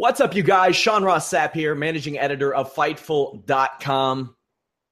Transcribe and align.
What's 0.00 0.18
up, 0.18 0.34
you 0.34 0.42
guys? 0.42 0.76
Sean 0.76 1.04
Ross 1.04 1.30
Sapp 1.30 1.52
here, 1.52 1.74
managing 1.74 2.18
editor 2.18 2.54
of 2.54 2.74
Fightful.com. 2.74 4.34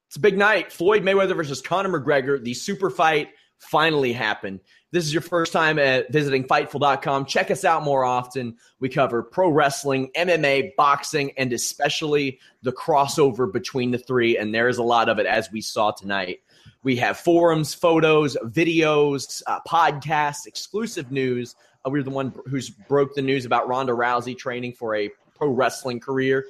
It's 0.06 0.16
a 0.16 0.20
big 0.20 0.36
night. 0.36 0.70
Floyd 0.70 1.02
Mayweather 1.02 1.34
versus 1.34 1.62
Conor 1.62 1.98
McGregor. 1.98 2.44
The 2.44 2.52
super 2.52 2.90
fight 2.90 3.30
finally 3.56 4.12
happened. 4.12 4.60
This 4.92 5.06
is 5.06 5.14
your 5.14 5.22
first 5.22 5.50
time 5.50 5.78
at 5.78 6.12
visiting 6.12 6.44
Fightful.com. 6.44 7.24
Check 7.24 7.50
us 7.50 7.64
out 7.64 7.84
more 7.84 8.04
often. 8.04 8.58
We 8.80 8.90
cover 8.90 9.22
pro 9.22 9.48
wrestling, 9.48 10.10
MMA, 10.14 10.76
boxing, 10.76 11.32
and 11.38 11.54
especially 11.54 12.38
the 12.60 12.72
crossover 12.72 13.50
between 13.50 13.92
the 13.92 13.98
three. 13.98 14.36
And 14.36 14.54
there 14.54 14.68
is 14.68 14.76
a 14.76 14.82
lot 14.82 15.08
of 15.08 15.18
it, 15.18 15.24
as 15.24 15.50
we 15.50 15.62
saw 15.62 15.90
tonight. 15.90 16.40
We 16.82 16.96
have 16.96 17.18
forums, 17.18 17.72
photos, 17.72 18.36
videos, 18.44 19.42
uh, 19.46 19.60
podcasts, 19.66 20.46
exclusive 20.46 21.10
news. 21.10 21.56
Uh, 21.84 21.90
we 21.90 22.00
are 22.00 22.02
the 22.02 22.10
one 22.10 22.32
who's 22.46 22.70
broke 22.70 23.14
the 23.14 23.22
news 23.22 23.44
about 23.44 23.68
Ronda 23.68 23.92
Rousey 23.92 24.36
training 24.36 24.72
for 24.72 24.94
a 24.94 25.10
pro 25.34 25.50
wrestling 25.50 26.00
career. 26.00 26.44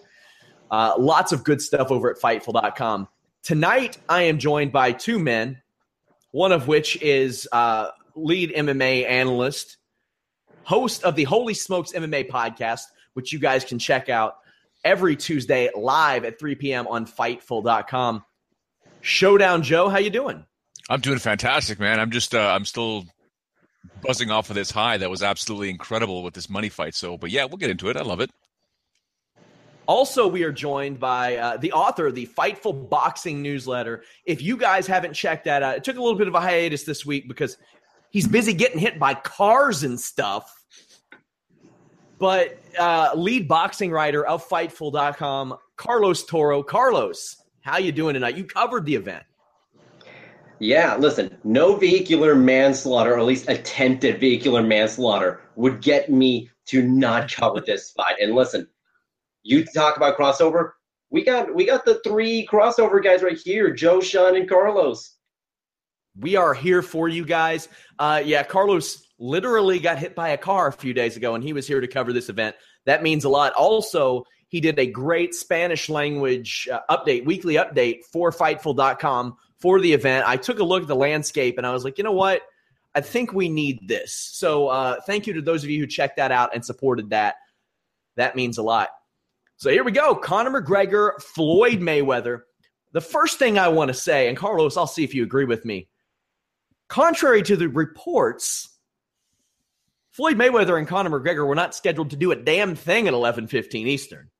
Uh, 0.71 0.95
lots 0.99 1.33
of 1.33 1.45
good 1.45 1.63
stuff 1.63 1.91
over 1.91 2.11
at 2.11 2.19
Fightful.com. 2.19 3.09
Tonight, 3.43 3.99
I 4.09 4.23
am 4.23 4.39
joined 4.39 4.73
by 4.73 4.93
two 4.93 5.19
men, 5.19 5.63
one 6.33 6.53
of 6.53 6.69
which 6.69 7.01
is 7.01 7.49
uh, 7.53 7.91
lead 8.15 8.53
MMA 8.55 9.09
analyst, 9.09 9.79
host 10.65 11.05
of 11.05 11.15
the 11.15 11.25
Holy 11.25 11.55
Smokes 11.55 11.93
MMA 11.93 12.29
podcast, 12.29 12.83
which 13.15 13.33
you 13.33 13.39
guys 13.39 13.65
can 13.65 13.79
check 13.79 14.09
out 14.09 14.39
every 14.85 15.17
Tuesday 15.17 15.71
live 15.75 16.25
at 16.25 16.39
3 16.39 16.55
p.m. 16.57 16.87
on 16.87 17.07
Fightful.com. 17.07 18.25
Showdown 19.01 19.63
Joe, 19.63 19.89
how 19.89 19.99
you 19.99 20.11
doing? 20.11 20.45
I'm 20.91 21.01
doing 21.01 21.19
fantastic, 21.19 21.79
man. 21.79 22.01
I'm 22.01 22.11
just 22.11 22.35
uh, 22.35 22.51
I'm 22.55 22.65
still 22.65 23.05
buzzing 24.03 24.31
off 24.31 24.51
of 24.51 24.57
this 24.57 24.71
high 24.71 24.97
that 24.97 25.11
was 25.11 25.23
absolutely 25.23 25.71
incredible 25.71 26.23
with 26.23 26.35
this 26.35 26.49
money 26.49 26.69
fight. 26.69 26.95
So, 26.95 27.17
but 27.17 27.31
yeah, 27.31 27.45
we'll 27.45 27.57
get 27.57 27.71
into 27.71 27.89
it. 27.89 27.97
I 27.97 28.03
love 28.03 28.21
it. 28.21 28.31
Also, 29.87 30.29
we 30.29 30.43
are 30.43 30.53
joined 30.53 31.01
by 31.01 31.37
uh, 31.37 31.57
the 31.57 31.73
author 31.73 32.09
of 32.09 32.15
the 32.15 32.27
Fightful 32.27 32.91
Boxing 32.91 33.41
newsletter. 33.41 34.03
If 34.27 34.43
you 34.43 34.59
guys 34.59 34.87
haven't 34.87 35.15
checked 35.15 35.47
that 35.47 35.63
out, 35.63 35.77
it 35.77 35.85
took 35.85 35.97
a 35.97 36.03
little 36.03 36.19
bit 36.19 36.29
of 36.29 36.35
a 36.35 36.41
hiatus 36.41 36.85
this 36.85 37.07
week 37.07 37.27
because 37.27 37.57
he's 38.11 38.29
busy 38.29 38.53
getting 38.53 38.79
hit 38.79 38.99
by 38.99 39.15
cars 39.15 39.85
and 39.85 39.99
stuff. 39.99 40.55
But 42.19 42.59
uh, 42.79 43.13
lead 43.15 43.49
boxing 43.49 43.91
writer 43.91 44.27
of 44.27 44.47
Fightful.com, 44.47 45.57
Carlos 45.77 46.25
Toro. 46.25 46.63
Carlos, 46.63 47.43
how 47.63 47.79
you 47.79 47.91
doing 47.91 48.13
tonight? 48.13 48.37
You 48.37 48.45
covered 48.45 48.85
the 48.85 48.95
event. 48.95 49.25
Yeah, 50.61 50.97
listen, 50.97 51.37
no 51.45 51.77
vehicular 51.77 52.35
manslaughter, 52.35 53.15
or 53.15 53.19
at 53.19 53.25
least 53.25 53.49
attempted 53.49 54.19
vehicular 54.19 54.63
manslaughter, 54.63 55.41
would 55.55 55.81
get 55.81 56.11
me 56.11 56.51
to 56.67 56.83
not 56.83 57.33
cover 57.33 57.61
this 57.61 57.93
fight. 57.93 58.17
And 58.21 58.35
listen, 58.35 58.67
you 59.43 59.65
talk 59.65 59.97
about 59.97 60.19
crossover. 60.19 60.73
We 61.11 61.25
got 61.25 61.55
we 61.55 61.65
got 61.65 61.85
the 61.85 62.01
three 62.05 62.47
crossover 62.51 63.03
guys 63.03 63.23
right 63.23 63.39
here: 63.39 63.73
Joe, 63.73 64.01
Sean, 64.01 64.37
and 64.37 64.49
Carlos. 64.49 65.17
We 66.19 66.35
are 66.35 66.55
here 66.55 66.83
for 66.83 67.09
you 67.09 67.25
guys. 67.25 67.69
Uh, 67.99 68.21
yeah, 68.25 68.43
Carlos 68.43 69.07
literally 69.21 69.79
got 69.79 69.99
hit 69.99 70.17
by 70.17 70.31
a 70.31 70.39
car 70.39 70.67
a 70.67 70.73
few 70.73 70.93
days 70.93 71.17
ago, 71.17 71.37
and 71.37 71.45
he 71.45 71.53
was 71.53 71.67
here 71.67 71.81
to 71.81 71.87
cover 71.87 72.13
this 72.13 72.29
event. 72.29 72.57
That 72.87 73.05
means 73.05 73.25
a 73.25 73.29
lot. 73.29 73.53
Also, 73.53 74.25
he 74.49 74.61
did 74.61 74.79
a 74.81 74.87
great 74.87 75.35
Spanish 75.35 75.89
language 75.89 76.69
uh, 76.73 76.81
update, 76.91 77.25
weekly 77.25 77.55
update 77.55 78.05
for 78.13 78.33
Fightful.com 78.33 79.37
for 79.61 79.81
the 79.81 79.93
event. 79.93 80.27
I 80.27 80.37
took 80.37 80.59
a 80.59 80.65
look 80.65 80.83
at 80.83 80.89
the 80.89 80.97
landscape, 80.97 81.59
and 81.59 81.67
I 81.67 81.73
was 81.73 81.85
like, 81.85 81.99
you 81.99 82.05
know 82.05 82.13
what? 82.13 82.43
I 82.95 83.01
think 83.01 83.33
we 83.33 83.49
need 83.49 83.87
this. 83.87 84.13
So, 84.13 84.69
uh, 84.69 85.01
thank 85.07 85.27
you 85.27 85.35
to 85.35 85.43
those 85.43 85.63
of 85.63 85.71
you 85.71 85.81
who 85.81 85.87
checked 85.87 86.17
that 86.17 86.33
out 86.33 86.55
and 86.55 86.65
supported 86.65 87.11
that. 87.11 87.37
That 88.17 88.35
means 88.35 88.59
a 88.59 88.63
lot. 88.63 88.89
So 89.59 89.71
here 89.71 89.85
we 89.85 89.93
go. 89.93 90.15
Conor 90.15 90.63
McGregor, 90.63 91.21
Floyd 91.21 91.81
Mayweather. 91.81 92.43
The 92.93 93.01
first 93.01 93.39
thing 93.39 93.59
I 93.59 93.69
want 93.69 93.89
to 93.89 93.95
say, 93.95 94.29
and 94.29 94.37
Carlos, 94.37 94.77
I'll 94.77 94.87
see 94.87 95.05
if 95.05 95.15
you 95.15 95.23
agree 95.25 95.45
with 95.45 95.65
me. 95.65 95.89
Contrary 96.89 97.43
to 97.43 97.57
the 97.57 97.69
reports, 97.69 98.69
Floyd 100.11 100.37
Mayweather 100.37 100.79
and 100.79 100.89
Conor 100.89 101.11
McGregor 101.11 101.47
were 101.47 101.55
not 101.55 101.75
scheduled 101.75 102.11
to 102.11 102.17
do 102.17 102.33
a 102.33 102.37
damn 102.37 102.75
thing 102.75 103.07
at 103.09 103.15
11:15 103.15 103.87
Eastern. 103.87 104.31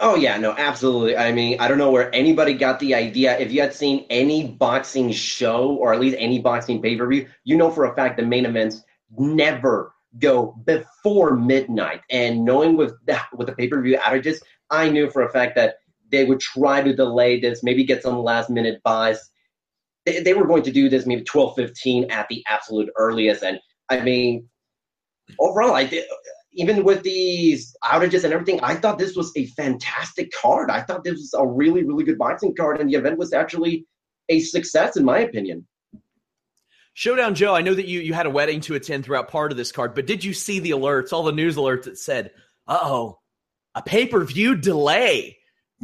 Oh 0.00 0.14
yeah, 0.14 0.36
no, 0.36 0.54
absolutely. 0.56 1.16
I 1.16 1.32
mean, 1.32 1.58
I 1.58 1.66
don't 1.66 1.78
know 1.78 1.90
where 1.90 2.14
anybody 2.14 2.54
got 2.54 2.78
the 2.78 2.94
idea. 2.94 3.36
If 3.38 3.50
you 3.50 3.60
had 3.60 3.74
seen 3.74 4.06
any 4.10 4.46
boxing 4.46 5.10
show 5.10 5.70
or 5.70 5.92
at 5.92 5.98
least 5.98 6.16
any 6.20 6.38
boxing 6.38 6.80
pay-per-view, 6.80 7.26
you 7.42 7.56
know 7.56 7.70
for 7.70 7.84
a 7.84 7.94
fact 7.96 8.16
the 8.16 8.24
main 8.24 8.46
events 8.46 8.84
never 9.16 9.92
go 10.18 10.54
before 10.64 11.36
midnight. 11.36 12.02
And 12.10 12.44
knowing 12.44 12.76
with 12.76 12.94
the, 13.06 13.20
with 13.32 13.48
the 13.48 13.54
pay 13.54 13.66
per 13.66 13.82
view 13.82 13.98
outages, 13.98 14.36
I 14.70 14.88
knew 14.88 15.10
for 15.10 15.22
a 15.22 15.32
fact 15.32 15.56
that 15.56 15.78
they 16.10 16.24
would 16.24 16.40
try 16.40 16.80
to 16.80 16.94
delay 16.94 17.40
this, 17.40 17.64
maybe 17.64 17.84
get 17.84 18.02
some 18.02 18.22
last 18.22 18.50
minute 18.50 18.80
buys. 18.84 19.18
They, 20.06 20.22
they 20.22 20.32
were 20.32 20.46
going 20.46 20.62
to 20.62 20.70
do 20.70 20.88
this 20.88 21.06
maybe 21.06 21.24
twelve 21.24 21.56
fifteen 21.56 22.08
at 22.10 22.28
the 22.28 22.44
absolute 22.46 22.88
earliest. 22.96 23.42
And 23.42 23.58
I 23.88 24.00
mean, 24.00 24.48
overall, 25.40 25.74
I 25.74 25.84
did. 25.84 26.04
Even 26.58 26.82
with 26.82 27.04
these 27.04 27.76
outages 27.84 28.24
and 28.24 28.32
everything, 28.32 28.58
I 28.64 28.74
thought 28.74 28.98
this 28.98 29.14
was 29.14 29.32
a 29.36 29.46
fantastic 29.46 30.32
card. 30.32 30.72
I 30.72 30.82
thought 30.82 31.04
this 31.04 31.14
was 31.14 31.32
a 31.34 31.46
really, 31.46 31.84
really 31.84 32.02
good 32.02 32.18
boxing 32.18 32.52
card, 32.54 32.80
and 32.80 32.90
the 32.90 32.96
event 32.96 33.16
was 33.16 33.32
actually 33.32 33.86
a 34.28 34.40
success, 34.40 34.96
in 34.96 35.04
my 35.04 35.20
opinion. 35.20 35.68
Showdown 36.94 37.36
Joe, 37.36 37.54
I 37.54 37.62
know 37.62 37.74
that 37.74 37.86
you 37.86 38.00
you 38.00 38.12
had 38.12 38.26
a 38.26 38.30
wedding 38.30 38.60
to 38.62 38.74
attend 38.74 39.04
throughout 39.04 39.28
part 39.28 39.52
of 39.52 39.56
this 39.56 39.70
card, 39.70 39.94
but 39.94 40.04
did 40.04 40.24
you 40.24 40.34
see 40.34 40.58
the 40.58 40.72
alerts, 40.72 41.12
all 41.12 41.22
the 41.22 41.30
news 41.30 41.54
alerts 41.54 41.84
that 41.84 41.96
said, 41.96 42.32
"Uh 42.66 42.80
oh, 42.82 43.20
a 43.76 43.82
pay 43.82 44.06
per 44.06 44.24
view 44.24 44.56
delay"? 44.56 45.38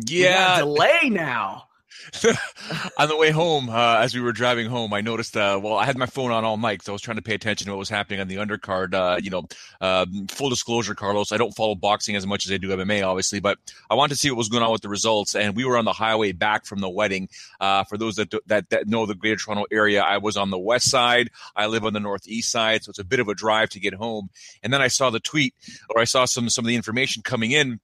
Yeah, 0.08 0.58
delay 0.58 1.08
now. 1.08 1.68
on 2.98 3.08
the 3.08 3.16
way 3.16 3.30
home, 3.30 3.68
uh, 3.68 3.98
as 3.98 4.14
we 4.14 4.20
were 4.20 4.32
driving 4.32 4.68
home, 4.68 4.92
I 4.92 5.00
noticed. 5.00 5.36
Uh, 5.36 5.58
well, 5.62 5.74
I 5.74 5.84
had 5.84 5.96
my 5.96 6.06
phone 6.06 6.30
on 6.30 6.44
all 6.44 6.56
night, 6.56 6.82
so 6.82 6.92
I 6.92 6.94
was 6.94 7.02
trying 7.02 7.16
to 7.16 7.22
pay 7.22 7.34
attention 7.34 7.66
to 7.66 7.72
what 7.72 7.78
was 7.78 7.88
happening 7.88 8.20
on 8.20 8.28
the 8.28 8.36
undercard. 8.36 8.94
Uh, 8.94 9.18
you 9.22 9.30
know, 9.30 9.44
um, 9.80 10.26
full 10.28 10.50
disclosure, 10.50 10.94
Carlos, 10.94 11.32
I 11.32 11.36
don't 11.36 11.54
follow 11.54 11.74
boxing 11.74 12.16
as 12.16 12.26
much 12.26 12.46
as 12.46 12.52
I 12.52 12.56
do 12.58 12.68
MMA, 12.68 13.06
obviously, 13.06 13.40
but 13.40 13.58
I 13.90 13.94
wanted 13.94 14.14
to 14.14 14.20
see 14.20 14.30
what 14.30 14.38
was 14.38 14.48
going 14.48 14.62
on 14.62 14.72
with 14.72 14.82
the 14.82 14.88
results. 14.88 15.34
And 15.34 15.56
we 15.56 15.64
were 15.64 15.76
on 15.76 15.84
the 15.84 15.92
highway 15.92 16.32
back 16.32 16.66
from 16.66 16.80
the 16.80 16.90
wedding. 16.90 17.28
Uh, 17.60 17.84
for 17.84 17.96
those 17.96 18.16
that, 18.16 18.32
that 18.46 18.70
that 18.70 18.88
know 18.88 19.06
the 19.06 19.14
Greater 19.14 19.36
Toronto 19.36 19.64
area, 19.70 20.02
I 20.02 20.18
was 20.18 20.36
on 20.36 20.50
the 20.50 20.58
west 20.58 20.90
side. 20.90 21.30
I 21.56 21.66
live 21.66 21.84
on 21.84 21.92
the 21.92 22.00
northeast 22.00 22.50
side, 22.50 22.84
so 22.84 22.90
it's 22.90 22.98
a 22.98 23.04
bit 23.04 23.20
of 23.20 23.28
a 23.28 23.34
drive 23.34 23.70
to 23.70 23.80
get 23.80 23.94
home. 23.94 24.30
And 24.62 24.72
then 24.72 24.82
I 24.82 24.88
saw 24.88 25.10
the 25.10 25.20
tweet, 25.20 25.54
or 25.90 26.00
I 26.00 26.04
saw 26.04 26.24
some 26.24 26.48
some 26.48 26.64
of 26.64 26.68
the 26.68 26.76
information 26.76 27.22
coming 27.22 27.52
in 27.52 27.80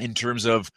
in 0.00 0.14
terms 0.14 0.44
of 0.44 0.70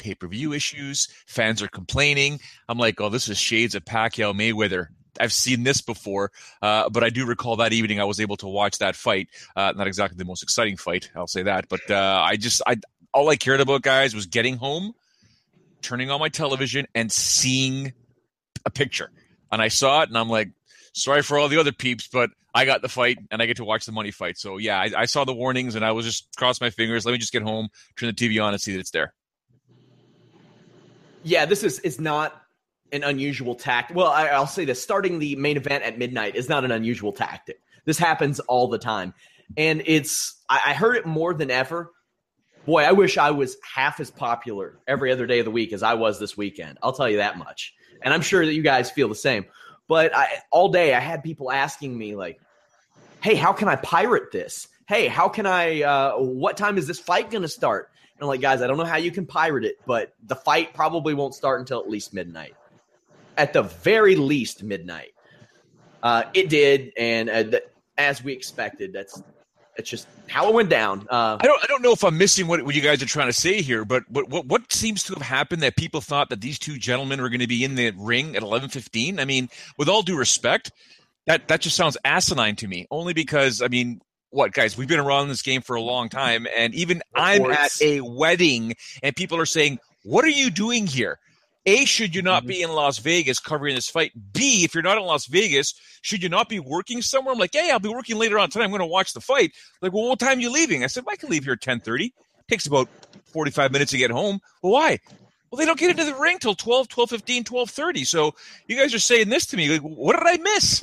pay 0.00 0.14
per 0.14 0.26
view 0.26 0.52
issues. 0.52 1.08
Fans 1.26 1.62
are 1.62 1.68
complaining. 1.68 2.40
I'm 2.68 2.78
like, 2.78 3.00
oh, 3.00 3.08
this 3.08 3.28
is 3.28 3.38
shades 3.38 3.74
of 3.76 3.84
Pacquiao 3.84 4.34
Mayweather. 4.34 4.88
I've 5.20 5.32
seen 5.32 5.64
this 5.64 5.82
before, 5.82 6.32
uh, 6.62 6.88
but 6.88 7.04
I 7.04 7.10
do 7.10 7.26
recall 7.26 7.56
that 7.56 7.72
evening 7.72 8.00
I 8.00 8.04
was 8.04 8.20
able 8.20 8.36
to 8.38 8.48
watch 8.48 8.78
that 8.78 8.96
fight. 8.96 9.28
Uh, 9.54 9.72
not 9.76 9.86
exactly 9.86 10.16
the 10.16 10.24
most 10.24 10.42
exciting 10.42 10.76
fight, 10.76 11.10
I'll 11.14 11.26
say 11.26 11.42
that, 11.42 11.68
but 11.68 11.90
uh, 11.90 12.22
I 12.24 12.36
just, 12.36 12.62
I 12.66 12.76
all 13.12 13.28
I 13.28 13.36
cared 13.36 13.60
about, 13.60 13.82
guys, 13.82 14.14
was 14.14 14.26
getting 14.26 14.56
home, 14.56 14.94
turning 15.82 16.10
on 16.10 16.20
my 16.20 16.28
television, 16.28 16.86
and 16.94 17.10
seeing 17.10 17.92
a 18.64 18.70
picture. 18.70 19.10
And 19.52 19.60
I 19.60 19.68
saw 19.68 20.02
it, 20.02 20.08
and 20.08 20.16
I'm 20.16 20.28
like, 20.28 20.50
sorry 20.94 21.22
for 21.22 21.38
all 21.38 21.48
the 21.48 21.58
other 21.58 21.72
peeps, 21.72 22.08
but 22.08 22.30
I 22.54 22.64
got 22.64 22.82
the 22.82 22.88
fight, 22.88 23.18
and 23.30 23.42
I 23.42 23.46
get 23.46 23.56
to 23.58 23.64
watch 23.64 23.84
the 23.84 23.92
money 23.92 24.12
fight. 24.12 24.38
So 24.38 24.58
yeah, 24.58 24.78
I, 24.78 24.90
I 24.96 25.04
saw 25.06 25.24
the 25.24 25.34
warnings, 25.34 25.74
and 25.74 25.84
I 25.84 25.92
was 25.92 26.06
just 26.06 26.28
cross 26.36 26.60
my 26.60 26.70
fingers. 26.70 27.04
Let 27.04 27.12
me 27.12 27.18
just 27.18 27.32
get 27.32 27.42
home, 27.42 27.68
turn 27.96 28.06
the 28.06 28.12
TV 28.14 28.42
on, 28.42 28.52
and 28.52 28.62
see 28.62 28.72
that 28.72 28.80
it's 28.80 28.90
there. 28.90 29.12
Yeah, 31.22 31.46
this 31.46 31.62
is 31.62 31.78
is 31.80 32.00
not 32.00 32.40
an 32.92 33.04
unusual 33.04 33.54
tactic. 33.54 33.96
Well, 33.96 34.08
I, 34.08 34.38
will 34.38 34.46
say 34.46 34.64
this: 34.64 34.82
starting 34.82 35.18
the 35.18 35.36
main 35.36 35.56
event 35.56 35.84
at 35.84 35.98
midnight 35.98 36.36
is 36.36 36.48
not 36.48 36.64
an 36.64 36.70
unusual 36.70 37.12
tactic. 37.12 37.60
This 37.84 37.98
happens 37.98 38.40
all 38.40 38.68
the 38.68 38.78
time, 38.78 39.14
and 39.56 39.82
it's 39.86 40.40
I, 40.48 40.60
I 40.66 40.74
heard 40.74 40.96
it 40.96 41.06
more 41.06 41.34
than 41.34 41.50
ever. 41.50 41.92
Boy, 42.66 42.82
I 42.82 42.92
wish 42.92 43.16
I 43.18 43.30
was 43.30 43.56
half 43.74 44.00
as 44.00 44.10
popular 44.10 44.78
every 44.86 45.10
other 45.12 45.26
day 45.26 45.38
of 45.38 45.44
the 45.44 45.50
week 45.50 45.72
as 45.72 45.82
I 45.82 45.94
was 45.94 46.20
this 46.20 46.36
weekend. 46.36 46.78
I'll 46.82 46.92
tell 46.92 47.08
you 47.08 47.18
that 47.18 47.38
much, 47.38 47.74
and 48.02 48.12
I'm 48.12 48.22
sure 48.22 48.44
that 48.44 48.54
you 48.54 48.62
guys 48.62 48.90
feel 48.90 49.08
the 49.08 49.14
same. 49.14 49.46
But 49.88 50.14
I, 50.14 50.28
all 50.50 50.68
day, 50.68 50.94
I 50.94 51.00
had 51.00 51.22
people 51.22 51.50
asking 51.50 51.96
me 51.96 52.14
like, 52.16 52.40
"Hey, 53.22 53.34
how 53.34 53.52
can 53.52 53.68
I 53.68 53.76
pirate 53.76 54.32
this? 54.32 54.68
Hey, 54.88 55.06
how 55.06 55.28
can 55.28 55.46
I? 55.46 55.82
Uh, 55.82 56.18
what 56.18 56.56
time 56.56 56.78
is 56.78 56.86
this 56.86 56.98
fight 56.98 57.30
going 57.30 57.42
to 57.42 57.48
start?" 57.48 57.90
And 58.20 58.28
like, 58.28 58.40
guys, 58.40 58.60
I 58.60 58.66
don't 58.66 58.76
know 58.76 58.84
how 58.84 58.98
you 58.98 59.10
can 59.10 59.26
pirate 59.26 59.64
it, 59.64 59.78
but 59.86 60.12
the 60.26 60.36
fight 60.36 60.74
probably 60.74 61.14
won't 61.14 61.34
start 61.34 61.60
until 61.60 61.80
at 61.80 61.88
least 61.88 62.12
midnight. 62.12 62.54
At 63.38 63.54
the 63.54 63.62
very 63.62 64.14
least, 64.16 64.62
midnight. 64.62 65.14
Uh, 66.02 66.24
it 66.34 66.48
did, 66.50 66.92
and 66.98 67.30
uh, 67.30 67.42
th- 67.44 67.62
as 67.96 68.22
we 68.22 68.32
expected, 68.32 68.92
that's 68.92 69.22
that's 69.76 69.88
just 69.88 70.06
how 70.28 70.48
it 70.48 70.54
went 70.54 70.68
down. 70.68 71.06
Uh, 71.10 71.38
I 71.40 71.46
don't 71.46 71.62
I 71.62 71.66
don't 71.66 71.82
know 71.82 71.92
if 71.92 72.04
I'm 72.04 72.18
missing 72.18 72.46
what, 72.46 72.62
what 72.64 72.74
you 72.74 72.82
guys 72.82 73.02
are 73.02 73.06
trying 73.06 73.28
to 73.28 73.32
say 73.32 73.62
here, 73.62 73.84
but 73.84 74.04
but 74.10 74.28
what 74.28 74.46
what 74.46 74.72
seems 74.72 75.02
to 75.04 75.14
have 75.14 75.22
happened 75.22 75.62
that 75.62 75.76
people 75.76 76.00
thought 76.00 76.28
that 76.30 76.40
these 76.40 76.58
two 76.58 76.78
gentlemen 76.78 77.20
were 77.20 77.28
going 77.28 77.40
to 77.40 77.46
be 77.46 77.64
in 77.64 77.74
the 77.74 77.90
ring 77.96 78.36
at 78.36 78.42
11:15? 78.42 79.20
I 79.20 79.24
mean, 79.24 79.48
with 79.78 79.88
all 79.88 80.02
due 80.02 80.16
respect, 80.16 80.72
that 81.26 81.48
that 81.48 81.60
just 81.60 81.76
sounds 81.76 81.96
asinine 82.04 82.56
to 82.56 82.68
me. 82.68 82.86
Only 82.90 83.14
because 83.14 83.62
I 83.62 83.68
mean, 83.68 84.00
what 84.30 84.52
guys 84.52 84.76
we've 84.76 84.88
been 84.88 85.00
around 85.00 85.28
this 85.28 85.42
game 85.42 85.60
for 85.60 85.74
a 85.74 85.80
long 85.80 86.08
time 86.08 86.46
and 86.56 86.72
even 86.74 87.02
i'm 87.14 87.44
at 87.50 87.72
a 87.82 88.00
wedding 88.00 88.74
and 89.02 89.14
people 89.16 89.36
are 89.36 89.46
saying 89.46 89.78
what 90.02 90.24
are 90.24 90.28
you 90.28 90.50
doing 90.50 90.86
here? 90.86 91.18
A 91.66 91.84
should 91.84 92.14
you 92.14 92.22
not 92.22 92.42
mm-hmm. 92.42 92.48
be 92.48 92.62
in 92.62 92.72
las 92.72 92.98
vegas 92.98 93.38
covering 93.38 93.74
this 93.74 93.88
fight? 93.88 94.12
B 94.32 94.64
if 94.64 94.74
you're 94.74 94.82
not 94.82 94.96
in 94.96 95.04
las 95.04 95.26
vegas 95.26 95.74
should 96.02 96.22
you 96.22 96.30
not 96.30 96.48
be 96.48 96.58
working 96.58 97.02
somewhere? 97.02 97.32
I'm 97.32 97.38
like 97.38 97.54
yeah, 97.54 97.66
yeah 97.66 97.72
i'll 97.74 97.80
be 97.80 97.90
working 97.90 98.16
later 98.16 98.38
on 98.38 98.48
tonight. 98.48 98.64
I'm 98.64 98.70
going 98.70 98.80
to 98.80 98.86
watch 98.86 99.12
the 99.12 99.20
fight. 99.20 99.52
Like 99.82 99.92
well 99.92 100.08
what 100.08 100.18
time 100.18 100.38
are 100.38 100.40
you 100.40 100.50
leaving? 100.50 100.84
I 100.84 100.86
said 100.86 101.04
well, 101.04 101.12
i 101.12 101.16
can 101.16 101.28
leave 101.28 101.44
here 101.44 101.52
at 101.52 101.60
10.30 101.60 102.12
takes 102.48 102.66
about 102.66 102.88
45 103.26 103.70
minutes 103.70 103.92
to 103.92 103.98
get 103.98 104.10
home. 104.10 104.40
Well 104.62 104.72
why? 104.72 104.98
Well 105.50 105.58
they 105.58 105.66
don't 105.66 105.78
get 105.78 105.90
into 105.90 106.04
the 106.04 106.14
ring 106.14 106.38
till 106.38 106.54
12 106.54 106.88
12 106.88 107.10
15 107.10 107.44
12 107.44 107.70
30 107.70 108.04
so 108.04 108.34
you 108.66 108.76
guys 108.76 108.94
are 108.94 108.98
saying 108.98 109.28
this 109.28 109.44
to 109.46 109.56
me 109.58 109.68
like 109.68 109.82
what 109.82 110.18
did 110.18 110.26
i 110.26 110.38
miss? 110.38 110.82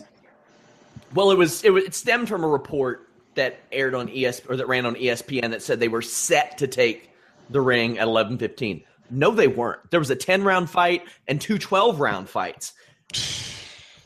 Well 1.16 1.32
it 1.32 1.38
was 1.38 1.64
it, 1.64 1.72
was, 1.72 1.86
it 1.86 1.96
stemmed 1.96 2.30
from 2.30 2.44
a 2.44 2.48
report 2.48 3.07
that 3.38 3.60
aired 3.72 3.96
on 3.96 4.10
ES 4.10 4.42
or 4.48 4.58
that 4.58 4.68
ran 4.68 4.86
on 4.86 4.96
ESPN 4.96 5.52
that 5.52 5.62
said 5.62 5.80
they 5.80 5.88
were 5.88 6.02
set 6.02 6.60
to 6.60 6.68
take 6.68 7.10
the 7.50 7.62
ring 7.62 7.98
at 7.98 8.08
11:15. 8.08 8.84
No, 9.10 9.32
they 9.32 9.48
weren't. 9.48 9.90
There 9.90 10.00
was 10.00 10.10
a 10.10 10.16
10 10.16 10.44
round 10.44 10.70
fight 10.70 11.04
and 11.28 11.40
two 11.40 11.58
12 11.58 12.00
round 12.00 12.30
fights. 12.30 12.74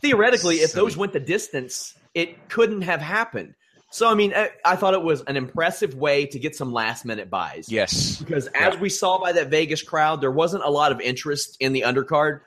Theoretically, 0.01 0.57
if 0.57 0.73
those 0.73 0.95
went 0.95 1.13
the 1.13 1.19
distance, 1.19 1.95
it 2.13 2.49
couldn't 2.49 2.83
have 2.83 3.01
happened. 3.01 3.55
So, 3.93 4.09
I 4.09 4.13
mean, 4.13 4.33
I, 4.33 4.51
I, 4.63 4.77
thought 4.77 4.93
it 4.93 5.01
was 5.01 5.21
an 5.23 5.35
impressive 5.35 5.95
way 5.95 6.25
to 6.27 6.39
get 6.39 6.55
some 6.55 6.71
last 6.71 7.03
minute 7.03 7.29
buys. 7.29 7.69
Yes. 7.69 8.19
Because 8.19 8.47
as 8.47 8.75
yeah. 8.75 8.79
we 8.79 8.87
saw 8.87 9.19
by 9.19 9.33
that 9.33 9.49
Vegas 9.49 9.83
crowd, 9.83 10.21
there 10.21 10.31
wasn't 10.31 10.63
a 10.63 10.69
lot 10.69 10.93
of 10.93 11.01
interest 11.01 11.57
in 11.59 11.73
the 11.73 11.81
undercard, 11.81 12.39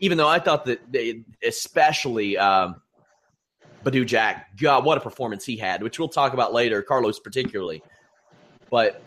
even 0.00 0.18
though 0.18 0.28
I 0.28 0.40
thought 0.40 0.66
that 0.66 0.80
they, 0.92 1.24
especially 1.42 2.36
um, 2.36 2.82
Badou 3.84 4.06
Jack, 4.06 4.56
God, 4.58 4.84
what 4.84 4.98
a 4.98 5.00
performance 5.00 5.44
he 5.44 5.56
had, 5.56 5.82
which 5.82 5.98
we'll 5.98 6.08
talk 6.08 6.34
about 6.34 6.52
later, 6.52 6.82
Carlos 6.82 7.18
particularly. 7.18 7.82
But 8.70 9.02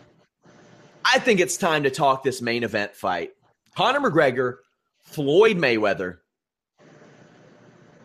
I 1.04 1.18
think 1.18 1.40
it's 1.40 1.56
time 1.56 1.84
to 1.84 1.90
talk 1.90 2.22
this 2.22 2.42
main 2.42 2.64
event 2.64 2.94
fight. 2.94 3.32
Conor 3.76 4.00
McGregor, 4.00 4.56
Floyd 5.02 5.56
Mayweather. 5.56 6.18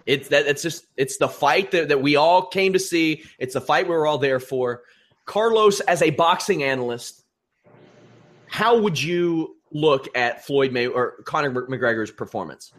It's 0.05 0.29
that 0.29 0.47
it's 0.47 0.63
just 0.63 0.85
it's 0.97 1.17
the 1.17 1.27
fight 1.27 1.71
that, 1.71 1.89
that 1.89 2.01
we 2.01 2.15
all 2.15 2.47
came 2.47 2.73
to 2.73 2.79
see. 2.79 3.23
It's 3.37 3.53
the 3.53 3.61
fight 3.61 3.87
we 3.87 3.93
were 3.93 4.07
all 4.07 4.17
there 4.17 4.39
for. 4.39 4.83
Carlos, 5.25 5.79
as 5.81 6.01
a 6.01 6.09
boxing 6.09 6.63
analyst, 6.63 7.23
how 8.47 8.79
would 8.79 9.01
you 9.01 9.55
look 9.71 10.07
at 10.15 10.45
Floyd 10.45 10.71
May 10.71 10.87
or 10.87 11.21
Conor 11.25 11.51
McGregor's 11.51 12.09
performance? 12.09 12.73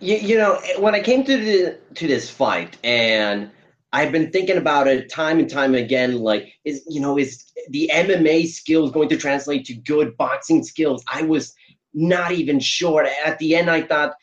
You, 0.00 0.16
you 0.16 0.38
know, 0.38 0.60
when 0.78 0.94
I 0.94 1.00
came 1.00 1.24
to 1.24 1.36
the 1.36 1.78
to 1.94 2.06
this 2.06 2.30
fight, 2.30 2.78
and 2.82 3.50
I've 3.92 4.12
been 4.12 4.30
thinking 4.30 4.56
about 4.56 4.88
it 4.88 5.10
time 5.10 5.38
and 5.38 5.48
time 5.48 5.74
again. 5.74 6.20
Like, 6.20 6.52
is 6.64 6.82
you 6.88 7.00
know, 7.00 7.18
is 7.18 7.52
the 7.68 7.90
MMA 7.92 8.46
skills 8.46 8.92
going 8.92 9.08
to 9.10 9.16
translate 9.16 9.66
to 9.66 9.74
good 9.74 10.16
boxing 10.16 10.62
skills? 10.62 11.04
I 11.10 11.22
was 11.22 11.54
not 11.92 12.32
even 12.32 12.60
sure. 12.60 13.06
At 13.24 13.38
the 13.38 13.56
end, 13.56 13.68
I 13.68 13.82
thought, 13.82 14.14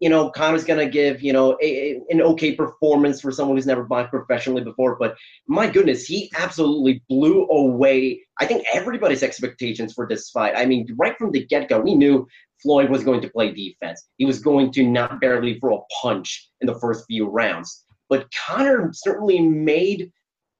you 0.00 0.08
know, 0.08 0.30
Conor's 0.30 0.64
going 0.64 0.84
to 0.84 0.90
give, 0.90 1.22
you 1.22 1.32
know, 1.32 1.56
a, 1.62 1.66
a, 1.66 2.00
an 2.10 2.20
okay 2.20 2.54
performance 2.54 3.20
for 3.20 3.30
someone 3.30 3.56
who's 3.56 3.66
never 3.66 3.84
boxed 3.84 4.10
professionally 4.10 4.62
before. 4.62 4.96
But 4.96 5.14
my 5.46 5.70
goodness, 5.70 6.04
he 6.04 6.30
absolutely 6.36 7.02
blew 7.08 7.46
away, 7.46 8.20
I 8.40 8.46
think, 8.46 8.64
everybody's 8.74 9.22
expectations 9.22 9.92
for 9.94 10.06
this 10.06 10.30
fight. 10.30 10.54
I 10.56 10.66
mean, 10.66 10.88
right 10.98 11.16
from 11.16 11.30
the 11.30 11.46
get 11.46 11.68
go, 11.68 11.80
we 11.80 11.94
knew 11.94 12.26
Floyd 12.64 12.88
was 12.88 13.04
going 13.04 13.20
to 13.20 13.28
play 13.28 13.52
defense. 13.52 14.02
He 14.16 14.24
was 14.24 14.40
going 14.40 14.72
to 14.72 14.88
not 14.88 15.20
barely 15.20 15.60
throw 15.60 15.78
a 15.78 15.94
punch 16.02 16.50
in 16.62 16.66
the 16.66 16.80
first 16.80 17.04
few 17.06 17.26
rounds. 17.28 17.84
But 18.08 18.26
Conor 18.46 18.90
certainly 18.94 19.38
made 19.38 20.10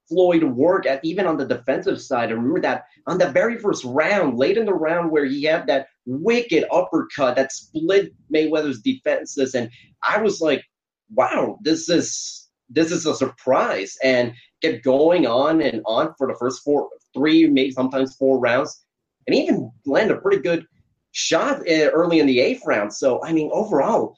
Floyd 0.09 0.45
work 0.45 0.87
at 0.87 1.03
even 1.03 1.27
on 1.27 1.39
the 1.39 1.47
defensive 1.47 2.01
side. 2.01 2.29
I 2.29 2.33
remember 2.33 2.61
that 2.61 2.85
on 3.07 3.17
the 3.17 3.31
very 3.31 3.59
first 3.59 3.85
round, 3.85 4.39
late 4.39 4.59
in 4.59 4.67
the 4.67 4.75
round, 4.75 5.11
where 5.11 5.25
he 5.25 5.45
had 5.45 5.67
that 5.67 5.87
wicked 6.05 6.67
uppercut 6.71 7.37
that 7.37 7.53
split 7.53 8.13
Mayweather's 8.33 8.83
defenses, 8.83 9.55
and 9.55 9.71
I 10.07 10.21
was 10.21 10.43
like, 10.43 10.63
"Wow, 11.11 11.59
this 11.63 11.89
is 11.89 12.51
this 12.69 12.93
is 12.93 13.07
a 13.07 13.15
surprise!" 13.15 13.97
And 14.03 14.35
kept 14.63 14.85
going 14.85 15.27
on 15.27 15.63
and 15.63 15.81
on 15.87 16.15
for 16.19 16.27
the 16.27 16.37
first 16.39 16.63
four, 16.63 16.91
three, 17.15 17.49
maybe 17.49 17.71
sometimes 17.71 18.15
four 18.17 18.39
rounds, 18.39 18.85
and 19.27 19.35
even 19.35 19.71
landed 19.87 20.19
a 20.19 20.21
pretty 20.21 20.43
good 20.43 20.67
shot 21.15 21.61
uh, 21.61 21.91
early 21.91 22.19
in 22.19 22.27
the 22.27 22.41
eighth 22.41 22.63
round. 22.67 22.93
So, 22.93 23.25
I 23.25 23.33
mean, 23.33 23.49
overall, 23.53 24.17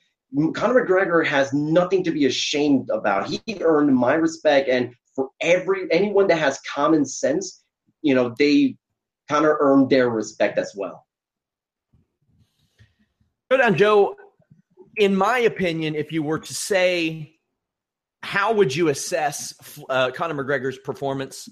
Conor 0.55 0.85
McGregor 0.85 1.25
has 1.25 1.53
nothing 1.53 2.03
to 2.05 2.11
be 2.11 2.25
ashamed 2.25 2.91
about. 2.91 3.29
He 3.29 3.43
earned 3.61 3.95
my 3.95 4.15
respect, 4.15 4.69
and 4.69 4.95
for 5.15 5.29
every 5.41 5.91
anyone 5.93 6.26
that 6.29 6.38
has 6.38 6.59
common 6.61 7.05
sense, 7.05 7.62
you 8.03 8.15
know, 8.15 8.35
they 8.38 8.76
kind 9.29 9.45
of 9.45 9.57
earned 9.61 9.91
their 9.91 10.09
respect 10.09 10.59
as 10.59 10.73
well. 10.75 11.07
Go 13.50 13.59
down, 13.59 13.76
Joe. 13.76 14.17
In 14.97 15.15
my 15.15 15.41
opinion, 15.41 15.95
if 15.95 16.11
you 16.11 16.23
were 16.23 16.38
to 16.38 16.55
say, 16.55 17.35
how 18.23 18.55
would 18.55 18.75
you 18.75 18.88
assess 18.88 19.55
uh, 19.91 20.11
Conor 20.12 20.43
McGregor's 20.43 20.79
performance? 20.79 21.49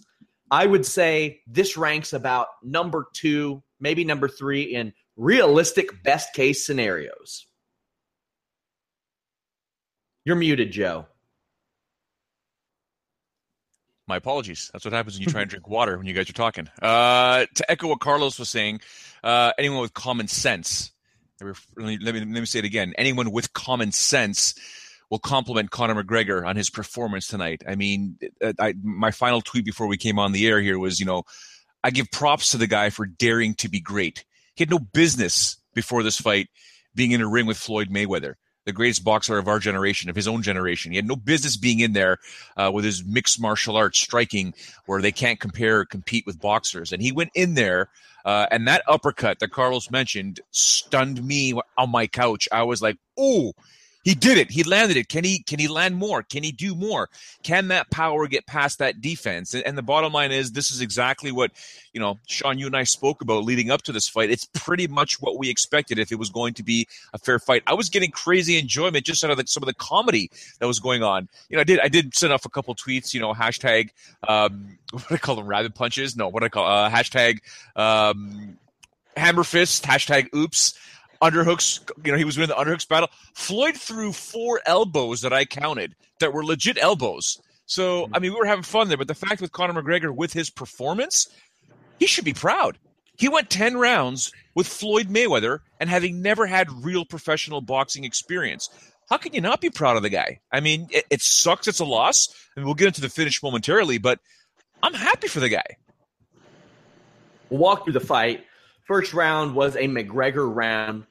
I 0.50 0.64
would 0.64 0.86
say 0.86 1.40
this 1.46 1.76
ranks 1.76 2.14
about 2.14 2.48
number 2.62 3.06
two, 3.12 3.62
maybe 3.78 4.04
number 4.04 4.28
three 4.28 4.74
in 4.74 4.94
realistic 5.16 6.02
best 6.02 6.34
case 6.34 6.66
scenarios. 6.66 7.46
You're 10.24 10.36
muted, 10.36 10.72
Joe. 10.72 11.06
My 14.06 14.16
apologies. 14.16 14.70
That's 14.72 14.84
what 14.84 14.92
happens 14.92 15.16
when 15.16 15.22
you 15.22 15.28
try 15.28 15.40
and 15.42 15.50
drink 15.50 15.68
water 15.68 15.96
when 15.96 16.06
you 16.06 16.12
guys 16.12 16.28
are 16.28 16.34
talking. 16.34 16.68
Uh, 16.80 17.46
to 17.54 17.70
echo 17.70 17.88
what 17.88 18.00
Carlos 18.00 18.38
was 18.38 18.50
saying, 18.50 18.80
uh, 19.22 19.52
anyone 19.58 19.80
with 19.80 19.94
common 19.94 20.28
sense 20.28 20.92
let 21.40 21.46
me, 21.76 21.98
let 22.00 22.14
me, 22.14 22.20
let 22.20 22.28
me 22.28 22.44
say 22.46 22.60
it 22.60 22.64
again. 22.64 22.94
Anyone 22.96 23.32
with 23.32 23.52
common 23.52 23.92
sense 23.92 24.54
will 25.10 25.18
compliment 25.18 25.70
Conor 25.70 26.02
McGregor 26.02 26.46
on 26.46 26.56
his 26.56 26.70
performance 26.70 27.26
tonight. 27.26 27.62
I 27.68 27.74
mean, 27.74 28.18
I, 28.58 28.74
my 28.82 29.10
final 29.10 29.40
tweet 29.40 29.64
before 29.64 29.86
we 29.86 29.96
came 29.96 30.18
on 30.18 30.32
the 30.32 30.46
air 30.46 30.60
here 30.60 30.78
was, 30.78 31.00
you 31.00 31.06
know, 31.06 31.24
I 31.82 31.90
give 31.90 32.10
props 32.10 32.50
to 32.50 32.56
the 32.56 32.66
guy 32.66 32.90
for 32.90 33.04
daring 33.04 33.54
to 33.56 33.68
be 33.68 33.80
great. 33.80 34.24
He 34.54 34.62
had 34.62 34.70
no 34.70 34.78
business 34.78 35.56
before 35.74 36.02
this 36.02 36.20
fight 36.20 36.48
being 36.94 37.10
in 37.10 37.20
a 37.20 37.28
ring 37.28 37.46
with 37.46 37.56
Floyd 37.56 37.90
Mayweather, 37.90 38.34
the 38.64 38.72
greatest 38.72 39.04
boxer 39.04 39.36
of 39.36 39.48
our 39.48 39.58
generation, 39.58 40.08
of 40.08 40.16
his 40.16 40.28
own 40.28 40.42
generation. 40.42 40.92
He 40.92 40.96
had 40.96 41.08
no 41.08 41.16
business 41.16 41.56
being 41.56 41.80
in 41.80 41.92
there 41.92 42.18
uh, 42.56 42.70
with 42.72 42.84
his 42.84 43.04
mixed 43.04 43.40
martial 43.40 43.76
arts 43.76 43.98
striking, 43.98 44.54
where 44.86 45.02
they 45.02 45.12
can't 45.12 45.40
compare 45.40 45.80
or 45.80 45.84
compete 45.84 46.24
with 46.26 46.40
boxers. 46.40 46.92
And 46.92 47.02
he 47.02 47.12
went 47.12 47.30
in 47.34 47.54
there, 47.54 47.88
uh, 48.24 48.46
and 48.50 48.66
that 48.68 48.82
uppercut 48.86 49.40
that 49.40 49.50
Carlos 49.50 49.90
mentioned 49.90 50.40
stunned 50.50 51.24
me 51.24 51.58
on 51.76 51.90
my 51.90 52.06
couch. 52.06 52.48
I 52.52 52.62
was 52.62 52.80
like, 52.80 52.96
"Oh, 53.18 53.52
he 54.04 54.14
did 54.14 54.36
it. 54.36 54.50
He 54.50 54.62
landed 54.62 54.98
it. 54.98 55.08
Can 55.08 55.24
he 55.24 55.38
can 55.38 55.58
he 55.58 55.66
land 55.66 55.96
more? 55.96 56.22
Can 56.22 56.42
he 56.42 56.52
do 56.52 56.74
more? 56.74 57.08
Can 57.42 57.68
that 57.68 57.90
power 57.90 58.28
get 58.28 58.46
past 58.46 58.78
that 58.78 59.00
defense? 59.00 59.54
And, 59.54 59.64
and, 59.66 59.78
the 59.78 59.82
bottom 59.82 60.12
line 60.12 60.30
is 60.30 60.52
this 60.52 60.70
is 60.70 60.82
exactly 60.82 61.32
what, 61.32 61.50
you 61.92 62.00
know, 62.00 62.20
Sean, 62.26 62.58
you 62.58 62.66
and 62.66 62.76
I 62.76 62.84
spoke 62.84 63.22
about 63.22 63.44
leading 63.44 63.70
up 63.70 63.82
to 63.82 63.92
this 63.92 64.06
fight. 64.06 64.30
It's 64.30 64.44
pretty 64.44 64.86
much 64.86 65.20
what 65.20 65.38
we 65.38 65.48
expected 65.48 65.98
if 65.98 66.12
it 66.12 66.18
was 66.18 66.28
going 66.28 66.54
to 66.54 66.62
be 66.62 66.86
a 67.14 67.18
fair 67.18 67.38
fight. 67.38 67.62
I 67.66 67.72
was 67.72 67.88
getting 67.88 68.10
crazy 68.10 68.58
enjoyment 68.58 69.06
just 69.06 69.24
out 69.24 69.30
of 69.30 69.38
the, 69.38 69.46
some 69.46 69.62
of 69.62 69.66
the 69.66 69.74
comedy 69.74 70.30
that 70.60 70.66
was 70.66 70.80
going 70.80 71.02
on. 71.02 71.28
You 71.48 71.56
know, 71.56 71.62
I 71.62 71.64
did 71.64 71.80
I 71.80 71.88
did 71.88 72.14
send 72.14 72.32
off 72.32 72.44
a 72.44 72.50
couple 72.50 72.74
tweets, 72.74 73.14
you 73.14 73.20
know, 73.20 73.32
hashtag 73.32 73.88
um 74.28 74.78
what 74.92 75.08
do 75.08 75.14
I 75.14 75.18
call 75.18 75.36
them, 75.36 75.46
rabbit 75.46 75.74
punches? 75.74 76.14
No, 76.14 76.28
what 76.28 76.40
do 76.40 76.46
I 76.46 76.50
call 76.50 76.66
uh 76.66 76.90
hashtag 76.90 77.40
um 77.74 78.58
hammer 79.16 79.44
fist, 79.44 79.84
hashtag 79.84 80.34
oops 80.34 80.74
underhooks. 81.24 81.80
You 82.04 82.12
know, 82.12 82.18
he 82.18 82.24
was 82.24 82.36
winning 82.36 82.54
the 82.54 82.62
underhooks 82.62 82.88
battle. 82.88 83.08
Floyd 83.34 83.76
threw 83.76 84.12
four 84.12 84.60
elbows 84.66 85.22
that 85.22 85.32
I 85.32 85.44
counted 85.44 85.94
that 86.20 86.32
were 86.32 86.44
legit 86.44 86.78
elbows. 86.80 87.40
So, 87.66 88.06
hmm. 88.06 88.14
I 88.14 88.18
mean, 88.18 88.32
we 88.32 88.38
were 88.38 88.46
having 88.46 88.64
fun 88.64 88.88
there. 88.88 88.98
But 88.98 89.08
the 89.08 89.14
fact 89.14 89.40
with 89.40 89.52
Conor 89.52 89.82
McGregor, 89.82 90.14
with 90.14 90.32
his 90.32 90.50
performance, 90.50 91.28
he 91.98 92.06
should 92.06 92.24
be 92.24 92.34
proud. 92.34 92.78
He 93.16 93.28
went 93.28 93.48
10 93.48 93.76
rounds 93.76 94.32
with 94.54 94.66
Floyd 94.66 95.08
Mayweather 95.08 95.60
and 95.78 95.88
having 95.88 96.20
never 96.20 96.46
had 96.46 96.84
real 96.84 97.04
professional 97.04 97.60
boxing 97.60 98.04
experience. 98.04 98.68
How 99.08 99.18
can 99.18 99.32
you 99.34 99.40
not 99.40 99.60
be 99.60 99.70
proud 99.70 99.96
of 99.96 100.02
the 100.02 100.08
guy? 100.08 100.40
I 100.50 100.60
mean, 100.60 100.88
it, 100.90 101.04
it 101.10 101.22
sucks. 101.22 101.68
It's 101.68 101.80
a 101.80 101.84
loss. 101.84 102.34
and 102.56 102.64
we'll 102.64 102.74
get 102.74 102.88
into 102.88 103.00
the 103.00 103.08
finish 103.08 103.42
momentarily, 103.42 103.98
but 103.98 104.18
I'm 104.82 104.94
happy 104.94 105.28
for 105.28 105.40
the 105.40 105.48
guy. 105.48 105.76
We'll 107.50 107.60
walk 107.60 107.84
through 107.84 107.92
the 107.92 108.00
fight. 108.00 108.44
First 108.86 109.14
round 109.14 109.54
was 109.54 109.76
a 109.76 109.86
McGregor 109.86 110.52
round 110.52 111.04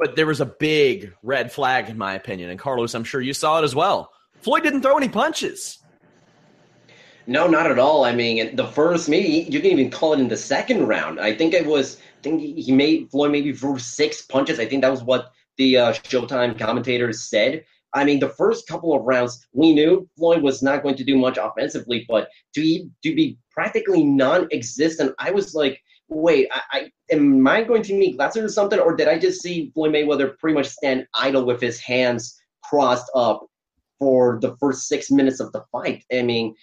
but 0.00 0.16
there 0.16 0.26
was 0.26 0.40
a 0.40 0.46
big 0.46 1.12
red 1.22 1.52
flag, 1.52 1.90
in 1.90 1.98
my 1.98 2.14
opinion. 2.14 2.48
And 2.48 2.58
Carlos, 2.58 2.94
I'm 2.94 3.04
sure 3.04 3.20
you 3.20 3.34
saw 3.34 3.60
it 3.60 3.64
as 3.64 3.74
well. 3.74 4.10
Floyd 4.40 4.62
didn't 4.62 4.80
throw 4.80 4.96
any 4.96 5.10
punches. 5.10 5.78
No, 7.26 7.46
not 7.46 7.70
at 7.70 7.78
all. 7.78 8.04
I 8.04 8.14
mean, 8.14 8.56
the 8.56 8.66
first, 8.66 9.10
maybe 9.10 9.46
you 9.50 9.60
can 9.60 9.70
even 9.70 9.90
call 9.90 10.14
it 10.14 10.20
in 10.20 10.28
the 10.28 10.38
second 10.38 10.88
round. 10.88 11.20
I 11.20 11.36
think 11.36 11.52
it 11.52 11.66
was, 11.66 11.98
I 11.98 12.22
think 12.22 12.40
he 12.40 12.72
made 12.72 13.10
Floyd 13.10 13.30
maybe 13.30 13.52
threw 13.52 13.78
six 13.78 14.22
punches. 14.22 14.58
I 14.58 14.64
think 14.64 14.80
that 14.82 14.90
was 14.90 15.04
what 15.04 15.32
the 15.58 15.76
uh, 15.76 15.92
Showtime 15.92 16.58
commentators 16.58 17.28
said. 17.28 17.64
I 17.92 18.04
mean, 18.04 18.20
the 18.20 18.30
first 18.30 18.66
couple 18.66 18.94
of 18.94 19.02
rounds, 19.02 19.46
we 19.52 19.74
knew 19.74 20.08
Floyd 20.16 20.42
was 20.42 20.62
not 20.62 20.82
going 20.82 20.94
to 20.94 21.04
do 21.04 21.18
much 21.18 21.36
offensively, 21.36 22.06
but 22.08 22.30
to, 22.54 22.90
to 23.02 23.14
be 23.14 23.36
practically 23.50 24.02
non 24.02 24.48
existent, 24.50 25.14
I 25.18 25.30
was 25.30 25.54
like, 25.54 25.82
wait, 26.10 26.48
I, 26.52 26.60
I 26.72 26.90
am 27.10 27.46
I 27.46 27.62
going 27.62 27.82
to 27.84 27.94
meet 27.94 28.16
Glasser 28.16 28.44
or 28.44 28.48
something, 28.48 28.78
or 28.78 28.94
did 28.94 29.08
I 29.08 29.18
just 29.18 29.40
see 29.40 29.70
Floyd 29.72 29.92
Mayweather 29.92 30.36
pretty 30.38 30.54
much 30.54 30.66
stand 30.66 31.06
idle 31.14 31.44
with 31.44 31.60
his 31.60 31.80
hands 31.80 32.38
crossed 32.64 33.10
up 33.14 33.46
for 33.98 34.38
the 34.40 34.56
first 34.58 34.88
six 34.88 35.10
minutes 35.10 35.40
of 35.40 35.52
the 35.52 35.64
fight? 35.72 36.04
I 36.12 36.22
mean, 36.22 36.54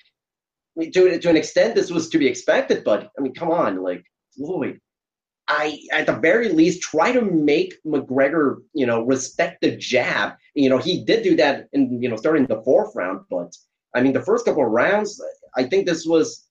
to 0.79 1.19
to 1.19 1.29
an 1.29 1.37
extent, 1.37 1.75
this 1.75 1.89
was 1.89 2.09
to 2.09 2.19
be 2.19 2.27
expected, 2.27 2.83
but 2.83 3.09
I 3.17 3.21
mean, 3.21 3.33
come 3.33 3.49
on, 3.49 3.81
like 3.81 4.03
Floyd. 4.35 4.79
I, 5.49 5.79
at 5.93 6.07
the 6.07 6.17
very 6.17 6.49
least, 6.49 6.81
try 6.81 7.13
to 7.13 7.21
make 7.21 7.73
McGregor, 7.85 8.57
you 8.73 8.85
know, 8.85 9.03
respect 9.03 9.61
the 9.61 9.77
jab. 9.77 10.33
You 10.55 10.69
know, 10.69 10.77
he 10.77 11.05
did 11.05 11.23
do 11.23 11.37
that 11.37 11.69
in, 11.71 12.01
you 12.01 12.09
know, 12.09 12.17
starting 12.17 12.45
the 12.47 12.61
fourth 12.63 12.93
round, 12.95 13.21
but 13.29 13.55
I 13.95 14.01
mean, 14.01 14.11
the 14.11 14.21
first 14.21 14.43
couple 14.43 14.65
of 14.65 14.71
rounds, 14.71 15.23
I 15.55 15.63
think 15.63 15.85
this 15.85 16.05
was 16.05 16.45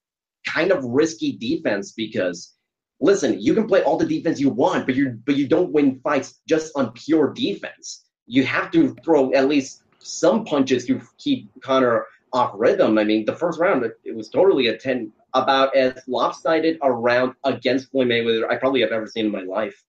kind 0.48 0.70
of 0.72 0.82
risky 0.82 1.36
defense 1.36 1.92
because 1.92 2.55
listen, 3.00 3.40
you 3.40 3.54
can 3.54 3.66
play 3.66 3.82
all 3.82 3.96
the 3.96 4.06
defense 4.06 4.40
you 4.40 4.50
want, 4.50 4.86
but 4.86 4.94
you 4.94 5.18
but 5.24 5.36
you 5.36 5.46
don't 5.46 5.72
win 5.72 6.00
fights 6.00 6.40
just 6.48 6.72
on 6.76 6.92
pure 6.92 7.32
defense. 7.32 8.04
You 8.26 8.44
have 8.44 8.70
to 8.72 8.94
throw 9.04 9.32
at 9.32 9.48
least 9.48 9.82
some 9.98 10.44
punches 10.44 10.86
to 10.86 11.00
keep 11.18 11.50
Conor 11.62 12.06
off 12.32 12.52
rhythm. 12.54 12.98
I 12.98 13.04
mean, 13.04 13.24
the 13.24 13.36
first 13.36 13.58
round 13.58 13.84
it 14.04 14.16
was 14.16 14.28
totally 14.28 14.68
a 14.68 14.76
ten 14.76 15.12
about 15.34 15.76
as 15.76 16.02
lopsided 16.06 16.78
a 16.82 16.90
round 16.90 17.34
against 17.44 17.90
Floyd 17.90 18.08
Mayweather 18.08 18.50
I 18.50 18.56
probably 18.56 18.80
have 18.80 18.92
ever 18.92 19.06
seen 19.06 19.26
in 19.26 19.32
my 19.32 19.42
life. 19.42 19.82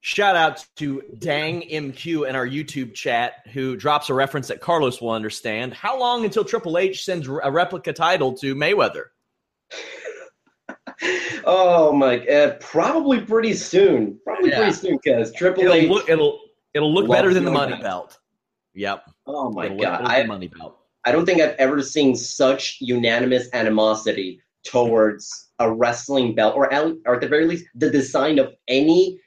Shout 0.00 0.36
out 0.36 0.64
to 0.76 1.02
Dang 1.18 1.62
MQ 1.62 2.28
in 2.28 2.36
our 2.36 2.46
YouTube 2.46 2.94
chat 2.94 3.46
who 3.52 3.76
drops 3.76 4.08
a 4.10 4.14
reference 4.14 4.46
that 4.48 4.60
Carlos 4.60 5.00
will 5.00 5.10
understand. 5.10 5.74
How 5.74 5.98
long 5.98 6.24
until 6.24 6.44
Triple 6.44 6.78
H 6.78 7.04
sends 7.04 7.26
a 7.26 7.50
replica 7.50 7.92
title 7.92 8.32
to 8.34 8.54
Mayweather? 8.54 9.06
oh 11.44 11.92
my! 11.92 12.18
god! 12.18 12.60
probably 12.60 13.20
pretty 13.20 13.54
soon. 13.54 14.18
Probably 14.24 14.50
yeah. 14.50 14.58
pretty 14.58 14.72
soon 14.72 14.98
because 15.02 15.32
Triple 15.32 15.64
it'll 15.64 15.74
H. 15.74 15.88
Look, 15.88 16.08
it'll 16.08 16.40
it'll 16.74 16.92
look 16.92 17.08
better 17.08 17.32
than 17.32 17.44
the 17.44 17.50
money 17.50 17.72
belt. 17.72 17.82
belt. 17.82 18.18
Yep. 18.74 19.04
Oh 19.26 19.50
my 19.50 19.66
it'll 19.66 19.78
god! 19.78 20.04
I, 20.04 20.24
money 20.24 20.48
belt. 20.48 20.78
I 21.04 21.12
don't 21.12 21.26
think 21.26 21.40
I've 21.40 21.56
ever 21.56 21.82
seen 21.82 22.16
such 22.16 22.78
unanimous 22.80 23.48
animosity 23.52 24.40
towards 24.64 25.48
a 25.58 25.70
wrestling 25.72 26.34
belt, 26.34 26.54
or 26.56 26.72
at, 26.72 26.92
or 27.06 27.14
at 27.14 27.20
the 27.20 27.28
very 27.28 27.46
least, 27.46 27.66
the 27.74 27.90
design 27.90 28.38
of 28.38 28.52
any 28.66 29.20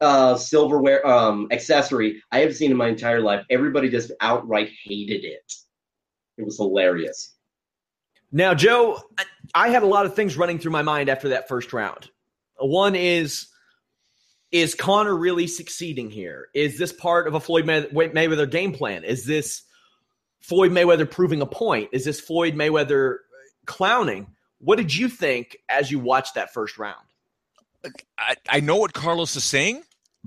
uh, 0.00 0.36
silverware 0.36 1.06
um, 1.06 1.48
accessory 1.50 2.22
I 2.30 2.40
have 2.40 2.54
seen 2.54 2.70
in 2.70 2.76
my 2.76 2.88
entire 2.88 3.20
life. 3.20 3.44
Everybody 3.50 3.88
just 3.88 4.12
outright 4.20 4.70
hated 4.84 5.24
it. 5.24 5.52
It 6.36 6.44
was 6.44 6.56
hilarious. 6.56 7.33
Now, 8.34 8.52
Joe, 8.52 9.00
I 9.54 9.68
had 9.68 9.84
a 9.84 9.86
lot 9.86 10.06
of 10.06 10.16
things 10.16 10.36
running 10.36 10.58
through 10.58 10.72
my 10.72 10.82
mind 10.82 11.08
after 11.08 11.28
that 11.28 11.46
first 11.46 11.72
round. 11.72 12.10
One 12.58 12.96
is 12.96 13.46
is 14.50 14.74
Conor 14.74 15.14
really 15.14 15.46
succeeding 15.46 16.10
here? 16.10 16.48
Is 16.52 16.76
this 16.76 16.92
part 16.92 17.28
of 17.28 17.34
a 17.34 17.40
Floyd 17.40 17.64
Mayweather 17.64 18.50
game 18.50 18.72
plan? 18.72 19.04
Is 19.04 19.24
this 19.24 19.62
Floyd 20.40 20.72
Mayweather 20.72 21.08
proving 21.08 21.42
a 21.42 21.46
point? 21.46 21.90
Is 21.92 22.04
this 22.04 22.20
Floyd 22.20 22.54
Mayweather 22.54 23.18
clowning? 23.66 24.26
What 24.58 24.78
did 24.78 24.94
you 24.94 25.08
think 25.08 25.56
as 25.68 25.90
you 25.90 26.00
watched 26.00 26.34
that 26.34 26.52
first 26.52 26.76
round? 26.76 27.06
I, 28.18 28.34
I 28.48 28.60
know 28.60 28.76
what 28.76 28.94
Carlos 28.94 29.36
is 29.36 29.44
saying, 29.44 29.82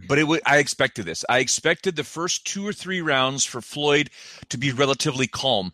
but 0.08 0.18
it 0.18 0.22
w- 0.22 0.42
I 0.46 0.58
expected 0.58 1.06
this. 1.06 1.26
I 1.28 1.40
expected 1.40 1.96
the 1.96 2.04
first 2.04 2.46
two 2.46 2.68
or 2.68 2.74
three 2.74 3.02
rounds 3.02 3.46
for 3.46 3.62
Floyd 3.62 4.10
to 4.50 4.58
be 4.58 4.72
relatively 4.72 5.28
calm 5.28 5.74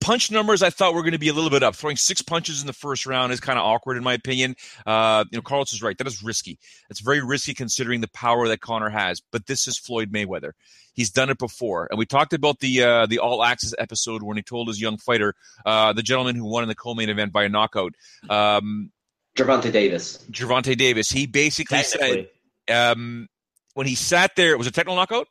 punch 0.00 0.30
numbers 0.30 0.62
I 0.62 0.70
thought 0.70 0.94
were 0.94 1.02
going 1.02 1.12
to 1.12 1.18
be 1.18 1.28
a 1.28 1.32
little 1.32 1.50
bit 1.50 1.62
up. 1.62 1.74
Throwing 1.74 1.96
six 1.96 2.22
punches 2.22 2.60
in 2.60 2.66
the 2.66 2.72
first 2.72 3.06
round 3.06 3.32
is 3.32 3.40
kind 3.40 3.58
of 3.58 3.64
awkward 3.64 3.96
in 3.96 4.02
my 4.02 4.14
opinion. 4.14 4.56
Uh, 4.86 5.24
you 5.30 5.38
know, 5.38 5.42
Carlos 5.42 5.72
is 5.72 5.82
right. 5.82 5.96
That 5.98 6.06
is 6.06 6.22
risky. 6.22 6.58
It's 6.90 7.00
very 7.00 7.22
risky 7.22 7.54
considering 7.54 8.00
the 8.00 8.08
power 8.08 8.48
that 8.48 8.60
Conor 8.60 8.90
has. 8.90 9.20
But 9.32 9.46
this 9.46 9.66
is 9.66 9.78
Floyd 9.78 10.12
Mayweather. 10.12 10.52
He's 10.94 11.10
done 11.10 11.30
it 11.30 11.38
before, 11.38 11.86
and 11.90 11.98
we 11.98 12.06
talked 12.06 12.32
about 12.32 12.58
the 12.58 12.82
uh, 12.82 13.06
the 13.06 13.20
All 13.20 13.44
Access 13.44 13.72
episode 13.78 14.22
when 14.24 14.36
he 14.36 14.42
told 14.42 14.66
his 14.66 14.80
young 14.80 14.98
fighter, 14.98 15.34
uh, 15.64 15.92
the 15.92 16.02
gentleman 16.02 16.34
who 16.34 16.44
won 16.44 16.64
in 16.64 16.68
the 16.68 16.74
co-main 16.74 17.08
event 17.08 17.32
by 17.32 17.44
a 17.44 17.48
knockout, 17.48 17.94
um, 18.28 18.90
Gervonta 19.36 19.70
Davis. 19.70 20.18
Gervonta 20.30 20.76
Davis. 20.76 21.08
He 21.08 21.26
basically 21.26 21.82
said 21.84 22.28
um, 22.68 23.28
when 23.74 23.86
he 23.86 23.94
sat 23.94 24.34
there, 24.34 24.50
it 24.50 24.58
was 24.58 24.66
a 24.66 24.72
technical 24.72 24.96
knockout. 24.96 25.28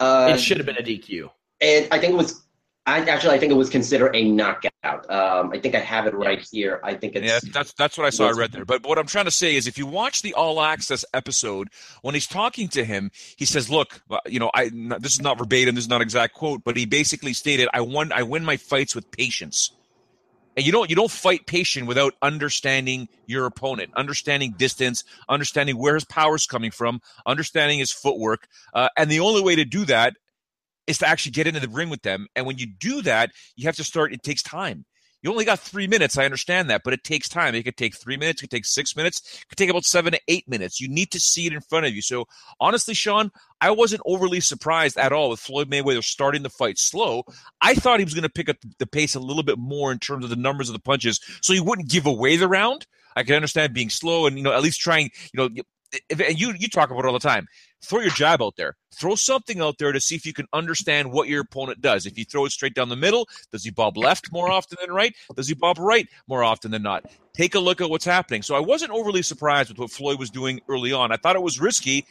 Uh, 0.00 0.32
it 0.34 0.38
should 0.38 0.56
have 0.56 0.66
been 0.66 0.78
a 0.78 0.82
DQ. 0.82 1.30
And 1.60 1.88
I 1.90 1.98
think 1.98 2.14
it 2.14 2.16
was 2.16 2.42
I 2.86 3.00
actually 3.00 3.34
I 3.34 3.38
think 3.38 3.50
it 3.50 3.56
was 3.56 3.68
considered 3.68 4.14
a 4.14 4.30
knockout. 4.30 5.10
Um, 5.10 5.50
I 5.52 5.58
think 5.58 5.74
I 5.74 5.80
have 5.80 6.06
it 6.06 6.14
right 6.14 6.40
here. 6.52 6.80
I 6.84 6.94
think 6.94 7.16
it's 7.16 7.26
yeah. 7.26 7.40
That's 7.52 7.72
that's 7.72 7.98
what 7.98 8.06
I 8.06 8.10
saw. 8.10 8.28
I 8.28 8.30
read 8.32 8.52
there. 8.52 8.64
But, 8.64 8.86
what 8.86 8.96
I'm 8.96 9.06
trying 9.06 9.24
to 9.24 9.32
say 9.32 9.56
is, 9.56 9.66
if 9.66 9.76
you 9.76 9.86
watch 9.86 10.22
the 10.22 10.34
All 10.34 10.60
Access 10.60 11.04
episode, 11.12 11.68
when 12.02 12.14
he's 12.14 12.28
talking 12.28 12.68
to 12.68 12.84
him, 12.84 13.10
he 13.36 13.44
says, 13.44 13.68
"Look, 13.68 14.00
uh, 14.08 14.20
you 14.26 14.38
know, 14.38 14.52
I 14.54 14.70
this 15.00 15.14
is 15.14 15.20
not 15.20 15.36
verbatim. 15.36 15.74
This 15.74 15.84
is 15.84 15.90
not 15.90 16.00
exact 16.00 16.34
quote, 16.34 16.62
but 16.62 16.76
he 16.76 16.86
basically 16.86 17.32
stated, 17.32 17.68
I 17.74 17.80
won 17.80 18.12
I 18.12 18.22
win 18.22 18.44
my 18.44 18.56
fights 18.56 18.94
with 18.94 19.10
patience." 19.10 19.72
And 20.56 20.64
you 20.64 20.72
don't 20.72 20.88
you 20.88 20.94
don't 20.96 21.10
fight 21.10 21.46
patient 21.46 21.88
without 21.88 22.14
understanding 22.22 23.08
your 23.26 23.46
opponent, 23.46 23.90
understanding 23.94 24.54
distance, 24.56 25.02
understanding 25.28 25.76
where 25.76 25.94
his 25.94 26.04
power 26.04 26.36
is 26.36 26.46
coming 26.46 26.70
from, 26.70 27.02
understanding 27.26 27.80
his 27.80 27.90
footwork, 27.90 28.46
uh, 28.72 28.88
and 28.96 29.10
the 29.10 29.20
only 29.20 29.42
way 29.42 29.56
to 29.56 29.64
do 29.64 29.84
that 29.86 30.16
is 30.86 30.98
to 30.98 31.08
actually 31.08 31.32
get 31.32 31.46
into 31.46 31.60
the 31.60 31.68
ring 31.68 31.90
with 31.90 32.02
them. 32.02 32.26
And 32.36 32.46
when 32.46 32.58
you 32.58 32.66
do 32.66 33.02
that, 33.02 33.30
you 33.56 33.66
have 33.66 33.76
to 33.76 33.84
start, 33.84 34.12
it 34.12 34.22
takes 34.22 34.42
time. 34.42 34.84
You 35.22 35.32
only 35.32 35.44
got 35.44 35.58
three 35.58 35.88
minutes. 35.88 36.16
I 36.18 36.24
understand 36.24 36.70
that, 36.70 36.82
but 36.84 36.92
it 36.92 37.02
takes 37.02 37.28
time. 37.28 37.54
It 37.54 37.64
could 37.64 37.76
take 37.76 37.96
three 37.96 38.16
minutes. 38.16 38.40
It 38.40 38.44
could 38.44 38.56
take 38.56 38.64
six 38.64 38.94
minutes. 38.94 39.40
It 39.40 39.48
could 39.48 39.58
take 39.58 39.70
about 39.70 39.84
seven 39.84 40.12
to 40.12 40.20
eight 40.28 40.48
minutes. 40.48 40.80
You 40.80 40.88
need 40.88 41.10
to 41.10 41.18
see 41.18 41.46
it 41.46 41.52
in 41.52 41.60
front 41.62 41.84
of 41.84 41.94
you. 41.94 42.00
So 42.02 42.26
honestly, 42.60 42.94
Sean, 42.94 43.32
I 43.60 43.72
wasn't 43.72 44.02
overly 44.06 44.40
surprised 44.40 44.96
at 44.96 45.12
all 45.12 45.30
with 45.30 45.40
Floyd 45.40 45.68
Mayweather 45.68 46.04
starting 46.04 46.44
the 46.44 46.50
fight 46.50 46.78
slow. 46.78 47.24
I 47.60 47.74
thought 47.74 47.98
he 47.98 48.04
was 48.04 48.14
going 48.14 48.22
to 48.22 48.28
pick 48.28 48.48
up 48.48 48.58
the 48.78 48.86
pace 48.86 49.16
a 49.16 49.20
little 49.20 49.42
bit 49.42 49.58
more 49.58 49.90
in 49.90 49.98
terms 49.98 50.22
of 50.22 50.30
the 50.30 50.36
numbers 50.36 50.68
of 50.68 50.74
the 50.74 50.82
punches, 50.82 51.18
so 51.40 51.52
he 51.52 51.60
wouldn't 51.60 51.90
give 51.90 52.06
away 52.06 52.36
the 52.36 52.46
round. 52.46 52.86
I 53.16 53.22
can 53.22 53.34
understand 53.34 53.72
being 53.72 53.90
slow 53.90 54.26
and 54.26 54.36
you 54.36 54.44
know 54.44 54.52
at 54.52 54.62
least 54.62 54.80
trying. 54.80 55.10
You 55.32 55.48
know, 55.48 55.62
and 56.10 56.40
you 56.40 56.54
you 56.58 56.68
talk 56.68 56.90
about 56.90 57.04
it 57.04 57.06
all 57.06 57.12
the 57.12 57.18
time. 57.18 57.46
Throw 57.84 58.00
your 58.00 58.10
jab 58.10 58.42
out 58.42 58.54
there. 58.56 58.76
Throw 58.94 59.14
something 59.14 59.60
out 59.60 59.76
there 59.78 59.92
to 59.92 60.00
see 60.00 60.16
if 60.16 60.26
you 60.26 60.32
can 60.32 60.46
understand 60.52 61.12
what 61.12 61.28
your 61.28 61.42
opponent 61.42 61.80
does. 61.80 62.06
If 62.06 62.18
you 62.18 62.24
throw 62.24 62.44
it 62.46 62.52
straight 62.52 62.74
down 62.74 62.88
the 62.88 62.96
middle, 62.96 63.28
does 63.52 63.64
he 63.64 63.70
bob 63.70 63.96
left 63.96 64.32
more 64.32 64.50
often 64.50 64.78
than 64.80 64.94
right? 64.94 65.14
Does 65.34 65.48
he 65.48 65.54
bob 65.54 65.78
right 65.78 66.08
more 66.26 66.42
often 66.42 66.70
than 66.70 66.82
not? 66.82 67.04
Take 67.34 67.54
a 67.54 67.60
look 67.60 67.80
at 67.80 67.90
what's 67.90 68.04
happening. 68.04 68.42
So 68.42 68.54
I 68.54 68.60
wasn't 68.60 68.92
overly 68.92 69.22
surprised 69.22 69.68
with 69.68 69.78
what 69.78 69.90
Floyd 69.90 70.18
was 70.18 70.30
doing 70.30 70.60
early 70.68 70.92
on. 70.92 71.12
I 71.12 71.16
thought 71.16 71.36
it 71.36 71.42
was 71.42 71.60
risky. 71.60 72.06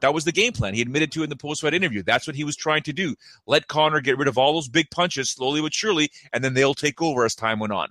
That 0.00 0.14
was 0.14 0.24
the 0.24 0.32
game 0.32 0.52
plan. 0.52 0.74
He 0.74 0.82
admitted 0.82 1.10
to 1.12 1.22
in 1.24 1.30
the 1.30 1.36
post-fight 1.36 1.74
interview. 1.74 2.02
That's 2.02 2.26
what 2.26 2.36
he 2.36 2.44
was 2.44 2.54
trying 2.54 2.82
to 2.82 2.92
do. 2.92 3.16
Let 3.46 3.66
Conor 3.66 4.00
get 4.00 4.18
rid 4.18 4.28
of 4.28 4.38
all 4.38 4.52
those 4.52 4.68
big 4.68 4.90
punches 4.90 5.30
slowly 5.30 5.60
but 5.60 5.74
surely, 5.74 6.10
and 6.32 6.44
then 6.44 6.54
they'll 6.54 6.74
take 6.74 7.02
over 7.02 7.24
as 7.24 7.34
time 7.34 7.58
went 7.58 7.72
on. 7.72 7.88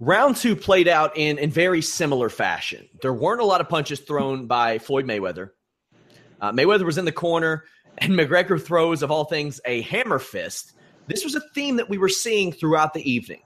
Round 0.00 0.36
two 0.36 0.56
played 0.56 0.88
out 0.88 1.16
in, 1.16 1.38
in 1.38 1.50
very 1.50 1.80
similar 1.80 2.28
fashion. 2.28 2.88
There 3.00 3.12
weren't 3.12 3.40
a 3.40 3.44
lot 3.44 3.60
of 3.60 3.68
punches 3.68 4.00
thrown 4.00 4.46
by 4.46 4.78
Floyd 4.78 5.06
Mayweather. 5.06 5.50
Uh, 6.40 6.52
Mayweather 6.52 6.84
was 6.84 6.98
in 6.98 7.04
the 7.04 7.12
corner, 7.12 7.64
and 7.98 8.12
McGregor 8.18 8.60
throws, 8.60 9.02
of 9.02 9.10
all 9.10 9.24
things, 9.24 9.60
a 9.64 9.82
hammer 9.82 10.18
fist. 10.18 10.72
This 11.06 11.24
was 11.24 11.34
a 11.34 11.40
theme 11.54 11.76
that 11.76 11.88
we 11.88 11.98
were 11.98 12.08
seeing 12.08 12.52
throughout 12.52 12.94
the 12.94 13.10
evening. 13.10 13.42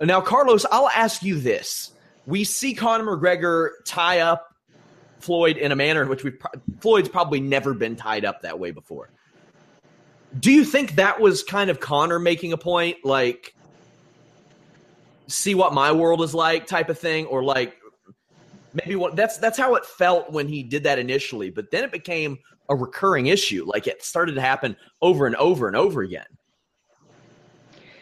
Now, 0.00 0.20
Carlos, 0.20 0.66
I'll 0.70 0.88
ask 0.88 1.22
you 1.22 1.40
this. 1.40 1.92
We 2.26 2.44
see 2.44 2.74
Conor 2.74 3.16
McGregor 3.16 3.70
tie 3.84 4.20
up 4.20 4.54
Floyd 5.20 5.56
in 5.56 5.72
a 5.72 5.76
manner 5.76 6.02
in 6.02 6.08
which 6.08 6.22
we 6.22 6.32
Floyd's 6.80 7.08
probably 7.08 7.40
never 7.40 7.72
been 7.72 7.96
tied 7.96 8.24
up 8.24 8.42
that 8.42 8.58
way 8.58 8.70
before. 8.70 9.10
Do 10.38 10.52
you 10.52 10.64
think 10.64 10.96
that 10.96 11.20
was 11.20 11.42
kind 11.42 11.70
of 11.70 11.80
Conor 11.80 12.18
making 12.18 12.52
a 12.52 12.58
point? 12.58 12.98
Like, 13.04 13.54
see 15.28 15.54
what 15.54 15.72
my 15.72 15.90
world 15.90 16.22
is 16.22 16.34
like 16.34 16.66
type 16.66 16.88
of 16.88 16.98
thing 16.98 17.26
or 17.26 17.42
like 17.42 17.76
maybe 18.72 18.96
what 18.96 19.16
that's 19.16 19.38
that's 19.38 19.58
how 19.58 19.74
it 19.74 19.84
felt 19.84 20.30
when 20.30 20.46
he 20.46 20.62
did 20.62 20.82
that 20.84 20.98
initially 20.98 21.50
but 21.50 21.70
then 21.70 21.82
it 21.82 21.90
became 21.90 22.38
a 22.68 22.76
recurring 22.76 23.26
issue. 23.26 23.64
Like 23.66 23.86
it 23.86 24.02
started 24.02 24.34
to 24.34 24.40
happen 24.40 24.76
over 25.02 25.26
and 25.26 25.36
over 25.36 25.66
and 25.66 25.76
over 25.76 26.02
again. 26.02 26.26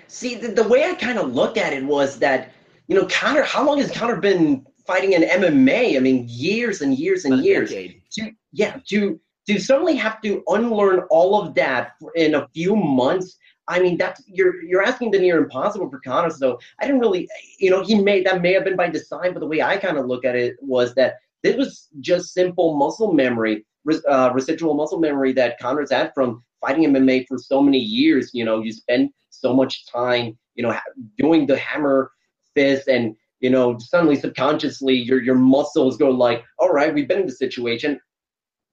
See 0.08 0.36
the, 0.36 0.48
the 0.48 0.66
way 0.66 0.84
i 0.84 0.94
kind 0.94 1.18
of 1.18 1.34
looked 1.34 1.58
at 1.58 1.72
it 1.72 1.84
was 1.84 2.18
that 2.20 2.52
you 2.86 2.94
know 2.94 3.06
conor 3.06 3.42
how 3.42 3.66
long 3.66 3.78
has 3.78 3.90
conor 3.90 4.20
been 4.20 4.64
fighting 4.86 5.14
in 5.14 5.22
mma 5.22 5.96
i 5.96 5.98
mean 5.98 6.24
years 6.28 6.82
and 6.82 6.96
years 6.96 7.24
and 7.24 7.44
years. 7.44 7.70
to, 7.70 8.30
yeah 8.52 8.78
to 8.86 9.18
to 9.48 9.58
suddenly 9.58 9.96
have 9.96 10.20
to 10.22 10.44
unlearn 10.48 11.00
all 11.10 11.42
of 11.42 11.54
that 11.54 11.94
in 12.14 12.36
a 12.36 12.46
few 12.54 12.76
months 12.76 13.38
I 13.68 13.80
mean, 13.80 13.96
that's 13.96 14.22
you're 14.26 14.62
you're 14.62 14.82
asking 14.82 15.10
the 15.10 15.18
near 15.18 15.38
impossible 15.38 15.88
for 15.88 16.00
Conor. 16.00 16.30
So 16.30 16.58
I 16.80 16.86
didn't 16.86 17.00
really, 17.00 17.28
you 17.58 17.70
know, 17.70 17.82
he 17.82 17.94
may 18.00 18.22
that 18.22 18.42
may 18.42 18.52
have 18.52 18.64
been 18.64 18.76
by 18.76 18.88
design, 18.88 19.32
but 19.32 19.40
the 19.40 19.46
way 19.46 19.62
I 19.62 19.76
kind 19.76 19.96
of 19.96 20.06
look 20.06 20.24
at 20.24 20.36
it 20.36 20.56
was 20.60 20.94
that 20.94 21.16
this 21.42 21.56
was 21.56 21.88
just 22.00 22.34
simple 22.34 22.76
muscle 22.76 23.12
memory, 23.12 23.64
uh, 24.08 24.30
residual 24.34 24.74
muscle 24.74 24.98
memory 24.98 25.32
that 25.34 25.58
Conor's 25.60 25.92
had 25.92 26.12
from 26.14 26.42
fighting 26.60 26.84
MMA 26.84 27.26
for 27.26 27.38
so 27.38 27.62
many 27.62 27.78
years. 27.78 28.30
You 28.34 28.44
know, 28.44 28.62
you 28.62 28.72
spend 28.72 29.10
so 29.30 29.54
much 29.54 29.86
time, 29.86 30.38
you 30.54 30.62
know, 30.62 30.78
doing 31.18 31.46
the 31.46 31.56
hammer 31.56 32.10
fist 32.54 32.88
and 32.88 33.16
you 33.40 33.50
know, 33.50 33.76
suddenly 33.78 34.16
subconsciously 34.16 34.94
your 34.94 35.22
your 35.22 35.34
muscles 35.34 35.98
go 35.98 36.08
like, 36.08 36.42
all 36.58 36.70
right, 36.70 36.94
we've 36.94 37.08
been 37.08 37.20
in 37.20 37.26
this 37.26 37.38
situation. 37.38 38.00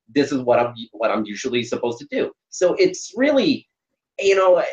This 0.08 0.32
is 0.32 0.42
what 0.42 0.60
I'm 0.60 0.74
what 0.94 1.12
I'm 1.12 1.26
usually 1.26 1.64
supposed 1.64 2.00
to 2.00 2.08
do. 2.10 2.32
So 2.52 2.74
it's 2.76 3.12
really 3.18 3.68
you 4.22 4.36
know, 4.36 4.64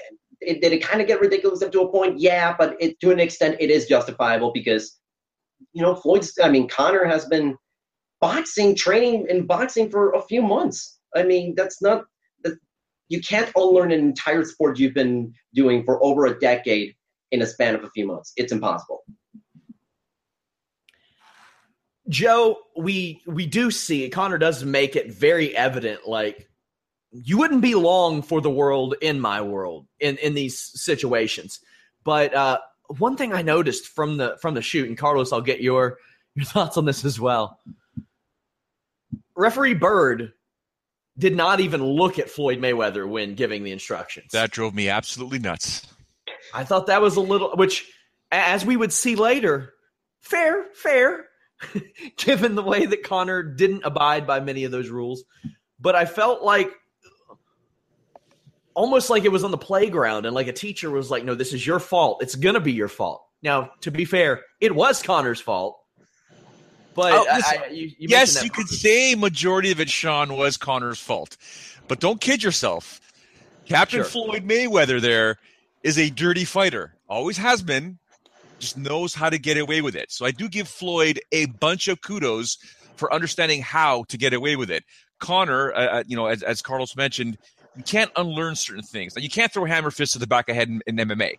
it, 0.40 0.60
did 0.60 0.72
it 0.72 0.82
kind 0.82 1.00
of 1.00 1.06
get 1.06 1.20
ridiculous 1.20 1.62
up 1.62 1.72
to 1.72 1.82
a 1.82 1.90
point? 1.90 2.18
Yeah, 2.18 2.54
but 2.56 2.76
it, 2.80 2.98
to 3.00 3.10
an 3.10 3.20
extent, 3.20 3.56
it 3.60 3.70
is 3.70 3.86
justifiable 3.86 4.52
because, 4.52 4.98
you 5.72 5.82
know, 5.82 5.94
Floyd's, 5.94 6.38
I 6.42 6.48
mean, 6.48 6.68
Conor 6.68 7.04
has 7.04 7.24
been 7.26 7.56
boxing, 8.20 8.74
training 8.74 9.26
in 9.28 9.46
boxing 9.46 9.90
for 9.90 10.12
a 10.12 10.22
few 10.22 10.42
months. 10.42 10.98
I 11.16 11.22
mean, 11.22 11.54
that's 11.56 11.82
not, 11.82 12.04
that, 12.44 12.58
you 13.08 13.20
can't 13.20 13.50
unlearn 13.56 13.90
an 13.90 14.00
entire 14.00 14.44
sport 14.44 14.78
you've 14.78 14.94
been 14.94 15.32
doing 15.54 15.84
for 15.84 16.02
over 16.04 16.26
a 16.26 16.38
decade 16.38 16.94
in 17.30 17.42
a 17.42 17.46
span 17.46 17.74
of 17.74 17.84
a 17.84 17.90
few 17.90 18.06
months. 18.06 18.32
It's 18.36 18.52
impossible. 18.52 19.02
Joe, 22.08 22.56
we 22.76 23.20
we 23.26 23.44
do 23.44 23.70
see 23.70 24.08
Conor 24.08 24.38
does 24.38 24.64
make 24.64 24.96
it 24.96 25.12
very 25.12 25.54
evident, 25.54 26.08
like 26.08 26.47
you 27.12 27.38
wouldn't 27.38 27.62
be 27.62 27.74
long 27.74 28.22
for 28.22 28.40
the 28.40 28.50
world 28.50 28.94
in 29.00 29.20
my 29.20 29.40
world 29.40 29.86
in 30.00 30.16
in 30.18 30.34
these 30.34 30.58
situations. 30.58 31.60
But 32.04 32.34
uh, 32.34 32.58
one 32.98 33.16
thing 33.16 33.32
I 33.32 33.42
noticed 33.42 33.88
from 33.88 34.16
the 34.16 34.36
from 34.40 34.54
the 34.54 34.62
shoot, 34.62 34.88
and 34.88 34.98
Carlos, 34.98 35.32
I'll 35.32 35.40
get 35.40 35.60
your 35.60 35.98
your 36.34 36.44
thoughts 36.44 36.76
on 36.76 36.84
this 36.84 37.04
as 37.04 37.18
well. 37.18 37.58
Referee 39.34 39.74
Byrd 39.74 40.32
did 41.16 41.36
not 41.36 41.60
even 41.60 41.82
look 41.82 42.18
at 42.18 42.30
Floyd 42.30 42.60
Mayweather 42.60 43.08
when 43.08 43.34
giving 43.34 43.64
the 43.64 43.72
instructions. 43.72 44.32
That 44.32 44.50
drove 44.50 44.74
me 44.74 44.88
absolutely 44.88 45.38
nuts. 45.38 45.86
I 46.54 46.64
thought 46.64 46.86
that 46.86 47.02
was 47.02 47.16
a 47.16 47.20
little, 47.20 47.56
which, 47.56 47.90
as 48.30 48.64
we 48.64 48.76
would 48.76 48.92
see 48.92 49.16
later, 49.16 49.74
fair, 50.20 50.66
fair, 50.74 51.26
given 52.16 52.54
the 52.54 52.62
way 52.62 52.86
that 52.86 53.02
Conor 53.02 53.42
didn't 53.42 53.84
abide 53.84 54.26
by 54.26 54.40
many 54.40 54.64
of 54.64 54.70
those 54.70 54.88
rules. 54.88 55.24
But 55.80 55.96
I 55.96 56.04
felt 56.04 56.42
like 56.42 56.70
almost 58.78 59.10
like 59.10 59.24
it 59.24 59.32
was 59.32 59.42
on 59.42 59.50
the 59.50 59.58
playground 59.58 60.24
and 60.24 60.36
like 60.36 60.46
a 60.46 60.52
teacher 60.52 60.88
was 60.88 61.10
like, 61.10 61.24
no, 61.24 61.34
this 61.34 61.52
is 61.52 61.66
your 61.66 61.80
fault. 61.80 62.22
It's 62.22 62.36
going 62.36 62.54
to 62.54 62.60
be 62.60 62.72
your 62.72 62.86
fault. 62.86 63.24
Now, 63.42 63.72
to 63.80 63.90
be 63.90 64.04
fair, 64.04 64.42
it 64.60 64.72
was 64.72 65.02
Conor's 65.02 65.40
fault. 65.40 65.80
But 66.94 67.12
oh, 67.12 67.26
I, 67.28 67.40
I, 67.40 67.66
you, 67.70 67.90
you 67.98 68.08
yes, 68.08 68.42
you 68.42 68.50
could 68.50 68.68
say 68.68 69.16
majority 69.16 69.72
of 69.72 69.80
it, 69.80 69.90
Sean, 69.90 70.36
was 70.36 70.56
Conor's 70.56 71.00
fault. 71.00 71.36
But 71.88 71.98
don't 71.98 72.20
kid 72.20 72.40
yourself. 72.40 73.00
Captain 73.66 74.00
sure. 74.00 74.04
Floyd 74.04 74.46
Mayweather 74.46 75.00
there 75.00 75.38
is 75.82 75.98
a 75.98 76.10
dirty 76.10 76.44
fighter. 76.44 76.94
Always 77.08 77.36
has 77.36 77.62
been. 77.62 77.98
Just 78.60 78.76
knows 78.76 79.12
how 79.12 79.28
to 79.28 79.38
get 79.38 79.58
away 79.58 79.82
with 79.82 79.96
it. 79.96 80.12
So 80.12 80.24
I 80.24 80.30
do 80.30 80.48
give 80.48 80.68
Floyd 80.68 81.20
a 81.32 81.46
bunch 81.46 81.88
of 81.88 82.00
kudos 82.00 82.58
for 82.96 83.12
understanding 83.12 83.60
how 83.60 84.04
to 84.04 84.16
get 84.16 84.32
away 84.32 84.54
with 84.54 84.70
it. 84.70 84.84
Conor, 85.18 85.72
uh, 85.74 85.98
uh 85.98 86.04
you 86.06 86.16
know, 86.16 86.26
as, 86.26 86.44
as 86.44 86.62
Carlos 86.62 86.96
mentioned, 86.96 87.38
you 87.78 87.84
can't 87.84 88.10
unlearn 88.16 88.56
certain 88.56 88.82
things. 88.82 89.14
Like 89.14 89.22
you 89.22 89.30
can't 89.30 89.52
throw 89.52 89.64
hammer 89.64 89.92
fists 89.92 90.14
to 90.14 90.18
the 90.18 90.26
back 90.26 90.48
of 90.48 90.56
head 90.56 90.68
in, 90.68 90.82
in 90.86 90.96
MMA. 90.96 91.38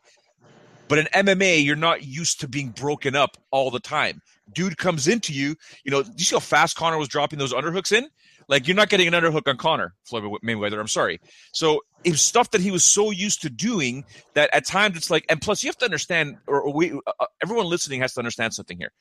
But 0.87 0.99
in 0.99 1.05
MMA, 1.07 1.63
you're 1.63 1.75
not 1.75 2.03
used 2.03 2.39
to 2.39 2.47
being 2.47 2.69
broken 2.69 3.15
up 3.15 3.37
all 3.51 3.69
the 3.69 3.79
time. 3.79 4.21
Dude 4.51 4.77
comes 4.77 5.07
into 5.07 5.33
you, 5.33 5.55
you 5.83 5.91
know, 5.91 5.99
you 5.99 6.23
see 6.23 6.35
how 6.35 6.39
fast 6.39 6.77
Conor 6.77 6.97
was 6.97 7.09
dropping 7.09 7.37
those 7.37 7.53
underhooks 7.53 7.91
in? 7.91 8.07
Like 8.47 8.67
you're 8.67 8.75
not 8.75 8.89
getting 8.89 9.07
an 9.07 9.13
underhook 9.13 9.47
on 9.47 9.57
Conor, 9.57 9.93
Floyd 10.05 10.23
Mayweather. 10.43 10.79
I'm 10.79 10.87
sorry. 10.87 11.19
So 11.53 11.81
it 12.05 12.11
was 12.11 12.21
stuff 12.21 12.49
that 12.51 12.61
he 12.61 12.71
was 12.71 12.85
so 12.85 13.11
used 13.11 13.41
to 13.41 13.49
doing 13.49 14.05
that 14.33 14.49
at 14.53 14.65
times 14.65 14.95
it's 14.95 15.11
like, 15.11 15.25
and 15.29 15.41
plus 15.41 15.61
you 15.61 15.67
have 15.67 15.77
to 15.79 15.85
understand, 15.85 16.37
or 16.47 16.73
we, 16.73 16.93
uh, 16.93 17.25
everyone 17.43 17.67
listening 17.67 17.99
has 17.99 18.13
to 18.13 18.19
understand 18.21 18.53
something 18.53 18.77
here. 18.77 18.91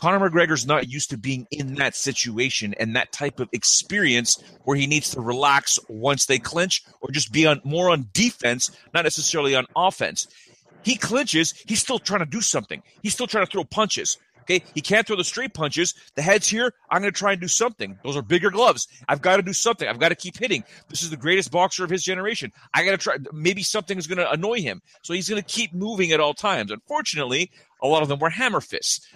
Conor 0.00 0.30
McGregor's 0.30 0.66
not 0.66 0.88
used 0.88 1.10
to 1.10 1.18
being 1.18 1.46
in 1.50 1.74
that 1.74 1.94
situation 1.94 2.74
and 2.80 2.96
that 2.96 3.12
type 3.12 3.38
of 3.38 3.50
experience 3.52 4.42
where 4.64 4.74
he 4.74 4.86
needs 4.86 5.10
to 5.10 5.20
relax 5.20 5.78
once 5.90 6.24
they 6.24 6.38
clinch 6.38 6.82
or 7.02 7.10
just 7.10 7.30
be 7.32 7.46
on 7.46 7.60
more 7.64 7.90
on 7.90 8.08
defense, 8.14 8.70
not 8.94 9.04
necessarily 9.04 9.54
on 9.54 9.66
offense. 9.76 10.26
He 10.82 10.96
clinches, 10.96 11.52
he's 11.66 11.80
still 11.80 11.98
trying 11.98 12.20
to 12.20 12.26
do 12.26 12.40
something. 12.40 12.82
He's 13.02 13.12
still 13.12 13.26
trying 13.26 13.44
to 13.44 13.52
throw 13.52 13.62
punches. 13.62 14.16
Okay, 14.40 14.64
he 14.74 14.80
can't 14.80 15.06
throw 15.06 15.16
the 15.16 15.22
straight 15.22 15.52
punches. 15.52 15.94
The 16.14 16.22
head's 16.22 16.48
here. 16.48 16.72
I'm 16.90 17.02
going 17.02 17.12
to 17.12 17.18
try 17.18 17.32
and 17.32 17.40
do 17.40 17.46
something. 17.46 17.98
Those 18.02 18.16
are 18.16 18.22
bigger 18.22 18.50
gloves. 18.50 18.88
I've 19.06 19.20
got 19.20 19.36
to 19.36 19.42
do 19.42 19.52
something. 19.52 19.86
I've 19.86 20.00
got 20.00 20.08
to 20.08 20.14
keep 20.14 20.38
hitting. 20.38 20.64
This 20.88 21.02
is 21.02 21.10
the 21.10 21.16
greatest 21.18 21.52
boxer 21.52 21.84
of 21.84 21.90
his 21.90 22.02
generation. 22.02 22.52
I 22.72 22.84
got 22.84 22.92
to 22.92 22.96
try. 22.96 23.16
Maybe 23.32 23.62
something 23.62 23.98
is 23.98 24.06
going 24.06 24.18
to 24.18 24.30
annoy 24.30 24.62
him, 24.62 24.80
so 25.02 25.12
he's 25.12 25.28
going 25.28 25.42
to 25.42 25.46
keep 25.46 25.74
moving 25.74 26.12
at 26.12 26.20
all 26.20 26.32
times. 26.32 26.70
Unfortunately, 26.70 27.50
a 27.82 27.86
lot 27.86 28.02
of 28.02 28.08
them 28.08 28.18
were 28.18 28.30
hammer 28.30 28.60
fists. 28.60 29.06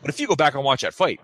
But 0.00 0.10
if 0.10 0.20
you 0.20 0.26
go 0.26 0.36
back 0.36 0.54
and 0.54 0.64
watch 0.64 0.82
that 0.82 0.94
fight, 0.94 1.20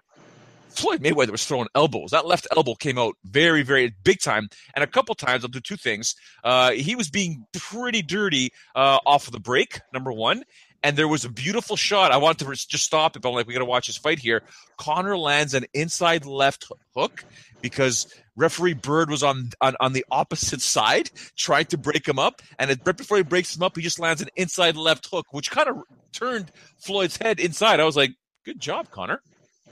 Floyd 0.77 1.01
Mayweather 1.01 1.31
was 1.31 1.45
throwing 1.47 1.69
elbows. 1.75 2.11
That 2.11 2.27
left 2.27 2.47
elbow 2.55 2.75
came 2.75 2.99
out 2.99 3.15
very, 3.25 3.63
very 3.63 3.95
big 4.05 4.21
time. 4.21 4.49
And 4.75 4.85
a 4.85 4.87
couple 4.87 5.15
times, 5.15 5.43
I'll 5.43 5.49
do 5.49 5.61
two 5.61 5.77
things. 5.77 6.15
Uh, 6.45 6.73
he 6.73 6.95
was 6.95 7.09
being 7.09 7.47
pretty 7.55 8.03
dirty 8.03 8.53
uh, 8.75 8.99
off 9.07 9.27
of 9.27 9.33
the 9.33 9.41
break, 9.41 9.81
number 9.95 10.13
one. 10.13 10.45
And 10.83 10.97
there 10.97 11.09
was 11.09 11.25
a 11.25 11.31
beautiful 11.31 11.77
shot. 11.77 12.13
I 12.13 12.19
wanted 12.19 12.45
to 12.45 12.53
just 12.69 12.85
stop 12.85 13.17
it, 13.17 13.23
but 13.23 13.31
I'm 13.31 13.35
like, 13.35 13.47
we 13.47 13.55
got 13.55 13.61
to 13.61 13.65
watch 13.65 13.87
this 13.87 13.97
fight 13.97 14.19
here. 14.19 14.43
Conor 14.77 15.17
lands 15.17 15.55
an 15.55 15.65
inside 15.73 16.27
left 16.27 16.71
hook 16.95 17.25
because 17.63 18.07
referee 18.37 18.75
Byrd 18.75 19.11
was 19.11 19.23
on, 19.23 19.51
on, 19.63 19.75
on 19.81 19.95
the 19.95 20.05
opposite 20.11 20.61
side 20.61 21.11
trying 21.37 21.65
to 21.67 21.79
break 21.79 22.07
him 22.07 22.19
up. 22.19 22.43
And 22.59 22.71
it, 22.71 22.81
right 22.85 22.97
before 22.97 23.17
he 23.17 23.23
breaks 23.23 23.57
him 23.57 23.63
up, 23.63 23.77
he 23.77 23.83
just 23.83 23.99
lands 23.99 24.21
an 24.21 24.29
inside 24.37 24.77
left 24.77 25.09
hook, 25.11 25.27
which 25.31 25.51
kind 25.51 25.69
of 25.69 25.79
turned 26.13 26.53
Floyd's 26.79 27.17
head 27.17 27.41
inside. 27.41 27.81
I 27.81 27.85
was 27.85 27.97
like, 27.97 28.11
good 28.47 28.61
job, 28.61 28.91
Conor. 28.91 29.21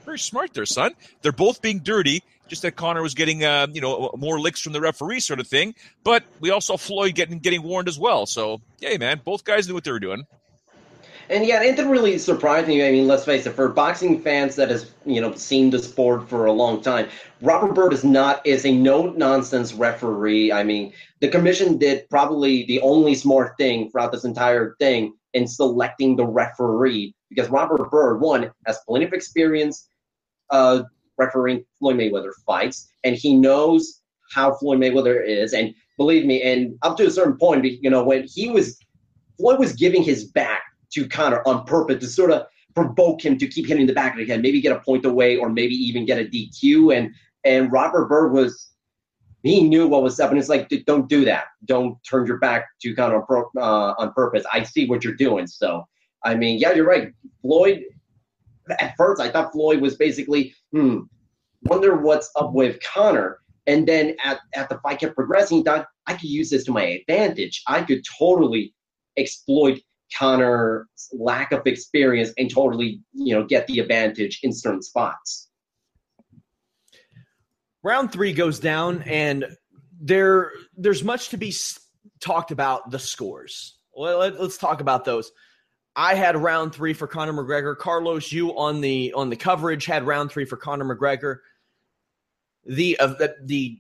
Very 0.05 0.19
smart 0.19 0.53
there, 0.53 0.67
son. 0.67 0.93
They're 1.23 1.33
both 1.33 1.63
being 1.63 1.79
dirty. 1.79 2.23
Just 2.49 2.61
that 2.61 2.73
Conor 2.73 3.01
was 3.01 3.15
getting, 3.15 3.43
uh, 3.43 3.69
you 3.73 3.81
know, 3.81 4.11
more 4.19 4.39
licks 4.39 4.61
from 4.61 4.75
the 4.75 4.81
referee, 4.81 5.21
sort 5.21 5.41
of 5.41 5.47
thing. 5.47 5.75
But 6.03 6.25
we 6.41 6.51
also 6.51 6.75
saw 6.75 6.77
Floyd 6.77 7.15
getting 7.15 7.39
getting 7.39 7.63
warned 7.63 7.89
as 7.89 7.99
well. 7.99 8.27
So, 8.27 8.61
yeah, 8.81 8.95
man, 8.99 9.23
both 9.25 9.45
guys 9.45 9.67
knew 9.67 9.73
what 9.73 9.85
they 9.85 9.93
were 9.93 10.01
doing. 10.01 10.25
And 11.31 11.47
yeah, 11.47 11.63
it 11.63 11.77
didn't 11.77 11.91
really 11.91 12.19
surprise 12.19 12.67
me. 12.67 12.87
I 12.87 12.91
mean, 12.91 13.07
let's 13.07 13.25
face 13.25 13.47
it, 13.47 13.53
for 13.53 13.71
boxing 13.71 14.21
fans 14.21 14.57
that 14.57 14.69
has 14.69 14.91
you 15.07 15.23
know 15.23 15.35
seen 15.35 15.71
the 15.71 15.79
sport 15.79 16.29
for 16.29 16.45
a 16.45 16.53
long 16.53 16.83
time, 16.83 17.09
Robert 17.41 17.73
Byrd 17.75 17.95
is 17.95 18.05
not 18.05 18.47
is 18.47 18.67
a 18.67 18.73
no 18.73 19.07
nonsense 19.07 19.73
referee. 19.73 20.53
I 20.53 20.65
mean, 20.65 20.93
the 21.21 21.29
commission 21.29 21.79
did 21.79 22.11
probably 22.11 22.67
the 22.67 22.81
only 22.83 23.15
smart 23.15 23.57
thing 23.57 23.91
throughout 23.91 24.13
this 24.13 24.25
entire 24.25 24.77
thing 24.79 25.15
in 25.35 25.47
selecting 25.47 26.17
the 26.17 26.25
referee 26.25 27.15
because 27.29 27.51
Robert 27.51 27.91
Byrd, 27.91 28.21
one, 28.21 28.51
has 28.67 28.79
plenty 28.87 29.05
of 29.05 29.13
experience 29.13 29.89
uh, 30.51 30.83
refereeing 31.19 31.65
Floyd 31.79 31.97
Mayweather 31.97 32.33
fights, 32.47 32.89
and 33.05 33.15
he 33.15 33.35
knows 33.35 34.01
how 34.33 34.55
Floyd 34.55 34.79
Mayweather 34.79 35.25
is. 35.27 35.53
And 35.53 35.75
believe 35.97 36.25
me, 36.25 36.43
and 36.43 36.77
up 36.83 36.97
to 36.97 37.07
a 37.07 37.11
certain 37.11 37.37
point, 37.37 37.65
you 37.65 37.91
know, 37.91 38.05
when 38.05 38.25
he 38.25 38.49
was 38.51 38.79
Floyd 39.39 39.59
was 39.59 39.73
giving 39.73 40.03
his 40.03 40.25
back 40.25 40.63
to 40.93 41.09
Conor 41.09 41.43
on 41.47 41.65
purpose 41.65 42.01
to 42.01 42.07
sort 42.07 42.31
of 42.31 42.47
provoke 42.75 43.25
him 43.25 43.37
to 43.39 43.47
keep 43.47 43.67
hitting 43.67 43.87
the 43.87 43.93
back 43.93 44.13
of 44.13 44.19
the 44.19 44.27
head, 44.27 44.43
maybe 44.43 44.61
get 44.61 44.77
a 44.77 44.81
point 44.81 45.05
away 45.05 45.37
or 45.37 45.49
maybe 45.49 45.75
even 45.75 46.07
get 46.07 46.19
a 46.19 46.25
DQ. 46.25 46.97
And 46.97 47.13
and 47.45 47.71
Robert 47.73 48.09
Byrd 48.09 48.33
was 48.33 48.71
he 49.45 49.63
knew 49.63 49.87
what 49.87 50.03
was 50.03 50.19
up, 50.19 50.31
and 50.31 50.39
it's 50.39 50.49
like 50.49 50.69
don't 50.87 51.09
do 51.09 51.25
that. 51.27 51.45
Don't 51.67 51.97
turn 52.09 52.27
your 52.27 52.39
back 52.39 52.67
to 52.83 52.95
Conor 52.95 53.23
uh, 53.59 53.95
on 53.99 54.13
purpose. 54.13 54.45
I 54.53 54.63
see 54.63 54.87
what 54.87 55.05
you're 55.05 55.15
doing. 55.15 55.47
So 55.47 55.85
I 56.25 56.35
mean, 56.35 56.59
yeah, 56.59 56.73
you're 56.73 56.87
right. 56.87 57.13
Floyd. 57.43 57.85
At 58.81 58.95
first, 58.97 59.21
I 59.21 59.29
thought 59.29 59.53
Floyd 59.53 59.83
was 59.83 59.97
basically, 59.97 60.55
hmm, 60.73 61.01
wonder 61.65 61.99
what's 61.99 62.31
up 62.35 62.55
with 62.55 62.83
Conor. 62.83 63.41
And 63.67 63.87
then 63.87 64.17
at, 64.25 64.41
at 64.55 64.71
the 64.71 64.79
fight 64.79 65.01
kept 65.01 65.15
progressing, 65.15 65.63
thought 65.63 65.87
I 66.07 66.15
could 66.15 66.31
use 66.31 66.49
this 66.49 66.65
to 66.65 66.73
my 66.73 66.83
advantage. 66.83 67.63
I 67.67 67.83
could 67.83 68.03
totally 68.19 68.75
exploit 69.19 69.81
Conor's 70.17 70.87
lack 71.13 71.53
of 71.53 71.67
experience 71.67 72.33
and 72.39 72.51
totally, 72.51 73.03
you 73.13 73.35
know, 73.35 73.45
get 73.45 73.67
the 73.67 73.81
advantage 73.81 74.41
in 74.43 74.53
certain 74.53 74.83
spots. 74.83 75.44
Round 77.85 78.11
three 78.11 78.33
goes 78.33 78.59
down, 78.59 79.03
and 79.03 79.47
there 80.01 80.53
there's 80.77 81.05
much 81.05 81.29
to 81.29 81.37
be 81.37 81.55
talked 82.19 82.51
about 82.51 82.91
the 82.91 82.99
scores. 82.99 83.77
Well, 83.93 84.19
let, 84.19 84.35
us 84.35 84.57
talk 84.57 84.81
about 84.81 85.05
those. 85.05 85.31
I 85.95 86.15
had 86.15 86.37
round 86.37 86.75
three 86.75 86.95
for 86.95 87.07
Conor 87.07 87.35
McGregor. 87.35 87.77
Carlos, 87.77 88.33
you 88.33 88.57
on 88.57 88.81
the 88.81 89.13
on 89.13 89.29
the 89.29 89.37
coverage 89.37 89.85
had 89.85 90.07
round 90.07 90.33
three 90.33 90.47
for 90.47 90.57
Conor 90.57 90.97
McGregor. 90.97 91.41
The 92.65 92.99
uh, 92.99 93.09
the, 93.09 93.37
the 93.43 93.79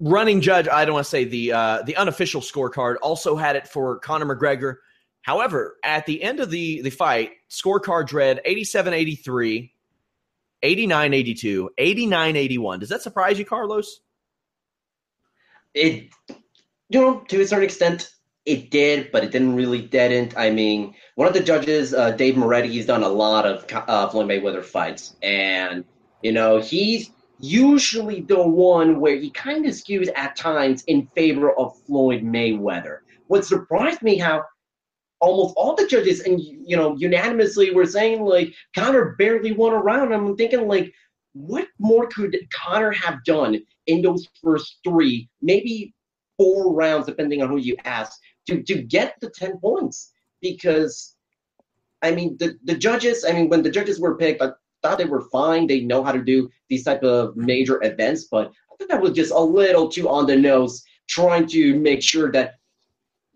running 0.00 0.40
judge, 0.40 0.66
I 0.66 0.86
don't 0.86 0.94
want 0.94 1.04
to 1.04 1.10
say 1.10 1.24
the 1.24 1.52
uh, 1.52 1.82
the 1.82 1.96
unofficial 1.96 2.40
scorecard, 2.40 2.96
also 3.02 3.36
had 3.36 3.56
it 3.56 3.68
for 3.68 3.98
Conor 3.98 4.34
McGregor. 4.34 4.76
However, 5.20 5.76
at 5.84 6.06
the 6.06 6.22
end 6.22 6.40
of 6.40 6.50
the, 6.50 6.80
the 6.80 6.88
fight, 6.88 7.32
scorecards 7.50 8.14
read 8.14 8.40
87 8.42 8.94
83, 8.94 9.70
89 10.62 11.14
82, 11.14 11.70
89 11.78 12.36
81. 12.36 12.80
Does 12.80 12.88
that 12.88 13.02
surprise 13.02 13.38
you, 13.38 13.44
Carlos? 13.44 14.00
It, 15.74 16.08
you 16.88 17.00
know, 17.00 17.20
to 17.28 17.40
a 17.40 17.46
certain 17.46 17.64
extent, 17.64 18.10
it 18.46 18.70
did, 18.70 19.12
but 19.12 19.22
it 19.22 19.30
didn't 19.30 19.54
really 19.54 19.82
didn't. 19.82 20.36
I 20.36 20.50
mean, 20.50 20.94
one 21.14 21.28
of 21.28 21.34
the 21.34 21.42
judges, 21.42 21.94
uh, 21.94 22.10
Dave 22.12 22.36
Moretti, 22.36 22.68
he's 22.68 22.86
done 22.86 23.02
a 23.02 23.08
lot 23.08 23.46
of 23.46 23.64
uh, 23.72 24.08
Floyd 24.08 24.28
Mayweather 24.28 24.64
fights, 24.64 25.16
and 25.22 25.84
you 26.22 26.32
know 26.32 26.58
he's 26.58 27.10
usually 27.38 28.20
the 28.20 28.42
one 28.42 29.00
where 29.00 29.16
he 29.16 29.30
kind 29.30 29.66
of 29.66 29.72
skews 29.72 30.08
at 30.14 30.36
times 30.36 30.82
in 30.84 31.06
favor 31.14 31.52
of 31.52 31.78
Floyd 31.86 32.22
Mayweather. 32.22 32.98
What 33.28 33.44
surprised 33.44 34.02
me 34.02 34.18
how 34.18 34.44
almost 35.20 35.54
all 35.56 35.74
the 35.74 35.86
judges 35.86 36.20
and 36.20 36.40
you 36.40 36.76
know 36.76 36.96
unanimously 36.96 37.72
were 37.72 37.86
saying 37.86 38.22
like 38.22 38.52
Conor 38.74 39.14
barely 39.18 39.52
won 39.52 39.72
a 39.72 39.76
round. 39.76 40.12
I'm 40.12 40.36
thinking 40.36 40.66
like, 40.66 40.92
what 41.32 41.68
more 41.78 42.08
could 42.08 42.36
Conor 42.52 42.92
have 42.92 43.22
done 43.24 43.60
in 43.86 44.02
those 44.02 44.26
first 44.42 44.78
three, 44.84 45.28
maybe 45.42 45.94
four 46.36 46.74
rounds, 46.74 47.06
depending 47.06 47.42
on 47.42 47.48
who 47.48 47.58
you 47.58 47.76
ask, 47.84 48.18
to 48.48 48.62
to 48.62 48.82
get 48.82 49.14
the 49.20 49.30
ten 49.30 49.58
points? 49.58 50.12
Because 50.40 51.14
I 52.02 52.10
mean, 52.12 52.36
the 52.38 52.58
the 52.64 52.76
judges. 52.76 53.24
I 53.24 53.32
mean, 53.32 53.48
when 53.48 53.62
the 53.62 53.70
judges 53.70 54.00
were 54.00 54.16
picked, 54.16 54.42
I 54.42 54.50
thought 54.82 54.98
they 54.98 55.04
were 55.04 55.28
fine. 55.30 55.66
They 55.66 55.80
know 55.80 56.02
how 56.02 56.12
to 56.12 56.22
do 56.22 56.48
these 56.68 56.84
type 56.84 57.02
of 57.02 57.36
major 57.36 57.82
events, 57.84 58.24
but 58.30 58.48
I 58.48 58.76
thought 58.78 58.88
that 58.88 59.02
was 59.02 59.12
just 59.12 59.32
a 59.32 59.38
little 59.38 59.88
too 59.88 60.08
on 60.08 60.26
the 60.26 60.36
nose, 60.36 60.82
trying 61.08 61.46
to 61.48 61.78
make 61.78 62.02
sure 62.02 62.32
that 62.32 62.54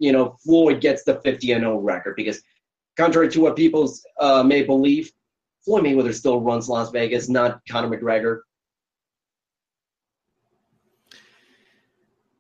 you 0.05 0.13
know, 0.13 0.37
Floyd 0.45 0.81
gets 0.83 1.03
the 1.03 1.21
50 1.21 1.53
and 1.53 1.63
0 1.63 1.79
record 1.79 2.15
because, 2.15 2.43
contrary 2.97 3.29
to 3.31 3.41
what 3.41 3.57
people 3.57 3.91
uh, 4.21 4.43
may 4.43 4.63
believe, 4.63 5.11
Floyd 5.65 5.85
Mayweather 5.85 6.13
still 6.13 6.41
runs 6.41 6.69
Las 6.69 6.91
Vegas, 6.91 7.29
not 7.29 7.63
Conor 7.69 7.97
McGregor. 7.97 8.41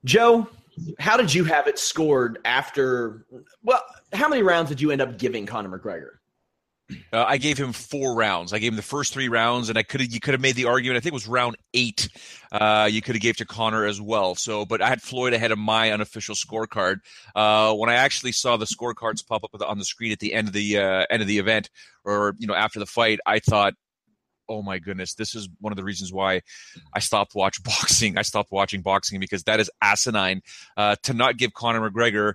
Joe, 0.04 0.46
how 0.98 1.16
did 1.16 1.32
you 1.32 1.44
have 1.44 1.66
it 1.66 1.78
scored 1.78 2.38
after? 2.44 3.24
Well, 3.62 3.82
how 4.12 4.28
many 4.28 4.42
rounds 4.42 4.68
did 4.68 4.80
you 4.80 4.90
end 4.90 5.00
up 5.00 5.16
giving 5.16 5.46
Conor 5.46 5.78
McGregor? 5.78 6.16
Uh, 6.90 7.24
I 7.26 7.38
gave 7.38 7.56
him 7.56 7.72
four 7.72 8.14
rounds. 8.14 8.52
I 8.52 8.58
gave 8.58 8.72
him 8.72 8.76
the 8.76 8.82
first 8.82 9.14
three 9.14 9.28
rounds, 9.28 9.70
and 9.70 9.78
I 9.78 9.82
could 9.82 10.12
you 10.12 10.20
could 10.20 10.34
have 10.34 10.40
made 10.40 10.54
the 10.54 10.66
argument. 10.66 10.98
I 10.98 11.00
think 11.00 11.12
it 11.12 11.14
was 11.14 11.26
round 11.26 11.56
eight. 11.72 12.08
Uh, 12.52 12.88
you 12.90 13.00
could 13.00 13.14
have 13.14 13.22
gave 13.22 13.36
to 13.38 13.46
Conor 13.46 13.86
as 13.86 14.00
well. 14.00 14.34
So, 14.34 14.66
but 14.66 14.82
I 14.82 14.88
had 14.88 15.00
Floyd 15.00 15.32
ahead 15.32 15.50
of 15.50 15.58
my 15.58 15.92
unofficial 15.92 16.34
scorecard. 16.34 16.98
Uh, 17.34 17.74
when 17.74 17.88
I 17.88 17.94
actually 17.94 18.32
saw 18.32 18.58
the 18.58 18.66
scorecards 18.66 19.26
pop 19.26 19.44
up 19.44 19.50
on 19.66 19.78
the 19.78 19.84
screen 19.84 20.12
at 20.12 20.18
the 20.18 20.34
end 20.34 20.48
of 20.48 20.54
the 20.54 20.78
uh, 20.78 21.06
end 21.08 21.22
of 21.22 21.28
the 21.28 21.38
event, 21.38 21.70
or 22.04 22.34
you 22.38 22.46
know 22.46 22.54
after 22.54 22.78
the 22.78 22.86
fight, 22.86 23.18
I 23.24 23.38
thought, 23.38 23.72
oh 24.48 24.62
my 24.62 24.78
goodness, 24.78 25.14
this 25.14 25.34
is 25.34 25.48
one 25.60 25.72
of 25.72 25.76
the 25.76 25.84
reasons 25.84 26.12
why 26.12 26.42
I 26.92 26.98
stopped 26.98 27.34
watch 27.34 27.62
boxing. 27.62 28.18
I 28.18 28.22
stopped 28.22 28.52
watching 28.52 28.82
boxing 28.82 29.20
because 29.20 29.44
that 29.44 29.58
is 29.58 29.70
asinine 29.80 30.42
uh, 30.76 30.96
to 31.04 31.14
not 31.14 31.38
give 31.38 31.54
Conor 31.54 31.90
McGregor 31.90 32.34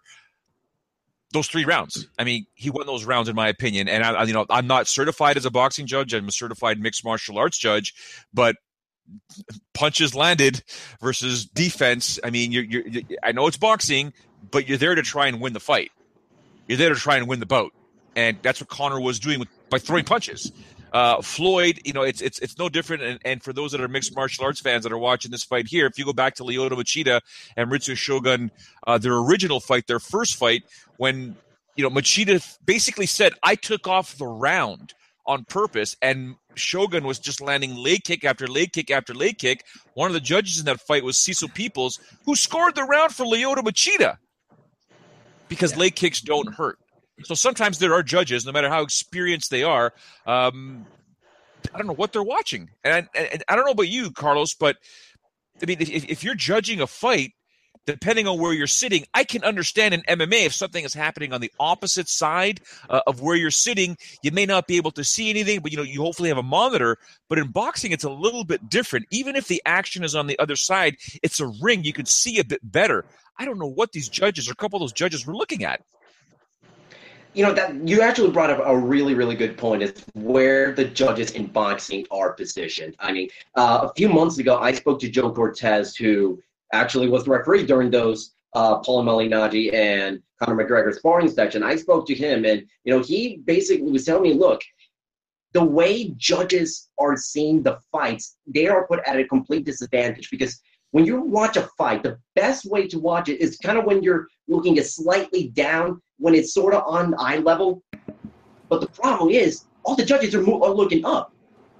those 1.32 1.48
three 1.48 1.66
rounds. 1.66 2.08
I 2.18 2.24
mean, 2.24 2.46
he 2.56 2.70
won 2.70 2.88
those 2.88 3.06
rounds 3.06 3.30
in 3.30 3.36
my 3.36 3.48
opinion. 3.48 3.88
And 3.88 4.04
I, 4.04 4.24
you 4.24 4.34
know, 4.34 4.46
I'm 4.50 4.68
not 4.68 4.88
certified 4.88 5.38
as 5.38 5.46
a 5.46 5.52
boxing 5.52 5.86
judge. 5.86 6.14
I'm 6.14 6.28
a 6.28 6.32
certified 6.32 6.80
mixed 6.80 7.04
martial 7.06 7.38
arts 7.38 7.58
judge, 7.58 7.94
but 8.34 8.56
punches 9.74 10.16
landed 10.16 10.64
versus 11.02 11.46
defense. 11.46 12.20
I 12.24 12.30
mean, 12.30 12.52
you're, 12.52 12.64
you're, 12.64 12.88
you're, 12.88 13.04
I 13.24 13.32
know 13.32 13.48
it's 13.48 13.58
boxing, 13.58 14.14
but 14.52 14.68
you're 14.68 14.78
there 14.78 14.96
to 14.96 15.02
try 15.02 15.28
and 15.28 15.40
win 15.40 15.54
the 15.54 15.60
fight. 15.60 15.92
You're 16.68 16.78
there 16.78 16.94
to 16.94 17.00
try 17.00 17.18
and 17.18 17.28
win 17.28 17.40
the 17.40 17.48
bout, 17.48 17.74
and 18.16 18.38
that's 18.44 18.62
what 18.62 18.70
Conor 18.70 19.02
was 19.02 19.20
doing 19.20 19.40
with, 19.40 19.48
by 19.70 19.80
throwing 19.80 20.06
punches. 20.06 20.52
Uh, 20.92 21.22
Floyd, 21.22 21.80
you 21.86 21.94
know, 21.94 22.02
it's 22.02 22.22
it's 22.22 22.40
it's 22.40 22.58
no 22.58 22.70
different. 22.70 23.04
And, 23.04 23.20
and, 23.24 23.44
for 23.44 23.54
those 23.54 23.72
that 23.72 23.82
are 23.82 23.88
mixed 23.88 24.16
martial 24.16 24.46
arts 24.46 24.60
fans 24.60 24.84
that 24.84 24.92
are 24.92 24.98
watching 24.98 25.32
this 25.32 25.44
fight 25.44 25.68
here, 25.68 25.86
if 25.86 26.00
you 26.00 26.06
go 26.06 26.14
back 26.14 26.36
to 26.36 26.44
Lyoto 26.44 26.72
Machida 26.72 27.22
and 27.56 27.72
Ritsu 27.72 27.96
Shogun, 27.96 28.52
uh, 28.88 28.98
their 28.98 29.16
original 29.16 29.60
fight, 29.60 29.88
their 29.88 30.00
first 30.00 30.36
fight, 30.36 30.64
when 30.98 31.36
you 31.76 31.84
know 31.84 31.90
Machida 31.90 32.58
basically 32.66 33.06
said, 33.06 33.34
"I 33.44 33.56
took 33.56 33.88
off 33.88 34.18
the 34.18 34.28
round." 34.28 34.94
on 35.26 35.46
purpose, 35.46 35.96
and 36.02 36.36
Shogun 36.56 37.06
was 37.06 37.20
just 37.20 37.40
landing 37.40 37.76
leg 37.76 38.04
kick 38.04 38.26
after 38.26 38.48
leg 38.48 38.74
kick 38.74 38.90
after 38.90 39.14
leg 39.14 39.38
kick. 39.38 39.64
One 39.94 40.08
of 40.08 40.14
the 40.14 40.20
judges 40.20 40.58
in 40.58 40.66
that 40.66 40.82
fight 40.82 41.04
was 41.04 41.20
Cecil 41.20 41.50
Peoples, 41.50 42.00
who 42.26 42.36
scored 42.36 42.74
the 42.74 42.84
round 42.84 43.14
for 43.14 43.26
Lyoto 43.26 43.58
Machida 43.58 44.18
because 45.48 45.74
yeah. 45.74 45.80
leg 45.80 45.96
kicks 45.96 46.20
don't 46.20 46.56
hurt. 46.56 46.80
So 47.24 47.36
sometimes 47.36 47.80
there 47.80 47.94
are 47.94 48.04
judges, 48.04 48.46
no 48.46 48.52
matter 48.52 48.70
how 48.70 48.82
experienced 48.82 49.52
they 49.52 49.64
are, 49.64 49.94
um, 50.26 50.86
I 51.74 51.78
don't 51.78 51.88
know 51.88 51.94
what 51.94 52.14
they're 52.14 52.24
watching. 52.24 52.70
And, 52.84 53.08
and, 53.16 53.28
and, 53.34 53.44
I 53.48 53.56
don't 53.56 53.66
know 53.66 53.72
about 53.72 53.90
you, 53.90 54.12
Carlos, 54.12 54.54
but 54.54 54.78
I 55.62 55.66
mean, 55.66 55.82
if, 55.82 55.90
if 55.90 56.24
you're 56.24 56.36
judging 56.36 56.82
a 56.82 56.88
fight, 56.88 57.34
depending 57.86 58.28
on 58.28 58.40
where 58.40 58.54
you're 58.54 58.68
sitting, 58.68 59.06
I 59.14 59.24
can 59.24 59.44
understand 59.44 59.94
in 59.94 60.02
MMA 60.02 60.46
if 60.46 60.54
something 60.54 60.86
is 60.86 60.94
happening 60.94 61.34
on 61.34 61.42
the 61.42 61.52
opposite 61.60 62.08
side 62.08 62.62
uh, 62.90 63.02
of 63.08 63.22
where 63.22 63.36
you're 63.36 63.52
sitting, 63.52 63.98
you 64.22 64.32
may 64.32 64.46
not 64.46 64.68
be 64.68 64.78
able 64.78 64.92
to 64.92 65.04
see 65.04 65.30
anything, 65.30 65.60
but 65.62 65.72
you 65.72 65.78
know 65.78 65.84
you 65.84 66.02
hopefully 66.02 66.30
have 66.30 66.38
a 66.38 66.44
monitor. 66.44 66.98
But 67.28 67.40
in 67.40 67.48
boxing, 67.48 67.92
it's 67.92 68.04
a 68.04 68.10
little 68.10 68.44
bit 68.44 68.70
different. 68.70 69.08
Even 69.12 69.36
if 69.36 69.48
the 69.48 69.62
action 69.66 70.04
is 70.04 70.16
on 70.16 70.28
the 70.28 70.38
other 70.40 70.56
side, 70.56 70.98
it's 71.24 71.40
a 71.40 71.52
ring. 71.62 71.84
You 71.84 71.94
can 71.94 72.06
see 72.06 72.40
a 72.40 72.46
bit 72.46 72.60
better. 72.64 73.06
I 73.38 73.46
don't 73.46 73.60
know 73.60 73.68
what 73.68 73.92
these 73.92 74.10
judges 74.10 74.50
or 74.50 74.52
a 74.52 74.56
couple 74.56 74.78
of 74.78 74.82
those 74.82 74.94
judges 74.94 75.26
were 75.26 75.36
looking 75.36 75.64
at. 75.64 75.82
You 77.34 77.44
know 77.44 77.54
that 77.54 77.76
you 77.88 78.02
actually 78.02 78.32
brought 78.32 78.50
up 78.50 78.62
a 78.66 78.78
really 78.78 79.14
really 79.14 79.36
good 79.36 79.58
point 79.58 79.84
is 79.84 80.04
where 80.14 80.74
the 80.74 80.86
judges 80.86 81.32
in 81.32 81.46
boxing 81.46 82.06
are 82.12 82.34
positioned 82.34 82.96
i 83.00 83.12
mean 83.12 83.30
uh, 83.56 83.88
a 83.90 83.94
few 83.94 84.10
months 84.10 84.40
ago 84.40 84.58
i 84.60 84.72
spoke 84.72 85.00
to 85.00 85.10
joe 85.10 85.32
cortez 85.32 85.96
who 85.96 86.42
actually 86.74 87.08
was 87.08 87.24
the 87.26 87.32
referee 87.32 87.66
during 87.66 87.90
those 87.90 88.34
uh, 88.54 88.80
Paul 88.80 89.04
Malignaggi 89.04 89.74
and 89.74 90.22
Conor 90.42 90.64
McGregor 90.64 90.94
sparring 90.94 91.30
section. 91.30 91.64
I 91.64 91.76
spoke 91.76 92.08
to 92.08 92.16
him, 92.16 92.46
and 92.46 92.64
you 92.84 92.94
know 92.94 93.02
he 93.02 93.38
basically 93.46 93.92
was 93.92 94.06
telling 94.06 94.24
me, 94.24 94.34
look, 94.34 94.62
the 95.54 95.64
way 95.64 96.10
judges 96.18 96.90
are 97.00 97.18
seeing 97.18 97.64
the 97.64 97.80
fights, 97.92 98.38
they 98.48 98.68
are 98.68 98.88
put 98.88 99.02
at 99.06 99.20
a 99.20 99.26
complete 99.26 99.66
disadvantage 99.66 100.30
because 100.30 100.62
when 100.92 101.06
you 101.06 101.22
watch 101.22 101.58
a 101.58 101.70
fight, 101.78 102.04
the 102.04 102.18
best 102.36 102.66
way 102.66 102.88
to 102.88 103.00
watch 103.00 103.30
it 103.30 103.40
is 103.40 103.58
kind 103.58 103.78
of 103.78 103.86
when 103.86 104.02
you're 104.02 104.28
looking 104.48 104.80
at 104.80 104.88
slightly 104.88 105.50
down, 105.50 106.02
when 106.20 106.36
it's 106.36 106.54
sort 106.54 106.74
of 106.74 106.84
on 106.86 107.16
eye 107.18 107.38
level. 107.38 107.84
But 108.70 108.82
the 108.82 108.88
problem 108.88 109.32
is, 109.32 109.66
all 109.84 109.96
the 109.96 110.06
judges 110.06 110.36
are, 110.36 110.42
are 110.42 110.74
looking 110.74 111.04
up. 111.06 111.34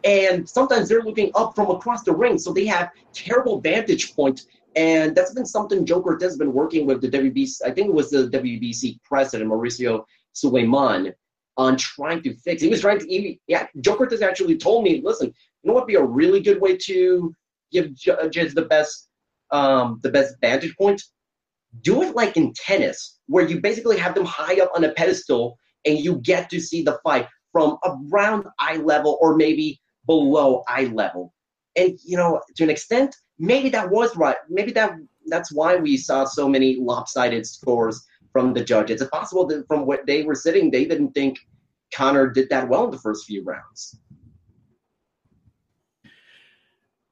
And 0.04 0.48
sometimes 0.48 0.88
they're 0.88 1.04
looking 1.04 1.30
up 1.36 1.56
from 1.56 1.70
across 1.70 2.04
the 2.04 2.16
ring, 2.16 2.40
so 2.40 2.54
they 2.54 2.66
have 2.66 2.90
terrible 3.14 3.60
vantage 3.60 4.16
points 4.16 4.48
and 4.76 5.16
that's 5.16 5.34
been 5.34 5.46
something 5.46 5.86
Joe 5.86 6.02
Cortez 6.02 6.32
has 6.32 6.38
been 6.38 6.54
working 6.54 6.86
with 6.86 7.02
the 7.02 7.10
WBC, 7.10 7.62
I 7.66 7.72
think 7.72 7.88
it 7.88 7.94
was 7.94 8.12
the 8.12 8.30
WBC 8.30 9.00
president, 9.04 9.50
Mauricio 9.50 10.04
Sulaiman, 10.34 11.14
on 11.58 11.76
trying 11.78 12.22
to 12.24 12.36
fix. 12.36 12.62
He 12.62 12.70
was 12.70 12.82
trying 12.82 13.00
to, 13.00 13.08
he, 13.08 13.40
yeah, 13.48 13.68
Joe 13.82 13.96
Cortez 13.96 14.22
actually 14.22 14.58
told 14.58 14.84
me, 14.84 15.02
listen, 15.04 15.28
you 15.28 15.68
know 15.68 15.74
what 15.74 15.84
would 15.84 15.88
be 15.88 15.96
a 15.96 16.04
really 16.04 16.40
good 16.40 16.62
way 16.62 16.78
to 16.78 17.36
give 17.72 17.94
judges 17.96 18.54
the 18.54 18.64
best, 18.64 19.10
um, 19.52 20.00
the 20.04 20.10
best 20.12 20.36
vantage 20.40 20.76
point? 20.78 21.02
Do 21.82 22.02
it 22.04 22.16
like 22.16 22.36
in 22.38 22.54
tennis, 22.54 23.20
where 23.28 23.48
you 23.48 23.62
basically 23.62 23.98
have 23.98 24.16
them 24.16 24.26
high 24.26 24.60
up 24.60 24.72
on 24.76 24.84
a 24.84 24.92
pedestal 24.94 25.58
and 25.86 26.00
you 26.00 26.16
get 26.18 26.50
to 26.50 26.60
see 26.60 26.84
the 26.84 27.00
fight 27.04 27.28
from 27.52 27.78
around 27.86 28.46
eye 28.60 28.78
level 28.78 29.18
or 29.22 29.36
maybe 29.36 29.80
below 30.06 30.64
eye 30.68 30.92
level. 30.94 31.34
And, 31.76 31.98
you 32.04 32.18
know, 32.18 32.42
to 32.56 32.64
an 32.64 32.70
extent, 32.70 33.16
maybe 33.38 33.70
that 33.70 33.90
was 33.90 34.16
right. 34.18 34.38
Maybe 34.50 34.72
that 34.74 34.94
that's 35.28 35.52
why 35.52 35.76
we 35.76 35.96
saw 35.98 36.26
so 36.26 36.50
many 36.50 36.76
lopsided 36.76 37.46
scores 37.46 38.04
from 38.32 38.54
the 38.54 38.64
judges. 38.64 39.02
It's 39.02 39.10
possible 39.10 39.46
that 39.48 39.68
from 39.68 39.86
what 39.86 40.06
they 40.06 40.24
were 40.24 40.36
sitting, 40.36 40.72
they 40.72 40.86
didn't 40.86 41.12
think 41.12 41.40
Conor 41.94 42.30
did 42.30 42.50
that 42.50 42.68
well 42.68 42.86
in 42.86 42.92
the 42.92 42.98
first 42.98 43.26
few 43.26 43.44
rounds. 43.44 44.00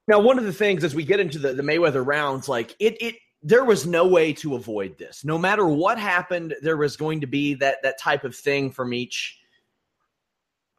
Now, 0.08 0.20
one 0.20 0.40
of 0.40 0.46
the 0.46 0.54
things 0.54 0.84
as 0.84 0.96
we 0.96 1.04
get 1.04 1.20
into 1.20 1.38
the, 1.38 1.54
the 1.54 1.64
Mayweather 1.64 2.06
rounds, 2.06 2.48
like 2.48 2.76
it, 2.80 3.02
it, 3.02 3.16
there 3.48 3.64
was 3.64 3.88
no 3.88 4.06
way 4.06 4.34
to 4.34 4.56
avoid 4.56 4.98
this. 4.98 5.24
No 5.24 5.38
matter 5.38 5.66
what 5.66 5.98
happened, 5.98 6.54
there 6.62 6.76
was 6.76 6.98
going 6.98 7.22
to 7.22 7.28
be 7.28 7.54
that 7.56 7.78
that 7.84 7.98
type 7.98 8.26
of 8.26 8.36
thing 8.36 8.72
from 8.72 8.94
each 8.94 9.40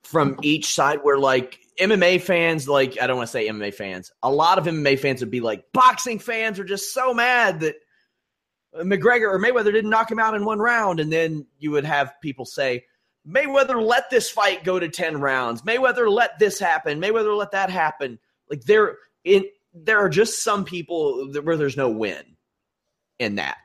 from 0.02 0.38
each 0.42 0.74
side 0.74 0.98
where 1.02 1.18
like 1.18 1.60
MMA 1.80 2.20
fans, 2.20 2.68
like 2.68 3.00
I 3.00 3.06
don't 3.06 3.16
want 3.16 3.28
to 3.28 3.32
say 3.32 3.48
MMA 3.48 3.72
fans, 3.72 4.12
a 4.22 4.30
lot 4.30 4.58
of 4.58 4.66
MMA 4.66 4.98
fans 4.98 5.20
would 5.20 5.30
be 5.30 5.40
like, 5.40 5.64
boxing 5.72 6.18
fans 6.18 6.58
are 6.58 6.64
just 6.64 6.92
so 6.92 7.14
mad 7.14 7.60
that 7.60 7.76
McGregor 8.76 9.32
or 9.32 9.40
Mayweather 9.40 9.72
didn't 9.72 9.90
knock 9.90 10.10
him 10.10 10.18
out 10.18 10.34
in 10.34 10.44
one 10.44 10.58
round, 10.58 11.00
and 11.00 11.10
then 11.10 11.46
you 11.58 11.70
would 11.70 11.86
have 11.86 12.12
people 12.20 12.44
say, 12.44 12.84
Mayweather 13.26 13.82
let 13.82 14.10
this 14.10 14.28
fight 14.28 14.62
go 14.62 14.78
to 14.78 14.90
ten 14.90 15.22
rounds. 15.22 15.62
Mayweather 15.62 16.10
let 16.10 16.38
this 16.38 16.58
happen. 16.58 17.00
Mayweather 17.00 17.34
let 17.34 17.52
that 17.52 17.70
happen. 17.70 18.18
Like 18.50 18.64
there, 18.64 18.98
in 19.24 19.44
there 19.72 19.98
are 19.98 20.10
just 20.10 20.42
some 20.42 20.66
people 20.66 21.32
where 21.42 21.56
there's 21.56 21.76
no 21.76 21.88
win 21.88 22.36
in 23.18 23.36
that. 23.36 23.56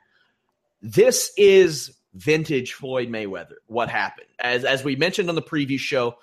This 0.82 1.32
is 1.38 1.98
vintage 2.14 2.74
Floyd 2.74 3.10
Mayweather. 3.10 3.56
What 3.68 3.90
happened? 3.90 4.28
As 4.40 4.66
as 4.66 4.84
we 4.84 4.96
mentioned 4.96 5.30
on 5.30 5.36
the 5.36 5.42
preview 5.42 5.80
show, 5.80 6.16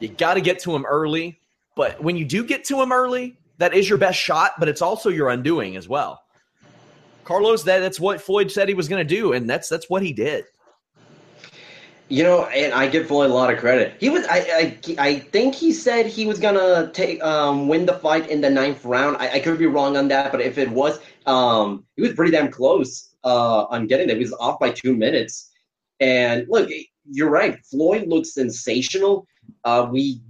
you 0.00 0.08
got 0.08 0.34
to 0.34 0.40
get 0.40 0.58
to 0.60 0.74
him 0.74 0.84
early. 0.86 1.38
But 1.76 2.02
when 2.02 2.16
you 2.16 2.24
do 2.24 2.44
get 2.44 2.64
to 2.64 2.80
him 2.80 2.92
early, 2.92 3.36
that 3.58 3.74
is 3.74 3.88
your 3.88 3.98
best 3.98 4.18
shot, 4.18 4.52
but 4.58 4.68
it's 4.68 4.82
also 4.82 5.10
your 5.10 5.28
undoing 5.30 5.76
as 5.76 5.88
well. 5.88 6.22
Carlos, 7.24 7.62
that, 7.64 7.80
that's 7.80 7.98
what 7.98 8.20
Floyd 8.20 8.50
said 8.50 8.68
he 8.68 8.74
was 8.74 8.88
going 8.88 9.06
to 9.06 9.14
do, 9.14 9.32
and 9.32 9.48
that's 9.48 9.68
that's 9.68 9.88
what 9.88 10.02
he 10.02 10.12
did. 10.12 10.44
You 12.08 12.22
know, 12.22 12.44
and 12.44 12.74
I 12.74 12.86
give 12.86 13.08
Floyd 13.08 13.30
a 13.30 13.34
lot 13.34 13.52
of 13.52 13.58
credit. 13.58 13.96
He 13.98 14.10
was, 14.10 14.26
I, 14.26 14.36
I, 14.38 14.94
I 14.98 15.18
think 15.18 15.54
he 15.54 15.72
said 15.72 16.04
he 16.04 16.26
was 16.26 16.38
gonna 16.38 16.90
take, 16.92 17.24
um, 17.24 17.66
win 17.66 17.86
the 17.86 17.94
fight 17.94 18.28
in 18.28 18.42
the 18.42 18.50
ninth 18.50 18.84
round. 18.84 19.16
I, 19.16 19.30
I 19.30 19.40
could 19.40 19.58
be 19.58 19.64
wrong 19.64 19.96
on 19.96 20.08
that, 20.08 20.30
but 20.30 20.42
if 20.42 20.58
it 20.58 20.68
was, 20.68 21.00
um, 21.26 21.84
he 21.96 22.02
was 22.02 22.12
pretty 22.12 22.32
damn 22.32 22.50
close, 22.50 23.14
uh, 23.24 23.64
on 23.64 23.86
getting 23.86 24.08
it. 24.10 24.16
He 24.16 24.22
was 24.22 24.34
off 24.34 24.58
by 24.58 24.70
two 24.70 24.94
minutes. 24.94 25.50
And 26.00 26.46
look, 26.48 26.70
you're 27.10 27.30
right. 27.30 27.58
Floyd 27.64 28.08
looks 28.08 28.34
sensational. 28.34 29.26
Uh, 29.64 29.88
we, 29.90 30.20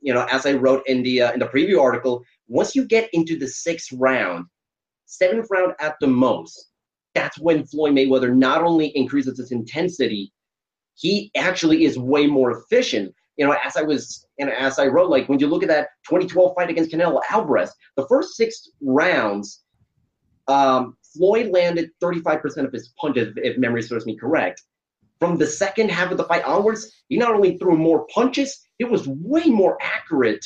you 0.00 0.12
know, 0.12 0.26
as 0.30 0.46
I 0.46 0.52
wrote 0.52 0.82
in 0.86 1.02
the 1.02 1.22
uh, 1.22 1.32
in 1.32 1.40
the 1.40 1.46
preview 1.46 1.80
article, 1.80 2.22
once 2.48 2.74
you 2.74 2.84
get 2.84 3.08
into 3.12 3.38
the 3.38 3.48
sixth 3.48 3.92
round, 3.92 4.46
seventh 5.06 5.48
round 5.50 5.74
at 5.80 5.96
the 6.00 6.06
most, 6.06 6.70
that's 7.14 7.38
when 7.38 7.64
Floyd 7.64 7.92
Mayweather 7.94 8.34
not 8.34 8.62
only 8.62 8.88
increases 8.96 9.38
his 9.38 9.52
intensity, 9.52 10.32
he 10.94 11.30
actually 11.36 11.84
is 11.84 11.98
way 11.98 12.26
more 12.26 12.50
efficient. 12.58 13.14
You 13.36 13.46
know, 13.46 13.56
as 13.64 13.76
I 13.76 13.82
was 13.82 14.26
and 14.38 14.50
as 14.50 14.78
I 14.78 14.86
wrote, 14.86 15.10
like 15.10 15.28
when 15.28 15.38
you 15.38 15.46
look 15.46 15.62
at 15.62 15.68
that 15.68 15.88
2012 16.08 16.54
fight 16.54 16.70
against 16.70 16.92
Canelo 16.92 17.20
Alvarez, 17.30 17.72
the 17.96 18.06
first 18.08 18.36
six 18.36 18.70
rounds, 18.82 19.62
um, 20.48 20.96
Floyd 21.14 21.48
landed 21.48 21.90
35% 22.02 22.64
of 22.64 22.72
his 22.72 22.92
punches, 23.00 23.32
if 23.36 23.58
memory 23.58 23.82
serves 23.82 24.06
me 24.06 24.16
correct. 24.16 24.62
From 25.20 25.38
the 25.38 25.46
second 25.46 25.90
half 25.90 26.10
of 26.10 26.16
the 26.16 26.24
fight 26.24 26.44
onwards, 26.44 26.90
he 27.08 27.16
not 27.16 27.34
only 27.34 27.56
threw 27.58 27.76
more 27.76 28.06
punches, 28.06 28.66
it 28.78 28.90
was 28.90 29.06
way 29.06 29.44
more 29.44 29.78
accurate. 29.80 30.44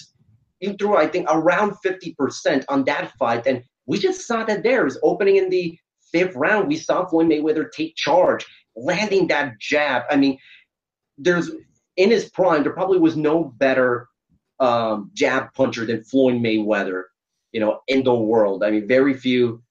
He 0.61 0.75
threw, 0.75 0.97
I 0.97 1.07
think, 1.07 1.29
around 1.31 1.75
50% 1.85 2.65
on 2.69 2.85
that 2.85 3.13
fight. 3.19 3.47
And 3.47 3.63
we 3.87 3.99
just 3.99 4.27
saw 4.27 4.45
that 4.45 4.63
there. 4.63 4.85
Was 4.85 4.99
opening 5.03 5.37
in 5.37 5.49
the 5.49 5.79
fifth 6.13 6.35
round. 6.35 6.69
We 6.69 6.77
saw 6.77 7.07
Floyd 7.07 7.29
Mayweather 7.29 7.71
take 7.71 7.97
charge, 7.97 8.45
landing 8.75 9.29
that 9.29 9.59
jab. 9.59 10.03
I 10.11 10.17
mean, 10.17 10.39
there's 11.17 11.51
in 11.97 12.11
his 12.11 12.29
prime, 12.31 12.63
there 12.63 12.73
probably 12.73 12.99
was 12.99 13.17
no 13.17 13.45
better 13.45 14.09
um, 14.61 15.11
jab 15.15 15.53
puncher 15.55 15.87
than 15.87 16.05
Floyd 16.05 16.35
Mayweather, 16.35 17.05
you 17.53 17.61
know, 17.61 17.81
in 17.89 18.05
the 18.05 18.15
world. 18.15 18.63
I 18.63 18.71
mean, 18.71 18.87
very 18.87 19.15
few 19.15 19.63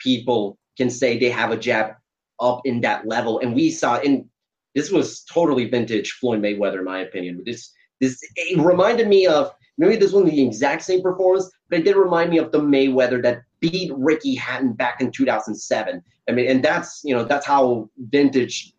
people 0.00 0.58
can 0.76 0.90
say 0.90 1.18
they 1.18 1.30
have 1.30 1.50
a 1.50 1.56
jab 1.56 1.92
up 2.40 2.62
in 2.64 2.80
that 2.80 3.06
level. 3.06 3.38
And 3.40 3.54
we 3.54 3.70
saw 3.70 4.00
in 4.00 4.28
this 4.74 4.90
was 4.90 5.22
totally 5.24 5.68
vintage 5.68 6.12
Floyd 6.12 6.40
Mayweather, 6.40 6.78
in 6.78 6.84
my 6.84 7.00
opinion. 7.00 7.42
This 7.44 7.72
this 8.00 8.18
it 8.36 8.58
reminded 8.58 9.08
me 9.08 9.26
of 9.26 9.52
maybe 9.78 9.96
this 9.96 10.12
wasn't 10.12 10.30
the 10.30 10.42
exact 10.42 10.82
same 10.82 11.02
performance, 11.02 11.50
but 11.68 11.80
it 11.80 11.84
did 11.84 11.96
remind 11.96 12.30
me 12.30 12.38
of 12.38 12.52
the 12.52 12.60
Mayweather 12.60 13.22
that 13.22 13.42
beat 13.60 13.92
Ricky 13.94 14.34
Hatton 14.34 14.72
back 14.72 15.00
in 15.00 15.10
2007. 15.10 16.02
I 16.28 16.32
mean, 16.32 16.48
and 16.48 16.64
that's 16.64 17.02
you 17.04 17.14
know 17.14 17.24
that's 17.24 17.46
how 17.46 17.90
vintage 17.98 18.72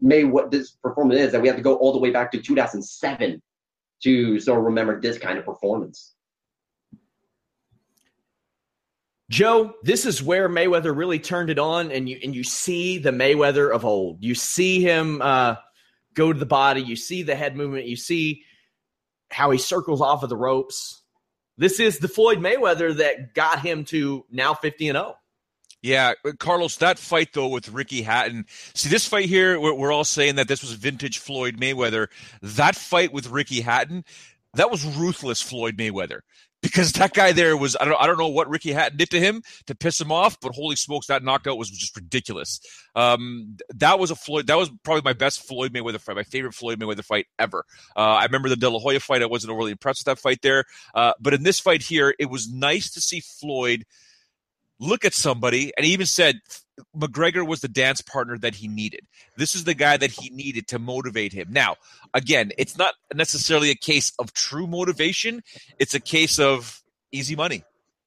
May 0.00 0.24
what 0.24 0.50
this 0.50 0.72
performance 0.72 1.20
is 1.20 1.32
that 1.32 1.40
we 1.40 1.48
have 1.48 1.56
to 1.56 1.62
go 1.62 1.76
all 1.76 1.92
the 1.92 1.98
way 1.98 2.10
back 2.10 2.30
to 2.32 2.42
2007 2.42 3.40
to 4.02 4.40
sort 4.40 4.58
of 4.58 4.64
remember 4.64 5.00
this 5.00 5.18
kind 5.18 5.38
of 5.38 5.44
performance. 5.44 6.15
Joe, 9.28 9.74
this 9.82 10.06
is 10.06 10.22
where 10.22 10.48
Mayweather 10.48 10.96
really 10.96 11.18
turned 11.18 11.50
it 11.50 11.58
on, 11.58 11.90
and 11.90 12.08
you 12.08 12.18
and 12.22 12.34
you 12.34 12.44
see 12.44 12.98
the 12.98 13.10
Mayweather 13.10 13.74
of 13.74 13.84
old. 13.84 14.22
You 14.22 14.34
see 14.34 14.80
him 14.80 15.20
uh, 15.20 15.56
go 16.14 16.32
to 16.32 16.38
the 16.38 16.46
body. 16.46 16.80
You 16.80 16.94
see 16.94 17.24
the 17.24 17.34
head 17.34 17.56
movement. 17.56 17.86
You 17.86 17.96
see 17.96 18.44
how 19.30 19.50
he 19.50 19.58
circles 19.58 20.00
off 20.00 20.22
of 20.22 20.28
the 20.28 20.36
ropes. 20.36 21.02
This 21.58 21.80
is 21.80 21.98
the 21.98 22.06
Floyd 22.06 22.38
Mayweather 22.38 22.96
that 22.98 23.34
got 23.34 23.60
him 23.60 23.84
to 23.86 24.24
now 24.30 24.54
fifty 24.54 24.88
and 24.88 24.96
zero. 24.96 25.14
Oh. 25.16 25.18
Yeah, 25.82 26.14
Carlos, 26.38 26.76
that 26.76 26.98
fight 26.98 27.32
though 27.32 27.48
with 27.48 27.68
Ricky 27.68 28.02
Hatton. 28.02 28.46
See, 28.74 28.88
this 28.88 29.06
fight 29.06 29.26
here, 29.26 29.60
we're, 29.60 29.74
we're 29.74 29.92
all 29.92 30.04
saying 30.04 30.36
that 30.36 30.48
this 30.48 30.62
was 30.62 30.72
vintage 30.72 31.18
Floyd 31.18 31.58
Mayweather. 31.58 32.08
That 32.42 32.74
fight 32.74 33.12
with 33.12 33.28
Ricky 33.28 33.60
Hatton, 33.60 34.04
that 34.54 34.70
was 34.70 34.84
ruthless 34.84 35.42
Floyd 35.42 35.76
Mayweather 35.76 36.20
because 36.66 36.92
that 36.92 37.14
guy 37.14 37.32
there 37.32 37.56
was 37.56 37.76
I 37.80 37.84
don't 37.84 38.00
I 38.00 38.06
don't 38.06 38.18
know 38.18 38.28
what 38.28 38.48
Ricky 38.48 38.72
Hatton 38.72 38.96
did 38.96 39.10
to 39.10 39.20
him 39.20 39.42
to 39.66 39.74
piss 39.74 40.00
him 40.00 40.10
off, 40.10 40.38
but 40.40 40.54
holy 40.54 40.76
smokes, 40.76 41.06
that 41.06 41.22
knockout 41.22 41.58
was 41.58 41.70
just 41.70 41.94
ridiculous. 41.94 42.60
Um, 42.94 43.56
that 43.74 43.98
was 43.98 44.10
a 44.10 44.16
Floyd. 44.16 44.48
That 44.48 44.56
was 44.56 44.70
probably 44.82 45.02
my 45.02 45.12
best 45.12 45.46
Floyd 45.46 45.72
Mayweather 45.72 46.00
fight, 46.00 46.16
my 46.16 46.24
favorite 46.24 46.54
Floyd 46.54 46.80
Mayweather 46.80 47.04
fight 47.04 47.26
ever. 47.38 47.64
Uh, 47.96 48.00
I 48.00 48.24
remember 48.24 48.48
the 48.48 48.56
De 48.56 48.68
La 48.68 48.80
Hoya 48.80 49.00
fight. 49.00 49.22
I 49.22 49.26
wasn't 49.26 49.52
overly 49.52 49.70
impressed 49.70 50.00
with 50.00 50.16
that 50.16 50.20
fight 50.20 50.42
there, 50.42 50.64
uh, 50.94 51.12
but 51.20 51.34
in 51.34 51.42
this 51.42 51.60
fight 51.60 51.82
here, 51.82 52.14
it 52.18 52.30
was 52.30 52.50
nice 52.52 52.90
to 52.92 53.00
see 53.00 53.20
Floyd 53.20 53.84
look 54.78 55.04
at 55.04 55.14
somebody, 55.14 55.72
and 55.76 55.86
he 55.86 55.92
even 55.92 56.06
said 56.06 56.40
McGregor 56.96 57.46
was 57.46 57.60
the 57.60 57.68
dance 57.68 58.00
partner 58.00 58.36
that 58.38 58.54
he 58.54 58.68
needed. 58.68 59.00
This 59.36 59.54
is 59.54 59.64
the 59.64 59.74
guy 59.74 59.96
that 59.96 60.10
he 60.10 60.30
needed 60.30 60.68
to 60.68 60.78
motivate 60.78 61.32
him. 61.32 61.48
Now, 61.50 61.76
again, 62.12 62.52
it's 62.58 62.76
not 62.76 62.94
necessarily 63.14 63.70
a 63.70 63.74
case 63.74 64.12
of 64.18 64.32
true 64.32 64.66
motivation, 64.66 65.42
it's 65.78 65.94
a 65.94 66.00
case 66.00 66.38
of 66.38 66.82
easy 67.12 67.36
money. 67.36 67.64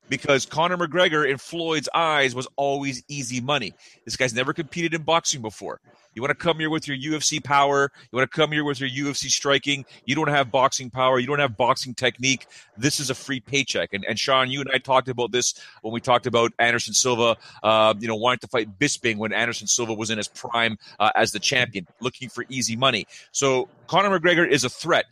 Because 0.09 0.45
Conor 0.45 0.77
McGregor 0.77 1.29
in 1.29 1.37
Floyd's 1.37 1.87
eyes 1.93 2.35
was 2.35 2.47
always 2.55 3.03
easy 3.07 3.39
money. 3.39 3.73
This 4.05 4.15
guy's 4.15 4.33
never 4.33 4.53
competed 4.53 4.93
in 4.93 5.03
boxing 5.03 5.41
before. 5.41 5.79
You 6.15 6.23
want 6.23 6.37
to 6.37 6.43
come 6.43 6.59
here 6.59 6.69
with 6.69 6.87
your 6.87 6.97
UFC 6.97 7.41
power. 7.41 7.91
You 8.11 8.17
want 8.17 8.29
to 8.29 8.35
come 8.35 8.51
here 8.51 8.63
with 8.63 8.79
your 8.79 8.89
UFC 8.89 9.29
striking. 9.29 9.85
You 10.05 10.15
don't 10.15 10.27
have 10.27 10.51
boxing 10.51 10.89
power. 10.89 11.19
You 11.19 11.27
don't 11.27 11.39
have 11.39 11.55
boxing 11.55 11.93
technique. 11.93 12.47
This 12.77 12.99
is 12.99 13.09
a 13.09 13.15
free 13.15 13.39
paycheck. 13.39 13.93
And, 13.93 14.03
and 14.05 14.19
Sean, 14.19 14.49
you 14.49 14.59
and 14.61 14.69
I 14.73 14.79
talked 14.79 15.07
about 15.07 15.31
this 15.31 15.53
when 15.81 15.93
we 15.93 16.01
talked 16.01 16.25
about 16.25 16.51
Anderson 16.57 16.93
Silva, 16.93 17.37
uh, 17.63 17.93
you 17.99 18.07
know, 18.07 18.15
wanting 18.15 18.39
to 18.39 18.47
fight 18.47 18.79
Bisping 18.79 19.17
when 19.17 19.31
Anderson 19.31 19.67
Silva 19.67 19.93
was 19.93 20.09
in 20.09 20.17
his 20.17 20.27
prime 20.27 20.77
uh, 20.99 21.11
as 21.15 21.31
the 21.31 21.39
champion, 21.39 21.87
looking 22.01 22.27
for 22.27 22.43
easy 22.49 22.75
money. 22.75 23.05
So 23.31 23.69
Conor 23.87 24.19
McGregor 24.19 24.49
is 24.49 24.63
a 24.63 24.69
threat 24.69 25.05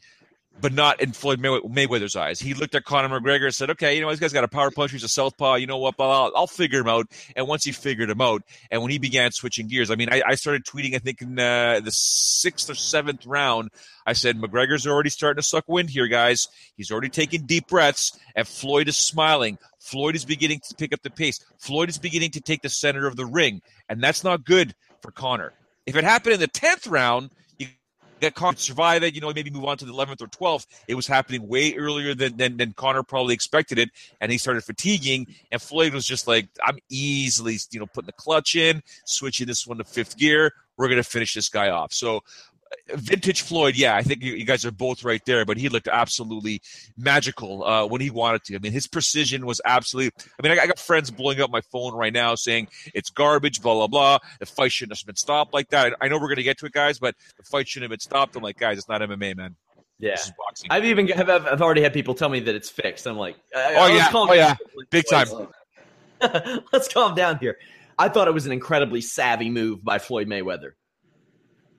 but 0.59 0.73
not 0.73 1.01
in 1.01 1.11
Floyd 1.11 1.39
Mayweather's 1.39 2.15
eyes. 2.15 2.39
He 2.39 2.53
looked 2.53 2.75
at 2.75 2.83
Conor 2.83 3.19
McGregor 3.19 3.45
and 3.45 3.53
said, 3.53 3.69
"Okay, 3.71 3.95
you 3.95 4.01
know 4.01 4.09
this 4.09 4.19
guy's 4.19 4.33
got 4.33 4.43
a 4.43 4.47
power 4.47 4.71
punch. 4.71 4.91
He's 4.91 5.03
a 5.03 5.09
southpaw. 5.09 5.55
You 5.55 5.67
know 5.67 5.77
what? 5.77 5.95
I'll, 5.99 6.31
I'll 6.35 6.47
figure 6.47 6.79
him 6.79 6.87
out." 6.87 7.07
And 7.35 7.47
once 7.47 7.63
he 7.63 7.71
figured 7.71 8.09
him 8.09 8.21
out, 8.21 8.43
and 8.71 8.81
when 8.81 8.91
he 8.91 8.97
began 8.97 9.31
switching 9.31 9.67
gears, 9.67 9.91
I 9.91 9.95
mean, 9.95 10.09
I, 10.11 10.23
I 10.25 10.35
started 10.35 10.65
tweeting. 10.65 10.95
I 10.95 10.99
think 10.99 11.21
in 11.21 11.39
uh, 11.39 11.79
the 11.83 11.91
sixth 11.91 12.69
or 12.69 12.75
seventh 12.75 13.25
round, 13.25 13.69
I 14.05 14.13
said, 14.13 14.37
"McGregor's 14.37 14.87
already 14.87 15.09
starting 15.09 15.41
to 15.41 15.47
suck 15.47 15.65
wind 15.67 15.89
here, 15.89 16.07
guys. 16.07 16.47
He's 16.75 16.91
already 16.91 17.09
taking 17.09 17.45
deep 17.45 17.67
breaths, 17.67 18.17
and 18.35 18.47
Floyd 18.47 18.87
is 18.87 18.97
smiling. 18.97 19.57
Floyd 19.79 20.15
is 20.15 20.25
beginning 20.25 20.61
to 20.67 20.75
pick 20.75 20.93
up 20.93 21.01
the 21.03 21.09
pace. 21.09 21.39
Floyd 21.59 21.89
is 21.89 21.97
beginning 21.97 22.31
to 22.31 22.41
take 22.41 22.61
the 22.61 22.69
center 22.69 23.07
of 23.07 23.15
the 23.15 23.25
ring, 23.25 23.61
and 23.89 24.01
that's 24.01 24.23
not 24.23 24.43
good 24.45 24.73
for 25.01 25.11
Conor." 25.11 25.53
If 25.85 25.95
it 25.95 26.03
happened 26.03 26.33
in 26.33 26.39
the 26.41 26.47
tenth 26.47 26.85
round, 26.87 27.29
that 28.21 28.35
Conor 28.35 28.57
survive 28.57 29.03
it, 29.03 29.15
you 29.15 29.21
know, 29.21 29.31
maybe 29.33 29.49
move 29.49 29.65
on 29.65 29.77
to 29.77 29.85
the 29.85 29.93
11th 29.93 30.21
or 30.21 30.27
12th. 30.27 30.65
It 30.87 30.95
was 30.95 31.07
happening 31.07 31.47
way 31.47 31.75
earlier 31.75 32.13
than, 32.13 32.37
than, 32.37 32.57
than 32.57 32.73
Conor 32.73 33.03
probably 33.03 33.33
expected 33.33 33.79
it. 33.79 33.89
And 34.21 34.31
he 34.31 34.37
started 34.37 34.63
fatiguing. 34.63 35.27
And 35.51 35.61
Floyd 35.61 35.93
was 35.93 36.05
just 36.05 36.27
like, 36.27 36.47
I'm 36.63 36.77
easily, 36.89 37.57
you 37.71 37.79
know, 37.79 37.85
putting 37.85 38.07
the 38.07 38.13
clutch 38.13 38.55
in, 38.55 38.81
switching 39.05 39.47
this 39.47 39.67
one 39.67 39.77
to 39.77 39.83
fifth 39.83 40.17
gear. 40.17 40.53
We're 40.77 40.87
going 40.87 41.01
to 41.01 41.09
finish 41.09 41.33
this 41.33 41.49
guy 41.49 41.69
off. 41.69 41.93
So 41.93 42.21
vintage 42.95 43.41
Floyd, 43.41 43.75
yeah, 43.75 43.95
I 43.95 44.01
think 44.01 44.23
you, 44.23 44.45
guys 44.45 44.65
are 44.65 44.71
both 44.71 45.03
right 45.03 45.21
there. 45.25 45.45
But 45.45 45.57
he 45.57 45.69
looked 45.69 45.87
absolutely 45.87 46.61
magical 46.97 47.63
uh, 47.63 47.85
when 47.85 48.01
he 48.01 48.09
wanted 48.09 48.43
to. 48.45 48.55
I 48.55 48.59
mean, 48.59 48.71
his 48.71 48.87
precision 48.87 49.45
was 49.45 49.61
absolutely. 49.65 50.11
I 50.39 50.47
mean, 50.47 50.57
I, 50.57 50.63
I, 50.63 50.67
got 50.67 50.79
friends 50.79 51.11
blowing 51.11 51.41
up 51.41 51.49
my 51.49 51.61
phone 51.61 51.93
right 51.93 52.13
now 52.13 52.35
saying 52.35 52.67
it's 52.93 53.09
garbage, 53.09 53.61
blah 53.61 53.73
blah 53.73 53.87
blah. 53.87 54.19
The 54.39 54.45
fight 54.45 54.71
shouldn't 54.71 54.97
have 54.97 55.05
been 55.05 55.15
stopped 55.15 55.53
like 55.53 55.69
that. 55.69 55.95
I, 56.01 56.05
I 56.05 56.07
know 56.07 56.15
we're 56.15 56.27
going 56.27 56.37
to 56.37 56.43
get 56.43 56.57
to 56.59 56.65
it, 56.65 56.73
guys, 56.73 56.99
but 56.99 57.15
the 57.37 57.43
fight 57.43 57.67
shouldn't 57.67 57.91
have 57.91 57.97
been 57.97 58.01
stopped. 58.01 58.35
I'm 58.35 58.43
like, 58.43 58.57
guys, 58.57 58.77
it's 58.77 58.89
not 58.89 59.01
MMA, 59.01 59.35
man. 59.35 59.55
Yeah, 59.99 60.17
I've 60.69 60.85
even 60.85 61.07
have, 61.07 61.27
I've 61.27 61.61
already 61.61 61.81
had 61.81 61.91
people 61.91 62.13
tell 62.13 62.29
me 62.29 62.39
that 62.41 62.53
it's 62.53 62.69
fixed. 62.69 63.07
I'm 63.07 63.17
like, 63.17 63.35
oh 63.55 63.87
yeah, 63.87 64.09
oh 64.13 64.33
yeah, 64.33 64.55
big 64.91 65.05
time. 65.09 65.27
let's 66.71 66.87
calm 66.87 67.15
down 67.15 67.39
here. 67.39 67.57
I 67.97 68.09
thought 68.09 68.27
it 68.27 68.33
was 68.33 68.45
an 68.45 68.51
incredibly 68.51 69.01
savvy 69.01 69.49
move 69.49 69.83
by 69.83 69.97
Floyd 69.97 70.27
Mayweather 70.27 70.73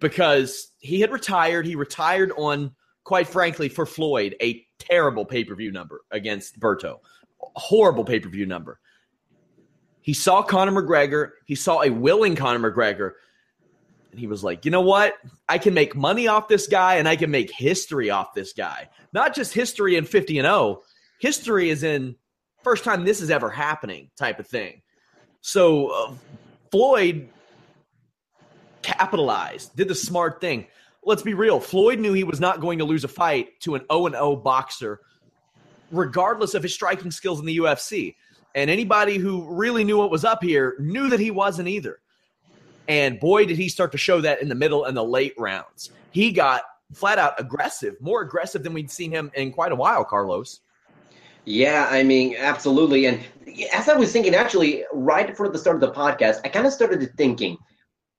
because 0.00 0.72
he 0.78 1.00
had 1.00 1.12
retired. 1.12 1.66
He 1.66 1.74
retired 1.74 2.32
on, 2.36 2.74
quite 3.04 3.28
frankly, 3.28 3.68
for 3.68 3.86
Floyd, 3.86 4.36
a 4.40 4.64
terrible 4.78 5.24
pay 5.24 5.44
per 5.44 5.54
view 5.54 5.72
number 5.72 6.02
against 6.10 6.58
Berto. 6.58 6.98
Horrible 7.38 8.04
pay 8.04 8.20
per 8.20 8.28
view 8.28 8.46
number. 8.46 8.80
He 10.02 10.14
saw 10.14 10.42
Conor 10.42 10.82
McGregor. 10.82 11.32
He 11.44 11.54
saw 11.54 11.82
a 11.82 11.90
willing 11.90 12.34
Conor 12.34 12.70
McGregor. 12.70 13.12
And 14.10 14.18
he 14.18 14.26
was 14.26 14.42
like, 14.42 14.64
you 14.64 14.70
know 14.70 14.80
what? 14.80 15.14
I 15.48 15.58
can 15.58 15.74
make 15.74 15.94
money 15.94 16.28
off 16.28 16.48
this 16.48 16.66
guy 16.66 16.94
and 16.94 17.06
I 17.06 17.16
can 17.16 17.30
make 17.30 17.50
history 17.50 18.08
off 18.08 18.32
this 18.32 18.54
guy. 18.54 18.88
Not 19.12 19.34
just 19.34 19.52
history 19.52 19.96
in 19.96 20.04
50 20.04 20.38
and 20.38 20.46
0. 20.46 20.82
History 21.20 21.68
is 21.68 21.82
in 21.82 22.16
first 22.62 22.84
time 22.84 23.04
this 23.04 23.20
is 23.20 23.30
ever 23.30 23.50
happening 23.50 24.10
type 24.16 24.38
of 24.38 24.46
thing. 24.46 24.80
So 25.40 25.88
uh, 25.88 26.14
Floyd 26.70 27.28
capitalized, 28.88 29.76
did 29.76 29.88
the 29.88 29.94
smart 29.94 30.40
thing. 30.40 30.66
Let's 31.04 31.22
be 31.22 31.34
real. 31.34 31.60
Floyd 31.60 31.98
knew 31.98 32.12
he 32.12 32.24
was 32.24 32.40
not 32.40 32.60
going 32.60 32.78
to 32.78 32.84
lose 32.84 33.04
a 33.04 33.08
fight 33.08 33.60
to 33.60 33.74
an 33.74 33.82
0 33.90 34.10
0 34.10 34.36
boxer, 34.36 35.00
regardless 35.90 36.54
of 36.54 36.62
his 36.62 36.74
striking 36.74 37.10
skills 37.10 37.40
in 37.40 37.46
the 37.46 37.58
UFC. 37.58 38.16
And 38.54 38.70
anybody 38.70 39.18
who 39.18 39.46
really 39.54 39.84
knew 39.84 39.98
what 39.98 40.10
was 40.10 40.24
up 40.24 40.42
here 40.42 40.74
knew 40.78 41.08
that 41.10 41.20
he 41.20 41.30
wasn't 41.30 41.68
either. 41.68 42.00
And 42.88 43.20
boy, 43.20 43.44
did 43.44 43.58
he 43.58 43.68
start 43.68 43.92
to 43.92 43.98
show 43.98 44.20
that 44.22 44.40
in 44.40 44.48
the 44.48 44.54
middle 44.54 44.86
and 44.86 44.96
the 44.96 45.04
late 45.04 45.34
rounds. 45.38 45.90
He 46.10 46.32
got 46.32 46.62
flat 46.94 47.18
out 47.18 47.38
aggressive, 47.38 48.00
more 48.00 48.22
aggressive 48.22 48.62
than 48.62 48.72
we'd 48.72 48.90
seen 48.90 49.10
him 49.10 49.30
in 49.34 49.52
quite 49.52 49.72
a 49.72 49.76
while, 49.76 50.04
Carlos. 50.04 50.60
Yeah, 51.44 51.86
I 51.90 52.02
mean, 52.02 52.34
absolutely. 52.38 53.06
And 53.06 53.20
as 53.72 53.88
I 53.88 53.94
was 53.94 54.12
thinking, 54.12 54.34
actually, 54.34 54.84
right 54.92 55.26
before 55.26 55.48
the 55.48 55.58
start 55.58 55.76
of 55.76 55.80
the 55.80 55.92
podcast, 55.92 56.40
I 56.44 56.48
kind 56.48 56.66
of 56.66 56.72
started 56.72 57.14
thinking, 57.16 57.58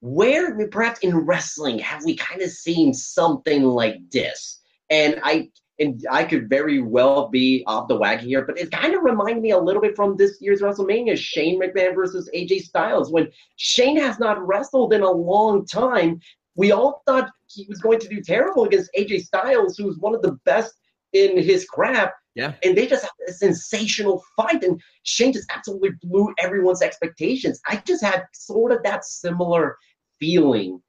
where 0.00 0.66
perhaps 0.68 1.00
in 1.00 1.16
wrestling 1.16 1.78
have 1.78 2.04
we 2.04 2.16
kind 2.16 2.42
of 2.42 2.50
seen 2.50 2.92
something 2.92 3.62
like 3.62 3.98
this? 4.10 4.60
And 4.90 5.20
I 5.22 5.50
and 5.80 6.04
I 6.10 6.24
could 6.24 6.48
very 6.48 6.80
well 6.80 7.28
be 7.28 7.64
off 7.66 7.88
the 7.88 7.96
wagon 7.96 8.26
here, 8.26 8.44
but 8.44 8.58
it 8.58 8.70
kind 8.70 8.94
of 8.94 9.02
reminded 9.02 9.42
me 9.42 9.50
a 9.50 9.58
little 9.58 9.80
bit 9.80 9.96
from 9.96 10.16
this 10.16 10.36
year's 10.40 10.60
WrestleMania, 10.60 11.16
Shane 11.16 11.60
McMahon 11.60 11.94
versus 11.94 12.30
AJ 12.34 12.64
Styles, 12.64 13.10
when 13.10 13.28
Shane 13.56 13.96
has 13.96 14.18
not 14.18 14.46
wrestled 14.46 14.92
in 14.92 15.00
a 15.00 15.10
long 15.10 15.64
time. 15.64 16.20
We 16.54 16.72
all 16.72 17.02
thought 17.06 17.30
he 17.46 17.64
was 17.68 17.80
going 17.80 18.00
to 18.00 18.08
do 18.08 18.20
terrible 18.20 18.64
against 18.64 18.90
AJ 18.98 19.22
Styles, 19.22 19.78
who's 19.78 19.98
one 19.98 20.14
of 20.14 20.20
the 20.20 20.38
best 20.44 20.74
in 21.14 21.42
his 21.42 21.64
craft. 21.64 22.12
Yeah. 22.34 22.52
And 22.62 22.76
they 22.76 22.86
just 22.86 23.02
had 23.02 23.10
a 23.28 23.32
sensational 23.32 24.22
fight, 24.36 24.62
and 24.62 24.80
Shane 25.04 25.32
just 25.32 25.50
absolutely 25.50 25.90
blew 26.02 26.32
everyone's 26.38 26.82
expectations. 26.82 27.60
I 27.66 27.76
just 27.86 28.04
had 28.04 28.24
sort 28.34 28.72
of 28.72 28.82
that 28.82 29.04
similar 29.04 29.78
feeling 30.20 30.80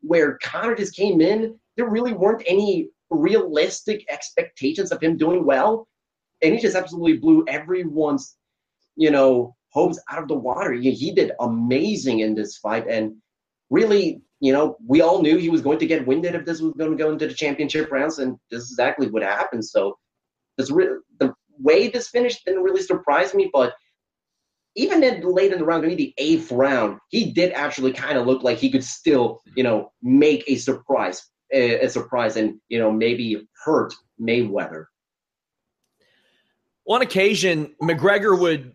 where 0.00 0.38
Conor 0.42 0.74
just 0.74 0.96
came 0.96 1.20
in. 1.20 1.58
There 1.76 1.90
really 1.90 2.12
weren't 2.12 2.42
any 2.46 2.88
realistic 3.10 4.04
expectations 4.08 4.92
of 4.92 5.02
him 5.02 5.16
doing 5.16 5.44
well, 5.44 5.86
and 6.42 6.54
he 6.54 6.60
just 6.60 6.76
absolutely 6.76 7.18
blew 7.18 7.44
everyone's, 7.48 8.36
you 8.96 9.10
know, 9.10 9.54
hopes 9.70 10.00
out 10.10 10.22
of 10.22 10.28
the 10.28 10.34
water. 10.34 10.72
He, 10.72 10.90
he 10.92 11.12
did 11.12 11.32
amazing 11.40 12.20
in 12.20 12.34
this 12.34 12.56
fight, 12.56 12.86
and 12.88 13.14
really, 13.70 14.22
you 14.40 14.52
know, 14.52 14.76
we 14.86 15.02
all 15.02 15.20
knew 15.20 15.36
he 15.36 15.50
was 15.50 15.60
going 15.60 15.78
to 15.78 15.86
get 15.86 16.06
winded 16.06 16.34
if 16.34 16.44
this 16.44 16.60
was 16.60 16.72
going 16.74 16.90
to 16.90 16.96
go 16.96 17.10
into 17.10 17.26
the 17.26 17.34
championship 17.34 17.90
rounds, 17.90 18.18
and 18.18 18.38
this 18.50 18.62
is 18.62 18.72
exactly 18.72 19.08
what 19.08 19.22
happened. 19.22 19.64
So, 19.64 19.98
this 20.56 20.70
re- 20.70 21.00
the 21.18 21.34
way 21.58 21.88
this 21.88 22.08
finished 22.08 22.44
didn't 22.46 22.62
really 22.62 22.82
surprise 22.82 23.34
me, 23.34 23.50
but 23.52 23.74
even 24.76 25.02
in 25.02 25.20
the 25.22 25.28
late 25.28 25.52
in 25.52 25.58
the 25.58 25.64
round, 25.64 25.82
maybe 25.82 25.96
the 25.96 26.14
eighth 26.18 26.52
round, 26.52 27.00
he 27.08 27.32
did 27.32 27.52
actually 27.52 27.92
kind 27.92 28.18
of 28.18 28.26
look 28.26 28.42
like 28.42 28.58
he 28.58 28.70
could 28.70 28.84
still, 28.84 29.40
you 29.56 29.62
know, 29.62 29.90
make 30.02 30.44
a 30.46 30.56
surprise, 30.56 31.26
a, 31.52 31.86
a 31.86 31.88
surprise, 31.88 32.36
and 32.36 32.60
you 32.68 32.78
know 32.78 32.92
maybe 32.92 33.48
hurt 33.64 33.94
Mayweather. 34.20 34.84
On 36.86 37.02
occasion, 37.02 37.74
McGregor 37.82 38.38
would 38.38 38.74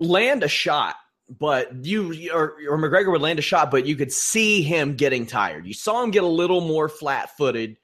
land 0.00 0.42
a 0.42 0.48
shot, 0.48 0.96
but 1.28 1.84
you 1.84 2.30
or, 2.32 2.54
or 2.68 2.78
McGregor 2.78 3.12
would 3.12 3.20
land 3.20 3.38
a 3.38 3.42
shot, 3.42 3.70
but 3.70 3.86
you 3.86 3.96
could 3.96 4.10
see 4.10 4.62
him 4.62 4.96
getting 4.96 5.26
tired. 5.26 5.66
You 5.66 5.74
saw 5.74 6.02
him 6.02 6.10
get 6.10 6.24
a 6.24 6.28
little 6.28 6.62
more 6.62 6.88
flat-footed. 6.88 7.76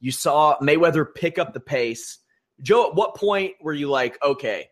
You 0.00 0.12
saw 0.12 0.56
Mayweather 0.60 1.06
pick 1.12 1.38
up 1.38 1.52
the 1.52 1.60
pace. 1.60 2.18
Joe, 2.62 2.88
at 2.88 2.94
what 2.94 3.16
point 3.16 3.54
were 3.60 3.72
you 3.72 3.90
like, 3.90 4.16
okay, 4.22 4.68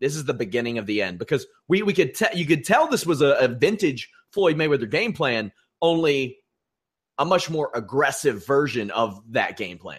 this 0.00 0.16
is 0.16 0.24
the 0.24 0.34
beginning 0.34 0.78
of 0.78 0.86
the 0.86 1.02
end 1.02 1.18
because 1.18 1.46
we 1.68 1.82
we 1.82 1.92
could 1.92 2.14
tell 2.14 2.34
you 2.34 2.46
could 2.46 2.64
tell 2.64 2.88
this 2.88 3.06
was 3.06 3.20
a, 3.20 3.36
a 3.40 3.48
vintage 3.48 4.10
Floyd 4.32 4.56
Mayweather 4.56 4.90
game 4.90 5.12
plan, 5.12 5.52
only 5.80 6.38
a 7.18 7.24
much 7.24 7.50
more 7.50 7.70
aggressive 7.74 8.46
version 8.46 8.90
of 8.90 9.20
that 9.32 9.56
game 9.56 9.78
plan. 9.78 9.98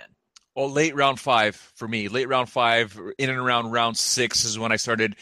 Well, 0.56 0.70
late 0.70 0.96
round 0.96 1.20
five 1.20 1.56
for 1.76 1.88
me, 1.88 2.08
late 2.08 2.28
round 2.28 2.50
five, 2.50 3.00
in 3.18 3.30
and 3.30 3.40
around 3.40 3.72
round 3.72 3.98
six 3.98 4.46
is 4.46 4.58
when 4.58 4.72
I 4.72 4.78
started, 4.78 5.16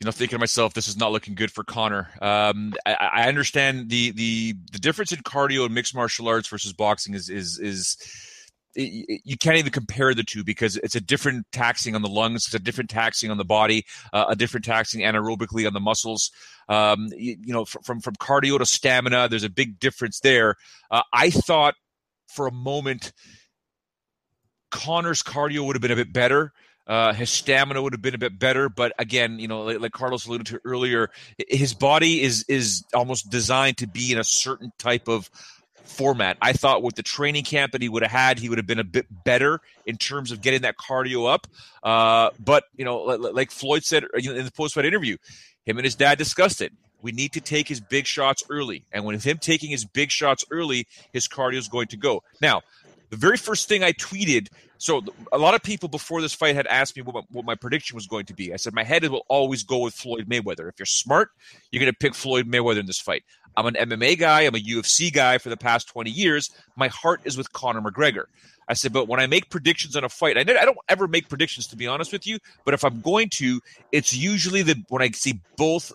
you 0.00 0.04
know, 0.04 0.10
thinking 0.10 0.36
to 0.36 0.40
myself, 0.40 0.74
this 0.74 0.88
is 0.88 0.96
not 0.96 1.12
looking 1.12 1.34
good 1.34 1.50
for 1.50 1.64
Conor. 1.64 2.08
Um, 2.20 2.74
I, 2.84 2.92
I, 2.92 3.28
understand 3.28 3.88
the 3.88 4.10
the 4.10 4.54
the 4.72 4.78
difference 4.78 5.12
in 5.12 5.20
cardio 5.20 5.64
and 5.66 5.74
mixed 5.74 5.94
martial 5.94 6.28
arts 6.28 6.48
versus 6.48 6.72
boxing 6.72 7.14
is 7.14 7.28
is 7.28 7.58
is 7.58 7.96
you 8.76 9.36
can't 9.36 9.56
even 9.56 9.72
compare 9.72 10.14
the 10.14 10.22
two 10.22 10.44
because 10.44 10.76
it's 10.76 10.94
a 10.94 11.00
different 11.00 11.46
taxing 11.52 11.94
on 11.94 12.02
the 12.02 12.08
lungs, 12.08 12.46
it's 12.46 12.54
a 12.54 12.58
different 12.58 12.90
taxing 12.90 13.30
on 13.30 13.36
the 13.36 13.44
body, 13.44 13.84
uh, 14.12 14.26
a 14.28 14.36
different 14.36 14.64
taxing 14.64 15.00
anaerobically 15.00 15.66
on 15.66 15.72
the 15.72 15.80
muscles. 15.80 16.30
Um, 16.68 17.08
you, 17.16 17.36
you, 17.40 17.52
know, 17.52 17.64
from 17.64 18.00
from 18.00 18.14
cardio 18.16 18.58
to 18.58 18.66
stamina, 18.66 19.28
there's 19.28 19.44
a 19.44 19.50
big 19.50 19.80
difference 19.80 20.20
there. 20.20 20.54
Uh, 20.90 21.02
I 21.12 21.30
thought 21.30 21.74
for 22.28 22.46
a 22.46 22.52
moment 22.52 23.12
Conor's 24.70 25.22
cardio 25.22 25.66
would 25.66 25.76
have 25.76 25.82
been 25.82 25.90
a 25.90 25.96
bit 25.96 26.12
better. 26.12 26.52
Uh, 26.86 27.12
his 27.12 27.30
stamina 27.30 27.80
would 27.80 27.92
have 27.92 28.02
been 28.02 28.14
a 28.14 28.18
bit 28.18 28.38
better, 28.38 28.68
but 28.68 28.92
again, 28.98 29.38
you 29.38 29.46
know, 29.46 29.62
like, 29.62 29.78
like, 29.78 29.92
Carlos 29.92 30.26
alluded 30.26 30.46
to 30.46 30.60
earlier, 30.64 31.10
his 31.48 31.72
body 31.72 32.22
is 32.22 32.44
is 32.48 32.84
almost 32.94 33.30
designed 33.30 33.76
to 33.76 33.86
be 33.86 34.12
in 34.12 34.18
a 34.18 34.24
certain 34.24 34.72
type 34.78 35.06
of 35.06 35.30
format. 35.84 36.36
I 36.40 36.52
thought 36.52 36.82
with 36.82 36.94
the 36.94 37.02
training 37.02 37.44
camp 37.44 37.72
that 37.72 37.82
he 37.82 37.88
would 37.88 38.02
have 38.02 38.10
had, 38.10 38.38
he 38.38 38.48
would 38.48 38.58
have 38.58 38.66
been 38.66 38.78
a 38.78 38.84
bit 38.84 39.06
better 39.24 39.60
in 39.86 39.96
terms 39.96 40.32
of 40.32 40.40
getting 40.40 40.62
that 40.62 40.76
cardio 40.76 41.32
up. 41.32 41.46
Uh, 41.82 42.30
but 42.38 42.64
you 42.76 42.84
know, 42.84 42.98
like 42.98 43.50
Floyd 43.50 43.84
said 43.84 44.04
in 44.14 44.44
the 44.44 44.52
post-fight 44.52 44.84
interview, 44.84 45.16
him 45.64 45.78
and 45.78 45.84
his 45.84 45.94
dad 45.94 46.18
discussed 46.18 46.60
it. 46.60 46.72
We 47.02 47.12
need 47.12 47.32
to 47.32 47.40
take 47.40 47.66
his 47.66 47.80
big 47.80 48.06
shots 48.06 48.42
early, 48.50 48.84
and 48.92 49.06
with 49.06 49.24
him 49.24 49.38
taking 49.38 49.70
his 49.70 49.86
big 49.86 50.10
shots 50.10 50.44
early, 50.50 50.86
his 51.12 51.26
cardio 51.28 51.56
is 51.56 51.68
going 51.68 51.88
to 51.88 51.96
go. 51.96 52.22
Now, 52.42 52.60
the 53.10 53.16
very 53.16 53.36
first 53.36 53.68
thing 53.68 53.84
I 53.84 53.92
tweeted. 53.92 54.48
So 54.78 55.02
a 55.32 55.38
lot 55.38 55.54
of 55.54 55.62
people 55.62 55.88
before 55.88 56.22
this 56.22 56.32
fight 56.32 56.54
had 56.54 56.66
asked 56.68 56.96
me 56.96 57.02
what 57.02 57.14
my, 57.14 57.22
what 57.30 57.44
my 57.44 57.54
prediction 57.54 57.96
was 57.96 58.06
going 58.06 58.26
to 58.26 58.34
be. 58.34 58.52
I 58.54 58.56
said 58.56 58.72
my 58.72 58.84
head 58.84 59.06
will 59.08 59.26
always 59.28 59.62
go 59.62 59.78
with 59.78 59.94
Floyd 59.94 60.28
Mayweather. 60.28 60.68
If 60.68 60.78
you're 60.78 60.86
smart, 60.86 61.30
you're 61.70 61.80
going 61.80 61.92
to 61.92 61.98
pick 61.98 62.14
Floyd 62.14 62.50
Mayweather 62.50 62.80
in 62.80 62.86
this 62.86 63.00
fight. 63.00 63.24
I'm 63.56 63.66
an 63.66 63.74
MMA 63.74 64.18
guy. 64.18 64.42
I'm 64.42 64.54
a 64.54 64.58
UFC 64.58 65.12
guy 65.12 65.38
for 65.38 65.48
the 65.48 65.56
past 65.56 65.88
20 65.88 66.10
years. 66.10 66.50
My 66.76 66.88
heart 66.88 67.20
is 67.24 67.36
with 67.36 67.52
Conor 67.52 67.82
McGregor. 67.82 68.24
I 68.68 68.74
said, 68.74 68.92
but 68.92 69.08
when 69.08 69.18
I 69.18 69.26
make 69.26 69.50
predictions 69.50 69.96
on 69.96 70.04
a 70.04 70.08
fight, 70.08 70.38
I, 70.38 70.42
I 70.42 70.64
don't 70.64 70.78
ever 70.88 71.08
make 71.08 71.28
predictions 71.28 71.66
to 71.68 71.76
be 71.76 71.88
honest 71.88 72.12
with 72.12 72.26
you. 72.26 72.38
But 72.64 72.74
if 72.74 72.84
I'm 72.84 73.00
going 73.00 73.28
to, 73.30 73.60
it's 73.90 74.14
usually 74.14 74.62
the 74.62 74.82
when 74.88 75.02
I 75.02 75.10
see 75.10 75.40
both 75.56 75.92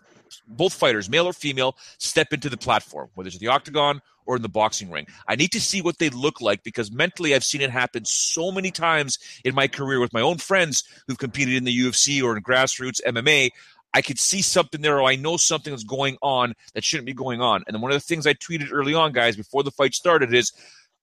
both 0.48 0.74
fighters, 0.74 1.10
male 1.10 1.28
or 1.28 1.34
female, 1.34 1.76
step 1.98 2.34
into 2.34 2.50
the 2.50 2.58
platform, 2.58 3.10
whether 3.16 3.28
it's 3.28 3.38
the 3.38 3.48
octagon 3.48 4.02
or 4.26 4.36
in 4.36 4.42
the 4.42 4.50
boxing 4.50 4.90
ring. 4.90 5.08
I 5.28 5.36
need 5.36 5.52
to 5.52 5.62
see 5.62 5.82
what 5.82 6.00
they 6.00 6.10
look 6.10 6.42
like 6.42 6.64
because 6.64 6.92
mentally 6.92 7.36
I've 7.36 7.44
seen 7.44 7.62
it 7.62 7.70
happen 7.70 8.06
so 8.06 8.52
many 8.52 8.72
times 8.72 9.20
in 9.44 9.54
my 9.54 9.68
career 9.68 10.00
with 10.00 10.14
my 10.14 10.22
own 10.22 10.38
friends 10.38 10.84
who've 11.08 11.18
competed 11.18 11.56
in 11.56 11.64
the 11.64 11.78
UFC 11.78 12.24
or 12.24 12.36
in 12.36 12.44
grassroots 12.44 13.02
MMA. 13.06 13.52
I 13.94 14.02
could 14.02 14.20
see 14.20 14.42
something 14.42 14.82
there, 14.82 15.00
or 15.00 15.08
I 15.10 15.16
know 15.16 15.38
something 15.38 15.74
is 15.74 15.86
going 15.86 16.18
on 16.22 16.54
that 16.74 16.84
shouldn't 16.84 17.06
be 17.06 17.14
going 17.14 17.40
on. 17.40 17.64
And 17.66 17.74
then 17.74 17.82
one 17.82 17.92
of 17.92 17.96
the 17.96 18.06
things 18.06 18.28
I 18.28 18.34
tweeted 18.34 18.68
early 18.72 18.94
on, 18.94 19.14
guys, 19.14 19.38
before 19.38 19.64
the 19.64 19.72
fight 19.72 19.94
started, 19.94 20.34
is 20.34 20.52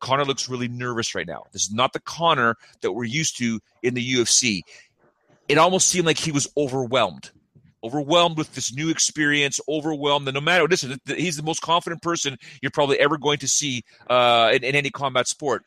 Conor 0.01 0.27
looks 0.27 0.49
really 0.49 0.69
nervous 0.69 1.15
right 1.15 1.27
now. 1.27 1.45
This 1.53 1.63
is 1.63 1.73
not 1.73 1.95
the 1.95 2.01
Conor 2.01 2.57
that 2.83 2.93
we're 2.93 3.05
used 3.05 3.39
to 3.39 3.61
in 3.83 3.95
the 3.95 4.15
UFC. 4.15 4.61
It 5.49 5.57
almost 5.57 5.89
seemed 5.89 6.07
like 6.07 6.19
he 6.19 6.33
was 6.33 6.47
overwhelmed, 6.57 7.31
overwhelmed 7.85 8.39
with 8.39 8.55
this 8.55 8.73
new 8.73 8.89
experience, 8.89 9.61
overwhelmed. 9.69 10.29
And 10.29 10.35
no 10.35 10.41
matter 10.41 10.65
what, 10.65 10.71
listen, 10.71 10.99
he's 11.07 11.37
the 11.37 11.43
most 11.43 11.63
confident 11.63 12.03
person 12.03 12.37
you're 12.61 12.71
probably 12.71 12.99
ever 12.99 13.19
going 13.19 13.39
to 13.39 13.49
see 13.49 13.85
uh, 14.09 14.51
in, 14.55 14.65
in 14.65 14.75
any 14.75 14.91
combat 14.91 15.29
sport. 15.29 15.65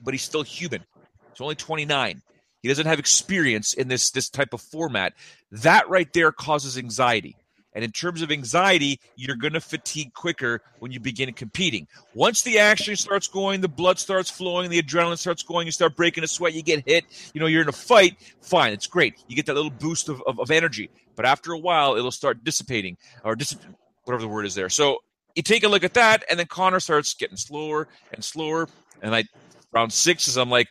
But 0.00 0.14
he's 0.14 0.22
still 0.22 0.42
human. 0.42 0.84
He's 1.32 1.40
only 1.40 1.54
29. 1.54 2.22
He 2.62 2.68
doesn't 2.68 2.86
have 2.86 2.98
experience 2.98 3.72
in 3.72 3.88
this 3.88 4.10
this 4.10 4.28
type 4.28 4.52
of 4.52 4.60
format. 4.60 5.14
That 5.52 5.88
right 5.88 6.12
there 6.12 6.32
causes 6.32 6.76
anxiety. 6.76 7.36
And 7.78 7.84
in 7.84 7.92
terms 7.92 8.22
of 8.22 8.32
anxiety, 8.32 8.98
you're 9.14 9.36
going 9.36 9.52
to 9.52 9.60
fatigue 9.60 10.12
quicker 10.12 10.62
when 10.80 10.90
you 10.90 10.98
begin 10.98 11.32
competing. 11.32 11.86
Once 12.12 12.42
the 12.42 12.58
action 12.58 12.96
starts 12.96 13.28
going, 13.28 13.60
the 13.60 13.68
blood 13.68 14.00
starts 14.00 14.28
flowing, 14.28 14.68
the 14.68 14.82
adrenaline 14.82 15.16
starts 15.16 15.44
going, 15.44 15.64
you 15.64 15.70
start 15.70 15.94
breaking 15.94 16.24
a 16.24 16.26
sweat, 16.26 16.54
you 16.54 16.62
get 16.64 16.82
hit, 16.88 17.04
you 17.34 17.40
know, 17.40 17.46
you're 17.46 17.62
in 17.62 17.68
a 17.68 17.72
fight, 17.72 18.16
fine, 18.40 18.72
it's 18.72 18.88
great. 18.88 19.22
You 19.28 19.36
get 19.36 19.46
that 19.46 19.54
little 19.54 19.70
boost 19.70 20.08
of, 20.08 20.20
of, 20.26 20.40
of 20.40 20.50
energy. 20.50 20.90
But 21.14 21.24
after 21.24 21.52
a 21.52 21.58
while, 21.58 21.94
it'll 21.94 22.10
start 22.10 22.42
dissipating 22.42 22.96
or 23.22 23.36
dis- 23.36 23.56
whatever 24.02 24.22
the 24.22 24.28
word 24.28 24.44
is 24.46 24.56
there. 24.56 24.70
So 24.70 24.98
you 25.36 25.44
take 25.44 25.62
a 25.62 25.68
look 25.68 25.84
at 25.84 25.94
that, 25.94 26.24
and 26.28 26.36
then 26.36 26.46
Conor 26.46 26.80
starts 26.80 27.14
getting 27.14 27.36
slower 27.36 27.86
and 28.12 28.24
slower. 28.24 28.68
And 29.02 29.14
I, 29.14 29.22
round 29.70 29.92
six 29.92 30.26
is 30.26 30.36
I'm 30.36 30.50
like, 30.50 30.66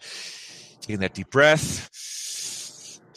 taking 0.81 0.99
that 0.99 1.13
deep 1.13 1.29
breath, 1.29 1.89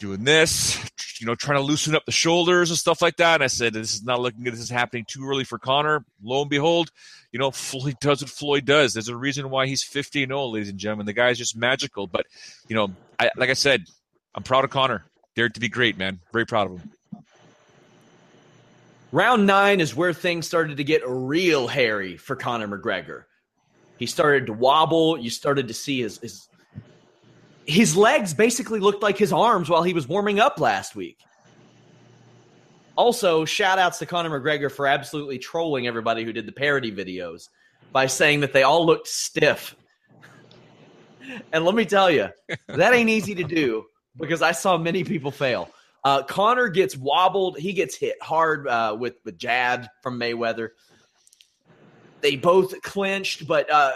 doing 0.01 0.23
this, 0.23 0.77
you 1.19 1.27
know, 1.27 1.35
trying 1.35 1.57
to 1.57 1.63
loosen 1.63 1.95
up 1.95 2.03
the 2.05 2.11
shoulders 2.11 2.71
and 2.71 2.77
stuff 2.77 3.01
like 3.01 3.17
that. 3.17 3.35
And 3.35 3.43
I 3.43 3.47
said, 3.47 3.73
this 3.73 3.93
is 3.93 4.03
not 4.03 4.19
looking 4.19 4.43
good. 4.43 4.51
This 4.51 4.59
is 4.59 4.69
happening 4.69 5.05
too 5.07 5.25
early 5.29 5.43
for 5.43 5.59
Conor. 5.59 6.03
Lo 6.23 6.41
and 6.41 6.49
behold, 6.49 6.91
you 7.31 7.39
know, 7.39 7.51
Floyd 7.51 7.95
does 8.01 8.21
what 8.21 8.31
Floyd 8.31 8.65
does. 8.65 8.93
There's 8.93 9.07
a 9.07 9.15
reason 9.15 9.49
why 9.49 9.67
he's 9.67 9.83
50 9.83 10.23
and 10.23 10.31
0, 10.31 10.47
ladies 10.47 10.69
and 10.69 10.79
gentlemen. 10.79 11.05
The 11.05 11.13
guy 11.13 11.29
is 11.29 11.37
just 11.37 11.55
magical. 11.55 12.07
But, 12.07 12.25
you 12.67 12.75
know, 12.75 12.91
I, 13.19 13.29
like 13.37 13.51
I 13.51 13.53
said, 13.53 13.85
I'm 14.33 14.43
proud 14.43 14.65
of 14.65 14.71
Conor. 14.71 15.05
Dared 15.35 15.53
to 15.53 15.59
be 15.61 15.69
great, 15.69 15.97
man. 15.97 16.19
Very 16.33 16.45
proud 16.45 16.71
of 16.71 16.79
him. 16.79 16.91
Round 19.13 19.45
nine 19.45 19.81
is 19.81 19.95
where 19.95 20.13
things 20.13 20.47
started 20.47 20.77
to 20.77 20.83
get 20.83 21.03
real 21.05 21.67
hairy 21.67 22.17
for 22.17 22.35
Conor 22.35 22.67
McGregor. 22.67 23.25
He 23.97 24.07
started 24.07 24.47
to 24.47 24.53
wobble. 24.53 25.17
You 25.17 25.29
started 25.29 25.67
to 25.67 25.73
see 25.73 26.01
his, 26.01 26.17
his 26.17 26.47
his 27.65 27.95
legs 27.95 28.33
basically 28.33 28.79
looked 28.79 29.03
like 29.03 29.17
his 29.17 29.31
arms 29.31 29.69
while 29.69 29.83
he 29.83 29.93
was 29.93 30.07
warming 30.07 30.39
up 30.39 30.59
last 30.59 30.95
week. 30.95 31.17
Also, 32.95 33.45
shout 33.45 33.79
outs 33.79 33.99
to 33.99 34.05
Conor 34.05 34.39
McGregor 34.39 34.71
for 34.71 34.85
absolutely 34.85 35.39
trolling 35.39 35.87
everybody 35.87 36.23
who 36.23 36.33
did 36.33 36.45
the 36.45 36.51
parody 36.51 36.91
videos 36.91 37.49
by 37.91 38.05
saying 38.05 38.41
that 38.41 38.53
they 38.53 38.63
all 38.63 38.85
looked 38.85 39.07
stiff. 39.07 39.75
And 41.53 41.65
let 41.65 41.75
me 41.75 41.85
tell 41.85 42.11
you, 42.11 42.29
that 42.67 42.93
ain't 42.93 43.09
easy 43.09 43.35
to 43.35 43.43
do 43.43 43.85
because 44.17 44.41
I 44.41 44.51
saw 44.51 44.77
many 44.77 45.03
people 45.03 45.31
fail. 45.31 45.69
Uh, 46.03 46.23
Conor 46.23 46.67
gets 46.67 46.97
wobbled. 46.97 47.57
He 47.57 47.73
gets 47.73 47.95
hit 47.95 48.21
hard 48.21 48.67
uh, 48.67 48.97
with 48.99 49.23
the 49.23 49.31
jab 49.31 49.87
from 50.01 50.19
Mayweather. 50.19 50.69
They 52.21 52.35
both 52.35 52.81
clinched, 52.81 53.47
but 53.47 53.69
uh, 53.71 53.93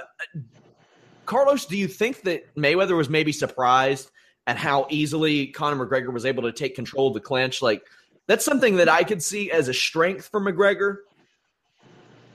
Carlos, 1.26 1.65
do 1.65 1.78
you 1.78 1.88
think 1.88 2.21
that 2.21 2.53
Mayweather 2.55 2.95
was 2.95 3.09
maybe 3.09 3.32
surprised 3.32 4.11
at 4.47 4.57
how 4.57 4.88
easily 4.89 5.47
Conor 5.47 5.86
McGregor 5.86 6.13
was 6.13 6.26
able 6.26 6.43
to 6.43 6.51
take 6.51 6.76
control 6.76 7.07
of 7.07 7.13
the 7.13 7.19
clinch? 7.19 7.61
Like, 7.61 7.84
that's 8.28 8.45
something 8.45 8.78
that 8.78 8.89
I 8.89 9.03
could 9.03 9.21
see 9.21 9.51
as 9.51 9.67
a 9.67 9.73
strength 9.73 10.28
for 10.28 10.39
McGregor. 10.39 10.97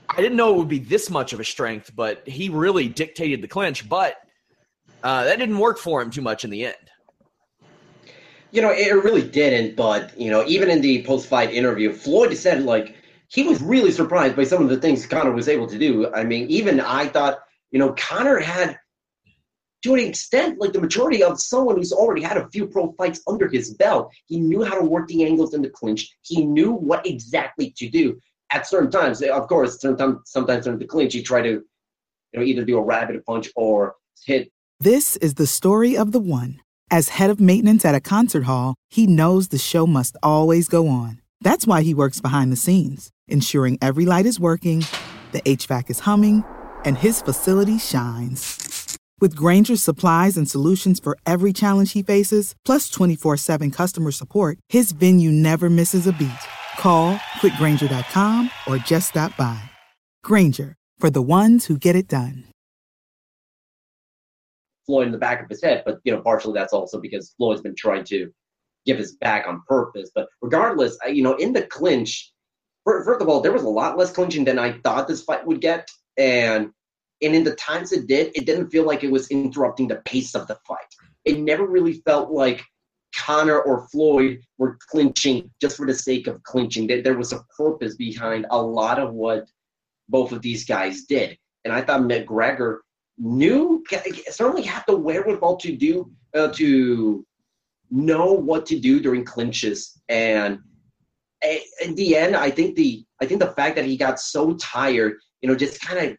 I 0.09 0.17
didn't 0.17 0.35
know 0.35 0.53
it 0.53 0.57
would 0.57 0.67
be 0.67 0.79
this 0.79 1.09
much 1.09 1.31
of 1.33 1.39
a 1.39 1.43
strength, 1.43 1.91
but 1.95 2.27
he 2.27 2.49
really 2.49 2.87
dictated 2.87 3.41
the 3.41 3.47
clinch. 3.47 3.87
But 3.87 4.17
uh, 5.03 5.23
that 5.23 5.39
didn't 5.39 5.57
work 5.57 5.77
for 5.77 6.01
him 6.01 6.11
too 6.11 6.21
much 6.21 6.43
in 6.43 6.49
the 6.49 6.65
end. 6.65 6.75
You 8.51 8.61
know, 8.61 8.71
it 8.71 8.91
really 8.91 9.25
didn't. 9.25 9.77
But 9.77 10.17
you 10.19 10.29
know, 10.29 10.43
even 10.47 10.69
in 10.69 10.81
the 10.81 11.03
post-fight 11.03 11.53
interview, 11.53 11.93
Floyd 11.93 12.35
said 12.35 12.63
like 12.63 12.97
he 13.29 13.43
was 13.43 13.61
really 13.61 13.91
surprised 13.91 14.35
by 14.35 14.43
some 14.43 14.61
of 14.61 14.67
the 14.67 14.75
things 14.75 15.05
Conor 15.05 15.31
was 15.31 15.47
able 15.47 15.67
to 15.67 15.79
do. 15.79 16.13
I 16.13 16.25
mean, 16.25 16.49
even 16.49 16.81
I 16.81 17.07
thought 17.07 17.39
you 17.71 17.79
know, 17.79 17.93
Conor 17.93 18.39
had, 18.39 18.77
to 19.83 19.93
an 19.93 19.99
extent, 19.99 20.59
like 20.59 20.73
the 20.73 20.81
majority 20.81 21.23
of 21.23 21.39
someone 21.39 21.77
who's 21.77 21.91
already 21.91 22.21
had 22.21 22.37
a 22.37 22.47
few 22.49 22.67
pro 22.67 22.91
fights 22.93 23.21
under 23.27 23.47
his 23.47 23.73
belt. 23.73 24.11
He 24.25 24.39
knew 24.39 24.63
how 24.63 24.79
to 24.79 24.85
work 24.85 25.07
the 25.07 25.23
angles 25.23 25.53
in 25.53 25.61
the 25.61 25.69
clinch. 25.69 26.09
He 26.21 26.45
knew 26.45 26.71
what 26.71 27.05
exactly 27.05 27.73
to 27.77 27.89
do 27.89 28.19
at 28.51 28.67
certain 28.67 28.91
times. 28.91 29.21
Of 29.21 29.47
course, 29.47 29.81
sometimes, 29.81 30.19
sometimes 30.25 30.67
in 30.67 30.77
the 30.77 30.85
clinch, 30.85 31.15
you 31.15 31.23
try 31.23 31.41
to, 31.41 31.49
you 31.49 31.63
know, 32.33 32.43
either 32.43 32.63
do 32.63 32.77
a 32.77 32.83
rabbit 32.83 33.25
punch 33.25 33.49
or 33.55 33.95
hit. 34.25 34.51
This 34.79 35.15
is 35.17 35.35
the 35.35 35.47
story 35.47 35.97
of 35.97 36.11
the 36.11 36.19
one. 36.19 36.59
As 36.89 37.09
head 37.09 37.29
of 37.29 37.39
maintenance 37.39 37.85
at 37.85 37.95
a 37.95 38.01
concert 38.01 38.43
hall, 38.43 38.75
he 38.89 39.07
knows 39.07 39.47
the 39.47 39.57
show 39.57 39.87
must 39.87 40.17
always 40.21 40.67
go 40.67 40.87
on. 40.87 41.21
That's 41.39 41.65
why 41.65 41.81
he 41.81 41.93
works 41.93 42.19
behind 42.19 42.51
the 42.51 42.57
scenes, 42.57 43.09
ensuring 43.27 43.77
every 43.81 44.05
light 44.05 44.25
is 44.25 44.39
working, 44.39 44.85
the 45.31 45.41
HVAC 45.41 45.89
is 45.89 45.99
humming 46.01 46.43
and 46.83 46.97
his 46.97 47.21
facility 47.21 47.77
shines. 47.77 48.80
With 49.21 49.35
Grainger's 49.35 49.83
supplies 49.83 50.35
and 50.35 50.49
solutions 50.49 50.99
for 50.99 51.15
every 51.27 51.53
challenge 51.53 51.93
he 51.93 52.01
faces, 52.01 52.55
plus 52.65 52.89
24 52.89 53.37
7 53.37 53.69
customer 53.69 54.11
support, 54.11 54.57
his 54.67 54.93
venue 54.93 55.31
never 55.31 55.69
misses 55.69 56.07
a 56.07 56.11
beat. 56.11 56.31
Call 56.79 57.17
clickgrainger.com 57.39 58.49
or 58.67 58.77
just 58.79 59.09
stop 59.09 59.37
by. 59.37 59.61
Grainger, 60.23 60.75
for 60.97 61.11
the 61.11 61.21
ones 61.21 61.65
who 61.65 61.77
get 61.77 61.95
it 61.95 62.07
done. 62.07 62.45
Floyd 64.87 65.05
in 65.05 65.11
the 65.11 65.19
back 65.19 65.43
of 65.43 65.49
his 65.49 65.61
head, 65.61 65.83
but 65.85 65.99
you 66.03 66.11
know, 66.11 66.21
partially 66.21 66.53
that's 66.53 66.73
also 66.73 66.99
because 66.99 67.35
Floyd's 67.37 67.61
been 67.61 67.75
trying 67.75 68.03
to 68.05 68.31
give 68.87 68.97
his 68.97 69.15
back 69.17 69.47
on 69.47 69.61
purpose. 69.67 70.09
But 70.15 70.29
regardless, 70.41 70.97
you 71.07 71.21
know, 71.21 71.35
in 71.35 71.53
the 71.53 71.61
clinch, 71.67 72.33
first 72.85 73.21
of 73.21 73.29
all, 73.29 73.41
there 73.41 73.53
was 73.53 73.61
a 73.61 73.69
lot 73.69 73.99
less 73.99 74.11
clinching 74.11 74.45
than 74.45 74.57
I 74.57 74.79
thought 74.79 75.07
this 75.07 75.21
fight 75.21 75.45
would 75.45 75.61
get 75.61 75.91
and 76.17 76.71
and 77.21 77.35
in 77.35 77.43
the 77.43 77.55
times 77.55 77.91
it 77.91 78.07
did, 78.07 78.31
it 78.35 78.45
didn't 78.45 78.69
feel 78.69 78.85
like 78.85 79.03
it 79.03 79.11
was 79.11 79.29
interrupting 79.29 79.87
the 79.87 80.01
pace 80.05 80.35
of 80.35 80.47
the 80.47 80.57
fight. 80.67 80.77
It 81.25 81.39
never 81.39 81.67
really 81.67 82.01
felt 82.05 82.31
like 82.31 82.63
Conor 83.15 83.61
or 83.61 83.87
Floyd 83.89 84.39
were 84.57 84.77
clinching 84.89 85.51
just 85.59 85.77
for 85.77 85.85
the 85.85 85.93
sake 85.93 86.27
of 86.27 86.41
clinching. 86.43 86.87
There 86.87 87.17
was 87.17 87.33
a 87.33 87.43
purpose 87.55 87.95
behind 87.95 88.47
a 88.49 88.61
lot 88.61 88.99
of 88.99 89.13
what 89.13 89.47
both 90.09 90.31
of 90.31 90.41
these 90.41 90.65
guys 90.65 91.03
did, 91.03 91.37
and 91.63 91.73
I 91.73 91.81
thought 91.81 92.01
McGregor 92.01 92.79
knew 93.17 93.83
certainly 94.29 94.63
had 94.63 94.83
the 94.87 94.97
wherewithal 94.97 95.57
to 95.57 95.75
do 95.75 96.11
uh, 96.33 96.47
to 96.47 97.25
know 97.91 98.31
what 98.31 98.65
to 98.65 98.79
do 98.79 98.99
during 98.99 99.23
clinches 99.23 100.01
and 100.07 100.57
in 101.83 101.93
the 101.95 102.15
end 102.15 102.37
i 102.37 102.49
think 102.49 102.73
the 102.75 103.03
i 103.21 103.25
think 103.25 103.41
the 103.41 103.51
fact 103.51 103.75
that 103.75 103.85
he 103.85 103.97
got 103.97 104.17
so 104.17 104.53
tired 104.55 105.17
you 105.41 105.49
know, 105.49 105.55
just 105.55 105.81
kind 105.81 106.11
of, 106.11 106.17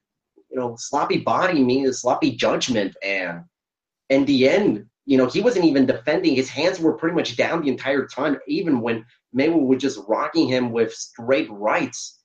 you 0.53 0.61
know, 0.61 0.77
sloppy 0.79 1.19
body 1.19 1.65
means 1.65 2.01
sloppy 2.01 2.33
judgment. 2.33 2.95
And 3.03 3.45
in 4.11 4.27
the 4.27 4.49
end, 4.49 4.87
you 5.07 5.17
know, 5.17 5.27
he 5.27 5.41
wasn't 5.41 5.65
even 5.65 5.87
defending. 5.87 6.35
His 6.35 6.51
hands 6.51 6.79
were 6.79 6.93
pretty 6.93 7.17
much 7.17 7.37
down 7.37 7.63
the 7.63 7.71
entire 7.71 8.07
time, 8.07 8.39
even 8.47 8.81
when 8.81 9.05
Mayweather 9.35 9.67
was 9.67 9.83
just 9.83 10.01
rocking 10.07 10.47
him 10.47 10.71
with 10.71 10.93
straight 10.93 11.51
rights. 11.51 12.21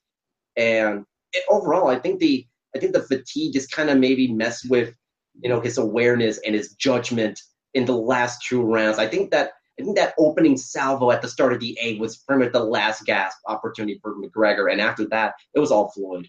And 0.57 1.05
overall, 1.49 1.87
I 1.87 1.99
think 1.99 2.19
the 2.19 2.45
I 2.75 2.79
think 2.79 2.93
the 2.93 3.03
fatigue 3.03 3.53
just 3.53 3.71
kind 3.71 3.89
of 3.89 3.97
maybe 3.97 4.31
messed 4.31 4.69
with, 4.69 4.93
you 5.39 5.49
know, 5.49 5.61
his 5.61 5.77
awareness 5.77 6.39
and 6.45 6.53
his 6.53 6.73
judgment 6.73 7.39
in 7.73 7.85
the 7.85 7.95
last 7.95 8.45
two 8.45 8.61
rounds. 8.61 8.99
I 8.99 9.07
think 9.07 9.31
that 9.31 9.51
I 9.79 9.83
think 9.83 9.95
that 9.95 10.15
opening 10.19 10.57
salvo 10.57 11.11
at 11.11 11.21
the 11.21 11.29
start 11.29 11.53
of 11.53 11.59
the 11.59 11.77
eight 11.79 11.99
was 11.99 12.17
pretty 12.17 12.43
much 12.43 12.51
the 12.51 12.63
last 12.63 13.05
gasp 13.05 13.37
opportunity 13.47 13.99
for 14.01 14.15
McGregor, 14.15 14.71
and 14.71 14.81
after 14.81 15.07
that, 15.09 15.35
it 15.53 15.59
was 15.59 15.71
all 15.71 15.91
Floyd. 15.91 16.27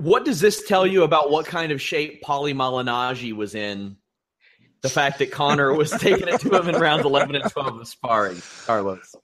What 0.00 0.24
does 0.24 0.40
this 0.40 0.62
tell 0.62 0.86
you 0.86 1.02
about 1.02 1.30
what 1.30 1.44
kind 1.44 1.72
of 1.72 1.80
shape 1.80 2.22
Paulie 2.22 2.54
Malignaggi 2.54 3.34
was 3.34 3.54
in? 3.54 3.96
The 4.80 4.88
fact 4.88 5.18
that 5.18 5.30
Conor 5.30 5.74
was 5.76 5.90
taking 5.90 6.26
it 6.26 6.40
to 6.40 6.58
him 6.58 6.70
in 6.70 6.80
rounds 6.80 7.04
11 7.04 7.34
and 7.34 7.50
12 7.50 7.80
of 7.80 7.86
sparring, 7.86 8.40
Carlos. 8.64 9.14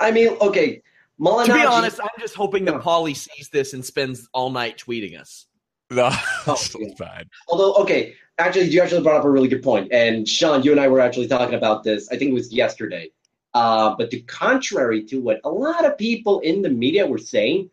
I 0.00 0.10
mean, 0.10 0.36
okay. 0.40 0.82
Malignaggi, 1.20 1.46
to 1.46 1.54
be 1.54 1.64
honest, 1.64 2.00
I'm 2.00 2.08
just 2.18 2.34
hoping 2.34 2.64
that 2.64 2.80
Paulie 2.80 3.14
sees 3.14 3.48
this 3.50 3.74
and 3.74 3.84
spends 3.84 4.28
all 4.34 4.50
night 4.50 4.76
tweeting 4.76 5.20
us. 5.20 5.46
No, 5.92 6.08
oh, 6.48 6.60
yeah. 6.80 6.88
bad. 6.98 7.28
Although, 7.48 7.74
okay, 7.74 8.14
actually, 8.38 8.64
you 8.64 8.82
actually 8.82 9.04
brought 9.04 9.20
up 9.20 9.24
a 9.24 9.30
really 9.30 9.46
good 9.46 9.62
point. 9.62 9.92
And 9.92 10.28
Sean, 10.28 10.64
you 10.64 10.72
and 10.72 10.80
I 10.80 10.88
were 10.88 11.00
actually 11.00 11.28
talking 11.28 11.54
about 11.54 11.84
this. 11.84 12.08
I 12.10 12.16
think 12.16 12.32
it 12.32 12.34
was 12.34 12.52
yesterday. 12.52 13.10
Uh, 13.54 13.94
but 13.96 14.10
the 14.10 14.22
contrary 14.22 15.04
to 15.04 15.20
what 15.20 15.40
a 15.44 15.48
lot 15.48 15.84
of 15.84 15.96
people 15.96 16.40
in 16.40 16.60
the 16.60 16.70
media 16.70 17.06
were 17.06 17.18
saying, 17.18 17.70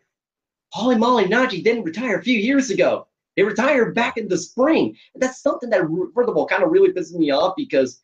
Paulie 0.73 0.97
Malignaggi 0.97 1.63
didn't 1.63 1.83
retire 1.83 2.17
a 2.17 2.23
few 2.23 2.37
years 2.37 2.69
ago. 2.69 3.07
He 3.35 3.43
retired 3.43 3.95
back 3.95 4.17
in 4.17 4.27
the 4.27 4.37
spring. 4.37 4.95
And 5.13 5.21
that's 5.21 5.41
something 5.41 5.69
that, 5.69 5.81
first 6.13 6.29
of 6.29 6.37
all, 6.37 6.47
kind 6.47 6.63
of 6.63 6.71
really 6.71 6.91
pisses 6.91 7.13
me 7.13 7.31
off 7.31 7.53
because 7.55 7.99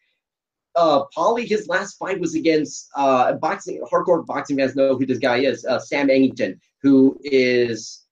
uh, 0.76 1.04
Paulie, 1.16 1.48
his 1.48 1.68
last 1.68 1.98
fight 1.98 2.20
was 2.20 2.36
against 2.36 2.90
uh, 2.96 3.34
boxing, 3.34 3.82
hardcore 3.92 4.26
boxing 4.26 4.58
fans 4.58 4.76
know 4.76 4.98
who 4.98 5.06
this 5.06 5.20
guy 5.20 5.38
is, 5.38 5.66
uh, 5.66 5.80
Sam 5.80 6.08
Eggington, 6.08 6.60
who 6.82 7.20
is 7.24 8.06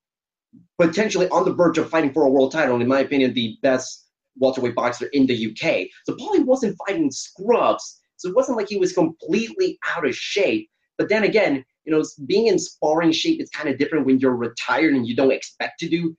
potentially 0.79 1.29
on 1.29 1.45
the 1.45 1.53
verge 1.53 1.77
of 1.77 1.89
fighting 1.89 2.13
for 2.13 2.23
a 2.23 2.29
world 2.29 2.51
title. 2.51 2.73
And 2.73 2.83
in 2.83 2.89
my 2.89 2.99
opinion, 2.99 3.33
the 3.33 3.57
best 3.61 4.05
welterweight 4.39 4.75
boxer 4.75 5.07
in 5.07 5.25
the 5.25 5.51
UK. 5.51 5.87
So 6.05 6.15
Paulie 6.15 6.45
wasn't 6.45 6.77
fighting 6.85 7.11
scrubs. 7.11 7.99
So 8.17 8.29
it 8.29 8.35
wasn't 8.35 8.57
like 8.57 8.69
he 8.69 8.77
was 8.77 8.93
completely 8.93 9.79
out 9.87 10.05
of 10.05 10.15
shape. 10.15 10.69
But 10.97 11.09
then 11.09 11.23
again, 11.23 11.63
you 11.87 11.93
know, 11.93 12.03
being 12.25 12.47
in 12.47 12.59
sparring 12.59 13.13
shape 13.13 13.41
is 13.41 13.49
kind 13.49 13.69
of 13.69 13.77
different 13.77 14.05
when 14.05 14.19
you're 14.19 14.35
retired 14.35 14.93
and 14.93 15.07
you 15.07 15.15
don't 15.15 15.31
expect 15.31 15.79
to 15.79 15.87
do 15.87 16.15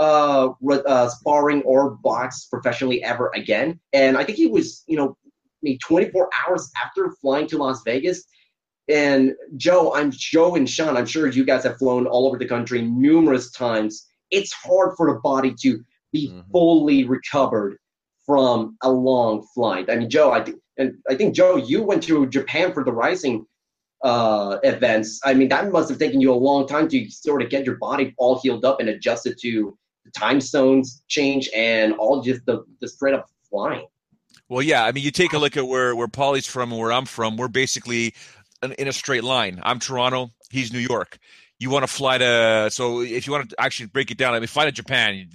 uh, 0.00 0.48
uh, 0.68 1.08
sparring 1.08 1.62
or 1.62 1.90
box 1.90 2.46
professionally 2.46 3.00
ever 3.04 3.30
again. 3.36 3.78
And 3.92 4.18
I 4.18 4.24
think 4.24 4.36
he 4.36 4.48
was, 4.48 4.82
you 4.88 4.96
know, 4.96 5.16
maybe 5.62 5.78
24 5.78 6.28
hours 6.44 6.68
after 6.84 7.08
flying 7.20 7.46
to 7.48 7.58
Las 7.58 7.82
Vegas. 7.84 8.24
And 8.88 9.34
Joe, 9.56 9.94
I'm 9.94 10.10
Joe 10.10 10.56
and 10.56 10.68
Sean. 10.68 10.96
I'm 10.96 11.06
sure 11.06 11.28
you 11.28 11.44
guys 11.44 11.62
have 11.62 11.78
flown 11.78 12.08
all 12.08 12.26
over 12.26 12.36
the 12.36 12.44
country 12.44 12.82
numerous 12.82 13.52
times. 13.52 14.08
It's 14.32 14.52
hard 14.52 14.96
for 14.96 15.06
the 15.06 15.20
body 15.20 15.54
to 15.62 15.84
be 16.12 16.30
mm-hmm. 16.30 16.50
fully 16.50 17.04
recovered 17.04 17.78
from 18.26 18.76
a 18.82 18.90
long 18.90 19.46
flight. 19.54 19.88
I 19.88 19.94
mean, 19.96 20.10
Joe, 20.10 20.32
I 20.32 20.44
and 20.76 20.94
I 21.08 21.14
think 21.14 21.36
Joe, 21.36 21.56
you 21.56 21.84
went 21.84 22.02
to 22.04 22.26
Japan 22.26 22.72
for 22.72 22.82
the 22.82 22.92
Rizin 22.92 23.46
uh, 24.04 24.58
events. 24.62 25.18
I 25.24 25.34
mean, 25.34 25.48
that 25.48 25.72
must 25.72 25.88
have 25.88 25.98
taken 25.98 26.20
you 26.20 26.32
a 26.32 26.36
long 26.36 26.68
time 26.68 26.88
to 26.88 27.10
sort 27.10 27.42
of 27.42 27.48
get 27.48 27.64
your 27.64 27.76
body 27.76 28.14
all 28.18 28.38
healed 28.38 28.64
up 28.64 28.78
and 28.78 28.88
adjusted 28.90 29.38
to 29.40 29.76
the 30.04 30.10
time 30.10 30.40
zones 30.40 31.02
change 31.08 31.48
and 31.56 31.94
all 31.94 32.22
just 32.22 32.44
the, 32.46 32.64
the 32.80 32.86
straight 32.86 33.14
up 33.14 33.26
flying. 33.48 33.86
Well, 34.50 34.62
yeah. 34.62 34.84
I 34.84 34.92
mean, 34.92 35.02
you 35.02 35.10
take 35.10 35.32
a 35.32 35.38
look 35.38 35.56
at 35.56 35.66
where 35.66 35.96
where 35.96 36.06
Paulie's 36.06 36.46
from 36.46 36.70
and 36.70 36.80
where 36.80 36.92
I'm 36.92 37.06
from. 37.06 37.38
We're 37.38 37.48
basically 37.48 38.14
in 38.78 38.88
a 38.88 38.92
straight 38.92 39.24
line. 39.24 39.58
I'm 39.62 39.78
Toronto. 39.78 40.30
He's 40.50 40.72
New 40.72 40.78
York. 40.78 41.18
You 41.58 41.70
want 41.70 41.84
to 41.84 41.86
fly 41.86 42.18
to 42.18 42.68
so 42.70 43.00
if 43.00 43.26
you 43.26 43.32
want 43.32 43.48
to 43.48 43.56
actually 43.58 43.86
break 43.86 44.10
it 44.10 44.18
down, 44.18 44.34
I 44.34 44.38
mean, 44.38 44.48
fly 44.48 44.66
to 44.66 44.72
Japan. 44.72 45.30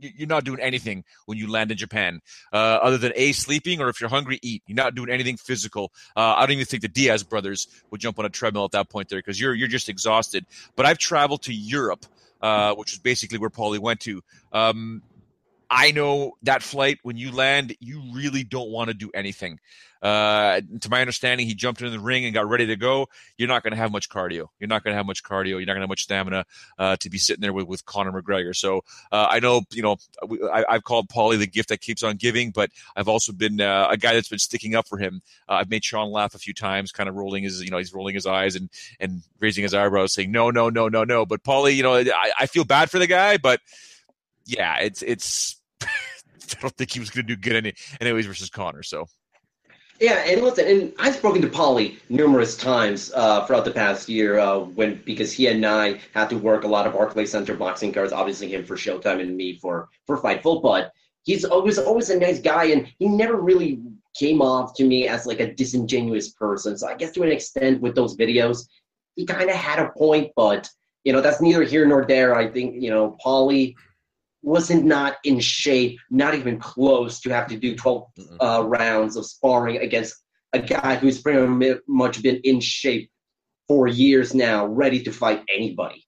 You, 0.00 0.10
you're 0.16 0.28
not 0.28 0.44
doing 0.44 0.60
anything 0.60 1.04
when 1.26 1.38
you 1.38 1.50
land 1.50 1.70
in 1.70 1.76
Japan, 1.76 2.20
uh, 2.52 2.56
other 2.56 2.98
than 2.98 3.12
a 3.14 3.32
sleeping 3.32 3.80
or 3.80 3.88
if 3.88 4.00
you're 4.00 4.10
hungry, 4.10 4.38
eat. 4.42 4.62
You're 4.66 4.76
not 4.76 4.94
doing 4.94 5.10
anything 5.10 5.36
physical. 5.36 5.92
Uh, 6.16 6.34
I 6.36 6.42
don't 6.42 6.52
even 6.52 6.66
think 6.66 6.82
the 6.82 6.88
Diaz 6.88 7.22
brothers 7.22 7.68
would 7.90 8.00
jump 8.00 8.18
on 8.18 8.24
a 8.24 8.30
treadmill 8.30 8.64
at 8.64 8.72
that 8.72 8.88
point 8.88 9.08
there 9.08 9.18
because 9.18 9.40
you're 9.40 9.54
you're 9.54 9.68
just 9.68 9.88
exhausted. 9.88 10.46
But 10.74 10.86
I've 10.86 10.98
traveled 10.98 11.42
to 11.42 11.54
Europe, 11.54 12.06
uh, 12.40 12.74
which 12.74 12.92
is 12.92 12.98
basically 12.98 13.38
where 13.38 13.50
Paulie 13.50 13.78
went 13.78 14.00
to. 14.00 14.22
Um, 14.52 15.02
I 15.70 15.90
know 15.90 16.32
that 16.42 16.62
flight 16.62 16.98
when 17.02 17.16
you 17.16 17.32
land, 17.32 17.76
you 17.80 18.02
really 18.12 18.44
don't 18.44 18.70
want 18.70 18.88
to 18.88 18.94
do 18.94 19.10
anything. 19.14 19.58
Uh, 20.02 20.60
to 20.80 20.90
my 20.90 21.00
understanding, 21.00 21.46
he 21.46 21.54
jumped 21.54 21.80
into 21.80 21.90
the 21.90 21.98
ring 21.98 22.24
and 22.24 22.34
got 22.34 22.48
ready 22.48 22.66
to 22.66 22.76
go. 22.76 23.08
You're 23.38 23.48
not 23.48 23.62
going 23.62 23.72
to 23.72 23.76
have 23.76 23.90
much 23.90 24.08
cardio. 24.08 24.46
You're 24.60 24.68
not 24.68 24.84
going 24.84 24.92
to 24.92 24.96
have 24.96 25.06
much 25.06 25.22
cardio. 25.24 25.52
You're 25.52 25.60
not 25.60 25.72
going 25.72 25.78
to 25.78 25.82
have 25.82 25.88
much 25.88 26.02
stamina 26.02 26.44
uh, 26.78 26.96
to 26.96 27.10
be 27.10 27.18
sitting 27.18 27.40
there 27.40 27.52
with, 27.52 27.66
with 27.66 27.84
Conor 27.86 28.12
McGregor. 28.12 28.54
So 28.54 28.82
uh, 29.10 29.26
I 29.30 29.40
know, 29.40 29.62
you 29.72 29.82
know, 29.82 29.96
I, 30.52 30.64
have 30.68 30.84
called 30.84 31.08
Paulie 31.08 31.38
the 31.38 31.46
gift 31.46 31.70
that 31.70 31.80
keeps 31.80 32.02
on 32.02 32.16
giving, 32.16 32.50
but 32.50 32.70
I've 32.94 33.08
also 33.08 33.32
been 33.32 33.60
uh, 33.60 33.88
a 33.90 33.96
guy 33.96 34.14
that's 34.14 34.28
been 34.28 34.38
sticking 34.38 34.74
up 34.74 34.86
for 34.86 34.98
him. 34.98 35.22
Uh, 35.48 35.54
I've 35.54 35.70
made 35.70 35.84
Sean 35.84 36.10
laugh 36.12 36.34
a 36.34 36.38
few 36.38 36.54
times, 36.54 36.92
kind 36.92 37.08
of 37.08 37.16
rolling 37.16 37.42
his, 37.42 37.62
you 37.62 37.70
know, 37.70 37.78
he's 37.78 37.94
rolling 37.94 38.14
his 38.14 38.26
eyes 38.26 38.54
and 38.54 38.70
and 39.00 39.22
raising 39.40 39.62
his 39.62 39.74
eyebrows, 39.74 40.12
saying 40.12 40.30
no, 40.30 40.50
no, 40.50 40.68
no, 40.68 40.88
no, 40.88 41.04
no. 41.04 41.26
But 41.26 41.42
Paulie, 41.42 41.74
you 41.74 41.82
know, 41.82 41.94
I, 41.94 42.32
I 42.40 42.46
feel 42.46 42.64
bad 42.64 42.90
for 42.90 42.98
the 42.98 43.06
guy, 43.06 43.38
but 43.38 43.60
yeah, 44.46 44.78
it's 44.78 45.02
it's. 45.02 45.60
I 45.82 46.60
don't 46.60 46.76
think 46.76 46.92
he 46.92 47.00
was 47.00 47.10
going 47.10 47.26
to 47.26 47.34
do 47.34 47.40
good 47.40 47.56
any, 47.56 47.74
anyways 48.00 48.26
versus 48.26 48.48
Conor. 48.48 48.84
So 48.84 49.06
yeah, 50.00 50.24
and 50.26 50.42
listen, 50.42 50.66
and 50.66 50.92
I've 50.98 51.14
spoken 51.16 51.40
to 51.42 51.48
Paulie 51.48 51.96
numerous 52.10 52.56
times 52.56 53.12
uh, 53.14 53.46
throughout 53.46 53.64
the 53.64 53.70
past 53.70 54.08
year 54.08 54.38
uh, 54.38 54.58
when 54.58 55.00
because 55.06 55.32
he 55.32 55.46
and 55.46 55.64
I 55.64 56.00
had 56.12 56.28
to 56.30 56.38
work 56.38 56.64
a 56.64 56.68
lot 56.68 56.86
of 56.86 56.92
Barclays 56.92 57.30
Center 57.30 57.54
boxing 57.54 57.92
cards, 57.92 58.12
obviously 58.12 58.52
him 58.52 58.64
for 58.64 58.76
Showtime 58.76 59.20
and 59.20 59.36
me 59.36 59.58
for 59.58 59.88
for 60.06 60.18
Fightful, 60.18 60.62
but 60.62 60.92
he's 61.22 61.44
always 61.44 61.78
always 61.78 62.10
a 62.10 62.18
nice 62.18 62.40
guy, 62.40 62.64
and 62.64 62.92
he 62.98 63.08
never 63.08 63.36
really 63.36 63.80
came 64.14 64.42
off 64.42 64.74
to 64.74 64.84
me 64.84 65.08
as 65.08 65.26
like 65.26 65.40
a 65.40 65.54
disingenuous 65.54 66.30
person. 66.30 66.76
So 66.76 66.88
I 66.88 66.94
guess 66.94 67.12
to 67.12 67.22
an 67.22 67.32
extent 67.32 67.80
with 67.80 67.94
those 67.94 68.16
videos, 68.16 68.66
he 69.14 69.24
kind 69.24 69.48
of 69.48 69.56
had 69.56 69.78
a 69.78 69.90
point, 69.90 70.30
but 70.36 70.68
you 71.04 71.12
know 71.14 71.22
that's 71.22 71.40
neither 71.40 71.62
here 71.62 71.86
nor 71.86 72.04
there. 72.04 72.34
I 72.34 72.48
think 72.48 72.82
you 72.82 72.90
know 72.90 73.16
Paulie 73.24 73.74
wasn't 74.46 74.84
not 74.84 75.16
in 75.24 75.40
shape, 75.40 75.98
not 76.08 76.36
even 76.36 76.56
close 76.56 77.18
to 77.18 77.30
have 77.30 77.48
to 77.48 77.56
do 77.56 77.74
12 77.74 78.06
uh, 78.40 78.62
rounds 78.64 79.16
of 79.16 79.26
sparring 79.26 79.78
against 79.78 80.14
a 80.52 80.60
guy 80.60 80.94
who's 80.94 81.20
pretty 81.20 81.74
much 81.88 82.22
been 82.22 82.36
in 82.44 82.60
shape 82.60 83.10
for 83.66 83.88
years 83.88 84.34
now, 84.34 84.64
ready 84.64 85.02
to 85.02 85.10
fight 85.10 85.42
anybody. 85.52 86.06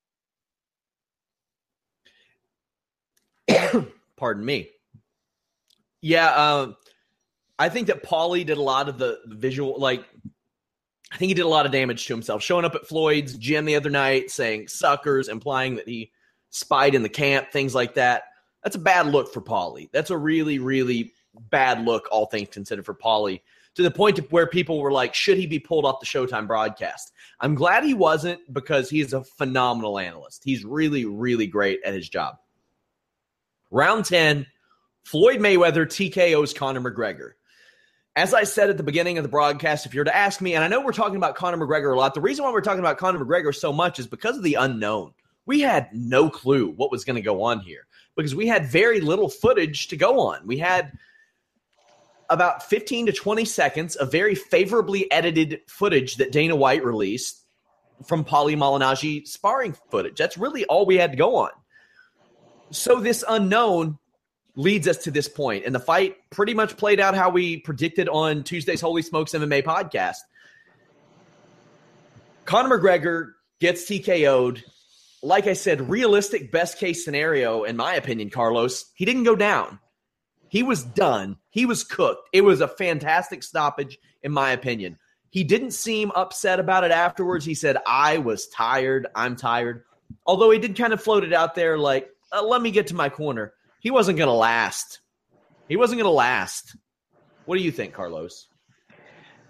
Pardon 4.16 4.44
me. 4.44 4.68
Yeah, 6.00 6.28
uh, 6.28 6.72
I 7.58 7.68
think 7.70 7.88
that 7.88 8.04
Paulie 8.04 8.46
did 8.46 8.56
a 8.56 8.62
lot 8.62 8.88
of 8.88 8.98
the 8.98 9.18
visual, 9.26 9.80
like, 9.80 10.04
I 11.10 11.16
think 11.16 11.30
he 11.30 11.34
did 11.34 11.42
a 11.42 11.48
lot 11.48 11.66
of 11.66 11.72
damage 11.72 12.06
to 12.06 12.14
himself. 12.14 12.40
Showing 12.44 12.64
up 12.64 12.76
at 12.76 12.86
Floyd's 12.86 13.36
gym 13.36 13.64
the 13.64 13.74
other 13.74 13.90
night, 13.90 14.30
saying 14.30 14.68
suckers, 14.68 15.26
implying 15.26 15.74
that 15.74 15.88
he 15.88 16.12
spied 16.50 16.94
in 16.94 17.02
the 17.02 17.08
camp, 17.08 17.50
things 17.50 17.74
like 17.74 17.94
that. 17.94 18.24
That's 18.62 18.76
a 18.76 18.80
bad 18.80 19.06
look 19.06 19.32
for 19.32 19.40
Paulie. 19.40 19.90
That's 19.92 20.10
a 20.10 20.16
really, 20.16 20.58
really 20.58 21.12
bad 21.50 21.84
look, 21.84 22.08
all 22.10 22.26
things 22.26 22.48
considered, 22.50 22.84
for 22.84 22.94
Paulie. 22.94 23.40
To 23.76 23.82
the 23.82 23.90
point 23.90 24.18
where 24.32 24.46
people 24.46 24.80
were 24.80 24.90
like, 24.90 25.14
should 25.14 25.38
he 25.38 25.46
be 25.46 25.60
pulled 25.60 25.84
off 25.84 26.00
the 26.00 26.06
Showtime 26.06 26.48
broadcast? 26.48 27.12
I'm 27.40 27.54
glad 27.54 27.84
he 27.84 27.94
wasn't 27.94 28.40
because 28.52 28.90
he's 28.90 29.12
a 29.12 29.22
phenomenal 29.22 29.98
analyst. 29.98 30.42
He's 30.44 30.64
really, 30.64 31.04
really 31.04 31.46
great 31.46 31.80
at 31.84 31.94
his 31.94 32.08
job. 32.08 32.36
Round 33.70 34.04
10, 34.04 34.46
Floyd 35.04 35.38
Mayweather 35.38 35.86
TKO's 35.86 36.52
Conor 36.52 36.80
McGregor. 36.80 37.32
As 38.16 38.34
I 38.34 38.42
said 38.42 38.68
at 38.68 38.78
the 38.78 38.82
beginning 38.82 39.16
of 39.18 39.22
the 39.22 39.28
broadcast, 39.28 39.86
if 39.86 39.94
you're 39.94 40.02
to 40.02 40.16
ask 40.16 40.40
me, 40.40 40.54
and 40.54 40.64
I 40.64 40.68
know 40.68 40.80
we're 40.80 40.90
talking 40.90 41.16
about 41.16 41.36
Conor 41.36 41.58
McGregor 41.58 41.94
a 41.94 41.96
lot, 41.96 42.14
the 42.14 42.20
reason 42.20 42.44
why 42.44 42.50
we're 42.50 42.62
talking 42.62 42.80
about 42.80 42.98
Conor 42.98 43.24
McGregor 43.24 43.54
so 43.54 43.72
much 43.72 44.00
is 44.00 44.08
because 44.08 44.36
of 44.36 44.42
the 44.42 44.54
unknown 44.54 45.12
we 45.48 45.60
had 45.60 45.88
no 45.94 46.28
clue 46.28 46.68
what 46.76 46.92
was 46.92 47.04
going 47.04 47.16
to 47.16 47.22
go 47.22 47.42
on 47.42 47.60
here 47.60 47.86
because 48.14 48.34
we 48.34 48.46
had 48.46 48.66
very 48.66 49.00
little 49.00 49.30
footage 49.30 49.88
to 49.88 49.96
go 49.96 50.20
on. 50.20 50.46
We 50.46 50.58
had 50.58 50.92
about 52.28 52.62
15 52.64 53.06
to 53.06 53.12
20 53.12 53.46
seconds 53.46 53.96
of 53.96 54.12
very 54.12 54.34
favorably 54.34 55.10
edited 55.10 55.60
footage 55.66 56.16
that 56.16 56.32
Dana 56.32 56.54
White 56.54 56.84
released 56.84 57.46
from 58.06 58.26
Paulie 58.26 58.58
Malignaggi 58.58 59.26
sparring 59.26 59.74
footage. 59.90 60.18
That's 60.18 60.36
really 60.36 60.66
all 60.66 60.84
we 60.84 60.96
had 60.96 61.12
to 61.12 61.16
go 61.16 61.36
on. 61.36 61.50
So 62.70 63.00
this 63.00 63.24
unknown 63.26 63.98
leads 64.54 64.86
us 64.86 64.98
to 65.04 65.10
this 65.10 65.28
point, 65.28 65.64
and 65.64 65.74
the 65.74 65.80
fight 65.80 66.16
pretty 66.28 66.52
much 66.52 66.76
played 66.76 67.00
out 67.00 67.14
how 67.14 67.30
we 67.30 67.60
predicted 67.60 68.06
on 68.10 68.42
Tuesday's 68.42 68.82
Holy 68.82 69.00
Smokes 69.00 69.32
MMA 69.32 69.62
podcast. 69.62 70.18
Conor 72.44 72.78
McGregor 72.78 73.30
gets 73.60 73.88
TKO'd 73.88 74.62
like 75.22 75.46
I 75.46 75.52
said, 75.54 75.88
realistic 75.88 76.52
best 76.52 76.78
case 76.78 77.04
scenario, 77.04 77.64
in 77.64 77.76
my 77.76 77.94
opinion, 77.94 78.30
Carlos, 78.30 78.86
he 78.94 79.04
didn't 79.04 79.24
go 79.24 79.36
down. 79.36 79.80
He 80.48 80.62
was 80.62 80.82
done. 80.82 81.36
He 81.50 81.66
was 81.66 81.84
cooked. 81.84 82.28
It 82.32 82.42
was 82.42 82.60
a 82.60 82.68
fantastic 82.68 83.42
stoppage, 83.42 83.98
in 84.22 84.32
my 84.32 84.52
opinion. 84.52 84.98
He 85.30 85.44
didn't 85.44 85.72
seem 85.72 86.10
upset 86.12 86.58
about 86.58 86.84
it 86.84 86.90
afterwards. 86.90 87.44
He 87.44 87.54
said, 87.54 87.76
I 87.86 88.18
was 88.18 88.48
tired. 88.48 89.08
I'm 89.14 89.36
tired. 89.36 89.84
Although 90.26 90.50
he 90.50 90.58
did 90.58 90.76
kind 90.76 90.92
of 90.92 91.02
float 91.02 91.24
it 91.24 91.34
out 91.34 91.54
there 91.54 91.76
like, 91.76 92.08
uh, 92.32 92.42
let 92.42 92.62
me 92.62 92.70
get 92.70 92.86
to 92.88 92.94
my 92.94 93.08
corner. 93.08 93.52
He 93.80 93.90
wasn't 93.90 94.18
going 94.18 94.28
to 94.28 94.34
last. 94.34 95.00
He 95.68 95.76
wasn't 95.76 95.98
going 95.98 96.10
to 96.10 96.14
last. 96.14 96.76
What 97.44 97.56
do 97.56 97.62
you 97.62 97.70
think, 97.70 97.92
Carlos? 97.92 98.47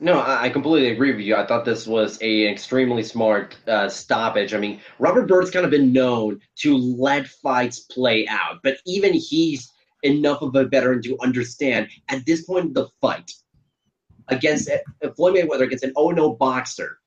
No, 0.00 0.22
I 0.24 0.48
completely 0.48 0.90
agree 0.90 1.10
with 1.12 1.24
you. 1.24 1.34
I 1.34 1.44
thought 1.44 1.64
this 1.64 1.86
was 1.86 2.18
a 2.22 2.46
extremely 2.46 3.02
smart 3.02 3.56
uh, 3.66 3.88
stoppage. 3.88 4.54
I 4.54 4.58
mean, 4.58 4.80
Robert 5.00 5.26
Byrd's 5.26 5.50
kind 5.50 5.64
of 5.64 5.72
been 5.72 5.92
known 5.92 6.40
to 6.58 6.76
let 6.76 7.26
fights 7.26 7.80
play 7.80 8.26
out, 8.28 8.60
but 8.62 8.78
even 8.86 9.12
he's 9.12 9.72
enough 10.04 10.40
of 10.40 10.54
a 10.54 10.66
veteran 10.66 11.02
to 11.02 11.18
understand 11.20 11.88
at 12.08 12.24
this 12.26 12.42
point 12.42 12.74
the 12.74 12.86
fight 13.00 13.28
against 14.28 14.70
uh, 14.70 15.10
Floyd 15.16 15.34
Mayweather 15.34 15.62
against 15.64 15.84
an 15.84 15.94
0 15.98 16.36
boxer. 16.36 16.98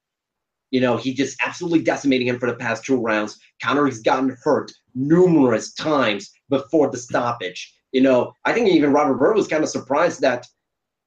You 0.71 0.81
know, 0.81 0.97
he 0.97 1.13
just 1.13 1.37
absolutely 1.45 1.83
decimating 1.83 2.27
him 2.27 2.39
for 2.39 2.49
the 2.49 2.57
past 2.57 2.83
two 2.83 2.97
rounds. 2.97 3.39
Conor 3.63 3.85
has 3.85 3.99
gotten 3.99 4.35
hurt 4.43 4.71
numerous 4.95 5.73
times 5.73 6.29
before 6.49 6.91
the 6.91 6.97
stoppage. 6.97 7.73
You 7.93 8.01
know, 8.01 8.33
I 8.43 8.53
think 8.53 8.67
even 8.69 8.91
Robert 8.91 9.15
Byrd 9.15 9.35
was 9.35 9.47
kind 9.47 9.63
of 9.63 9.69
surprised 9.69 10.21
that 10.21 10.45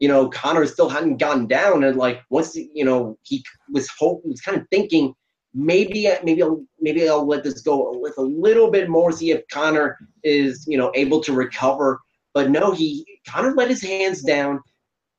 you 0.01 0.09
know, 0.09 0.29
Conor 0.29 0.67
still 0.67 0.89
hadn't 0.89 1.19
gotten 1.19 1.47
down, 1.47 1.85
and 1.85 1.97
like 1.97 2.23
once 2.31 2.57
you 2.57 2.85
know 2.85 3.19
he 3.23 3.45
was 3.73 3.89
hope 3.99 4.23
was 4.25 4.41
kind 4.41 4.61
of 4.61 4.67
thinking 4.69 5.15
maybe 5.55 6.11
maybe 6.25 6.43
I'll 6.43 6.65
maybe 6.81 7.09
I'll 7.09 7.27
let 7.27 7.45
this 7.45 7.61
go 7.61 7.97
with 8.01 8.19
a 8.19 8.23
little 8.23 8.71
bit 8.71 8.89
more, 8.89 9.13
see 9.13 9.31
if 9.31 9.47
Conor 9.49 9.99
is 10.23 10.65
you 10.67 10.77
know 10.77 10.91
able 10.95 11.21
to 11.23 11.33
recover. 11.33 12.01
But 12.35 12.51
no, 12.51 12.73
he 12.73 13.07
Conor 13.29 13.55
let 13.55 13.71
his 13.71 13.83
hands 13.83 14.23
down 14.23 14.61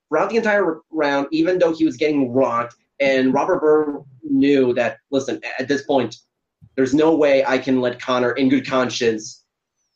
throughout 0.09 0.29
the 0.29 0.37
entire 0.37 0.81
round, 0.91 1.27
even 1.31 1.57
though 1.57 1.73
he 1.73 1.85
was 1.85 1.97
getting 1.97 2.31
rocked. 2.33 2.75
And 2.99 3.33
Robert 3.33 3.61
Byrd 3.61 4.03
knew 4.23 4.73
that. 4.73 4.97
Listen, 5.11 5.41
at 5.57 5.67
this 5.67 5.83
point, 5.83 6.15
there's 6.75 6.93
no 6.93 7.15
way 7.15 7.45
I 7.45 7.57
can 7.57 7.81
let 7.81 8.01
Conor, 8.01 8.33
in 8.33 8.49
good 8.49 8.67
conscience, 8.67 9.43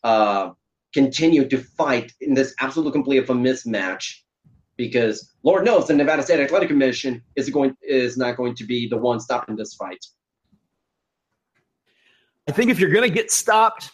uh, 0.04 0.52
continue 0.94 1.48
to 1.48 1.58
fight 1.58 2.14
in 2.22 2.34
this 2.34 2.54
absolute 2.60 2.92
complete 2.92 3.18
of 3.18 3.30
a 3.30 3.34
mismatch 3.34 4.22
because 4.80 5.30
Lord 5.44 5.66
knows 5.66 5.88
the 5.88 5.94
Nevada 5.94 6.24
State 6.24 6.40
Athletic 6.40 6.70
Commission 6.70 7.22
is 7.36 7.50
going 7.50 7.76
is 7.84 8.18
not 8.18 8.38
going 8.38 8.56
to 8.56 8.64
be 8.64 8.88
the 8.88 8.96
one 8.96 9.20
stopping 9.20 9.58
this 9.58 9.74
fight. 9.74 10.04
I 12.48 12.54
think 12.54 12.72
if 12.72 12.80
you're 12.80 12.90
going 12.90 13.08
to 13.08 13.14
get 13.14 13.30
stopped 13.30 13.92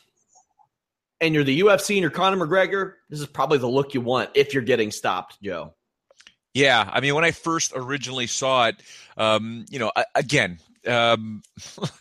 and 1.19 1.33
you're 1.33 1.43
the 1.43 1.59
UFC 1.59 1.95
and 1.95 2.01
you're 2.01 2.11
Conor 2.11 2.45
McGregor, 2.45 2.93
this 3.09 3.19
is 3.19 3.25
probably 3.25 3.57
the 3.57 3.67
look 3.67 3.95
you 3.95 4.01
want 4.01 4.29
if 4.35 4.53
you're 4.53 4.61
getting 4.61 4.91
stopped, 4.91 5.41
Joe. 5.41 5.73
Yeah, 6.53 6.87
I 6.89 7.01
mean, 7.01 7.15
when 7.15 7.25
I 7.25 7.31
first 7.31 7.73
originally 7.75 8.27
saw 8.27 8.67
it, 8.67 8.75
um, 9.17 9.65
you 9.71 9.79
know, 9.79 9.91
again, 10.13 10.59
um, 10.85 11.41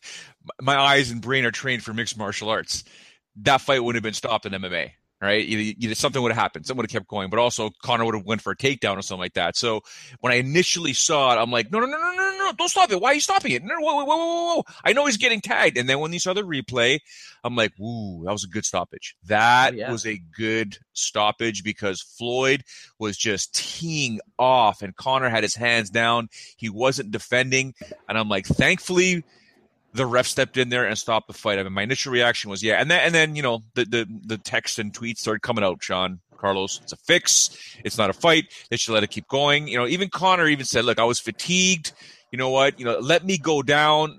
my 0.60 0.76
eyes 0.76 1.10
and 1.10 1.22
brain 1.22 1.46
are 1.46 1.50
trained 1.50 1.82
for 1.82 1.94
mixed 1.94 2.18
martial 2.18 2.50
arts. 2.50 2.84
That 3.36 3.62
fight 3.62 3.82
wouldn't 3.82 3.96
have 3.96 4.06
been 4.06 4.14
stopped 4.14 4.44
in 4.44 4.52
MMA 4.52 4.90
right? 5.24 5.44
Either, 5.44 5.74
either 5.78 5.94
something 5.94 6.22
would 6.22 6.32
have 6.32 6.40
happened, 6.40 6.66
something 6.66 6.78
would 6.78 6.90
have 6.90 7.00
kept 7.00 7.08
going, 7.08 7.30
but 7.30 7.38
also 7.38 7.70
Conor 7.82 8.04
would 8.04 8.14
have 8.14 8.26
went 8.26 8.42
for 8.42 8.52
a 8.52 8.56
takedown 8.56 8.96
or 8.96 9.02
something 9.02 9.20
like 9.20 9.34
that. 9.34 9.56
So 9.56 9.80
when 10.20 10.32
I 10.32 10.36
initially 10.36 10.92
saw 10.92 11.32
it, 11.32 11.40
I'm 11.40 11.50
like, 11.50 11.72
no, 11.72 11.80
no, 11.80 11.86
no, 11.86 11.96
no, 11.96 12.12
no, 12.12 12.36
no, 12.38 12.52
don't 12.52 12.68
stop 12.68 12.90
it. 12.90 13.00
Why 13.00 13.10
are 13.10 13.14
you 13.14 13.20
stopping 13.20 13.52
it? 13.52 13.64
No, 13.64 13.74
whoa, 13.78 13.94
whoa, 13.94 14.04
whoa, 14.04 14.16
whoa, 14.16 14.54
whoa. 14.56 14.64
I 14.84 14.92
know 14.92 15.06
he's 15.06 15.16
getting 15.16 15.40
tagged. 15.40 15.78
And 15.78 15.88
then 15.88 16.00
when 16.00 16.12
he 16.12 16.18
saw 16.18 16.34
the 16.34 16.42
replay, 16.42 17.00
I'm 17.42 17.56
like, 17.56 17.78
ooh, 17.80 18.22
that 18.24 18.32
was 18.32 18.44
a 18.44 18.48
good 18.48 18.64
stoppage. 18.64 19.16
That 19.24 19.74
oh, 19.74 19.76
yeah. 19.76 19.90
was 19.90 20.06
a 20.06 20.20
good 20.36 20.78
stoppage 20.92 21.64
because 21.64 22.00
Floyd 22.02 22.64
was 22.98 23.16
just 23.16 23.54
teeing 23.54 24.20
off 24.38 24.82
and 24.82 24.94
Conor 24.94 25.28
had 25.28 25.42
his 25.42 25.54
hands 25.54 25.90
down. 25.90 26.28
He 26.56 26.68
wasn't 26.68 27.10
defending. 27.10 27.74
And 28.08 28.18
I'm 28.18 28.28
like, 28.28 28.46
thankfully, 28.46 29.24
the 29.94 30.04
ref 30.04 30.26
stepped 30.26 30.56
in 30.56 30.68
there 30.68 30.84
and 30.86 30.98
stopped 30.98 31.28
the 31.28 31.34
fight. 31.34 31.58
I 31.58 31.62
mean, 31.62 31.72
my 31.72 31.82
initial 31.82 32.12
reaction 32.12 32.50
was 32.50 32.62
yeah, 32.62 32.74
and 32.74 32.90
then 32.90 33.00
and 33.00 33.14
then 33.14 33.36
you 33.36 33.42
know 33.42 33.62
the 33.74 33.84
the 33.84 34.06
the 34.26 34.38
text 34.38 34.78
and 34.78 34.92
tweets 34.92 35.18
started 35.18 35.40
coming 35.40 35.64
out. 35.64 35.82
Sean 35.82 36.20
Carlos, 36.36 36.80
it's 36.82 36.92
a 36.92 36.96
fix. 36.96 37.56
It's 37.84 37.96
not 37.96 38.10
a 38.10 38.12
fight. 38.12 38.52
They 38.70 38.76
should 38.76 38.92
let 38.92 39.04
it 39.04 39.10
keep 39.10 39.28
going. 39.28 39.68
You 39.68 39.78
know, 39.78 39.86
even 39.86 40.10
Conor 40.10 40.48
even 40.48 40.66
said, 40.66 40.84
"Look, 40.84 40.98
I 40.98 41.04
was 41.04 41.20
fatigued. 41.20 41.92
You 42.32 42.38
know 42.38 42.50
what? 42.50 42.78
You 42.78 42.84
know, 42.84 42.98
let 42.98 43.24
me 43.24 43.38
go 43.38 43.62
down." 43.62 44.18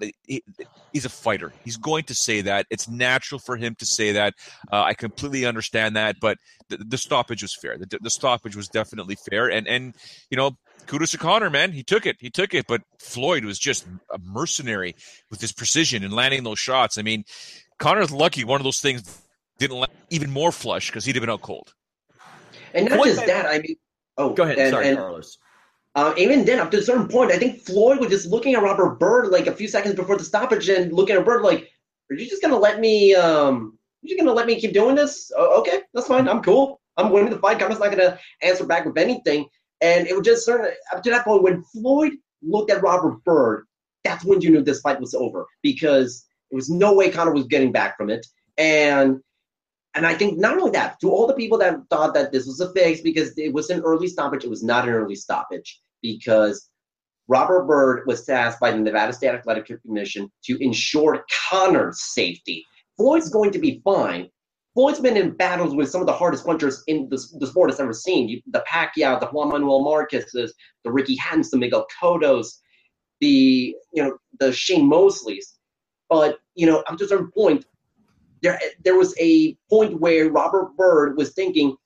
He's 0.93 1.03
a 1.03 1.09
fighter. 1.09 1.51
He's 1.65 1.75
going 1.75 2.05
to 2.05 2.15
say 2.15 2.39
that. 2.39 2.67
It's 2.69 2.87
natural 2.87 3.39
for 3.39 3.57
him 3.57 3.75
to 3.79 3.85
say 3.85 4.13
that. 4.13 4.33
Uh, 4.71 4.83
I 4.83 4.93
completely 4.93 5.45
understand 5.45 5.97
that, 5.97 6.15
but 6.21 6.37
the, 6.69 6.77
the 6.77 6.97
stoppage 6.97 7.41
was 7.41 7.53
fair. 7.53 7.77
The, 7.77 7.99
the 8.01 8.09
stoppage 8.09 8.55
was 8.55 8.69
definitely 8.69 9.17
fair, 9.29 9.51
and 9.51 9.67
and 9.67 9.93
you 10.29 10.37
know 10.37 10.57
kudos 10.85 11.11
to 11.11 11.17
Conor, 11.17 11.49
man. 11.49 11.71
He 11.71 11.83
took 11.83 12.05
it. 12.05 12.17
He 12.19 12.29
took 12.29 12.53
it. 12.53 12.65
But 12.67 12.81
Floyd 12.99 13.45
was 13.45 13.59
just 13.59 13.85
a 14.11 14.17
mercenary 14.19 14.95
with 15.29 15.41
his 15.41 15.51
precision 15.51 16.03
and 16.03 16.13
landing 16.13 16.43
those 16.43 16.59
shots. 16.59 16.97
I 16.97 17.01
mean, 17.01 17.25
Conor's 17.79 18.11
lucky 18.11 18.43
one 18.43 18.59
of 18.59 18.63
those 18.63 18.79
things 18.79 19.21
didn't 19.57 19.79
let 19.79 19.89
even 20.09 20.31
more 20.31 20.51
flush 20.51 20.89
because 20.89 21.05
he'd 21.05 21.15
have 21.15 21.21
been 21.21 21.29
out 21.29 21.41
cold. 21.41 21.73
And 22.73 22.89
not 22.89 22.95
Floyd, 22.95 23.15
just 23.15 23.25
that, 23.25 23.45
I 23.45 23.59
mean, 23.59 23.75
oh, 24.17 24.33
go 24.33 24.43
ahead. 24.43 24.57
And, 24.57 24.71
Sorry, 24.71 24.89
and, 24.89 24.97
Carlos. 24.97 25.37
Uh, 25.95 26.13
even 26.17 26.43
then, 26.43 26.59
up 26.59 26.71
to 26.71 26.77
a 26.77 26.81
certain 26.81 27.07
point, 27.07 27.31
I 27.31 27.37
think 27.37 27.61
Floyd 27.61 27.99
was 27.99 28.09
just 28.09 28.27
looking 28.27 28.53
at 28.53 28.61
Robert 28.61 28.99
Byrd 28.99 29.29
like 29.29 29.47
a 29.47 29.53
few 29.53 29.67
seconds 29.69 29.95
before 29.95 30.17
the 30.17 30.25
stoppage 30.25 30.67
and 30.67 30.91
looking 30.91 31.15
at 31.15 31.23
Byrd 31.23 31.41
like, 31.41 31.71
"Are 32.11 32.15
you 32.15 32.29
just 32.29 32.41
gonna 32.41 32.57
let 32.57 32.81
me? 32.81 33.15
Um, 33.15 33.79
are 34.03 34.07
you 34.07 34.17
gonna 34.17 34.33
let 34.33 34.45
me 34.45 34.59
keep 34.59 34.73
doing 34.73 34.95
this? 34.95 35.31
Okay, 35.37 35.81
that's 35.93 36.07
fine. 36.07 36.27
I'm 36.27 36.43
cool. 36.43 36.81
I'm 36.97 37.11
winning 37.11 37.31
the 37.31 37.39
fight. 37.39 37.59
Conor's 37.59 37.79
not 37.79 37.91
gonna 37.91 38.19
answer 38.41 38.65
back 38.65 38.85
with 38.85 38.97
anything." 38.97 39.47
And 39.81 40.07
it 40.07 40.15
was 40.15 40.25
just 40.25 40.45
certain 40.45 40.71
up 40.93 41.03
to 41.03 41.09
that 41.09 41.25
point 41.25 41.43
when 41.43 41.63
Floyd 41.63 42.13
looked 42.41 42.71
at 42.71 42.81
Robert 42.81 43.23
Byrd, 43.23 43.65
that's 44.03 44.23
when 44.23 44.41
you 44.41 44.51
knew 44.51 44.61
this 44.61 44.81
fight 44.81 44.99
was 44.99 45.13
over 45.13 45.45
because 45.61 46.25
there 46.49 46.55
was 46.57 46.69
no 46.69 46.93
way 46.93 47.09
Conor 47.09 47.33
was 47.33 47.47
getting 47.47 47.71
back 47.71 47.97
from 47.97 48.09
it. 48.09 48.25
And 48.57 49.19
and 49.95 50.05
I 50.05 50.13
think 50.13 50.37
not 50.37 50.57
only 50.57 50.71
that, 50.71 50.99
to 50.99 51.09
all 51.09 51.25
the 51.25 51.33
people 51.33 51.57
that 51.59 51.79
thought 51.89 52.13
that 52.15 52.33
this 52.33 52.45
was 52.45 52.59
a 52.59 52.71
fix 52.73 52.99
because 52.99 53.37
it 53.37 53.53
was 53.53 53.69
an 53.69 53.81
early 53.81 54.07
stoppage, 54.07 54.43
it 54.43 54.49
was 54.49 54.63
not 54.63 54.87
an 54.87 54.93
early 54.93 55.15
stoppage 55.15 55.79
because 56.01 56.69
Robert 57.29 57.65
Byrd 57.65 58.03
was 58.05 58.25
tasked 58.25 58.59
by 58.59 58.71
the 58.71 58.77
Nevada 58.77 59.13
State 59.13 59.29
Athletic 59.29 59.81
Commission 59.81 60.29
to 60.43 60.61
ensure 60.61 61.25
Conor's 61.49 62.01
safety. 62.13 62.65
Floyd's 62.97 63.29
going 63.29 63.51
to 63.51 63.59
be 63.59 63.81
fine, 63.85 64.29
Floyd's 64.75 64.99
been 64.99 65.15
in 65.15 65.31
battles 65.31 65.73
with 65.73 65.89
some 65.89 66.01
of 66.01 66.07
the 66.07 66.13
hardest 66.13 66.45
punchers 66.45 66.83
in 66.87 67.07
the, 67.09 67.17
the 67.39 67.47
sport 67.47 67.69
has 67.69 67.79
ever 67.79 67.93
seen. 67.93 68.41
The 68.51 68.63
Pacquiao, 68.69 69.19
the 69.19 69.27
Juan 69.27 69.49
Manuel 69.49 69.83
Marquez's, 69.83 70.53
the 70.83 70.91
Ricky 70.91 71.15
Hattons, 71.15 71.49
the 71.49 71.57
Miguel 71.57 71.87
Cottos, 71.99 72.59
the 73.21 73.73
you 73.93 74.03
know 74.03 74.17
the 74.39 74.51
Shane 74.51 74.89
Mosleys. 74.89 75.45
But 76.09 76.39
you 76.55 76.67
know, 76.67 76.83
up 76.87 76.97
to 76.97 77.05
a 77.05 77.07
certain 77.07 77.31
point, 77.31 77.65
there 78.41 78.59
there 78.83 78.97
was 78.97 79.15
a 79.17 79.55
point 79.69 79.99
where 80.01 80.29
Robert 80.29 80.75
Byrd 80.75 81.15
was 81.17 81.33
thinking, 81.33 81.77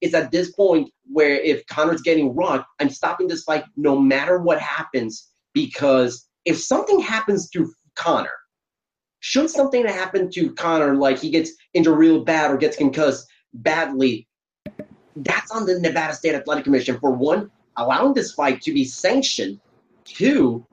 it's 0.00 0.14
at 0.14 0.30
this 0.30 0.52
point 0.52 0.90
where 1.10 1.34
if 1.40 1.66
Conor's 1.66 2.02
getting 2.02 2.36
rocked, 2.36 2.66
I'm 2.78 2.88
stopping 2.90 3.26
this 3.26 3.42
fight 3.42 3.64
no 3.76 3.98
matter 3.98 4.38
what 4.38 4.60
happens 4.60 5.28
because 5.54 6.28
if 6.44 6.56
something 6.56 7.00
happens 7.00 7.50
to 7.50 7.72
Conor, 7.96 8.30
should 9.20 9.50
something 9.50 9.84
happen 9.84 10.30
to 10.32 10.52
Conor, 10.54 10.94
like 10.94 11.18
he 11.18 11.30
gets 11.30 11.52
into 11.74 11.92
real 11.92 12.24
bad 12.24 12.50
or 12.50 12.56
gets 12.56 12.76
concussed 12.76 13.26
badly, 13.52 14.28
that's 15.16 15.50
on 15.50 15.66
the 15.66 15.78
Nevada 15.80 16.14
State 16.14 16.34
Athletic 16.34 16.64
Commission 16.64 16.98
for 16.98 17.10
one, 17.10 17.50
allowing 17.76 18.14
this 18.14 18.32
fight 18.32 18.60
to 18.62 18.72
be 18.72 18.84
sanctioned. 18.84 19.60
Two, 20.04 20.66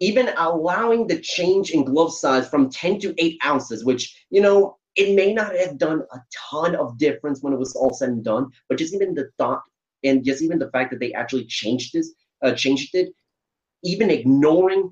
even 0.00 0.30
allowing 0.36 1.06
the 1.06 1.20
change 1.20 1.70
in 1.70 1.84
glove 1.84 2.12
size 2.12 2.48
from 2.48 2.70
10 2.70 2.98
to 3.00 3.14
8 3.18 3.38
ounces, 3.44 3.84
which, 3.84 4.24
you 4.30 4.40
know, 4.40 4.78
it 4.96 5.14
may 5.14 5.32
not 5.32 5.54
have 5.54 5.78
done 5.78 6.02
a 6.12 6.18
ton 6.50 6.74
of 6.74 6.98
difference 6.98 7.42
when 7.42 7.52
it 7.52 7.58
was 7.58 7.74
all 7.76 7.92
said 7.92 8.08
and 8.08 8.24
done, 8.24 8.48
but 8.68 8.78
just 8.78 8.94
even 8.94 9.14
the 9.14 9.30
thought 9.38 9.62
and 10.02 10.24
just 10.24 10.42
even 10.42 10.58
the 10.58 10.70
fact 10.70 10.90
that 10.90 10.98
they 10.98 11.12
actually 11.12 11.44
changed 11.44 11.92
this, 11.92 12.12
uh, 12.42 12.52
changed 12.52 12.94
it, 12.94 13.10
even 13.84 14.10
ignoring 14.10 14.90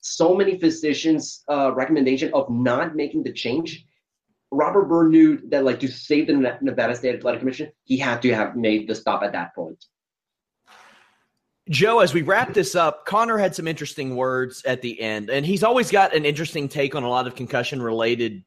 so 0.00 0.34
many 0.34 0.58
physicians' 0.58 1.42
uh, 1.50 1.72
recommendation 1.72 2.32
of 2.34 2.50
not 2.50 2.96
making 2.96 3.22
the 3.22 3.32
change. 3.32 3.86
Robert 4.50 4.88
Byrd 4.88 5.10
knew 5.10 5.38
that, 5.50 5.64
like, 5.64 5.78
to 5.80 5.88
save 5.88 6.26
the 6.26 6.58
Nevada 6.60 6.94
State 6.94 7.14
Athletic 7.14 7.40
Commission, 7.40 7.70
he 7.84 7.96
had 7.96 8.20
to 8.22 8.34
have 8.34 8.56
made 8.56 8.88
the 8.88 8.94
stop 8.94 9.22
at 9.22 9.32
that 9.32 9.54
point. 9.54 9.84
Joe, 11.68 12.00
as 12.00 12.12
we 12.12 12.22
wrap 12.22 12.52
this 12.52 12.74
up, 12.74 13.06
Conor 13.06 13.38
had 13.38 13.54
some 13.54 13.68
interesting 13.68 14.16
words 14.16 14.64
at 14.64 14.82
the 14.82 15.00
end, 15.00 15.30
and 15.30 15.46
he's 15.46 15.62
always 15.62 15.90
got 15.90 16.16
an 16.16 16.24
interesting 16.24 16.68
take 16.68 16.96
on 16.96 17.04
a 17.04 17.08
lot 17.08 17.28
of 17.28 17.36
concussion 17.36 17.80
related 17.80 18.44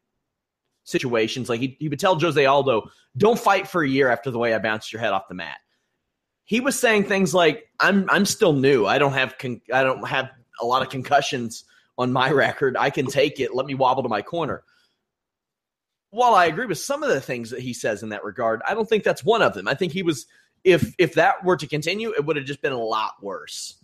situations. 0.84 1.48
Like 1.48 1.62
he, 1.62 1.78
he 1.80 1.88
would 1.88 2.00
tell 2.00 2.20
Jose 2.20 2.46
Aldo, 2.46 2.90
don't 3.16 3.40
fight 3.40 3.68
for 3.70 3.82
a 3.82 3.88
year 3.88 4.10
after 4.10 4.30
the 4.30 4.40
way 4.40 4.54
I 4.54 4.60
bounced 4.60 4.92
your 4.92 5.00
head 5.00 5.14
off 5.14 5.30
the 5.30 5.36
mat. 5.36 5.58
He 6.44 6.60
was 6.60 6.78
saying 6.78 7.06
things 7.06 7.34
like, 7.34 7.64
I'm 7.80 8.10
I'm 8.10 8.26
still 8.26 8.52
new. 8.52 8.86
I 8.86 8.98
don't 8.98 9.14
have 9.14 9.38
con- 9.38 9.62
I 9.72 9.84
don't 9.84 10.06
have 10.06 10.30
a 10.64 10.66
lot 10.66 10.82
of 10.82 10.90
concussions 10.90 11.66
on 11.98 12.12
my 12.12 12.32
record. 12.32 12.76
I 12.78 12.90
can 12.90 13.06
take 13.06 13.40
it. 13.40 13.54
Let 13.54 13.66
me 13.66 13.76
wobble 13.76 14.04
to 14.04 14.10
my 14.10 14.22
corner. 14.22 14.64
While 16.10 16.36
I 16.36 16.46
agree 16.46 16.68
with 16.68 16.78
some 16.78 17.04
of 17.04 17.10
the 17.10 17.22
things 17.22 17.50
that 17.50 17.60
he 17.60 17.74
says 17.74 18.04
in 18.04 18.10
that 18.10 18.24
regard, 18.24 18.62
I 18.68 18.74
don't 18.74 18.88
think 18.88 19.04
that's 19.04 19.24
one 19.24 19.42
of 19.42 19.54
them. 19.54 19.68
I 19.68 19.74
think 19.74 19.94
he 19.94 20.04
was 20.04 20.28
if 20.64 20.94
if 20.98 21.16
that 21.16 21.44
were 21.44 21.58
to 21.58 21.68
continue, 21.68 22.14
it 22.16 22.26
would 22.26 22.36
have 22.36 22.46
just 22.46 22.62
been 22.62 22.72
a 22.72 22.78
lot 22.78 23.14
worse. 23.22 23.78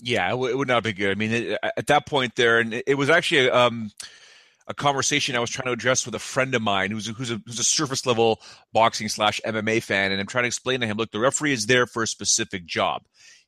Yeah, 0.00 0.30
it, 0.32 0.36
would 0.36 0.68
not 0.68 0.82
be 0.82 0.92
good. 0.92 1.12
I 1.12 1.14
mean, 1.14 1.32
it, 1.32 1.58
at 1.62 1.86
that 1.86 2.06
point 2.06 2.34
there, 2.34 2.58
and 2.58 2.82
it, 2.86 2.98
was 2.98 3.08
actually 3.08 3.48
um, 3.48 3.92
a 4.66 4.74
conversation 4.74 5.36
I 5.36 5.38
was 5.38 5.50
trying 5.50 5.66
to 5.66 5.72
address 5.72 6.04
with 6.04 6.14
a 6.14 6.20
friend 6.20 6.54
of 6.54 6.62
mine 6.62 6.90
who's 6.90 7.06
who's 7.06 7.30
a, 7.30 7.40
who's 7.46 7.58
a 7.58 7.64
surface 7.64 8.04
level 8.04 8.40
boxing 8.72 9.08
slash 9.08 9.40
MMA 9.46 9.82
fan, 9.82 10.12
and 10.12 10.20
I'm 10.20 10.26
trying 10.26 10.44
to 10.44 10.48
explain 10.48 10.80
to 10.80 10.86
him, 10.86 10.96
look, 10.96 11.12
the 11.12 11.20
referee 11.20 11.52
is 11.52 11.66
there 11.66 11.86
for 11.86 12.02
a 12.02 12.06
specific 12.06 12.66
job. 12.66 13.02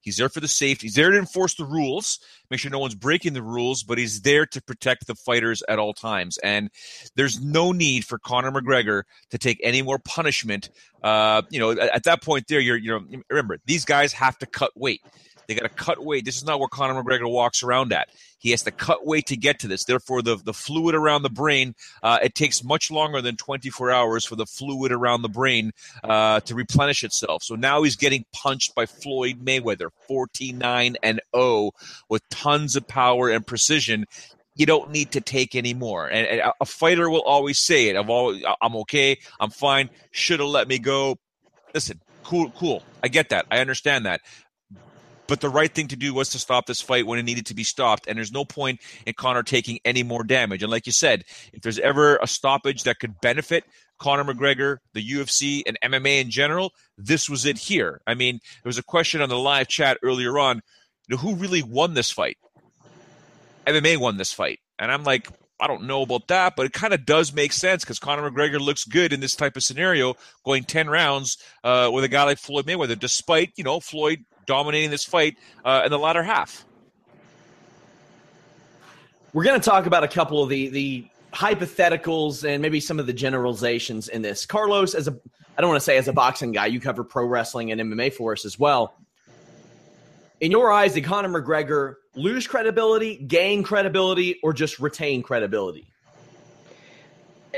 He's 0.07 0.19
there 0.19 0.29
for 0.29 0.39
the 0.39 0.47
safety. 0.47 0.87
He's 0.87 0.95
there 0.95 1.11
to 1.11 1.19
enforce 1.19 1.57
the 1.57 1.65
rules, 1.65 2.21
make 2.49 2.61
sure 2.61 2.71
no 2.71 2.79
one's 2.79 2.95
breaking 2.95 3.33
the 3.33 3.43
rules, 3.43 3.83
but 3.83 3.99
he's 3.99 4.21
there 4.21 4.47
to 4.47 4.63
protect 4.63 5.09
the 5.09 5.17
fighters 5.17 5.65
at 5.69 5.81
all 5.81 5.93
times. 5.93 6.39
And 6.39 6.71
there's 7.17 7.41
no 7.41 7.73
need 7.73 8.05
for 8.05 8.17
Conor 8.17 8.53
McGregor 8.53 9.03
to 9.31 9.39
take 9.39 9.61
any 9.65 9.83
more 9.83 9.99
punishment. 9.99 10.71
Uh, 11.03 11.43
you 11.51 11.59
know, 11.59 11.73
at, 11.73 11.79
at 11.93 12.05
that 12.05 12.23
point, 12.23 12.47
there, 12.47 12.61
you're, 12.61 12.77
you 12.77 12.93
know, 12.93 13.21
remember 13.29 13.59
these 13.67 13.85
guys 13.85 14.13
have 14.13 14.39
to 14.39 14.47
cut 14.47 14.71
weight. 14.77 15.03
They 15.47 15.55
got 15.55 15.63
to 15.63 15.69
cut 15.69 16.05
weight. 16.05 16.25
This 16.25 16.37
is 16.37 16.45
not 16.45 16.59
where 16.59 16.69
Conor 16.69 17.03
McGregor 17.03 17.31
walks 17.31 17.63
around 17.63 17.93
at. 17.93 18.09
He 18.39 18.51
has 18.51 18.63
to 18.63 18.71
cut 18.71 19.07
weight 19.07 19.27
to 19.27 19.37
get 19.37 19.61
to 19.61 19.69
this. 19.69 19.85
Therefore, 19.85 20.23
the, 20.23 20.37
the 20.37 20.53
fluid 20.53 20.95
around 20.95 21.23
the 21.23 21.31
brain, 21.31 21.75
uh, 22.03 22.19
it 22.23 22.35
takes 22.35 22.63
much 22.63 22.91
longer 22.91 23.21
than 23.21 23.37
24 23.37 23.91
hours 23.91 24.25
for 24.25 24.37
the 24.37 24.47
fluid 24.47 24.93
around 24.93 25.23
the 25.23 25.29
brain 25.29 25.73
uh, 26.05 26.41
to 26.41 26.55
replenish 26.55 27.03
itself. 27.03 27.43
So 27.43 27.55
now 27.55 27.83
he's 27.83 27.97
getting 27.97 28.25
punched 28.33 28.75
by 28.75 28.87
Floyd 28.87 29.45
Mayweather, 29.45 29.89
49 30.07 30.97
and 31.03 31.21
0, 31.35 31.73
with 32.09 32.29
tons 32.29 32.77
of 32.77 32.87
power 32.87 33.31
and 33.31 33.47
precision 33.47 34.07
you 34.57 34.65
don't 34.65 34.91
need 34.91 35.13
to 35.13 35.21
take 35.21 35.55
any 35.55 35.75
more. 35.75 36.09
And, 36.09 36.27
and, 36.27 36.53
a 36.61 36.65
fighter 36.65 37.11
will 37.11 37.23
always 37.23 37.59
say 37.59 37.89
it. 37.89 37.97
I'm 37.97 38.09
always, 38.11 38.43
I'm 38.63 38.75
okay. 38.77 39.19
I'm 39.39 39.51
fine. 39.51 39.91
Should 40.11 40.41
have 40.41 40.49
let 40.49 40.67
me 40.67 40.79
go. 40.79 41.19
Listen, 41.75 42.01
cool, 42.25 42.51
cool. 42.53 42.83
I 43.03 43.09
get 43.09 43.29
that. 43.29 43.47
I 43.51 43.59
understand 43.59 44.07
that. 44.07 44.23
But 45.27 45.41
the 45.41 45.49
right 45.49 45.73
thing 45.73 45.89
to 45.89 45.97
do 45.97 46.15
was 46.15 46.29
to 46.31 46.39
stop 46.39 46.67
this 46.67 46.81
fight 46.81 47.07
when 47.07 47.19
it 47.19 47.25
needed 47.25 47.47
to 47.47 47.55
be 47.55 47.65
stopped. 47.65 48.07
And 48.07 48.17
there's 48.17 48.33
no 48.33 48.45
point 48.45 48.81
in 49.07 49.15
Conor 49.15 49.43
taking 49.43 49.79
any 49.85 50.03
more 50.03 50.25
damage. 50.25 50.63
And 50.63 50.71
like 50.71 50.87
you 50.87 50.93
said, 50.93 51.25
if 51.53 51.63
there's 51.63 51.79
ever 51.79 52.17
a 52.17 52.27
stoppage 52.27 52.85
that 52.85 52.99
could 52.99 53.21
benefit 53.21 53.65
Conor 53.99 54.25
McGregor, 54.25 54.79
the 54.93 55.07
UFC, 55.07 55.63
and 55.67 55.79
MMA 55.83 56.21
in 56.21 56.31
general, 56.31 56.73
this 56.99 57.29
was 57.29 57.47
it 57.47 57.59
here. 57.59 58.01
I 58.07 58.15
mean, 58.15 58.41
there 58.63 58.69
was 58.69 58.79
a 58.79 58.83
question 58.83 59.21
on 59.21 59.29
the 59.29 59.39
live 59.39 59.69
chat 59.69 59.99
earlier 60.03 60.39
on 60.39 60.61
you 61.09 61.17
know, 61.17 61.23
who 61.23 61.37
really 61.37 61.63
won 61.63 61.95
this 61.95 62.11
fight? 62.11 62.37
MMA 63.67 63.97
won 63.97 64.17
this 64.17 64.33
fight. 64.33 64.61
And 64.79 64.93
I'm 64.93 65.05
like, 65.05 65.29
I 65.59 65.67
don't 65.67 65.85
know 65.85 66.03
about 66.03 66.29
that, 66.29 66.55
but 66.57 66.67
it 66.67 66.73
kind 66.73 66.93
of 66.93 67.07
does 67.07 67.33
make 67.33 67.53
sense 67.53 67.83
because 67.83 67.99
Conor 67.99 68.31
McGregor 68.31 68.61
looks 68.61 68.85
good 68.85 69.13
in 69.13 69.21
this 69.21 69.35
type 69.35 69.57
of 69.57 69.63
scenario, 69.63 70.15
going 70.45 70.65
ten 70.65 70.89
rounds 70.89 71.39
uh, 71.65 71.91
with 71.93 72.05
a 72.05 72.09
guy 72.09 72.25
like 72.25 72.39
Floyd 72.39 72.67
Mayweather, 72.67 72.99
despite 72.99 73.53
you 73.57 73.65
know 73.65 73.81
Floyd 73.81 74.25
dominating 74.47 74.91
this 74.91 75.05
fight 75.05 75.37
uh, 75.65 75.83
in 75.85 75.91
the 75.91 75.99
latter 75.99 76.23
half. 76.23 76.65
We're 79.33 79.45
going 79.45 79.61
to 79.61 79.65
talk 79.69 79.87
about 79.87 80.03
a 80.03 80.09
couple 80.09 80.43
of 80.43 80.49
the 80.49 80.69
the 80.69 81.09
hypotheticals 81.33 82.49
and 82.49 82.63
maybe 82.63 82.81
some 82.81 82.99
of 82.99 83.07
the 83.07 83.13
generalizations 83.13 84.09
in 84.09 84.23
this. 84.23 84.47
Carlos, 84.47 84.95
as 84.95 85.09
a 85.09 85.19
I 85.57 85.61
don't 85.61 85.71
want 85.71 85.81
to 85.81 85.85
say 85.85 85.97
as 85.97 86.09
a 86.09 86.13
boxing 86.13 86.53
guy, 86.53 86.67
you 86.67 86.81
cover 86.81 87.05
pro 87.05 87.27
wrestling 87.27 87.73
and 87.73 87.81
MMA 87.81 88.13
for 88.13 88.33
us 88.33 88.45
as 88.45 88.59
well. 88.59 88.95
In 90.41 90.51
your 90.51 90.71
eyes, 90.71 90.93
did 90.93 91.05
Conor 91.05 91.29
McGregor 91.29 91.95
lose 92.15 92.47
credibility, 92.47 93.17
gain 93.17 93.63
credibility, 93.63 94.39
or 94.43 94.53
just 94.53 94.79
retain 94.79 95.23
credibility? 95.23 95.87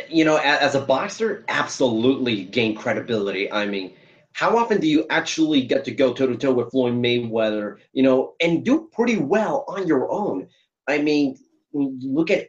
You 0.09 0.25
know, 0.25 0.37
as 0.37 0.77
a 0.77 0.81
boxer, 0.81 1.45
absolutely 1.49 2.45
gain 2.45 2.77
credibility. 2.77 3.51
I 3.51 3.67
mean, 3.67 3.95
how 4.39 4.57
often 4.57 4.81
do 4.81 4.87
you 4.87 5.05
actually 5.11 5.63
get 5.63 5.85
to 5.85 5.91
go 5.91 6.15
toe 6.15 6.29
to 6.29 6.37
toe 6.37 6.53
with 6.53 6.71
Floyd 6.71 6.95
Mayweather, 6.95 7.79
you 7.93 8.05
know, 8.05 8.35
and 8.41 8.65
do 8.65 8.89
pretty 8.93 9.17
well 9.17 9.65
on 9.67 9.89
your 9.89 10.09
own? 10.13 10.47
I 10.89 10.99
mean, 10.99 11.37
look 11.73 12.31
at 12.31 12.47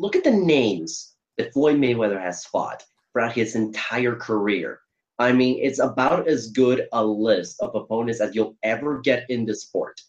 look 0.00 0.16
at 0.16 0.24
the 0.24 0.32
names 0.32 1.14
that 1.38 1.52
Floyd 1.52 1.76
Mayweather 1.76 2.20
has 2.20 2.44
fought 2.46 2.82
throughout 3.12 3.34
his 3.34 3.54
entire 3.54 4.16
career. 4.16 4.80
I 5.20 5.30
mean, 5.30 5.60
it's 5.62 5.78
about 5.78 6.26
as 6.26 6.50
good 6.50 6.88
a 6.92 7.04
list 7.04 7.60
of 7.60 7.76
opponents 7.76 8.20
as 8.20 8.34
you'll 8.34 8.56
ever 8.64 8.98
get 8.98 9.30
in 9.30 9.46
the 9.46 9.54
sport. 9.54 10.00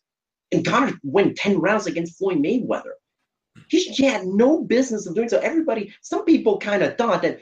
And 0.52 0.66
Conor 0.66 1.00
went 1.04 1.38
10 1.38 1.60
rounds 1.60 1.86
against 1.86 2.18
Floyd 2.18 2.40
Mayweather. 2.40 2.94
He, 3.68 3.84
he 3.84 4.06
had 4.06 4.26
no 4.26 4.64
business 4.64 5.06
of 5.06 5.14
doing 5.14 5.30
so. 5.30 5.38
Everybody, 5.38 5.94
some 6.02 6.26
people 6.26 6.58
kind 6.58 6.82
of 6.82 6.98
thought 6.98 7.22
that, 7.22 7.38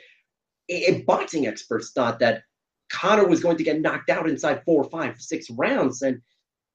and 0.70 1.06
boxing 1.06 1.48
experts 1.48 1.94
thought 1.94 2.20
that 2.20 2.44
Conor 2.92 3.28
was 3.28 3.42
going 3.42 3.58
to 3.58 3.64
get 3.64 3.82
knocked 3.82 4.10
out 4.10 4.30
inside 4.30 4.64
four, 4.66 4.84
five, 4.86 5.20
six 5.20 5.50
rounds. 5.52 6.02
And 6.02 6.22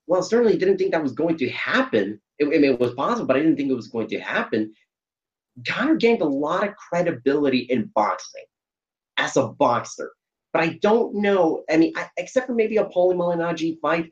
well, 0.07 0.23
certainly 0.23 0.57
didn't 0.57 0.79
think 0.79 0.93
that 0.93 1.03
was 1.03 1.13
going 1.13 1.37
to 1.39 1.49
happen. 1.51 2.21
It, 2.39 2.47
I 2.47 2.49
mean, 2.49 2.65
it 2.65 2.81
was 2.81 2.95
possible, 2.95 3.27
but 3.27 3.37
I 3.37 3.41
didn't 3.41 3.57
think 3.57 3.71
it 3.71 3.75
was 3.75 3.89
going 3.89 4.09
to 4.09 4.21
happen. 4.21 4.73
Conor 5.67 5.97
gained 5.97 6.23
a 6.23 6.27
lot 6.27 6.67
of 6.67 6.77
credibility 6.77 7.61
in 7.61 7.91
boxing 7.95 8.45
as 9.17 9.37
a 9.37 9.49
boxer. 9.49 10.13
But 10.53 10.63
I 10.63 10.79
don't 10.81 11.17
know. 11.17 11.65
I 11.71 11.77
mean, 11.77 11.93
I, 11.97 12.09
except 12.17 12.47
for 12.47 12.55
maybe 12.55 12.77
a 12.77 12.85
Paulie 12.85 13.15
Malignaggi 13.15 13.79
fight, 13.81 14.11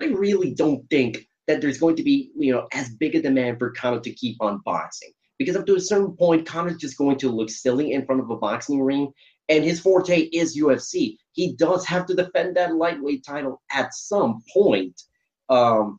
I 0.00 0.06
really 0.06 0.54
don't 0.54 0.88
think 0.90 1.26
that 1.46 1.60
there's 1.60 1.78
going 1.78 1.96
to 1.96 2.02
be, 2.02 2.30
you 2.36 2.52
know, 2.52 2.68
as 2.72 2.90
big 2.90 3.14
a 3.14 3.22
demand 3.22 3.58
for 3.58 3.70
Conor 3.70 4.00
to 4.00 4.12
keep 4.12 4.36
on 4.40 4.60
boxing. 4.64 5.10
Because 5.38 5.56
up 5.56 5.66
to 5.66 5.74
a 5.74 5.80
certain 5.80 6.16
point, 6.16 6.46
Conor's 6.46 6.76
just 6.76 6.96
going 6.96 7.18
to 7.18 7.28
look 7.28 7.50
silly 7.50 7.92
in 7.92 8.06
front 8.06 8.20
of 8.20 8.30
a 8.30 8.36
boxing 8.36 8.82
ring. 8.82 9.12
And 9.48 9.64
his 9.64 9.80
forte 9.80 10.20
is 10.20 10.56
UFC 10.56 11.16
he 11.34 11.52
does 11.54 11.84
have 11.84 12.06
to 12.06 12.14
defend 12.14 12.56
that 12.56 12.76
lightweight 12.76 13.24
title 13.24 13.60
at 13.72 13.92
some 13.92 14.40
point. 14.52 15.02
Um, 15.48 15.98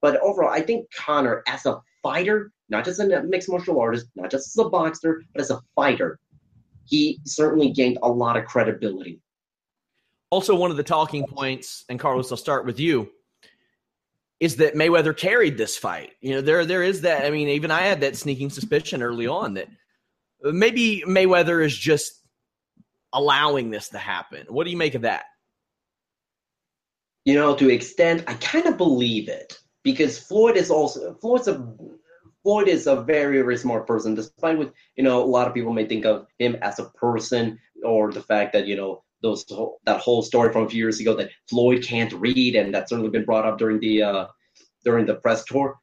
but 0.00 0.18
overall, 0.20 0.50
I 0.50 0.62
think 0.62 0.86
Conor, 0.94 1.42
as 1.46 1.66
a 1.66 1.78
fighter, 2.02 2.50
not 2.70 2.84
just 2.84 2.98
a 2.98 3.22
mixed 3.22 3.50
martial 3.50 3.78
artist, 3.78 4.06
not 4.16 4.30
just 4.30 4.58
as 4.58 4.64
a 4.64 4.68
boxer, 4.68 5.22
but 5.32 5.42
as 5.42 5.50
a 5.50 5.60
fighter, 5.74 6.18
he 6.86 7.20
certainly 7.26 7.70
gained 7.70 7.98
a 8.02 8.08
lot 8.08 8.36
of 8.36 8.46
credibility. 8.46 9.20
Also, 10.30 10.54
one 10.54 10.70
of 10.70 10.76
the 10.78 10.82
talking 10.82 11.26
points, 11.26 11.84
and 11.88 12.00
Carlos, 12.00 12.32
I'll 12.32 12.38
start 12.38 12.64
with 12.64 12.80
you, 12.80 13.10
is 14.40 14.56
that 14.56 14.74
Mayweather 14.74 15.16
carried 15.16 15.58
this 15.58 15.76
fight. 15.76 16.12
You 16.20 16.34
know, 16.34 16.40
there 16.40 16.64
there 16.64 16.82
is 16.82 17.02
that. 17.02 17.24
I 17.24 17.30
mean, 17.30 17.48
even 17.48 17.70
I 17.70 17.82
had 17.82 18.00
that 18.00 18.16
sneaking 18.16 18.50
suspicion 18.50 19.02
early 19.02 19.26
on 19.26 19.54
that 19.54 19.68
maybe 20.42 21.04
Mayweather 21.06 21.64
is 21.64 21.76
just 21.76 22.25
allowing 23.12 23.70
this 23.70 23.88
to 23.90 23.98
happen. 23.98 24.46
What 24.48 24.64
do 24.64 24.70
you 24.70 24.76
make 24.76 24.94
of 24.94 25.02
that? 25.02 25.24
You 27.24 27.34
know, 27.34 27.56
to 27.56 27.70
extent, 27.70 28.24
I 28.26 28.34
kind 28.34 28.66
of 28.66 28.76
believe 28.76 29.28
it 29.28 29.58
because 29.82 30.18
Floyd 30.18 30.56
is 30.56 30.70
also 30.70 31.14
Floyd's 31.14 31.48
a 31.48 31.74
Floyd 32.42 32.68
is 32.68 32.86
a 32.86 33.02
very 33.02 33.38
very 33.38 33.56
smart 33.56 33.86
person. 33.86 34.14
Despite 34.14 34.58
what 34.58 34.72
you 34.96 35.02
know, 35.02 35.22
a 35.22 35.26
lot 35.26 35.48
of 35.48 35.54
people 35.54 35.72
may 35.72 35.86
think 35.86 36.04
of 36.04 36.26
him 36.38 36.56
as 36.62 36.78
a 36.78 36.84
person 36.90 37.58
or 37.84 38.12
the 38.12 38.22
fact 38.22 38.52
that 38.52 38.66
you 38.66 38.76
know 38.76 39.02
those 39.22 39.44
that 39.84 40.00
whole 40.00 40.22
story 40.22 40.52
from 40.52 40.64
a 40.64 40.68
few 40.68 40.78
years 40.78 41.00
ago 41.00 41.14
that 41.14 41.30
Floyd 41.48 41.82
can't 41.82 42.12
read, 42.12 42.54
and 42.54 42.72
that's 42.72 42.90
certainly 42.90 43.10
been 43.10 43.24
brought 43.24 43.46
up 43.46 43.58
during 43.58 43.80
the 43.80 44.02
uh, 44.02 44.26
during 44.84 45.06
the 45.06 45.16
press 45.16 45.44
tour. 45.44 45.78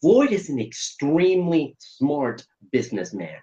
Floyd 0.00 0.32
is 0.32 0.48
an 0.48 0.60
extremely 0.60 1.76
smart 1.78 2.46
businessman. 2.72 3.36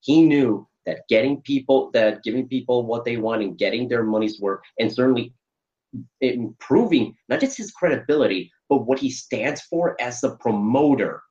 He 0.00 0.22
knew 0.22 0.68
that 0.86 1.00
getting 1.08 1.40
people 1.42 1.90
that 1.92 2.22
giving 2.22 2.48
people 2.48 2.86
what 2.86 3.04
they 3.04 3.16
want 3.16 3.42
and 3.42 3.58
getting 3.58 3.88
their 3.88 4.02
money's 4.02 4.40
worth 4.40 4.60
and 4.78 4.92
certainly 4.92 5.32
improving 6.20 7.14
not 7.28 7.40
just 7.40 7.56
his 7.56 7.70
credibility 7.70 8.50
but 8.68 8.86
what 8.86 8.98
he 8.98 9.10
stands 9.10 9.60
for 9.62 10.00
as 10.00 10.24
a 10.24 10.36
promoter. 10.36 11.22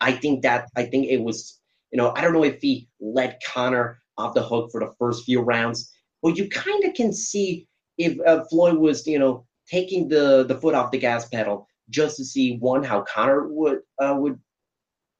I 0.00 0.12
think 0.12 0.42
that 0.42 0.68
i 0.76 0.84
think 0.84 1.06
it 1.06 1.22
was 1.22 1.58
you 1.90 1.96
know 1.96 2.12
i 2.16 2.20
don't 2.20 2.32
know 2.32 2.44
if 2.44 2.60
he 2.60 2.88
let 3.00 3.40
conor 3.46 3.98
off 4.18 4.34
the 4.34 4.42
hook 4.42 4.70
for 4.70 4.80
the 4.80 4.92
first 4.98 5.24
few 5.24 5.40
rounds 5.40 5.90
but 6.22 6.36
you 6.36 6.48
kind 6.48 6.84
of 6.84 6.94
can 6.94 7.12
see 7.12 7.66
if 7.98 8.18
uh, 8.26 8.44
floyd 8.50 8.76
was 8.76 9.06
you 9.06 9.18
know 9.18 9.46
taking 9.70 10.08
the 10.08 10.44
the 10.44 10.58
foot 10.60 10.74
off 10.74 10.90
the 10.90 10.98
gas 10.98 11.28
pedal 11.28 11.66
just 11.88 12.16
to 12.16 12.24
see 12.24 12.58
one 12.58 12.82
how 12.82 13.02
conor 13.02 13.48
would 13.48 13.78
uh, 13.98 14.14
would 14.18 14.38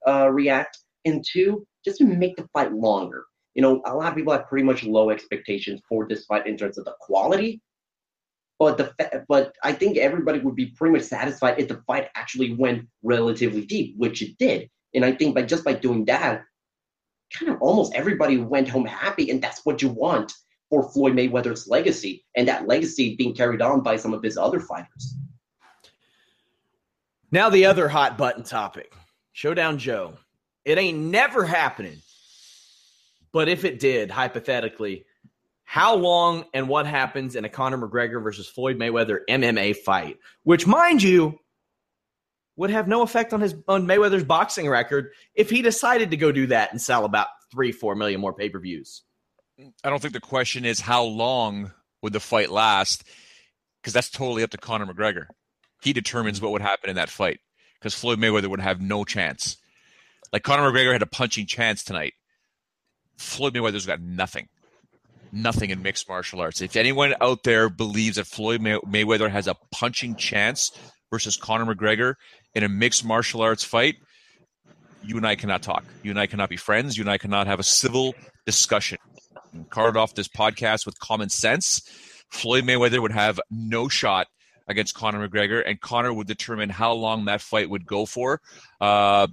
uh, 0.07 0.29
react 0.29 0.79
and 1.05 1.25
two 1.27 1.67
just 1.85 1.99
to 1.99 2.05
make 2.05 2.37
the 2.37 2.49
fight 2.53 2.73
longer 2.73 3.25
you 3.57 3.63
know, 3.63 3.81
a 3.87 3.95
lot 3.95 4.09
of 4.09 4.15
people 4.15 4.35
have 4.35 4.47
pretty 4.49 4.65
much 4.65 4.85
low 4.85 5.09
expectations 5.09 5.81
for 5.89 6.07
this 6.07 6.27
fight 6.27 6.47
in 6.47 6.59
terms 6.59 6.77
of 6.77 6.85
the 6.85 6.95
quality. 7.01 7.63
But 8.59 8.77
the 8.77 9.25
but 9.29 9.55
I 9.63 9.73
think 9.73 9.97
everybody 9.97 10.41
would 10.41 10.55
be 10.55 10.67
pretty 10.67 10.93
much 10.93 11.05
satisfied 11.05 11.59
if 11.59 11.69
the 11.69 11.83
fight 11.87 12.09
actually 12.15 12.53
went 12.55 12.87
relatively 13.03 13.65
deep, 13.65 13.95
which 13.97 14.21
it 14.21 14.37
did. 14.39 14.69
And 14.95 15.07
I 15.07 15.13
think 15.13 15.35
by 15.35 15.43
just 15.43 15.65
by 15.65 15.73
doing 15.73 16.05
that, 16.05 16.45
kind 17.33 17.51
of 17.51 17.61
almost 17.63 17.95
everybody 17.95 18.37
went 18.37 18.69
home 18.69 18.85
happy, 18.85 19.31
and 19.31 19.43
that's 19.43 19.65
what 19.65 19.81
you 19.81 19.89
want 19.89 20.35
for 20.69 20.91
Floyd 20.91 21.15
Mayweather's 21.15 21.67
legacy, 21.67 22.27
and 22.37 22.47
that 22.49 22.69
legacy 22.69 23.17
being 23.17 23.35
carried 23.35 23.63
on 23.63 23.81
by 23.81 23.97
some 23.97 24.13
of 24.13 24.23
his 24.23 24.37
other 24.37 24.61
fighters. 24.61 25.17
Now 27.31 27.49
the 27.49 27.65
other 27.65 27.89
hot 27.89 28.19
button 28.19 28.43
topic, 28.43 28.93
Showdown 29.33 29.79
Joe. 29.79 30.15
It 30.67 30.79
ain't 30.79 30.99
never 30.99 31.45
happening 31.45 32.03
but 33.37 33.51
if 33.51 33.67
it 33.67 33.79
did, 33.79 34.11
hypothetically, 34.11 35.05
how 35.65 35.95
long 35.95 36.47
and 36.55 36.71
what 36.71 36.87
happens 36.87 37.37
in 37.37 37.45
a 37.45 37.51
Conor 37.51 37.77
McGregor 37.77 38.23
versus 38.23 38.49
Floyd 38.49 38.79
Mayweather 38.79 39.19
MMA 39.29 39.77
fight? 39.77 40.17
Which, 40.45 40.67
mind 40.67 41.03
you, 41.03 41.39
would 42.57 42.71
have 42.71 42.89
no 42.89 43.03
effect 43.03 43.35
on 43.35 43.43
his 43.43 43.55
on 43.69 43.87
Mayweather's 43.87 44.25
boxing 44.25 44.71
record 44.71 45.11
if 45.35 45.51
he 45.51 45.61
decided 45.61 46.13
to 46.13 46.17
go 46.17 46.33
do 46.33 46.47
that 46.47 46.73
and 46.73 46.81
sell 46.81 47.05
about 47.05 47.27
three, 47.53 47.73
four 47.73 47.95
million 47.95 48.23
more 48.23 48.33
pay 48.33 48.49
per 48.49 48.59
views. 48.59 49.03
I 49.85 49.91
don't 49.91 50.01
think 50.01 50.15
the 50.15 50.21
question 50.21 50.65
is 50.65 50.81
how 50.81 51.05
long 51.05 51.73
would 52.01 52.15
the 52.15 52.21
fight 52.21 52.49
last, 52.49 53.05
because 53.83 53.93
that's 53.93 54.09
totally 54.09 54.45
up 54.45 54.51
to 54.53 54.57
Conor 54.57 54.87
McGregor. 54.87 55.27
He 55.83 55.93
determines 55.93 56.41
what 56.41 56.53
would 56.53 56.63
happen 56.63 56.89
in 56.89 56.97
that 56.97 57.11
fight, 57.11 57.41
because 57.79 57.93
Floyd 57.93 58.19
Mayweather 58.19 58.49
would 58.49 58.61
have 58.61 58.81
no 58.81 59.05
chance. 59.05 59.59
Like 60.33 60.43
Conor 60.43 60.73
McGregor 60.73 60.93
had 60.93 61.03
a 61.03 61.07
punching 61.07 61.45
chance 61.45 61.85
tonight. 61.85 62.15
Floyd 63.17 63.55
Mayweather's 63.55 63.87
got 63.87 64.01
nothing, 64.01 64.49
nothing 65.33 65.71
in 65.71 65.83
mixed 65.83 66.09
martial 66.09 66.41
arts. 66.41 66.61
If 66.61 66.77
anyone 66.77 67.15
out 67.21 67.43
there 67.43 67.69
believes 67.69 68.17
that 68.17 68.27
Floyd 68.27 68.61
May- 68.61 68.79
Mayweather 68.79 69.31
has 69.31 69.47
a 69.47 69.57
punching 69.73 70.17
chance 70.17 70.71
versus 71.11 71.37
Conor 71.37 71.75
McGregor 71.75 72.15
in 72.55 72.63
a 72.63 72.69
mixed 72.69 73.05
martial 73.05 73.43
arts 73.43 73.65
fight, 73.65 73.97
you 75.03 75.17
and 75.17 75.27
I 75.27 75.37
cannot 75.37 75.63
talk. 75.63 75.85
You 76.03 76.11
and 76.11 76.19
I 76.19 76.27
cannot 76.27 76.49
be 76.49 76.57
friends. 76.57 76.97
You 76.97 77.03
and 77.03 77.11
I 77.11 77.19
cannot 77.19 77.47
have 77.47 77.61
a 77.61 77.65
civil 77.65 78.15
discussion. 78.45 78.99
And 79.53 79.69
card 79.71 79.97
off 79.97 80.15
this 80.15 80.29
podcast 80.29 80.85
with 80.85 80.99
common 80.99 81.29
sense. 81.29 81.83
Floyd 82.31 82.65
Mayweather 82.65 83.01
would 83.01 83.13
have 83.13 83.41
no 83.51 83.89
shot 83.89 84.27
against 84.69 84.95
Conor 84.95 85.29
McGregor, 85.29 85.63
and 85.65 85.81
Conor 85.81 86.13
would 86.13 86.27
determine 86.27 86.71
how 86.71 86.93
long 86.93 87.27
that 87.27 87.41
fight 87.41 87.71
would 87.71 87.87
go 87.87 88.05
for. 88.05 88.41
Uh, 88.81 89.29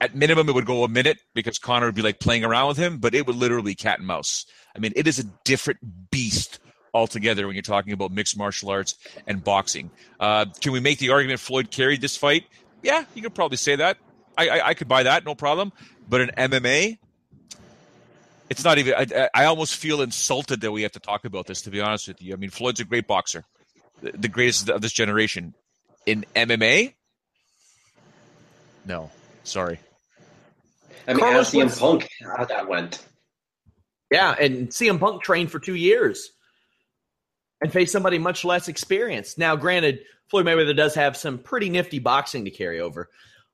at 0.00 0.14
minimum, 0.14 0.48
it 0.48 0.54
would 0.54 0.66
go 0.66 0.84
a 0.84 0.88
minute 0.88 1.18
because 1.34 1.58
Conor 1.58 1.86
would 1.86 1.94
be 1.94 2.02
like 2.02 2.20
playing 2.20 2.44
around 2.44 2.68
with 2.68 2.76
him, 2.76 2.98
but 2.98 3.14
it 3.14 3.26
would 3.26 3.36
literally 3.36 3.74
cat 3.74 3.98
and 3.98 4.06
mouse. 4.06 4.46
I 4.74 4.78
mean, 4.78 4.92
it 4.96 5.06
is 5.06 5.18
a 5.18 5.24
different 5.44 6.10
beast 6.10 6.58
altogether 6.92 7.46
when 7.46 7.54
you're 7.54 7.62
talking 7.62 7.92
about 7.92 8.12
mixed 8.12 8.36
martial 8.36 8.70
arts 8.70 8.96
and 9.26 9.42
boxing. 9.42 9.90
Uh, 10.18 10.46
can 10.60 10.72
we 10.72 10.80
make 10.80 10.98
the 10.98 11.10
argument 11.10 11.40
Floyd 11.40 11.70
carried 11.70 12.00
this 12.00 12.16
fight? 12.16 12.44
Yeah, 12.82 13.04
you 13.14 13.22
could 13.22 13.34
probably 13.34 13.56
say 13.56 13.76
that. 13.76 13.98
I, 14.36 14.48
I, 14.48 14.68
I 14.68 14.74
could 14.74 14.88
buy 14.88 15.04
that, 15.04 15.24
no 15.24 15.34
problem. 15.34 15.72
But 16.08 16.20
in 16.22 16.28
MMA, 16.30 16.98
it's 18.50 18.64
not 18.64 18.78
even. 18.78 18.94
I, 18.94 19.28
I, 19.34 19.44
almost 19.46 19.76
feel 19.76 20.02
insulted 20.02 20.60
that 20.60 20.70
we 20.70 20.82
have 20.82 20.92
to 20.92 21.00
talk 21.00 21.24
about 21.24 21.46
this. 21.46 21.62
To 21.62 21.70
be 21.70 21.80
honest 21.80 22.08
with 22.08 22.20
you, 22.20 22.34
I 22.34 22.36
mean, 22.36 22.50
Floyd's 22.50 22.80
a 22.80 22.84
great 22.84 23.06
boxer, 23.06 23.44
the 24.02 24.28
greatest 24.28 24.68
of 24.68 24.82
this 24.82 24.92
generation. 24.92 25.54
In 26.04 26.26
MMA, 26.36 26.92
no, 28.84 29.10
sorry. 29.44 29.78
I 31.06 31.12
mean, 31.12 31.20
Carlos 31.20 31.46
ask 31.46 31.54
CM 31.54 31.64
was- 31.64 31.78
Punk 31.78 32.08
how 32.36 32.44
that 32.44 32.68
went. 32.68 33.04
Yeah, 34.10 34.34
and 34.38 34.68
CM 34.68 34.98
Punk 35.00 35.22
trained 35.22 35.50
for 35.50 35.58
two 35.58 35.74
years 35.74 36.30
and 37.60 37.72
faced 37.72 37.92
somebody 37.92 38.18
much 38.18 38.44
less 38.44 38.68
experienced. 38.68 39.38
Now, 39.38 39.56
granted, 39.56 40.00
Floyd 40.30 40.46
Mayweather 40.46 40.76
does 40.76 40.94
have 40.94 41.16
some 41.16 41.38
pretty 41.38 41.68
nifty 41.68 41.98
boxing 41.98 42.44
to 42.44 42.50
carry 42.50 42.80
over. 42.80 43.08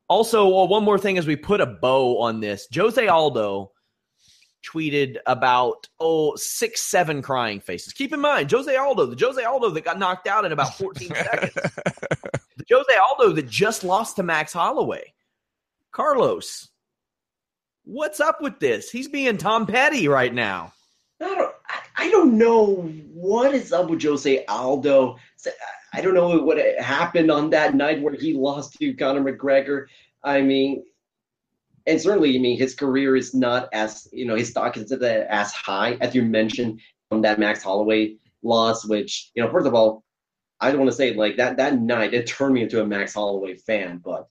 Also, 0.08 0.48
well, 0.48 0.66
one 0.68 0.84
more 0.84 0.98
thing 0.98 1.18
as 1.18 1.26
we 1.26 1.36
put 1.36 1.60
a 1.60 1.66
bow 1.66 2.18
on 2.20 2.40
this, 2.40 2.66
Jose 2.74 3.06
Aldo 3.06 3.70
tweeted 4.68 5.16
about 5.26 5.88
oh 6.00 6.34
six 6.36 6.82
seven 6.82 7.22
crying 7.22 7.60
faces. 7.60 7.92
Keep 7.92 8.12
in 8.12 8.20
mind, 8.20 8.50
Jose 8.50 8.74
Aldo, 8.74 9.06
the 9.06 9.24
Jose 9.24 9.42
Aldo 9.42 9.70
that 9.70 9.84
got 9.84 9.98
knocked 9.98 10.26
out 10.26 10.44
in 10.44 10.52
about 10.52 10.76
14 10.76 11.08
seconds, 11.14 11.54
the 11.54 12.64
Jose 12.70 12.96
Aldo 12.98 13.32
that 13.34 13.48
just 13.48 13.84
lost 13.84 14.16
to 14.16 14.22
Max 14.22 14.52
Holloway. 14.52 15.12
Carlos, 15.92 16.68
what's 17.84 18.20
up 18.20 18.40
with 18.40 18.60
this? 18.60 18.90
He's 18.90 19.08
being 19.08 19.36
Tom 19.36 19.66
Petty 19.66 20.08
right 20.08 20.32
now. 20.32 20.72
I 21.20 21.34
don't, 21.34 21.54
I, 21.98 22.10
don't 22.10 22.38
know 22.38 22.76
what 23.12 23.54
is 23.54 23.72
up 23.72 23.90
with 23.90 24.02
Jose 24.02 24.44
Aldo. 24.46 25.16
I 25.92 26.00
don't 26.00 26.14
know 26.14 26.38
what 26.38 26.58
happened 26.78 27.30
on 27.30 27.50
that 27.50 27.74
night 27.74 28.00
where 28.00 28.14
he 28.14 28.32
lost 28.32 28.74
to 28.78 28.94
Conor 28.94 29.20
McGregor. 29.20 29.86
I 30.22 30.40
mean, 30.40 30.84
and 31.86 32.00
certainly, 32.00 32.36
I 32.36 32.38
mean, 32.38 32.58
his 32.58 32.74
career 32.74 33.16
is 33.16 33.34
not 33.34 33.68
as 33.72 34.08
you 34.12 34.24
know, 34.24 34.36
his 34.36 34.50
stock 34.50 34.76
is 34.76 34.92
as 34.92 35.52
high 35.52 35.98
as 36.00 36.14
you 36.14 36.22
mentioned 36.22 36.80
from 37.08 37.22
that 37.22 37.38
Max 37.38 37.62
Holloway 37.62 38.16
loss. 38.42 38.86
Which 38.86 39.30
you 39.34 39.42
know, 39.42 39.50
first 39.50 39.66
of 39.66 39.74
all, 39.74 40.04
I 40.60 40.70
don't 40.70 40.80
want 40.80 40.90
to 40.90 40.96
say 40.96 41.14
like 41.14 41.36
that 41.36 41.56
that 41.56 41.80
night 41.80 42.14
it 42.14 42.26
turned 42.26 42.54
me 42.54 42.62
into 42.62 42.80
a 42.80 42.86
Max 42.86 43.14
Holloway 43.14 43.56
fan, 43.56 44.00
but 44.04 44.28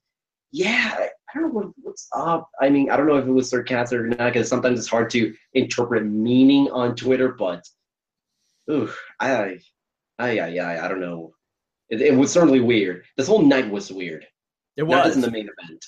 yeah, 0.51 0.95
I 0.97 1.09
don't 1.33 1.43
know 1.43 1.49
what, 1.49 1.67
what's 1.81 2.07
up. 2.15 2.49
I 2.59 2.69
mean, 2.69 2.89
I 2.89 2.97
don't 2.97 3.07
know 3.07 3.17
if 3.17 3.25
it 3.25 3.31
was 3.31 3.49
sarcastic 3.49 3.99
or 3.99 4.07
not 4.07 4.33
because 4.33 4.47
sometimes 4.47 4.79
it's 4.79 4.87
hard 4.87 5.09
to 5.11 5.33
interpret 5.53 6.05
meaning 6.05 6.69
on 6.71 6.95
Twitter. 6.95 7.29
But, 7.29 7.67
ooh, 8.69 8.91
I, 9.19 9.59
I, 10.17 10.39
I, 10.39 10.59
I, 10.59 10.85
I 10.85 10.87
don't 10.87 11.01
know. 11.01 11.33
It, 11.89 12.01
it 12.01 12.15
was 12.15 12.31
certainly 12.31 12.59
weird. 12.59 13.05
This 13.17 13.27
whole 13.27 13.41
night 13.41 13.69
was 13.69 13.91
weird. 13.91 14.25
It 14.77 14.83
was 14.83 15.05
just 15.05 15.15
in 15.15 15.21
the 15.21 15.31
main 15.31 15.49
event. 15.59 15.85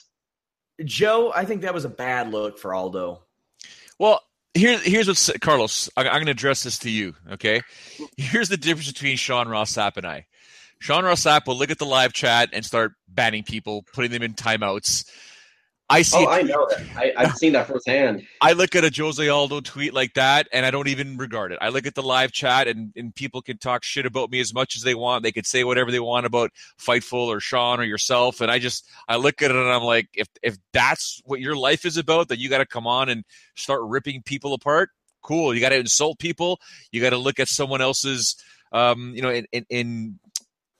Joe. 0.83 1.31
I 1.33 1.45
think 1.45 1.61
that 1.61 1.73
was 1.73 1.85
a 1.85 1.89
bad 1.89 2.31
look 2.31 2.59
for 2.59 2.73
Aldo. 2.73 3.23
Well, 3.99 4.21
here, 4.53 4.77
here's 4.79 5.07
what's 5.07 5.31
Carlos. 5.39 5.89
I, 5.95 6.07
I'm 6.07 6.13
going 6.15 6.25
to 6.25 6.31
address 6.31 6.63
this 6.63 6.79
to 6.79 6.89
you. 6.89 7.15
Okay. 7.33 7.61
Here's 8.17 8.49
the 8.49 8.57
difference 8.57 8.91
between 8.91 9.15
Sean 9.15 9.47
Ross 9.47 9.73
Sapp 9.73 9.97
and 9.97 10.05
I. 10.05 10.25
Sean 10.81 11.05
Ross 11.05 11.23
Sapp 11.23 11.45
will 11.45 11.57
look 11.57 11.69
at 11.69 11.77
the 11.77 11.85
live 11.85 12.11
chat 12.11 12.49
and 12.53 12.65
start 12.65 12.93
banning 13.07 13.43
people, 13.43 13.85
putting 13.93 14.09
them 14.09 14.23
in 14.23 14.33
timeouts. 14.33 15.07
I 15.87 16.01
see. 16.01 16.17
Oh, 16.17 16.27
I 16.27 16.41
know 16.41 16.67
that. 16.71 16.81
I, 16.95 17.13
I've 17.15 17.35
seen 17.35 17.53
that 17.53 17.67
firsthand. 17.67 18.25
I 18.41 18.53
look 18.53 18.75
at 18.75 18.83
a 18.83 18.91
Jose 18.91 19.27
Aldo 19.27 19.59
tweet 19.61 19.93
like 19.93 20.15
that 20.15 20.47
and 20.51 20.65
I 20.65 20.71
don't 20.71 20.87
even 20.87 21.17
regard 21.17 21.51
it. 21.51 21.59
I 21.61 21.69
look 21.69 21.85
at 21.85 21.93
the 21.93 22.01
live 22.01 22.31
chat 22.31 22.67
and, 22.67 22.91
and 22.95 23.13
people 23.13 23.43
can 23.43 23.59
talk 23.59 23.83
shit 23.83 24.07
about 24.07 24.31
me 24.31 24.39
as 24.39 24.55
much 24.55 24.75
as 24.75 24.81
they 24.81 24.95
want. 24.95 25.21
They 25.21 25.31
could 25.31 25.45
say 25.45 25.63
whatever 25.63 25.91
they 25.91 25.99
want 25.99 26.25
about 26.25 26.49
Fightful 26.79 27.27
or 27.27 27.39
Sean 27.39 27.79
or 27.79 27.83
yourself. 27.83 28.41
And 28.41 28.49
I 28.49 28.57
just 28.57 28.89
I 29.07 29.17
look 29.17 29.43
at 29.43 29.51
it 29.51 29.57
and 29.57 29.69
I'm 29.69 29.83
like, 29.83 30.07
if 30.15 30.29
if 30.41 30.57
that's 30.73 31.21
what 31.25 31.41
your 31.41 31.55
life 31.55 31.85
is 31.85 31.97
about, 31.97 32.29
then 32.29 32.39
you 32.39 32.49
gotta 32.49 32.65
come 32.65 32.87
on 32.87 33.07
and 33.07 33.23
start 33.55 33.81
ripping 33.83 34.23
people 34.23 34.55
apart. 34.55 34.89
Cool. 35.21 35.53
You 35.53 35.61
gotta 35.61 35.77
insult 35.77 36.17
people. 36.17 36.59
You 36.91 37.01
gotta 37.01 37.17
look 37.17 37.39
at 37.39 37.49
someone 37.49 37.81
else's 37.81 38.35
um, 38.71 39.13
you 39.15 39.21
know, 39.21 39.29
in 39.29 39.45
in, 39.51 39.65
in 39.69 40.19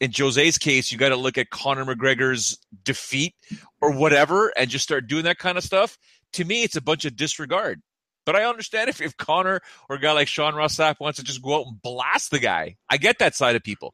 in 0.02 0.12
Jose's 0.12 0.58
case, 0.58 0.92
you 0.92 0.98
got 0.98 1.10
to 1.10 1.16
look 1.16 1.38
at 1.38 1.52
Conor 1.52 1.86
McGregor's 1.86 2.58
defeat 2.84 3.36
or 3.80 3.92
whatever 3.92 4.52
and 4.58 4.68
just 4.68 4.84
start 4.84 5.08
doing 5.08 5.26
that 5.26 5.38
kind 5.38 5.60
of 5.60 5.64
stuff. 5.64 5.98
To 6.34 6.44
me, 6.44 6.64
it's 6.64 6.76
a 6.76 6.82
bunch 6.82 7.06
of 7.06 7.16
disregard. 7.16 7.84
But 8.26 8.36
I 8.36 8.46
understand 8.46 8.90
if, 8.90 9.00
if 9.00 9.16
Conor 9.16 9.62
or 9.90 9.98
a 9.98 10.00
guy 10.00 10.12
like 10.14 10.28
Sean 10.28 10.56
Ross 10.56 10.76
Sapp 10.76 11.00
wants 11.00 11.20
to 11.20 11.24
just 11.24 11.42
go 11.44 11.60
out 11.60 11.68
and 11.68 11.80
blast 11.82 12.32
the 12.32 12.40
guy. 12.40 12.78
I 12.90 12.98
get 12.98 13.20
that 13.20 13.36
side 13.36 13.56
of 13.56 13.64
people. 13.64 13.94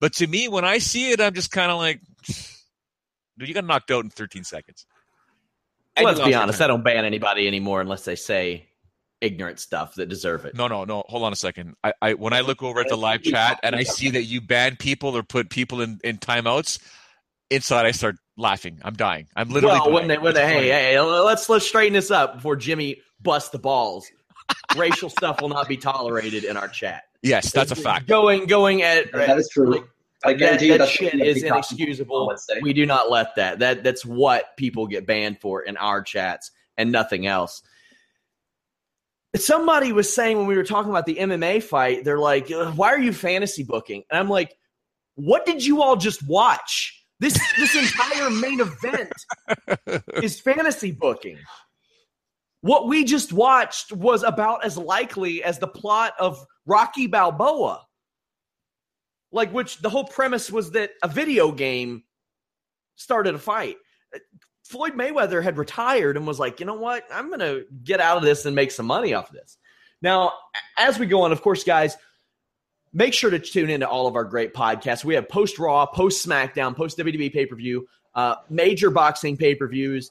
But 0.00 0.14
to 0.14 0.26
me, 0.28 0.46
when 0.46 0.64
I 0.64 0.78
see 0.78 1.10
it, 1.10 1.20
I'm 1.20 1.34
just 1.34 1.50
kind 1.50 1.72
of 1.72 1.78
like, 1.78 2.00
dude, 3.36 3.48
you 3.48 3.54
got 3.54 3.64
knocked 3.64 3.90
out 3.90 4.04
in 4.04 4.10
13 4.10 4.44
seconds. 4.44 4.86
And 5.96 6.06
Let's 6.06 6.20
be 6.20 6.34
honest. 6.34 6.60
I 6.60 6.68
don't 6.68 6.84
ban 6.84 7.04
anybody 7.04 7.48
anymore 7.48 7.80
unless 7.80 8.04
they 8.04 8.14
say 8.14 8.68
ignorant 9.20 9.58
stuff 9.58 9.94
that 9.96 10.08
deserve 10.08 10.44
it. 10.44 10.54
No, 10.54 10.68
no, 10.68 10.84
no. 10.84 11.02
Hold 11.08 11.24
on 11.24 11.32
a 11.32 11.36
second. 11.36 11.74
I, 11.82 11.92
I 12.00 12.14
when 12.14 12.32
I 12.32 12.40
look 12.40 12.62
over 12.62 12.80
at 12.80 12.88
the 12.88 12.96
live 12.96 13.22
chat 13.22 13.60
and 13.62 13.74
I 13.74 13.82
see 13.82 14.10
that 14.10 14.24
you 14.24 14.40
ban 14.40 14.76
people 14.76 15.16
or 15.16 15.22
put 15.22 15.50
people 15.50 15.80
in, 15.80 16.00
in 16.04 16.18
timeouts, 16.18 16.78
inside 17.50 17.86
I 17.86 17.92
start 17.92 18.16
laughing. 18.36 18.80
I'm 18.82 18.94
dying. 18.94 19.26
I'm 19.36 19.48
literally. 19.48 19.80
well, 19.80 19.92
when 19.92 20.08
dying. 20.08 20.08
they, 20.08 20.18
when 20.18 20.34
they, 20.34 20.42
It's 20.42 20.52
hey, 20.52 20.68
hey, 20.68 21.00
let's 21.00 21.48
let's 21.48 21.66
straighten 21.66 21.94
this 21.94 22.10
up 22.10 22.36
before 22.36 22.56
Jimmy 22.56 23.02
busts 23.20 23.50
the 23.50 23.58
balls. 23.58 24.06
Racial 24.76 25.10
stuff 25.10 25.40
will 25.40 25.50
not 25.50 25.68
be 25.68 25.76
tolerated 25.76 26.44
in 26.44 26.56
our 26.56 26.68
chat. 26.68 27.04
Yes, 27.22 27.52
that's 27.52 27.70
a 27.70 27.76
fact. 27.76 28.06
Going 28.06 28.46
going 28.46 28.82
at 28.82 29.12
That 29.12 29.38
is 29.38 29.48
true. 29.48 29.72
like, 29.72 29.84
I 30.24 30.32
that, 30.32 30.38
guarantee 30.38 30.66
you 30.66 30.78
that 30.78 30.88
shit 30.88 31.14
is 31.14 31.42
inexcusable. 31.42 32.34
We 32.62 32.72
do 32.72 32.86
not 32.86 33.10
let 33.10 33.36
that. 33.36 33.58
That 33.58 33.84
that's 33.84 34.04
what 34.04 34.56
people 34.56 34.86
get 34.86 35.06
banned 35.06 35.40
for 35.40 35.62
in 35.62 35.76
our 35.76 36.02
chats 36.02 36.50
and 36.76 36.92
nothing 36.92 37.26
else. 37.26 37.62
Somebody 39.36 39.92
was 39.92 40.12
saying 40.12 40.38
when 40.38 40.46
we 40.46 40.56
were 40.56 40.64
talking 40.64 40.90
about 40.90 41.06
the 41.06 41.16
MMA 41.16 41.62
fight, 41.62 42.04
they're 42.04 42.18
like, 42.18 42.48
"Why 42.50 42.88
are 42.88 42.98
you 42.98 43.12
fantasy 43.12 43.62
booking?" 43.62 44.02
And 44.10 44.18
I'm 44.18 44.28
like, 44.28 44.54
"What 45.16 45.44
did 45.44 45.64
you 45.64 45.82
all 45.82 45.96
just 45.96 46.26
watch? 46.26 46.98
This 47.20 47.38
this 47.58 47.74
entire 47.74 48.30
main 48.30 48.60
event 48.60 49.12
is 50.22 50.40
fantasy 50.40 50.92
booking. 50.92 51.38
What 52.60 52.88
we 52.88 53.04
just 53.04 53.32
watched 53.32 53.92
was 53.92 54.22
about 54.22 54.64
as 54.64 54.76
likely 54.76 55.42
as 55.42 55.58
the 55.58 55.68
plot 55.68 56.14
of 56.18 56.44
Rocky 56.66 57.06
Balboa. 57.06 57.84
Like, 59.30 59.52
which 59.52 59.78
the 59.78 59.90
whole 59.90 60.04
premise 60.04 60.50
was 60.50 60.70
that 60.72 60.92
a 61.02 61.08
video 61.08 61.52
game 61.52 62.04
started 62.96 63.34
a 63.34 63.38
fight. 63.38 63.76
Floyd 64.68 64.92
Mayweather 64.92 65.42
had 65.42 65.56
retired 65.56 66.18
and 66.18 66.26
was 66.26 66.38
like, 66.38 66.60
you 66.60 66.66
know 66.66 66.74
what? 66.74 67.04
I'm 67.10 67.28
going 67.28 67.40
to 67.40 67.64
get 67.84 68.00
out 68.00 68.18
of 68.18 68.22
this 68.22 68.44
and 68.44 68.54
make 68.54 68.70
some 68.70 68.84
money 68.84 69.14
off 69.14 69.30
of 69.30 69.34
this. 69.34 69.56
Now, 70.02 70.32
as 70.76 70.98
we 70.98 71.06
go 71.06 71.22
on, 71.22 71.32
of 71.32 71.40
course, 71.40 71.64
guys, 71.64 71.96
make 72.92 73.14
sure 73.14 73.30
to 73.30 73.38
tune 73.38 73.70
into 73.70 73.88
all 73.88 74.06
of 74.06 74.14
our 74.14 74.24
great 74.24 74.52
podcasts. 74.52 75.04
We 75.04 75.14
have 75.14 75.26
post 75.26 75.58
Raw, 75.58 75.86
post 75.86 76.26
SmackDown, 76.26 76.76
post 76.76 76.98
WWE 76.98 77.32
pay 77.32 77.46
per 77.46 77.56
view, 77.56 77.88
uh, 78.14 78.34
major 78.50 78.90
boxing 78.90 79.38
pay 79.38 79.54
per 79.54 79.66
views, 79.68 80.10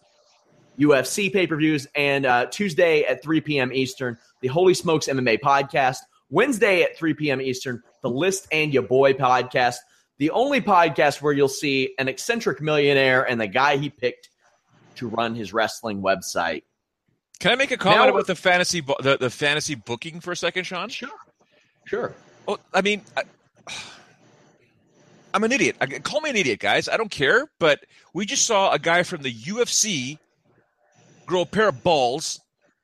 UFC 0.80 1.32
pay 1.32 1.46
per 1.46 1.56
views, 1.56 1.86
and 1.94 2.26
uh, 2.26 2.48
Tuesday 2.48 3.04
at 3.04 3.22
3 3.22 3.42
p.m. 3.42 3.72
Eastern, 3.72 4.18
the 4.42 4.48
Holy 4.48 4.74
Smokes 4.74 5.08
MMA 5.08 5.40
podcast. 5.40 5.98
Wednesday 6.32 6.82
at 6.82 6.98
3 6.98 7.14
p.m. 7.14 7.42
Eastern, 7.42 7.84
the 8.02 8.10
List 8.10 8.48
and 8.52 8.74
Your 8.74 8.84
Boy 8.84 9.14
podcast. 9.14 9.76
the 10.18 10.32
only 10.32 10.62
podcast 10.62 11.22
where 11.22 11.32
you'll 11.32 11.48
see 11.48 11.94
an 12.00 12.08
eccentric 12.08 12.60
millionaire 12.60 13.22
and 13.22 13.40
the 13.40 13.46
guy 13.46 13.78
he 13.78 13.92
picked 13.92 14.30
to 14.98 15.08
run 15.08 15.36
his 15.36 15.54
wrestling 15.54 16.02
website. 16.02 16.64
Can 17.40 17.52
I 17.52 17.56
make 17.56 17.72
a 17.72 17.78
comment 17.78 18.02
now, 18.02 18.10
about 18.10 18.28
the 18.28 18.36
fantasy 18.36 18.82
the, 18.82 19.18
the 19.20 19.30
fantasy 19.30 19.76
booking 19.76 20.20
for 20.20 20.32
a 20.32 20.36
second, 20.36 20.64
Sean? 20.64 20.90
Sure, 20.90 21.10
sure. 21.86 22.16
Well, 22.48 22.60
I 22.74 22.82
mean, 22.82 23.04
I, 23.16 23.24
I'm 25.34 25.44
an 25.44 25.52
idiot. 25.52 25.76
I, 25.80 25.86
call 25.86 26.22
me 26.22 26.32
an 26.32 26.36
idiot, 26.36 26.60
guys. 26.60 26.90
I 26.90 26.98
don't 26.98 27.12
care. 27.12 27.48
But 27.60 27.82
we 28.14 28.26
just 28.26 28.46
saw 28.46 28.72
a 28.72 28.80
guy 28.80 29.04
from 29.04 29.22
the 29.22 29.34
UFC 29.34 30.18
grow 31.28 31.42
a 31.42 31.46
pair 31.46 31.68
of 31.68 31.84
balls 31.84 32.40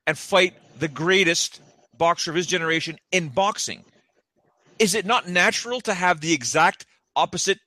and 0.05 0.17
fight 0.17 0.53
the 0.77 0.87
greatest 0.87 1.61
boxer 1.97 2.31
of 2.31 2.35
his 2.35 2.45
generation 2.45 2.97
in 3.11 3.29
boxing. 3.29 3.83
Is 4.77 4.93
it 4.93 5.05
not 5.05 5.27
natural 5.27 5.81
to 5.81 5.93
have 5.93 6.19
the 6.19 6.33
exact 6.33 6.85
opposite, 7.15 7.59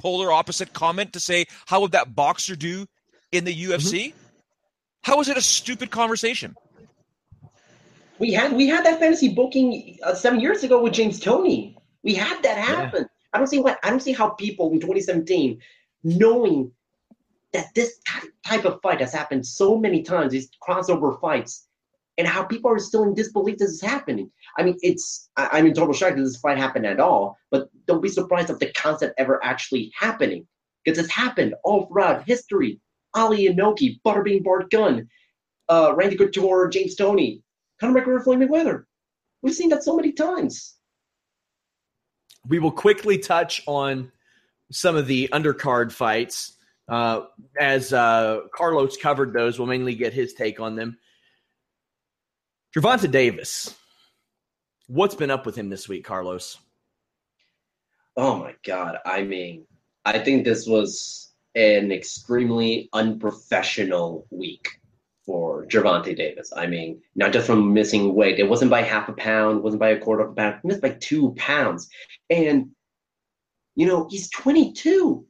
polar 0.00 0.32
opposite 0.32 0.72
comment 0.72 1.12
to 1.12 1.20
say, 1.20 1.46
how 1.66 1.80
would 1.80 1.92
that 1.92 2.14
boxer 2.14 2.56
do 2.56 2.86
in 3.34 3.44
the 3.44 3.54
UFC? 3.54 4.08
Mm-hmm. 4.08 4.18
How 5.02 5.20
is 5.20 5.28
it 5.28 5.36
a 5.36 5.42
stupid 5.42 5.90
conversation? 5.90 6.54
We 8.18 8.32
had 8.32 8.52
we 8.52 8.68
had 8.68 8.84
that 8.86 9.00
fantasy 9.00 9.34
booking 9.34 9.98
uh, 10.02 10.14
seven 10.14 10.40
years 10.40 10.62
ago 10.62 10.82
with 10.82 10.92
James 10.92 11.20
Toney. 11.20 11.76
We 12.02 12.14
had 12.14 12.42
that 12.42 12.56
happen. 12.56 13.02
Yeah. 13.02 13.08
I 13.32 13.38
don't 13.38 13.48
see 13.48 13.58
what 13.58 13.78
I 13.82 13.90
don't 13.90 14.00
see 14.00 14.12
how 14.12 14.30
people 14.30 14.70
in 14.70 14.80
2017, 14.80 15.60
knowing 16.04 16.70
that 17.52 17.66
this 17.74 18.00
type 18.44 18.64
of 18.64 18.80
fight 18.82 19.00
has 19.00 19.12
happened 19.12 19.46
so 19.46 19.76
many 19.78 20.02
times, 20.02 20.32
these 20.32 20.50
crossover 20.66 21.20
fights, 21.20 21.66
and 22.18 22.26
how 22.26 22.44
people 22.44 22.70
are 22.70 22.78
still 22.78 23.04
in 23.04 23.14
disbelief 23.14 23.58
this 23.58 23.70
is 23.70 23.80
happening. 23.80 24.30
I 24.56 24.62
mean, 24.62 24.76
it's 24.82 25.30
I, 25.36 25.58
am 25.58 25.66
in 25.66 25.74
total 25.74 25.94
shock 25.94 26.14
that 26.14 26.22
this 26.22 26.36
fight 26.36 26.58
happened 26.58 26.86
at 26.86 27.00
all. 27.00 27.36
But 27.50 27.68
don't 27.86 28.02
be 28.02 28.08
surprised 28.08 28.50
if 28.50 28.58
the 28.58 28.72
concept 28.72 29.14
ever 29.18 29.42
actually 29.44 29.92
happening, 29.98 30.46
because 30.84 30.98
it's 30.98 31.12
happened 31.12 31.54
all 31.64 31.86
throughout 31.86 32.26
history. 32.26 32.80
Ali 33.14 33.48
Inoki, 33.48 34.00
Butterbean 34.04 34.42
Bart 34.42 34.70
Gunn, 34.70 35.08
uh, 35.68 35.92
Randy 35.96 36.16
Couture, 36.16 36.68
James 36.68 36.94
Toney, 36.94 37.42
Conor 37.80 38.00
McGregor, 38.00 38.24
Floyd 38.24 38.38
Mayweather. 38.40 38.84
We've 39.42 39.54
seen 39.54 39.68
that 39.70 39.84
so 39.84 39.96
many 39.96 40.12
times. 40.12 40.76
We 42.46 42.58
will 42.58 42.72
quickly 42.72 43.18
touch 43.18 43.62
on 43.66 44.10
some 44.70 44.96
of 44.96 45.06
the 45.06 45.28
undercard 45.32 45.92
fights. 45.92 46.56
Uh, 46.88 47.22
as 47.58 47.92
uh, 47.92 48.40
Carlos 48.54 48.96
covered 48.96 49.32
those, 49.32 49.58
we'll 49.58 49.68
mainly 49.68 49.94
get 49.94 50.12
his 50.12 50.34
take 50.34 50.60
on 50.60 50.76
them. 50.76 50.98
Gervonta 52.76 53.10
Davis, 53.10 53.74
what's 54.88 55.14
been 55.14 55.30
up 55.30 55.46
with 55.46 55.56
him 55.56 55.70
this 55.70 55.88
week, 55.88 56.04
Carlos? 56.04 56.58
Oh 58.16 58.36
my 58.36 58.54
God. 58.64 58.98
I 59.06 59.22
mean, 59.22 59.66
I 60.04 60.18
think 60.18 60.44
this 60.44 60.66
was 60.66 61.33
an 61.54 61.92
extremely 61.92 62.88
unprofessional 62.92 64.26
week 64.30 64.68
for 65.24 65.66
Gervonta 65.66 66.14
Davis. 66.16 66.52
I 66.54 66.66
mean, 66.66 67.00
not 67.14 67.32
just 67.32 67.46
from 67.46 67.72
missing 67.72 68.14
weight. 68.14 68.38
It 68.38 68.48
wasn't 68.48 68.70
by 68.70 68.82
half 68.82 69.08
a 69.08 69.12
pound, 69.12 69.62
wasn't 69.62 69.80
by 69.80 69.90
a 69.90 69.98
quarter 69.98 70.24
of 70.24 70.32
a 70.32 70.34
pound, 70.34 70.60
missed 70.64 70.82
by 70.82 70.90
two 71.00 71.34
pounds. 71.36 71.88
And, 72.28 72.70
you 73.74 73.86
know, 73.86 74.06
he's 74.10 74.30
22. 74.30 75.24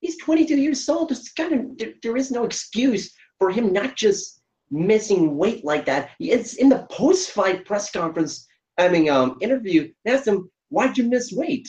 He's 0.00 0.18
22 0.18 0.56
years 0.56 0.88
old. 0.88 1.08
There's 1.08 1.30
kind 1.30 1.52
of, 1.52 1.78
there, 1.78 1.92
there 2.02 2.16
is 2.16 2.30
no 2.30 2.44
excuse 2.44 3.14
for 3.38 3.50
him 3.50 3.72
not 3.72 3.96
just 3.96 4.42
missing 4.70 5.36
weight 5.36 5.64
like 5.64 5.86
that. 5.86 6.10
It's 6.20 6.54
in 6.54 6.68
the 6.68 6.86
post-fight 6.90 7.64
press 7.64 7.90
conference, 7.90 8.46
I 8.76 8.88
mean, 8.88 9.08
um, 9.08 9.38
interview, 9.40 9.92
they 10.04 10.12
asked 10.12 10.28
him, 10.28 10.50
why'd 10.68 10.98
you 10.98 11.04
miss 11.04 11.32
weight? 11.32 11.68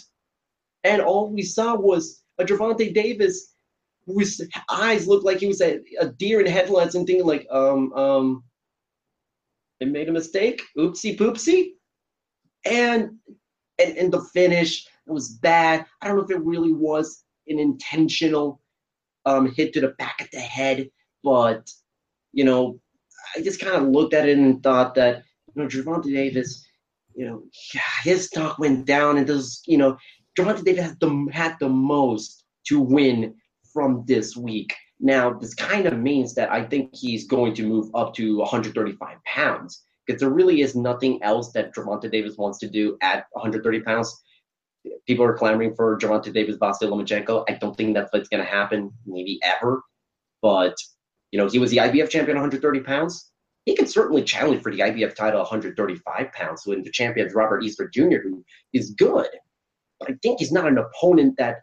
And 0.84 1.02
all 1.02 1.32
we 1.32 1.42
saw 1.42 1.76
was 1.76 2.22
a 2.38 2.44
Gervonta 2.44 2.94
Davis 2.94 3.54
whose 4.06 4.42
eyes 4.70 5.08
looked 5.08 5.26
like 5.26 5.40
he 5.40 5.48
was 5.48 5.62
a, 5.62 5.80
a 6.00 6.08
deer 6.08 6.40
in 6.40 6.48
headlights 6.48 6.96
and 6.96 7.06
thinking 7.06 7.26
like, 7.26 7.48
um, 7.52 7.94
um, 7.94 8.44
they 9.80 9.86
made 9.86 10.10
a 10.10 10.14
mistake. 10.14 10.62
Oopsie 10.78 11.18
poopsie. 11.18 11.72
And 12.66 13.12
and 13.80 13.98
and 13.98 14.12
the 14.12 14.22
finish 14.34 14.86
it 15.08 15.12
was 15.12 15.30
bad. 15.30 15.86
I 16.02 16.08
don't 16.08 16.18
know 16.18 16.24
if 16.24 16.32
it 16.32 16.44
really 16.44 16.74
was 16.74 17.24
an 17.48 17.58
intentional 17.58 18.62
um, 19.26 19.52
hit 19.52 19.74
to 19.74 19.82
the 19.82 19.96
back 19.98 20.22
of 20.22 20.30
the 20.32 20.40
head, 20.40 20.90
but 21.24 21.70
you 22.34 22.44
know, 22.44 22.80
I 23.36 23.42
just 23.42 23.60
kind 23.60 23.76
of 23.76 23.90
looked 23.90 24.14
at 24.14 24.28
it 24.28 24.38
and 24.38 24.62
thought 24.62 24.94
that 24.96 25.24
you 25.56 25.64
know, 25.64 25.68
Gervonta 25.68 26.14
Davis, 26.14 26.66
you 27.16 27.26
know, 27.26 27.44
his 28.04 28.28
stock 28.28 28.60
went 28.60 28.86
down, 28.86 29.18
and 29.18 29.26
those, 29.26 29.62
you 29.66 29.78
know, 29.78 29.98
Gervonta 30.38 30.64
Davis 30.64 30.86
had 30.86 31.00
the 31.00 31.28
had 31.32 31.56
the 31.60 31.70
most 31.70 32.44
to 32.68 32.80
win 32.80 33.34
from 33.74 34.04
this 34.08 34.36
week. 34.36 34.74
Now, 35.00 35.34
this 35.34 35.54
kind 35.54 35.86
of 35.86 35.98
means 35.98 36.34
that 36.36 36.52
I 36.52 36.64
think 36.64 36.94
he's 36.94 37.26
going 37.28 37.54
to 37.56 37.64
move 37.64 37.90
up 37.96 38.14
to 38.16 38.38
135 38.38 39.18
pounds 39.26 39.84
because 40.06 40.20
there 40.20 40.30
really 40.30 40.62
is 40.62 40.76
nothing 40.76 41.22
else 41.24 41.52
that 41.54 41.74
Gervonta 41.74 42.12
Davis 42.12 42.36
wants 42.38 42.60
to 42.60 42.68
do 42.68 42.98
at 43.02 43.26
130 43.32 43.82
pounds. 43.82 44.24
People 45.08 45.24
are 45.24 45.38
clamoring 45.38 45.76
for 45.76 45.98
Gervonta 45.98 46.34
Davis, 46.34 46.58
Vasily 46.60 46.92
Lomachenko. 46.92 47.46
I 47.48 47.54
don't 47.54 47.78
think 47.78 47.94
that's 47.94 48.12
what's 48.12 48.28
going 48.28 48.44
to 48.44 48.50
happen, 48.50 48.92
maybe 49.06 49.40
ever. 49.44 49.82
But, 50.42 50.76
you 51.32 51.40
know, 51.40 51.48
he 51.48 51.60
was 51.60 51.72
the 51.72 51.78
IBF 51.78 52.10
champion 52.10 52.38
130 52.38 52.80
pounds. 52.82 53.32
He 53.66 53.76
can 53.76 53.88
certainly 53.88 54.24
challenge 54.24 54.64
for 54.64 54.72
the 54.72 54.80
IBF 54.80 55.16
title 55.16 55.42
135 55.42 56.32
pounds 56.34 56.64
when 56.66 56.82
the 56.82 56.92
champion 56.92 57.28
is 57.28 57.36
Robert 57.36 57.64
Easter 57.64 57.88
Jr., 57.88 58.18
who 58.24 58.44
is 58.74 58.92
good. 58.98 59.28
But 60.00 60.10
I 60.10 60.14
think 60.24 60.40
he's 60.40 60.52
not 60.52 60.68
an 60.68 60.80
opponent 60.80 61.36
that 61.38 61.58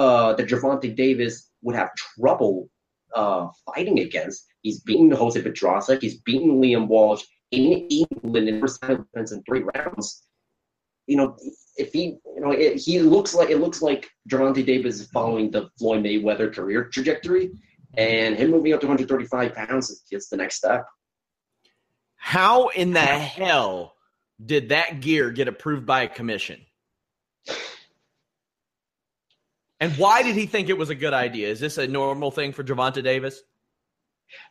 uh, 0.00 0.32
that 0.32 0.48
Gervonta 0.48 0.96
Davis 0.96 1.50
would 1.60 1.76
have 1.76 1.90
trouble 1.94 2.70
uh, 3.14 3.48
fighting 3.66 3.98
against. 3.98 4.46
He's 4.62 4.80
beaten 4.80 5.10
Jose 5.10 5.40
Pedraza. 5.42 5.98
He's 6.00 6.18
beaten 6.22 6.52
Liam 6.62 6.86
Walsh 6.88 7.22
in 7.50 7.86
England 7.90 8.48
in 8.48 8.60
first 8.62 8.80
time 8.80 9.06
defense 9.12 9.32
in 9.32 9.42
three 9.42 9.62
rounds. 9.74 10.22
You 11.06 11.18
know, 11.18 11.36
if 11.76 11.92
he, 11.92 12.16
you 12.34 12.40
know, 12.40 12.50
it, 12.52 12.78
he 12.78 13.00
looks 13.00 13.34
like 13.34 13.50
it 13.50 13.58
looks 13.58 13.82
like 13.82 14.08
Gervonta 14.30 14.64
Davis 14.64 15.00
is 15.00 15.08
following 15.08 15.50
the 15.50 15.68
Floyd 15.78 16.02
Mayweather 16.02 16.54
career 16.54 16.84
trajectory, 16.84 17.50
and 17.94 18.36
him 18.36 18.52
moving 18.52 18.72
up 18.72 18.80
to 18.80 18.86
135 18.86 19.54
pounds 19.54 19.90
is 19.90 20.02
just 20.10 20.30
the 20.30 20.38
next 20.38 20.56
step. 20.56 20.86
How 22.16 22.68
in 22.68 22.94
the 22.94 23.00
hell 23.00 23.96
did 24.42 24.70
that 24.70 25.00
gear 25.00 25.30
get 25.30 25.48
approved 25.48 25.84
by 25.84 26.04
a 26.04 26.08
commission? 26.08 26.60
And 29.80 29.92
why 29.96 30.22
did 30.22 30.36
he 30.36 30.46
think 30.46 30.68
it 30.68 30.76
was 30.76 30.90
a 30.90 30.94
good 30.94 31.14
idea? 31.14 31.48
Is 31.48 31.58
this 31.58 31.78
a 31.78 31.86
normal 31.86 32.30
thing 32.30 32.52
for 32.52 32.62
Gervonta 32.62 33.02
Davis? 33.02 33.40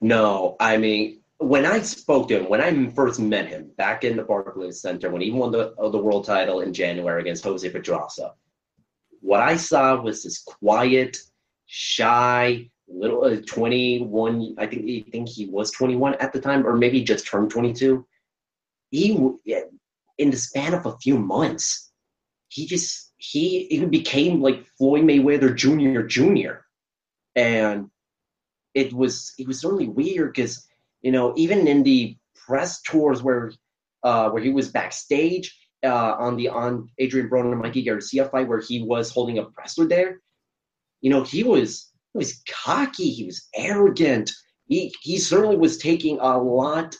No, 0.01 0.55
I 0.59 0.77
mean, 0.77 1.21
when 1.37 1.65
I 1.65 1.81
spoke 1.81 2.27
to 2.29 2.39
him, 2.39 2.49
when 2.49 2.61
I 2.61 2.89
first 2.93 3.19
met 3.19 3.47
him 3.47 3.71
back 3.77 4.03
in 4.03 4.17
the 4.17 4.23
Barclays 4.23 4.81
Center, 4.81 5.09
when 5.09 5.21
he 5.21 5.31
won 5.31 5.51
the, 5.51 5.73
uh, 5.75 5.89
the 5.89 5.97
world 5.97 6.25
title 6.25 6.61
in 6.61 6.73
January 6.73 7.21
against 7.21 7.43
Jose 7.43 7.69
Pedraza, 7.69 8.33
what 9.21 9.39
I 9.39 9.55
saw 9.55 10.01
was 10.01 10.23
this 10.23 10.39
quiet, 10.39 11.17
shy, 11.67 12.69
little 12.87 13.23
uh, 13.23 13.37
21. 13.45 14.55
I 14.57 14.65
think, 14.65 15.07
I 15.07 15.11
think 15.11 15.29
he 15.29 15.45
was 15.45 15.71
21 15.71 16.15
at 16.15 16.33
the 16.33 16.41
time, 16.41 16.65
or 16.65 16.75
maybe 16.75 17.03
just 17.03 17.27
turned 17.27 17.51
22. 17.51 18.05
He, 18.91 19.11
in 20.17 20.31
the 20.31 20.37
span 20.37 20.73
of 20.73 20.85
a 20.85 20.97
few 20.97 21.19
months, 21.19 21.91
he 22.47 22.65
just 22.65 23.08
he 23.19 23.67
he 23.69 23.85
became 23.85 24.41
like 24.41 24.65
Floyd 24.77 25.03
Mayweather 25.03 25.53
Jr. 25.53 26.01
Jr. 26.01 26.61
And 27.35 27.89
it 28.73 28.93
was 28.93 29.33
it 29.37 29.45
was 29.45 29.63
really 29.63 29.89
weird 29.89 30.33
because 30.33 30.65
you 31.01 31.11
know 31.11 31.33
even 31.35 31.67
in 31.67 31.83
the 31.83 32.17
press 32.33 32.81
tours 32.81 33.21
where 33.21 33.51
uh, 34.03 34.29
where 34.29 34.41
he 34.41 34.49
was 34.49 34.71
backstage 34.71 35.55
uh, 35.83 36.15
on 36.17 36.37
the 36.37 36.47
on 36.47 36.89
Adrien 36.99 37.29
Broner 37.29 37.51
and 37.51 37.61
Mikey 37.61 37.83
Garcia 37.83 38.25
fight 38.29 38.47
where 38.47 38.61
he 38.61 38.83
was 38.83 39.11
holding 39.11 39.37
a 39.37 39.45
presser 39.45 39.85
there, 39.85 40.21
you 41.01 41.09
know 41.09 41.21
he 41.21 41.43
was 41.43 41.91
he 42.13 42.17
was 42.17 42.41
cocky, 42.49 43.11
he 43.11 43.25
was 43.25 43.49
arrogant. 43.53 44.31
He 44.67 44.95
he 45.01 45.19
certainly 45.19 45.57
was 45.57 45.77
taking 45.77 46.19
a 46.21 46.37
lot 46.41 46.95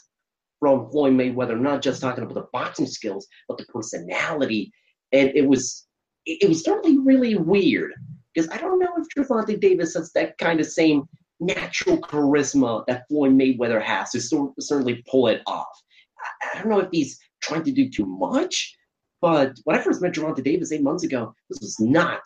from 0.58 0.90
Floyd 0.90 1.14
Mayweather, 1.14 1.58
not 1.58 1.80
just 1.80 2.02
talking 2.02 2.24
about 2.24 2.34
the 2.34 2.46
boxing 2.52 2.86
skills, 2.86 3.26
but 3.48 3.56
the 3.56 3.64
personality. 3.64 4.70
And 5.12 5.30
it 5.34 5.46
was 5.48 5.86
it, 6.26 6.48
was 6.48 6.64
certainly 6.64 6.98
really 6.98 7.36
weird 7.36 7.92
because 8.34 8.50
I 8.50 8.58
don't 8.58 8.78
know 8.78 8.92
if 8.96 9.06
Gervonta 9.16 9.58
Davis 9.58 9.94
has 9.94 10.12
that 10.12 10.38
kind 10.38 10.60
of 10.60 10.66
same 10.66 11.08
natural 11.40 11.98
charisma 11.98 12.84
that 12.86 13.04
Floyd 13.08 13.32
Mayweather 13.32 13.82
has 13.82 14.10
to 14.12 14.20
certainly 14.60 15.04
pull 15.10 15.28
it 15.28 15.42
off. 15.46 15.66
I, 16.18 16.58
I, 16.58 16.58
don't 16.58 16.70
know 16.70 16.80
if 16.80 16.88
he's 16.92 17.18
trying 17.42 17.64
to 17.64 17.72
do 17.72 17.88
too 17.88 18.06
much, 18.06 18.76
but 19.20 19.58
when 19.64 19.78
I 19.78 19.82
first 19.82 20.02
met 20.02 20.12
Gervonta 20.12 20.44
Davis 20.44 20.72
eight 20.72 20.82
months 20.82 21.04
ago, 21.04 21.34
this 21.48 21.60
was 21.60 21.80
not 21.80 22.20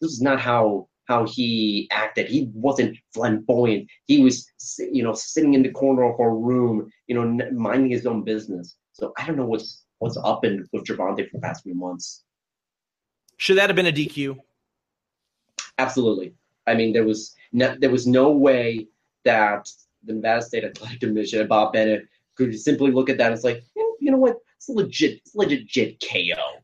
this 0.00 0.10
was 0.10 0.22
not 0.22 0.40
how 0.40 0.88
how 1.06 1.26
he 1.26 1.88
acted. 1.90 2.28
He 2.28 2.50
wasn't 2.54 2.96
flamboyant. 3.12 3.88
He 4.06 4.22
was, 4.22 4.46
you 4.78 5.02
know, 5.02 5.14
sitting 5.14 5.54
in 5.54 5.62
the 5.62 5.70
corner 5.70 6.04
of 6.04 6.18
a 6.20 6.30
room, 6.30 6.88
you 7.06 7.14
know, 7.14 7.50
minding 7.52 7.90
his 7.90 8.06
own 8.06 8.22
business. 8.22 8.76
So 8.92 9.12
I 9.18 9.26
don't 9.26 9.36
know 9.36 9.46
what's 9.46 9.84
what's 9.98 10.16
up 10.16 10.44
in 10.44 10.66
with 10.72 10.84
Gervonta 10.84 11.28
for 11.28 11.38
the 11.38 11.42
past 11.42 11.64
few 11.64 11.74
months. 11.74 12.24
Should 13.42 13.58
that 13.58 13.70
have 13.70 13.74
been 13.74 13.86
a 13.86 13.92
DQ? 13.92 14.38
absolutely. 15.76 16.32
I 16.68 16.74
mean, 16.74 16.92
there 16.92 17.02
was 17.02 17.34
no, 17.52 17.74
there 17.76 17.90
was 17.90 18.06
no 18.06 18.30
way 18.30 18.86
that 19.24 19.68
the 20.04 20.12
Nevada 20.12 20.42
State 20.42 20.62
Athletic 20.62 21.00
Commission 21.00 21.40
and 21.40 21.48
Bob 21.48 21.72
Bennett 21.72 22.06
could 22.36 22.56
simply 22.56 22.92
look 22.92 23.10
at 23.10 23.18
that 23.18 23.26
and 23.26 23.34
it's 23.34 23.42
like, 23.42 23.64
you 23.98 24.12
know 24.12 24.16
what, 24.16 24.36
it's 24.56 24.68
legit, 24.68 25.22
it's 25.26 25.34
legit 25.34 26.00
KO. 26.00 26.60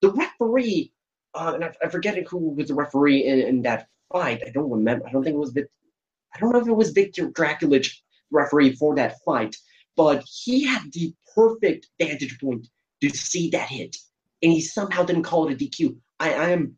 The 0.00 0.10
referee, 0.10 0.94
uh, 1.34 1.52
and 1.54 1.64
I, 1.66 1.74
I 1.84 1.90
forget 1.90 2.16
who 2.26 2.38
was 2.38 2.68
the 2.68 2.74
referee 2.76 3.26
in, 3.26 3.40
in 3.40 3.62
that 3.62 3.88
fight. 4.10 4.42
I 4.46 4.52
don't 4.52 4.70
remember. 4.70 5.06
I 5.06 5.12
don't 5.12 5.22
think 5.22 5.34
it 5.34 5.38
was. 5.38 5.54
I 5.54 6.38
don't 6.38 6.52
know 6.52 6.60
if 6.60 6.66
it 6.66 6.72
was 6.72 6.92
Victor 6.92 7.28
Drakulich, 7.28 7.92
referee 8.30 8.74
for 8.76 8.94
that 8.94 9.16
fight, 9.22 9.54
but 9.98 10.24
he 10.26 10.64
had 10.64 10.90
the 10.94 11.12
perfect 11.34 11.88
vantage 12.00 12.40
point 12.40 12.68
to 13.02 13.10
see 13.10 13.50
that 13.50 13.68
hit, 13.68 13.98
and 14.42 14.50
he 14.50 14.62
somehow 14.62 15.02
didn't 15.02 15.24
call 15.24 15.46
it 15.46 15.52
a 15.52 15.56
DQ. 15.56 15.94
I, 16.22 16.34
I 16.34 16.50
am 16.50 16.76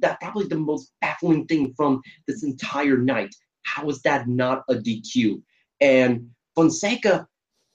that 0.00 0.20
probably 0.20 0.46
the 0.46 0.56
most 0.56 0.92
baffling 1.02 1.46
thing 1.46 1.74
from 1.76 2.00
this 2.26 2.42
entire 2.42 2.96
night. 2.96 3.34
How 3.64 3.88
is 3.90 4.00
that 4.02 4.26
not 4.26 4.64
a 4.70 4.74
DQ? 4.74 5.42
And 5.80 6.30
Fonseca, 6.54 7.26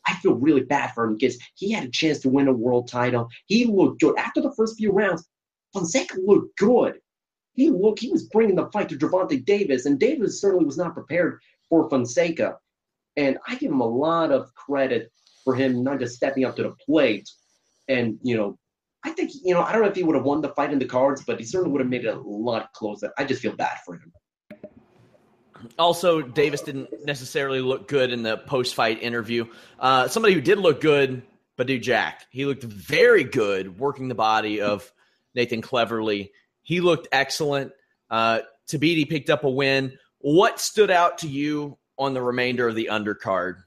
I 0.08 0.16
feel 0.16 0.34
really 0.34 0.64
bad 0.64 0.94
for 0.94 1.06
him 1.06 1.16
because 1.16 1.38
he 1.56 1.72
had 1.72 1.84
a 1.84 1.92
chance 1.92 2.20
to 2.20 2.30
win 2.30 2.48
a 2.48 2.54
world 2.54 2.88
title. 2.88 3.28
He 3.46 3.66
looked 3.66 4.02
good 4.02 4.18
after 4.18 4.42
the 4.42 4.54
first 4.58 4.78
few 4.78 4.92
rounds. 4.92 5.28
Fonseca 5.74 6.18
looked 6.26 6.58
good. 6.58 6.96
He 7.54 7.70
looked, 7.70 8.00
he 8.00 8.10
was 8.10 8.28
bringing 8.30 8.56
the 8.56 8.72
fight 8.72 8.90
to 8.90 8.98
Gervonta 8.98 9.46
Davis, 9.46 9.86
and 9.86 10.00
Davis 10.00 10.42
certainly 10.42 10.66
was 10.66 10.78
not 10.78 10.96
prepared 10.96 11.40
for 11.70 11.88
Fonseca. 11.90 12.58
And 13.16 13.38
I 13.48 13.56
give 13.56 13.72
him 13.72 13.82
a 13.82 13.88
lot 13.88 14.32
of 14.32 14.52
credit 14.56 15.12
for 15.44 15.54
him 15.54 15.84
not 15.84 16.00
just 16.00 16.16
stepping 16.16 16.46
up 16.46 16.56
to 16.56 16.64
the 16.64 16.76
plate 16.86 17.30
and, 17.88 18.18
you 18.24 18.38
know, 18.38 18.58
I 19.04 19.12
think, 19.12 19.32
you 19.44 19.54
know, 19.54 19.62
I 19.62 19.72
don't 19.72 19.82
know 19.82 19.88
if 19.88 19.96
he 19.96 20.04
would 20.04 20.16
have 20.16 20.26
won 20.26 20.42
the 20.42 20.50
fight 20.50 20.72
in 20.72 20.80
the 20.80 20.86
cards, 20.86 21.24
but 21.26 21.40
he 21.40 21.46
certainly 21.46 21.72
would 21.72 21.82
have 21.82 21.90
made 21.90 22.06
it 22.06 22.16
a 22.16 22.20
lot 22.20 22.72
closer. 22.74 23.12
I 23.18 23.24
just 23.24 23.42
feel 23.42 23.56
bad 23.56 23.78
for 23.86 23.96
him. 23.96 24.12
Also, 25.78 26.22
Davis 26.22 26.62
didn't 26.62 26.90
necessarily 27.06 27.62
look 27.62 27.88
good 27.88 28.12
in 28.12 28.24
the 28.24 28.38
post 28.38 28.76
fight 28.76 29.02
interview. 29.02 29.46
Uh, 29.80 30.08
somebody 30.08 30.34
who 30.34 30.42
did 30.42 30.60
look 30.60 30.82
good, 30.82 31.24
Badou 31.58 31.82
Jack. 31.82 32.26
He 32.32 32.46
looked 32.46 32.64
very 32.64 33.24
good 33.24 33.80
working 33.80 34.08
the 34.08 34.16
body 34.16 34.62
of 34.62 34.92
Nathan 35.36 35.62
Cleverly. 35.62 36.32
He 36.62 36.82
looked 36.82 37.08
excellent. 37.12 37.74
Uh, 38.10 38.40
Tabiti 38.68 39.08
picked 39.08 39.30
up 39.30 39.44
a 39.44 39.50
win. 39.50 39.98
What 40.20 40.60
stood 40.60 40.92
out 40.92 41.20
to 41.20 41.28
you 41.28 41.78
on 41.98 42.14
the 42.14 42.22
remainder 42.22 42.68
of 42.68 42.76
the 42.76 42.90
undercard? 42.92 43.64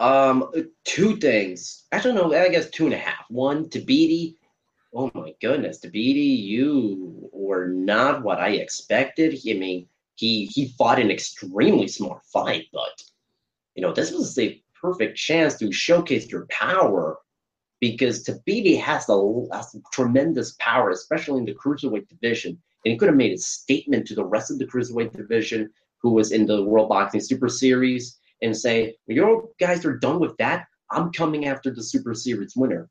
Um, 0.00 0.50
two 0.84 1.16
things. 1.16 1.84
I 1.90 2.00
don't 2.00 2.14
know. 2.14 2.32
I 2.32 2.48
guess 2.48 2.70
two 2.70 2.84
and 2.84 2.94
a 2.94 2.98
half. 2.98 3.24
One, 3.28 3.68
Tabiti. 3.68 4.36
Oh 4.94 5.10
my 5.14 5.34
goodness, 5.40 5.80
Tabiti, 5.80 6.38
you 6.38 7.28
were 7.32 7.68
not 7.68 8.22
what 8.22 8.38
I 8.40 8.50
expected. 8.50 9.38
I 9.46 9.52
mean, 9.54 9.86
he 10.14 10.46
he 10.46 10.68
fought 10.78 10.98
an 10.98 11.10
extremely 11.10 11.88
smart 11.88 12.24
fight, 12.24 12.66
but 12.72 13.02
you 13.74 13.82
know, 13.82 13.92
this 13.92 14.12
was 14.12 14.38
a 14.38 14.62
perfect 14.80 15.16
chance 15.16 15.56
to 15.58 15.72
showcase 15.72 16.30
your 16.30 16.46
power 16.46 17.18
because 17.80 18.24
Tabiti 18.24 18.80
has 18.80 19.08
a, 19.08 19.46
has 19.52 19.76
tremendous 19.92 20.56
power, 20.58 20.90
especially 20.90 21.38
in 21.38 21.44
the 21.44 21.54
cruiserweight 21.54 22.08
division, 22.08 22.58
and 22.84 22.92
he 22.92 22.96
could 22.96 23.08
have 23.08 23.16
made 23.16 23.32
a 23.32 23.38
statement 23.38 24.06
to 24.06 24.14
the 24.14 24.24
rest 24.24 24.50
of 24.50 24.58
the 24.58 24.66
cruiserweight 24.66 25.12
division 25.12 25.70
who 25.98 26.12
was 26.12 26.32
in 26.32 26.46
the 26.46 26.64
World 26.64 26.88
Boxing 26.88 27.20
Super 27.20 27.48
Series 27.48 28.18
and 28.42 28.56
say, 28.56 28.96
when 29.06 29.16
you 29.16 29.50
guys 29.58 29.84
are 29.84 29.96
done 29.98 30.20
with 30.20 30.36
that, 30.38 30.66
I'm 30.90 31.12
coming 31.12 31.46
after 31.46 31.70
the 31.70 31.82
Super 31.82 32.14
Series 32.14 32.54
winner. 32.56 32.88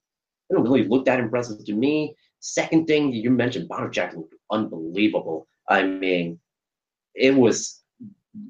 It 0.50 0.54
don't 0.54 0.64
really 0.64 0.88
look 0.88 1.06
that 1.06 1.20
impressive 1.20 1.64
to 1.66 1.74
me. 1.74 2.16
Second 2.40 2.86
thing 2.88 3.12
you 3.12 3.30
mentioned, 3.30 3.70
Badou 3.70 3.92
Jack 3.92 4.16
looked 4.16 4.36
unbelievable. 4.52 5.48
I 5.70 5.84
mean, 5.84 6.40
it 7.16 7.36
was 7.36 7.84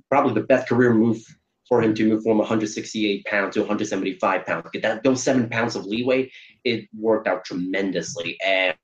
probably 0.10 0.34
the 0.34 0.48
best 0.48 0.68
career 0.68 0.94
move 0.94 1.24
for 1.68 1.82
him 1.82 1.94
to 1.96 2.08
move 2.08 2.24
from 2.24 2.38
168 2.38 3.26
pounds 3.26 3.54
to 3.54 3.62
175 3.62 4.46
pounds. 4.46 4.70
Get 4.72 4.82
that 4.84 5.04
those 5.04 5.24
seven 5.24 5.50
pounds 5.50 5.76
of 5.76 5.86
leeway, 5.86 6.32
it 6.64 6.88
worked 6.98 7.28
out 7.28 7.46
tremendously. 7.46 8.38
And, 8.46 8.76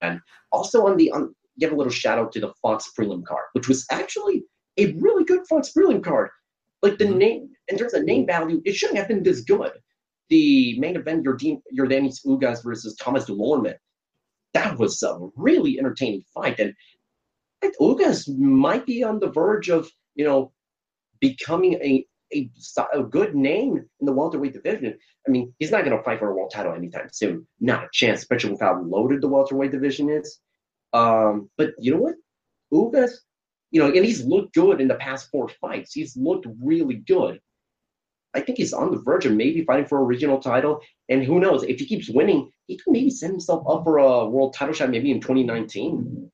and 0.00 0.20
also 0.52 0.86
on 0.86 0.96
the 0.96 1.10
on, 1.12 1.34
give 1.58 1.72
a 1.72 1.76
little 1.76 1.92
shout 1.92 2.18
out 2.18 2.32
to 2.32 2.40
the 2.40 2.52
Fox 2.62 2.90
prelim 2.98 3.24
card, 3.24 3.44
which 3.52 3.68
was 3.68 3.84
actually 3.90 4.44
a 4.76 4.92
really 4.94 5.24
good 5.24 5.46
Fox 5.48 5.72
prelim 5.76 6.02
card. 6.02 6.30
Like 6.84 6.98
the 6.98 7.06
mm-hmm. 7.06 7.18
name, 7.18 7.48
in 7.68 7.78
terms 7.78 7.94
of 7.94 8.04
name 8.04 8.26
value, 8.26 8.60
it 8.66 8.74
shouldn't 8.74 8.98
have 8.98 9.08
been 9.08 9.22
this 9.22 9.40
good. 9.40 9.72
The 10.28 10.78
main 10.78 10.96
event, 10.96 11.24
your 11.24 11.38
Yordenis 11.38 12.26
Ugas 12.26 12.62
versus 12.62 12.94
Thomas 12.96 13.24
Dulorme, 13.24 13.74
that 14.52 14.78
was 14.78 15.02
a 15.02 15.18
really 15.34 15.78
entertaining 15.78 16.24
fight. 16.34 16.60
And 16.60 16.74
Ugas 17.80 18.28
might 18.38 18.84
be 18.84 19.02
on 19.02 19.18
the 19.18 19.30
verge 19.30 19.70
of, 19.70 19.90
you 20.14 20.26
know, 20.26 20.52
becoming 21.20 21.74
a, 21.74 22.06
a, 22.34 22.50
a 22.92 23.02
good 23.02 23.34
name 23.34 23.78
in 24.00 24.06
the 24.06 24.12
welterweight 24.12 24.52
division. 24.52 24.98
I 25.26 25.30
mean, 25.30 25.54
he's 25.58 25.70
not 25.70 25.86
going 25.86 25.96
to 25.96 26.02
fight 26.02 26.18
for 26.18 26.30
a 26.30 26.34
world 26.34 26.52
title 26.52 26.74
anytime 26.74 27.08
soon. 27.12 27.46
Not 27.60 27.84
a 27.84 27.88
chance, 27.94 28.18
especially 28.20 28.50
with 28.50 28.60
how 28.60 28.82
loaded 28.82 29.22
the 29.22 29.28
welterweight 29.28 29.72
division 29.72 30.10
is. 30.10 30.38
Um, 30.92 31.48
but 31.56 31.70
you 31.78 31.94
know 31.94 32.02
what? 32.02 32.16
Ugas 32.70 33.12
you 33.74 33.80
know, 33.80 33.88
and 33.88 34.04
he's 34.04 34.24
looked 34.24 34.54
good 34.54 34.80
in 34.80 34.86
the 34.86 34.94
past 34.94 35.28
four 35.32 35.48
fights. 35.60 35.92
He's 35.92 36.16
looked 36.16 36.46
really 36.62 36.94
good. 36.94 37.40
I 38.32 38.40
think 38.40 38.56
he's 38.56 38.72
on 38.72 38.92
the 38.92 38.98
verge 38.98 39.26
of 39.26 39.32
maybe 39.32 39.64
fighting 39.64 39.86
for 39.86 39.98
a 39.98 40.04
regional 40.04 40.38
title. 40.38 40.80
And 41.08 41.24
who 41.24 41.40
knows, 41.40 41.64
if 41.64 41.80
he 41.80 41.86
keeps 41.86 42.08
winning, 42.08 42.52
he 42.68 42.78
can 42.78 42.92
maybe 42.92 43.10
set 43.10 43.30
himself 43.30 43.66
up 43.68 43.82
for 43.82 43.98
a 43.98 44.26
world 44.28 44.54
title 44.54 44.74
shot 44.74 44.90
maybe 44.90 45.10
in 45.10 45.20
2019. 45.20 46.30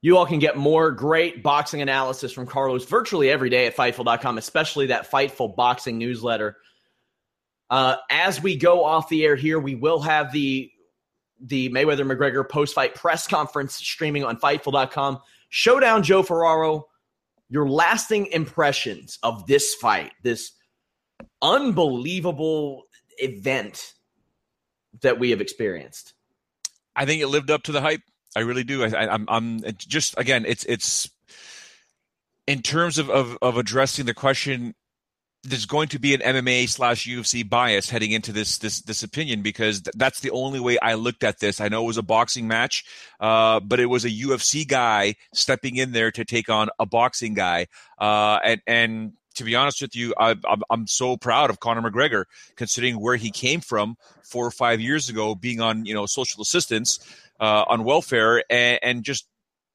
You 0.00 0.16
all 0.16 0.24
can 0.24 0.38
get 0.38 0.56
more 0.56 0.92
great 0.92 1.42
boxing 1.42 1.82
analysis 1.82 2.32
from 2.32 2.46
Carlos 2.46 2.86
virtually 2.86 3.30
every 3.30 3.50
day 3.50 3.66
at 3.66 3.76
Fightful.com, 3.76 4.38
especially 4.38 4.86
that 4.86 5.10
Fightful 5.10 5.56
boxing 5.56 5.98
newsletter. 5.98 6.56
Uh, 7.68 7.96
as 8.10 8.42
we 8.42 8.56
go 8.56 8.82
off 8.82 9.10
the 9.10 9.26
air 9.26 9.36
here, 9.36 9.60
we 9.60 9.74
will 9.74 10.00
have 10.00 10.32
the 10.32 10.70
the 11.38 11.68
Mayweather 11.68 12.10
McGregor 12.10 12.48
post 12.48 12.74
fight 12.74 12.94
press 12.94 13.26
conference 13.26 13.74
streaming 13.74 14.24
on 14.24 14.38
Fightful.com. 14.38 15.20
Showdown 15.48 16.02
Joe 16.02 16.22
Ferraro, 16.22 16.86
your 17.48 17.68
lasting 17.68 18.26
impressions 18.26 19.18
of 19.22 19.46
this 19.46 19.74
fight, 19.74 20.12
this 20.22 20.52
unbelievable 21.40 22.84
event 23.18 23.94
that 25.02 25.18
we 25.18 25.30
have 25.30 25.40
experienced. 25.40 26.14
I 26.94 27.04
think 27.04 27.20
it 27.22 27.28
lived 27.28 27.50
up 27.50 27.62
to 27.64 27.72
the 27.72 27.80
hype. 27.80 28.02
I 28.34 28.40
really 28.40 28.64
do. 28.64 28.84
I, 28.84 29.04
am 29.04 29.26
I'm, 29.28 29.60
I'm 29.64 29.74
just 29.78 30.14
again, 30.18 30.44
it's 30.46 30.64
it's 30.64 31.08
in 32.46 32.62
terms 32.62 32.98
of, 32.98 33.08
of 33.10 33.38
of 33.40 33.56
addressing 33.56 34.06
the 34.06 34.14
question 34.14 34.74
there's 35.46 35.66
going 35.66 35.88
to 35.88 35.98
be 35.98 36.14
an 36.14 36.20
MMA 36.20 36.68
slash 36.68 37.06
UFC 37.06 37.48
bias 37.48 37.88
heading 37.88 38.12
into 38.12 38.32
this 38.32 38.58
this 38.58 38.80
this 38.82 39.02
opinion 39.02 39.42
because 39.42 39.82
th- 39.82 39.94
that's 39.96 40.20
the 40.20 40.30
only 40.30 40.60
way 40.60 40.78
I 40.80 40.94
looked 40.94 41.24
at 41.24 41.38
this. 41.38 41.60
I 41.60 41.68
know 41.68 41.84
it 41.84 41.86
was 41.86 41.98
a 41.98 42.02
boxing 42.02 42.48
match, 42.48 42.84
uh, 43.20 43.60
but 43.60 43.80
it 43.80 43.86
was 43.86 44.04
a 44.04 44.10
UFC 44.10 44.66
guy 44.66 45.14
stepping 45.32 45.76
in 45.76 45.92
there 45.92 46.10
to 46.10 46.24
take 46.24 46.48
on 46.48 46.68
a 46.78 46.86
boxing 46.86 47.34
guy, 47.34 47.66
uh, 47.98 48.38
and 48.44 48.60
and 48.66 49.12
to 49.36 49.44
be 49.44 49.54
honest 49.54 49.82
with 49.82 49.94
you, 49.94 50.14
I, 50.18 50.30
I'm, 50.48 50.62
I'm 50.70 50.86
so 50.86 51.16
proud 51.16 51.50
of 51.50 51.60
Conor 51.60 51.82
McGregor 51.82 52.24
considering 52.56 52.98
where 53.00 53.16
he 53.16 53.30
came 53.30 53.60
from 53.60 53.96
four 54.22 54.46
or 54.46 54.50
five 54.50 54.80
years 54.80 55.08
ago, 55.08 55.34
being 55.34 55.60
on 55.60 55.84
you 55.86 55.94
know 55.94 56.06
social 56.06 56.42
assistance, 56.42 56.98
uh, 57.40 57.64
on 57.68 57.84
welfare, 57.84 58.42
and, 58.50 58.78
and 58.82 59.02
just 59.04 59.26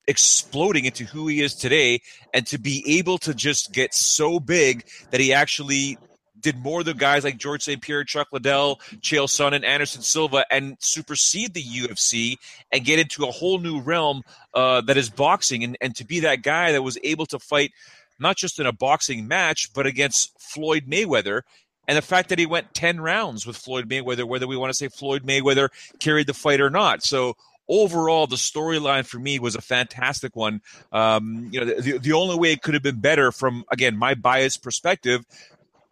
exploding 0.07 0.85
into 0.85 1.05
who 1.05 1.27
he 1.27 1.41
is 1.41 1.55
today 1.55 2.01
and 2.33 2.45
to 2.47 2.57
be 2.57 2.83
able 2.97 3.17
to 3.19 3.33
just 3.33 3.71
get 3.71 3.93
so 3.93 4.39
big 4.39 4.85
that 5.11 5.19
he 5.19 5.33
actually 5.33 5.97
did 6.41 6.57
more 6.57 6.83
than 6.83 6.97
guys 6.97 7.23
like 7.23 7.37
George 7.37 7.63
St. 7.63 7.81
Pierre, 7.81 8.03
Chuck 8.03 8.29
Liddell, 8.31 8.77
Chael 8.99 9.27
Sonnen, 9.27 9.57
and 9.57 9.65
Anderson 9.65 10.01
Silva, 10.01 10.45
and 10.49 10.75
supersede 10.79 11.53
the 11.53 11.63
UFC 11.63 12.37
and 12.71 12.83
get 12.83 12.99
into 12.99 13.25
a 13.25 13.31
whole 13.31 13.59
new 13.59 13.79
realm 13.79 14.23
uh, 14.53 14.81
that 14.81 14.97
is 14.97 15.09
boxing. 15.09 15.63
And, 15.63 15.77
and 15.81 15.95
to 15.95 16.05
be 16.05 16.21
that 16.21 16.41
guy 16.41 16.71
that 16.71 16.81
was 16.81 16.97
able 17.03 17.27
to 17.27 17.39
fight 17.39 17.71
not 18.19 18.37
just 18.37 18.59
in 18.59 18.65
a 18.65 18.71
boxing 18.71 19.27
match, 19.27 19.73
but 19.73 19.87
against 19.87 20.39
Floyd 20.39 20.85
Mayweather. 20.87 21.41
And 21.87 21.97
the 21.97 22.03
fact 22.03 22.29
that 22.29 22.39
he 22.39 22.45
went 22.45 22.73
10 22.73 23.01
rounds 23.01 23.47
with 23.47 23.57
Floyd 23.57 23.89
Mayweather, 23.89 24.23
whether 24.23 24.47
we 24.47 24.55
want 24.55 24.69
to 24.69 24.77
say 24.77 24.87
Floyd 24.87 25.23
Mayweather 25.23 25.69
carried 25.99 26.27
the 26.27 26.33
fight 26.33 26.61
or 26.61 26.69
not. 26.69 27.03
So 27.03 27.35
overall, 27.71 28.27
the 28.27 28.35
storyline 28.35 29.05
for 29.05 29.17
me 29.17 29.39
was 29.39 29.55
a 29.55 29.61
fantastic 29.61 30.35
one. 30.35 30.61
Um, 30.91 31.49
you 31.51 31.61
know, 31.61 31.81
the, 31.81 31.97
the 31.97 32.13
only 32.13 32.37
way 32.37 32.51
it 32.51 32.61
could 32.61 32.73
have 32.73 32.83
been 32.83 32.99
better 32.99 33.31
from, 33.31 33.63
again, 33.71 33.97
my 33.97 34.13
biased 34.13 34.61
perspective 34.61 35.25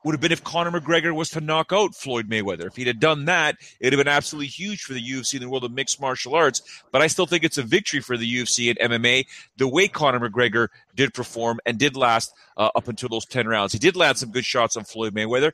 would 0.03 0.13
have 0.13 0.21
been 0.21 0.31
if 0.31 0.43
Conor 0.43 0.79
McGregor 0.79 1.13
was 1.13 1.29
to 1.31 1.41
knock 1.41 1.71
out 1.73 1.95
Floyd 1.95 2.29
Mayweather. 2.29 2.67
If 2.67 2.75
he'd 2.75 2.87
have 2.87 2.99
done 2.99 3.25
that, 3.25 3.57
it'd 3.79 3.93
have 3.93 4.03
been 4.03 4.11
absolutely 4.11 4.47
huge 4.47 4.81
for 4.81 4.93
the 4.93 5.01
UFC 5.01 5.33
and 5.33 5.41
the 5.41 5.49
world 5.49 5.63
of 5.63 5.71
mixed 5.71 5.99
martial 5.99 6.35
arts. 6.35 6.61
But 6.91 7.01
I 7.01 7.07
still 7.07 7.25
think 7.25 7.43
it's 7.43 7.57
a 7.57 7.63
victory 7.63 7.99
for 7.99 8.17
the 8.17 8.29
UFC 8.31 8.69
and 8.69 8.91
MMA 8.91 9.25
the 9.57 9.67
way 9.67 9.87
Conor 9.87 10.29
McGregor 10.29 10.67
did 10.95 11.13
perform 11.13 11.59
and 11.65 11.77
did 11.77 11.95
last 11.97 12.33
uh, 12.57 12.69
up 12.75 12.87
until 12.87 13.09
those 13.09 13.25
10 13.25 13.47
rounds. 13.47 13.73
He 13.73 13.79
did 13.79 13.95
land 13.95 14.17
some 14.17 14.31
good 14.31 14.45
shots 14.45 14.77
on 14.77 14.83
Floyd 14.85 15.13
Mayweather. 15.13 15.51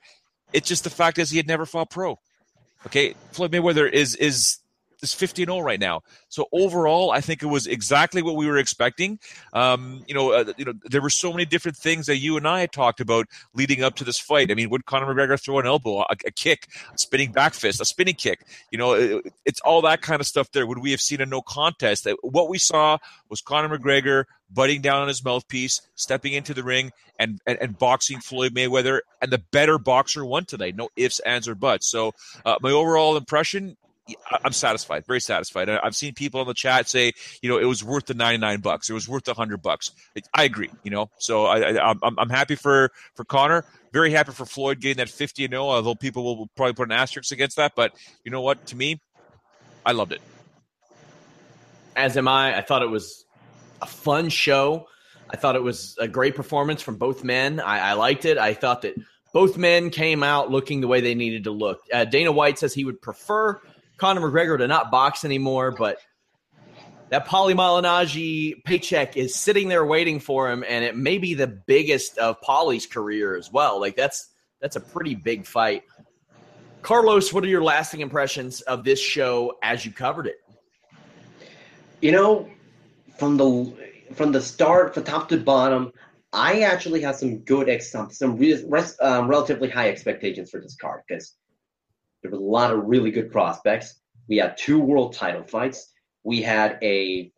It's 0.54 0.68
just 0.68 0.84
the 0.84 0.90
fact 0.90 1.18
is 1.18 1.30
he 1.30 1.38
had 1.38 1.48
never 1.48 1.66
fought 1.66 1.90
pro. 1.90 2.20
Okay, 2.86 3.16
Floyd 3.32 3.52
Mayweather 3.52 3.92
is 3.92 4.16
is 4.16 4.60
is 5.06 5.14
50 5.14 5.46
0 5.46 5.60
right 5.60 5.80
now. 5.80 6.02
So 6.30 6.48
overall, 6.52 7.12
I 7.12 7.22
think 7.22 7.42
it 7.42 7.48
was 7.48 7.68
exactly 7.68 8.22
what 8.22 8.36
we 8.36 8.48
were 8.48 8.58
expecting. 8.58 9.20
Um, 9.54 10.04
you 10.08 10.14
know, 10.14 10.34
uh, 10.34 10.54
you 10.58 10.66
know, 10.66 10.74
there 10.84 11.02
were 11.02 11.10
so 11.10 11.32
many 11.32 11.46
different 11.46 11.78
things 11.78 12.08
that 12.08 12.18
you 12.18 12.38
and 12.38 12.48
I 12.48 12.66
talked 12.66 13.00
about 13.00 13.28
leading 13.54 13.84
up 13.84 13.96
to 13.96 14.04
this 14.04 14.20
fight. 14.20 14.52
I 14.52 14.56
mean, 14.56 14.70
would 14.70 14.86
Conor 14.86 15.14
McGregor 15.14 15.42
throw 15.42 15.60
an 15.60 15.66
elbow, 15.66 16.00
a, 16.00 16.16
a 16.26 16.32
kick, 16.32 16.68
a 16.94 16.98
spinning 16.98 17.32
back 17.32 17.54
fist, 17.54 17.80
a 17.80 17.86
spinning 17.86 18.16
kick? 18.16 18.46
You 18.72 18.78
know, 18.78 18.94
it, 18.94 19.34
it's 19.46 19.62
all 19.62 19.82
that 19.84 20.02
kind 20.02 20.20
of 20.20 20.28
stuff 20.28 20.52
there. 20.52 20.68
Would 20.68 20.80
we 20.80 20.92
have 20.92 21.02
seen 21.02 21.22
a 21.22 21.26
no 21.26 21.42
contest? 21.42 22.08
What 22.22 22.50
we 22.50 22.58
saw 22.58 22.98
was 23.30 23.42
Conor 23.42 23.78
McGregor 23.78 24.26
butting 24.50 24.82
down 24.82 25.02
on 25.02 25.08
his 25.08 25.24
mouthpiece, 25.24 25.82
stepping 25.96 26.34
into 26.34 26.54
the 26.54 26.64
ring, 26.64 26.92
and, 27.20 27.40
and, 27.48 27.58
and 27.60 27.78
boxing 27.78 28.20
Floyd 28.20 28.54
Mayweather. 28.54 29.00
And 29.22 29.32
the 29.32 29.42
better 29.52 29.78
boxer 29.78 30.26
won 30.26 30.46
tonight. 30.46 30.76
No 30.76 30.90
ifs, 30.96 31.20
ands, 31.20 31.48
or 31.48 31.56
buts. 31.56 31.90
So 31.90 32.14
uh, 32.46 32.56
my 32.62 32.72
overall 32.72 33.18
impression, 33.18 33.78
I'm 34.44 34.52
satisfied, 34.52 35.06
very 35.08 35.20
satisfied. 35.20 35.68
I've 35.68 35.96
seen 35.96 36.14
people 36.14 36.42
in 36.42 36.48
the 36.48 36.54
chat 36.54 36.88
say, 36.88 37.14
you 37.42 37.50
know, 37.50 37.58
it 37.58 37.66
was 37.66 37.84
worth 37.84 38.06
the 38.06 38.14
99 38.14 38.62
bucks. 38.62 38.90
It 38.90 38.94
was 38.94 39.08
worth 39.08 39.24
the 39.24 39.32
100 39.32 39.62
bucks. 39.62 39.92
I 40.34 40.44
agree, 40.44 40.70
you 40.84 40.92
know. 40.92 41.10
So 41.18 41.46
I, 41.46 41.74
I, 41.74 41.92
I'm, 41.92 42.20
I'm 42.20 42.30
happy 42.30 42.56
for 42.56 42.92
for 43.16 43.24
Conor. 43.24 43.66
Very 43.94 44.12
happy 44.12 44.32
for 44.32 44.46
Floyd 44.46 44.80
getting 44.80 44.98
that 44.98 45.10
50 45.10 45.46
and 45.46 45.54
0. 45.54 45.64
Although 45.64 45.96
people 45.96 46.24
will 46.24 46.48
probably 46.56 46.74
put 46.74 46.88
an 46.88 46.92
asterisk 46.92 47.32
against 47.32 47.56
that, 47.58 47.74
but 47.76 47.94
you 48.24 48.32
know 48.32 48.42
what? 48.42 48.66
To 48.68 48.76
me, 48.76 49.02
I 49.86 49.94
loved 49.94 50.12
it. 50.12 50.22
As 51.96 52.16
am 52.18 52.28
I. 52.28 52.58
I 52.58 52.62
thought 52.62 52.84
it 52.84 52.90
was 52.90 53.26
a 53.82 53.88
fun 53.88 54.30
show. 54.30 54.88
I 55.30 55.38
thought 55.38 55.56
it 55.56 55.64
was 55.64 55.98
a 56.00 56.08
great 56.08 56.36
performance 56.36 56.82
from 56.82 56.98
both 56.98 57.24
men. 57.24 57.60
I, 57.60 57.80
I 57.80 57.94
liked 57.94 58.26
it. 58.26 58.38
I 58.38 58.54
thought 58.54 58.84
that 58.84 58.96
both 59.34 59.58
men 59.58 59.90
came 59.90 60.24
out 60.24 60.52
looking 60.52 60.82
the 60.82 60.88
way 60.88 61.02
they 61.02 61.16
needed 61.16 61.46
to 61.46 61.52
look. 61.52 61.82
Uh, 61.92 62.06
Dana 62.06 62.32
White 62.32 62.60
says 62.60 62.74
he 62.74 62.86
would 62.86 63.02
prefer 63.02 63.60
Conor 63.98 64.22
McGregor 64.22 64.58
to 64.58 64.68
not 64.68 64.92
box 64.92 65.26
anymore, 65.26 65.72
but 65.72 65.98
that 67.10 67.28
Paulie 67.28 67.56
Malignaggi 67.56 68.64
paycheck 68.64 69.16
is 69.16 69.36
sitting 69.36 69.70
there 69.70 69.86
waiting 69.86 70.20
for 70.20 70.52
him, 70.52 70.64
and 70.68 70.84
it 70.84 70.96
may 70.96 71.18
be 71.18 71.34
the 71.34 71.48
biggest 71.48 72.18
of 72.18 72.42
Paulie's 72.42 72.86
career 72.86 73.36
as 73.36 73.52
well. 73.52 73.80
Like 73.80 73.96
that's 73.96 74.30
that's 74.60 74.76
a 74.76 74.82
pretty 74.82 75.16
big 75.16 75.46
fight. 75.46 75.84
Carlos, 76.82 77.34
what 77.34 77.44
are 77.44 77.48
your 77.48 77.64
lasting 77.64 78.02
impressions 78.02 78.62
of 78.62 78.84
this 78.84 79.00
show 79.00 79.58
as 79.64 79.86
you 79.86 79.92
covered 79.92 80.28
it? 80.28 80.38
You 82.02 82.12
know, 82.12 82.50
from 83.18 83.38
the 83.38 83.74
from 84.14 84.32
the 84.32 84.42
start, 84.42 84.94
from 84.94 85.04
top 85.04 85.30
to 85.30 85.38
bottom, 85.38 85.92
I 86.34 86.62
actually 86.62 87.02
have 87.02 87.16
some 87.16 87.40
good 87.40 87.70
ex 87.70 87.92
some 87.92 88.38
re- 88.38 88.84
um, 89.02 89.28
relatively 89.28 89.70
high 89.70 89.90
expectations 89.90 90.50
for 90.50 90.60
this 90.60 90.76
card 90.76 91.02
because 91.08 91.36
there 92.26 92.40
was 92.40 92.40
a 92.40 92.52
lot 92.52 92.72
of 92.72 92.86
really 92.86 93.12
good 93.12 93.32
prospects. 93.32 94.02
We 94.28 94.38
had 94.38 94.58
two 94.58 94.80
world 94.80 95.14
title 95.14 95.44
fights. 95.44 95.92
We 96.24 96.42
had 96.42 96.80
a 96.82 97.32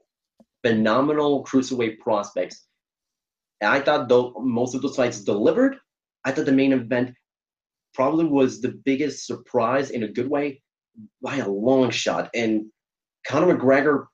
phenomenal 0.65 1.43
cruiserweight 1.43 1.99
prospects. 1.99 2.65
And 3.59 3.69
I 3.69 3.81
thought 3.81 4.07
though 4.07 4.34
most 4.39 4.76
of 4.76 4.81
those 4.81 4.95
fights 4.95 5.23
delivered. 5.23 5.77
I 6.23 6.31
thought 6.31 6.45
the 6.45 6.53
main 6.53 6.72
event 6.72 7.15
probably 7.93 8.26
was 8.26 8.61
the 8.61 8.80
biggest 8.85 9.26
surprise 9.26 9.89
in 9.89 10.03
a 10.03 10.07
good 10.07 10.30
way 10.30 10.61
by 11.22 11.38
a 11.38 11.49
long 11.49 11.89
shot. 11.89 12.30
And 12.34 12.68
Conor 13.27 13.57
McGregor, 13.57 14.05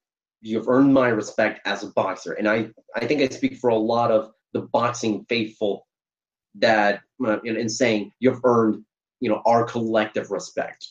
you've 0.42 0.68
earned 0.68 0.94
my 0.94 1.10
respect 1.10 1.60
as 1.68 1.84
a 1.84 1.92
boxer. 1.92 2.34
And 2.34 2.50
I, 2.50 2.70
I 2.96 3.06
think 3.06 3.22
I 3.22 3.28
speak 3.28 3.58
for 3.58 3.70
a 3.70 3.76
lot 3.76 4.10
of 4.10 4.32
the 4.54 4.62
boxing 4.62 5.26
faithful 5.30 5.86
that 6.56 7.02
uh, 7.26 7.40
in 7.42 7.70
saying 7.70 8.12
you've 8.20 8.42
earned 8.44 8.84
you 9.24 9.30
know, 9.30 9.42
our 9.46 9.64
collective 9.64 10.32
respect. 10.32 10.86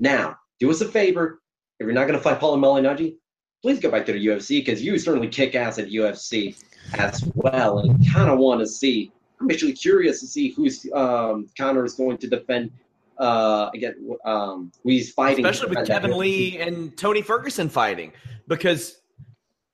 Now, 0.00 0.36
do 0.58 0.68
us 0.72 0.80
a 0.80 0.88
favor. 0.88 1.40
If 1.78 1.84
you're 1.84 1.94
not 1.94 2.08
going 2.08 2.18
to 2.18 2.20
fight 2.20 2.40
Paulie 2.40 2.58
Malignaggi, 2.58 3.14
please 3.62 3.78
go 3.78 3.92
back 3.92 4.04
to 4.06 4.12
the 4.12 4.26
UFC 4.26 4.58
because 4.58 4.82
you 4.82 4.98
certainly 4.98 5.28
kick 5.28 5.54
ass 5.54 5.78
at 5.78 5.86
UFC 5.86 6.60
as 6.94 7.22
well. 7.36 7.78
And 7.78 7.96
kind 8.12 8.28
of 8.28 8.40
want 8.40 8.58
to 8.58 8.66
see. 8.66 9.12
I'm 9.40 9.48
actually 9.48 9.74
curious 9.74 10.18
to 10.18 10.26
see 10.26 10.50
who's 10.50 10.84
um, 10.92 11.46
Conor 11.56 11.84
is 11.84 11.94
going 11.94 12.18
to 12.18 12.26
defend. 12.26 12.72
Uh, 13.18 13.70
again, 13.72 13.94
um, 14.24 14.72
he's 14.82 15.12
fighting, 15.12 15.46
especially 15.46 15.76
with 15.76 15.86
Kevin 15.86 16.18
Lee 16.18 16.58
and 16.58 16.96
Tony 16.96 17.22
Ferguson 17.22 17.68
fighting, 17.68 18.12
because 18.48 19.00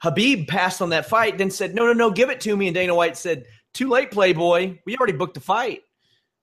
Khabib 0.05 0.49
passed 0.49 0.83
on 0.83 0.91
that 0.91 1.07
fight, 1.07 1.39
then 1.39 1.51
said, 1.51 1.75
"No, 1.75 1.87
no, 1.87 1.95
no, 1.95 2.11
give 2.11 2.29
it 2.29 2.41
to 2.43 2.55
me." 2.57 2.67
And 2.67 2.75
Dana 2.75 2.95
White 2.95 3.17
said, 3.17 3.47
"Too 3.73 3.89
late, 3.89 4.11
Playboy. 4.11 4.79
We 4.85 4.97
already 4.99 5.15
booked 5.15 5.35
the 5.35 5.41
fight." 5.41 5.81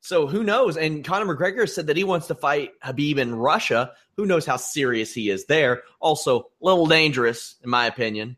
So 0.03 0.27
who 0.27 0.43
knows? 0.43 0.75
And 0.75 1.01
Conor 1.05 1.33
McGregor 1.33 1.67
said 1.67 1.87
that 1.87 1.95
he 1.95 2.03
wants 2.03 2.27
to 2.27 2.35
fight 2.35 2.71
Khabib 2.83 3.17
in 3.19 3.33
Russia. 3.33 3.93
Who 4.17 4.25
knows 4.25 4.45
how 4.45 4.57
serious 4.57 5.13
he 5.13 5.29
is 5.29 5.45
there? 5.45 5.83
Also, 6.01 6.39
a 6.39 6.43
little 6.59 6.87
dangerous, 6.87 7.55
in 7.63 7.69
my 7.69 7.85
opinion. 7.85 8.35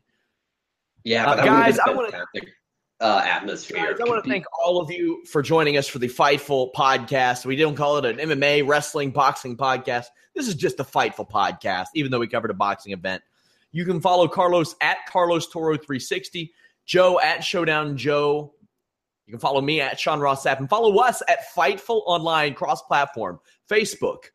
Yeah, 1.02 1.28
uh, 1.28 1.44
guys, 1.44 1.80
I 1.80 1.90
want 1.90 2.14
to 2.14 2.42
uh, 3.00 3.20
atmosphere. 3.24 3.94
Guys, 3.94 4.00
I 4.00 4.08
want 4.08 4.22
to 4.22 4.30
thank 4.30 4.44
all 4.64 4.80
of 4.80 4.92
you 4.92 5.24
for 5.26 5.42
joining 5.42 5.76
us 5.76 5.88
for 5.88 5.98
the 5.98 6.06
Fightful 6.06 6.72
podcast. 6.72 7.44
We 7.44 7.56
don't 7.56 7.74
call 7.74 7.96
it 7.96 8.04
an 8.04 8.18
MMA, 8.18 8.64
wrestling, 8.64 9.10
boxing 9.10 9.56
podcast. 9.56 10.06
This 10.36 10.46
is 10.46 10.54
just 10.54 10.78
a 10.78 10.84
Fightful 10.84 11.28
podcast, 11.28 11.86
even 11.96 12.12
though 12.12 12.20
we 12.20 12.28
covered 12.28 12.52
a 12.52 12.54
boxing 12.54 12.92
event. 12.92 13.24
You 13.72 13.84
can 13.84 14.00
follow 14.00 14.28
Carlos 14.28 14.76
at 14.80 14.98
Carlos 15.08 15.48
Toro 15.48 15.76
360, 15.76 16.52
Joe 16.84 17.18
at 17.18 17.42
Showdown 17.42 17.96
Joe 17.96 18.54
you 19.26 19.32
can 19.32 19.40
follow 19.40 19.60
me 19.60 19.80
at 19.80 19.98
Sean 19.98 20.20
Ross 20.20 20.44
Sapp 20.44 20.58
and 20.58 20.68
follow 20.68 20.96
us 20.98 21.22
at 21.28 21.52
Fightful 21.54 22.02
Online 22.06 22.54
cross 22.54 22.80
platform, 22.82 23.40
Facebook, 23.68 24.26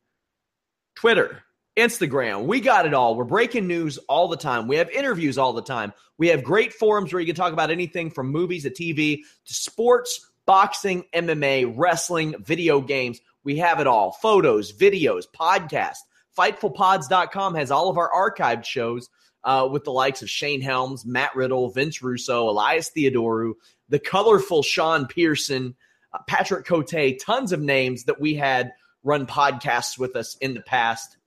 Twitter, 0.96 1.44
Instagram. 1.78 2.46
We 2.46 2.60
got 2.60 2.86
it 2.86 2.94
all. 2.94 3.16
We're 3.16 3.24
breaking 3.24 3.68
news 3.68 3.98
all 4.10 4.28
the 4.28 4.38
time. 4.38 4.68
We 4.68 4.76
have 4.76 4.90
interviews 4.90 5.38
all 5.38 5.54
the 5.54 5.62
time. 5.62 5.94
We 6.18 6.28
have 6.28 6.44
great 6.44 6.74
forums 6.74 7.14
where 7.14 7.22
you 7.22 7.26
can 7.26 7.36
talk 7.36 7.54
about 7.54 7.72
anything 7.72 8.12
from 8.12 8.32
movies 8.32 8.64
to 8.64 8.70
TV 8.70 9.22
to 9.46 9.54
sports, 9.54 10.30
boxing, 10.46 11.06
MMA, 11.14 11.74
wrestling, 11.78 12.36
video 12.44 12.82
games. 12.82 13.22
We 13.44 13.58
have 13.58 13.80
it 13.80 13.88
all. 13.88 14.12
Photos, 14.12 14.74
videos, 14.74 15.24
podcasts. 15.34 16.00
FightfulPods.com 16.38 17.56
has 17.56 17.72
all 17.72 17.90
of 17.90 17.98
our 17.98 18.12
archived 18.12 18.66
shows 18.66 19.10
uh, 19.44 19.68
with 19.72 19.84
the 19.84 19.92
likes 19.92 20.22
of 20.22 20.30
Shane 20.30 20.62
Helms, 20.62 21.06
Matt 21.06 21.36
Riddle, 21.36 21.70
Vince 21.72 22.02
Russo, 22.02 22.50
Elias 22.50 22.92
Theodorou, 22.96 23.54
the 23.92 24.00
colorful 24.00 24.64
Sean 24.64 25.06
Pearson, 25.06 25.76
uh, 26.14 26.20
Patrick 26.26 26.66
Cote, 26.66 27.20
tons 27.20 27.52
of 27.52 27.60
names 27.60 28.06
that 28.06 28.20
we 28.20 28.34
had 28.34 28.72
run 29.04 29.28
podcasts 29.28 30.00
with 30.00 30.16
us 30.16 30.36
in 30.38 30.54
the 30.54 30.62
past. 30.62 31.18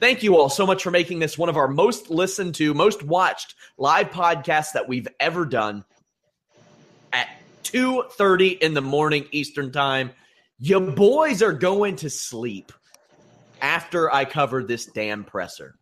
Thank 0.00 0.24
you 0.24 0.36
all 0.36 0.50
so 0.50 0.66
much 0.66 0.82
for 0.82 0.90
making 0.90 1.20
this 1.20 1.38
one 1.38 1.48
of 1.48 1.56
our 1.56 1.68
most 1.68 2.10
listened 2.10 2.56
to, 2.56 2.74
most 2.74 3.04
watched 3.04 3.54
live 3.78 4.10
podcasts 4.10 4.72
that 4.72 4.88
we've 4.88 5.06
ever 5.20 5.44
done 5.44 5.84
at 7.12 7.28
2:30 7.62 8.58
in 8.60 8.74
the 8.74 8.82
morning 8.82 9.28
Eastern 9.30 9.70
Time. 9.70 10.10
Your 10.58 10.80
boys 10.80 11.40
are 11.40 11.52
going 11.52 11.96
to 11.96 12.10
sleep 12.10 12.72
after 13.60 14.12
I 14.12 14.24
cover 14.24 14.64
this 14.64 14.86
damn 14.86 15.22
presser. 15.22 15.76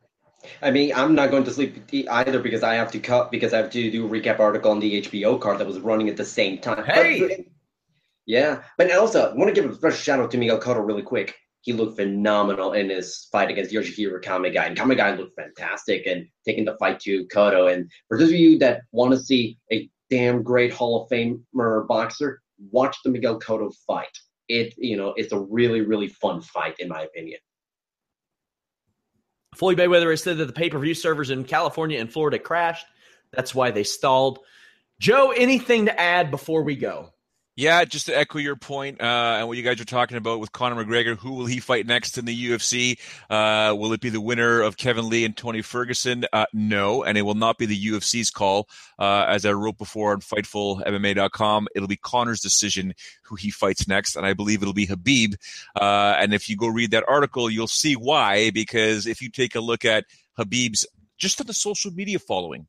I 0.62 0.70
mean, 0.70 0.92
I'm 0.94 1.14
not 1.14 1.30
going 1.30 1.44
to 1.44 1.50
sleep 1.50 1.76
either 1.92 2.40
because 2.40 2.62
I 2.62 2.74
have 2.74 2.90
to 2.92 2.98
cut 2.98 3.30
because 3.30 3.52
I 3.52 3.58
have 3.58 3.70
to 3.70 3.90
do 3.90 4.06
a 4.06 4.08
recap 4.08 4.40
article 4.40 4.70
on 4.70 4.80
the 4.80 5.02
HBO 5.02 5.40
card 5.40 5.58
that 5.58 5.66
was 5.66 5.78
running 5.80 6.08
at 6.08 6.16
the 6.16 6.24
same 6.24 6.58
time. 6.58 6.84
Hey, 6.84 7.20
but, 7.20 7.46
yeah, 8.26 8.62
but 8.78 8.90
also 8.92 9.30
I 9.30 9.34
want 9.34 9.54
to 9.54 9.60
give 9.60 9.70
a 9.70 9.74
special 9.74 9.96
shout 9.96 10.20
out 10.20 10.30
to 10.30 10.38
Miguel 10.38 10.60
Cotto 10.60 10.86
really 10.86 11.02
quick. 11.02 11.34
He 11.62 11.72
looked 11.72 11.96
phenomenal 11.96 12.72
in 12.72 12.88
his 12.88 13.28
fight 13.30 13.50
against 13.50 13.72
Yoshihiro 13.72 14.22
Kamegai, 14.22 14.66
and 14.66 14.76
Kamegai 14.76 15.18
looked 15.18 15.36
fantastic 15.36 16.06
and 16.06 16.26
taking 16.46 16.64
the 16.64 16.76
fight 16.78 17.00
to 17.00 17.26
Cotto. 17.26 17.72
And 17.72 17.90
for 18.08 18.18
those 18.18 18.30
of 18.30 18.34
you 18.34 18.58
that 18.60 18.82
want 18.92 19.12
to 19.12 19.18
see 19.18 19.58
a 19.70 19.90
damn 20.08 20.42
great 20.42 20.72
Hall 20.72 21.02
of 21.02 21.10
Famer 21.10 21.86
boxer, 21.86 22.40
watch 22.70 22.96
the 23.04 23.10
Miguel 23.10 23.38
Cotto 23.38 23.74
fight. 23.86 24.16
It 24.48 24.74
you 24.78 24.96
know 24.96 25.14
it's 25.16 25.32
a 25.32 25.38
really 25.38 25.82
really 25.82 26.08
fun 26.08 26.40
fight 26.40 26.76
in 26.78 26.88
my 26.88 27.02
opinion. 27.02 27.40
Floyd 29.54 29.78
Mayweather 29.78 30.10
has 30.10 30.22
said 30.22 30.38
that 30.38 30.46
the 30.46 30.52
pay 30.52 30.70
per 30.70 30.78
view 30.78 30.94
servers 30.94 31.30
in 31.30 31.44
California 31.44 31.98
and 31.98 32.12
Florida 32.12 32.38
crashed. 32.38 32.86
That's 33.32 33.54
why 33.54 33.70
they 33.70 33.84
stalled. 33.84 34.40
Joe, 35.00 35.32
anything 35.36 35.86
to 35.86 36.00
add 36.00 36.30
before 36.30 36.62
we 36.62 36.76
go? 36.76 37.12
Yeah, 37.56 37.84
just 37.84 38.06
to 38.06 38.16
echo 38.16 38.38
your 38.38 38.56
point, 38.56 39.00
uh, 39.00 39.36
and 39.38 39.48
what 39.48 39.58
you 39.58 39.64
guys 39.64 39.80
are 39.80 39.84
talking 39.84 40.16
about 40.16 40.40
with 40.40 40.52
Conor 40.52 40.82
McGregor, 40.82 41.18
who 41.18 41.32
will 41.32 41.46
he 41.46 41.58
fight 41.58 41.84
next 41.84 42.16
in 42.16 42.24
the 42.24 42.50
UFC? 42.50 42.98
Uh, 43.28 43.74
will 43.74 43.92
it 43.92 44.00
be 44.00 44.08
the 44.08 44.20
winner 44.20 44.62
of 44.62 44.76
Kevin 44.76 45.08
Lee 45.08 45.24
and 45.24 45.36
Tony 45.36 45.60
Ferguson? 45.60 46.24
Uh, 46.32 46.46
no, 46.54 47.02
and 47.02 47.18
it 47.18 47.22
will 47.22 47.34
not 47.34 47.58
be 47.58 47.66
the 47.66 47.86
UFC's 47.88 48.30
call. 48.30 48.68
Uh, 48.98 49.26
as 49.28 49.44
I 49.44 49.52
wrote 49.52 49.76
before 49.76 50.12
on 50.12 50.20
FightfulMMA.com, 50.20 51.68
it'll 51.74 51.88
be 51.88 51.96
Conor's 51.96 52.40
decision 52.40 52.94
who 53.24 53.34
he 53.34 53.50
fights 53.50 53.86
next, 53.88 54.16
and 54.16 54.24
I 54.24 54.32
believe 54.32 54.62
it'll 54.62 54.72
be 54.72 54.86
Khabib. 54.86 55.34
Uh, 55.78 56.14
and 56.18 56.32
if 56.32 56.48
you 56.48 56.56
go 56.56 56.68
read 56.68 56.92
that 56.92 57.04
article, 57.08 57.50
you'll 57.50 57.66
see 57.66 57.94
why. 57.94 58.50
Because 58.50 59.06
if 59.06 59.20
you 59.20 59.28
take 59.28 59.54
a 59.56 59.60
look 59.60 59.84
at 59.84 60.04
Khabib's 60.38 60.86
just 61.18 61.40
on 61.40 61.46
the 61.46 61.52
social 61.52 61.90
media 61.90 62.20
following, 62.20 62.68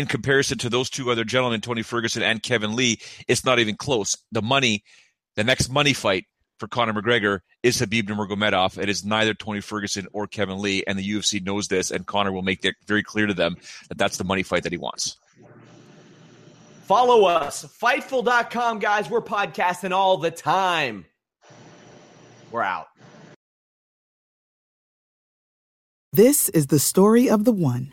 in 0.00 0.06
comparison 0.06 0.58
to 0.58 0.68
those 0.68 0.90
two 0.90 1.10
other 1.10 1.24
gentlemen, 1.24 1.60
Tony 1.60 1.82
Ferguson 1.82 2.22
and 2.22 2.42
Kevin 2.42 2.74
Lee, 2.74 3.00
it's 3.28 3.44
not 3.44 3.58
even 3.58 3.76
close. 3.76 4.16
The 4.32 4.42
money, 4.42 4.82
the 5.36 5.44
next 5.44 5.68
money 5.68 5.92
fight 5.92 6.24
for 6.58 6.66
Conor 6.66 6.92
McGregor 6.92 7.40
is 7.62 7.80
Khabib 7.80 8.04
Nurmagomedov. 8.04 8.78
It 8.78 8.88
is 8.88 9.04
neither 9.04 9.34
Tony 9.34 9.60
Ferguson 9.60 10.06
or 10.12 10.26
Kevin 10.26 10.60
Lee, 10.60 10.82
and 10.86 10.98
the 10.98 11.08
UFC 11.08 11.44
knows 11.44 11.68
this, 11.68 11.90
and 11.90 12.06
Conor 12.06 12.32
will 12.32 12.42
make 12.42 12.64
it 12.64 12.74
very 12.86 13.02
clear 13.02 13.26
to 13.26 13.34
them 13.34 13.56
that 13.88 13.98
that's 13.98 14.16
the 14.16 14.24
money 14.24 14.42
fight 14.42 14.64
that 14.64 14.72
he 14.72 14.78
wants. 14.78 15.16
Follow 16.82 17.26
us, 17.26 17.64
Fightful.com, 17.80 18.80
guys. 18.80 19.08
We're 19.08 19.20
podcasting 19.20 19.92
all 19.92 20.16
the 20.16 20.30
time. 20.30 21.06
We're 22.50 22.62
out. 22.62 22.88
This 26.12 26.48
is 26.48 26.66
the 26.66 26.80
story 26.80 27.30
of 27.30 27.44
the 27.44 27.52
one. 27.52 27.92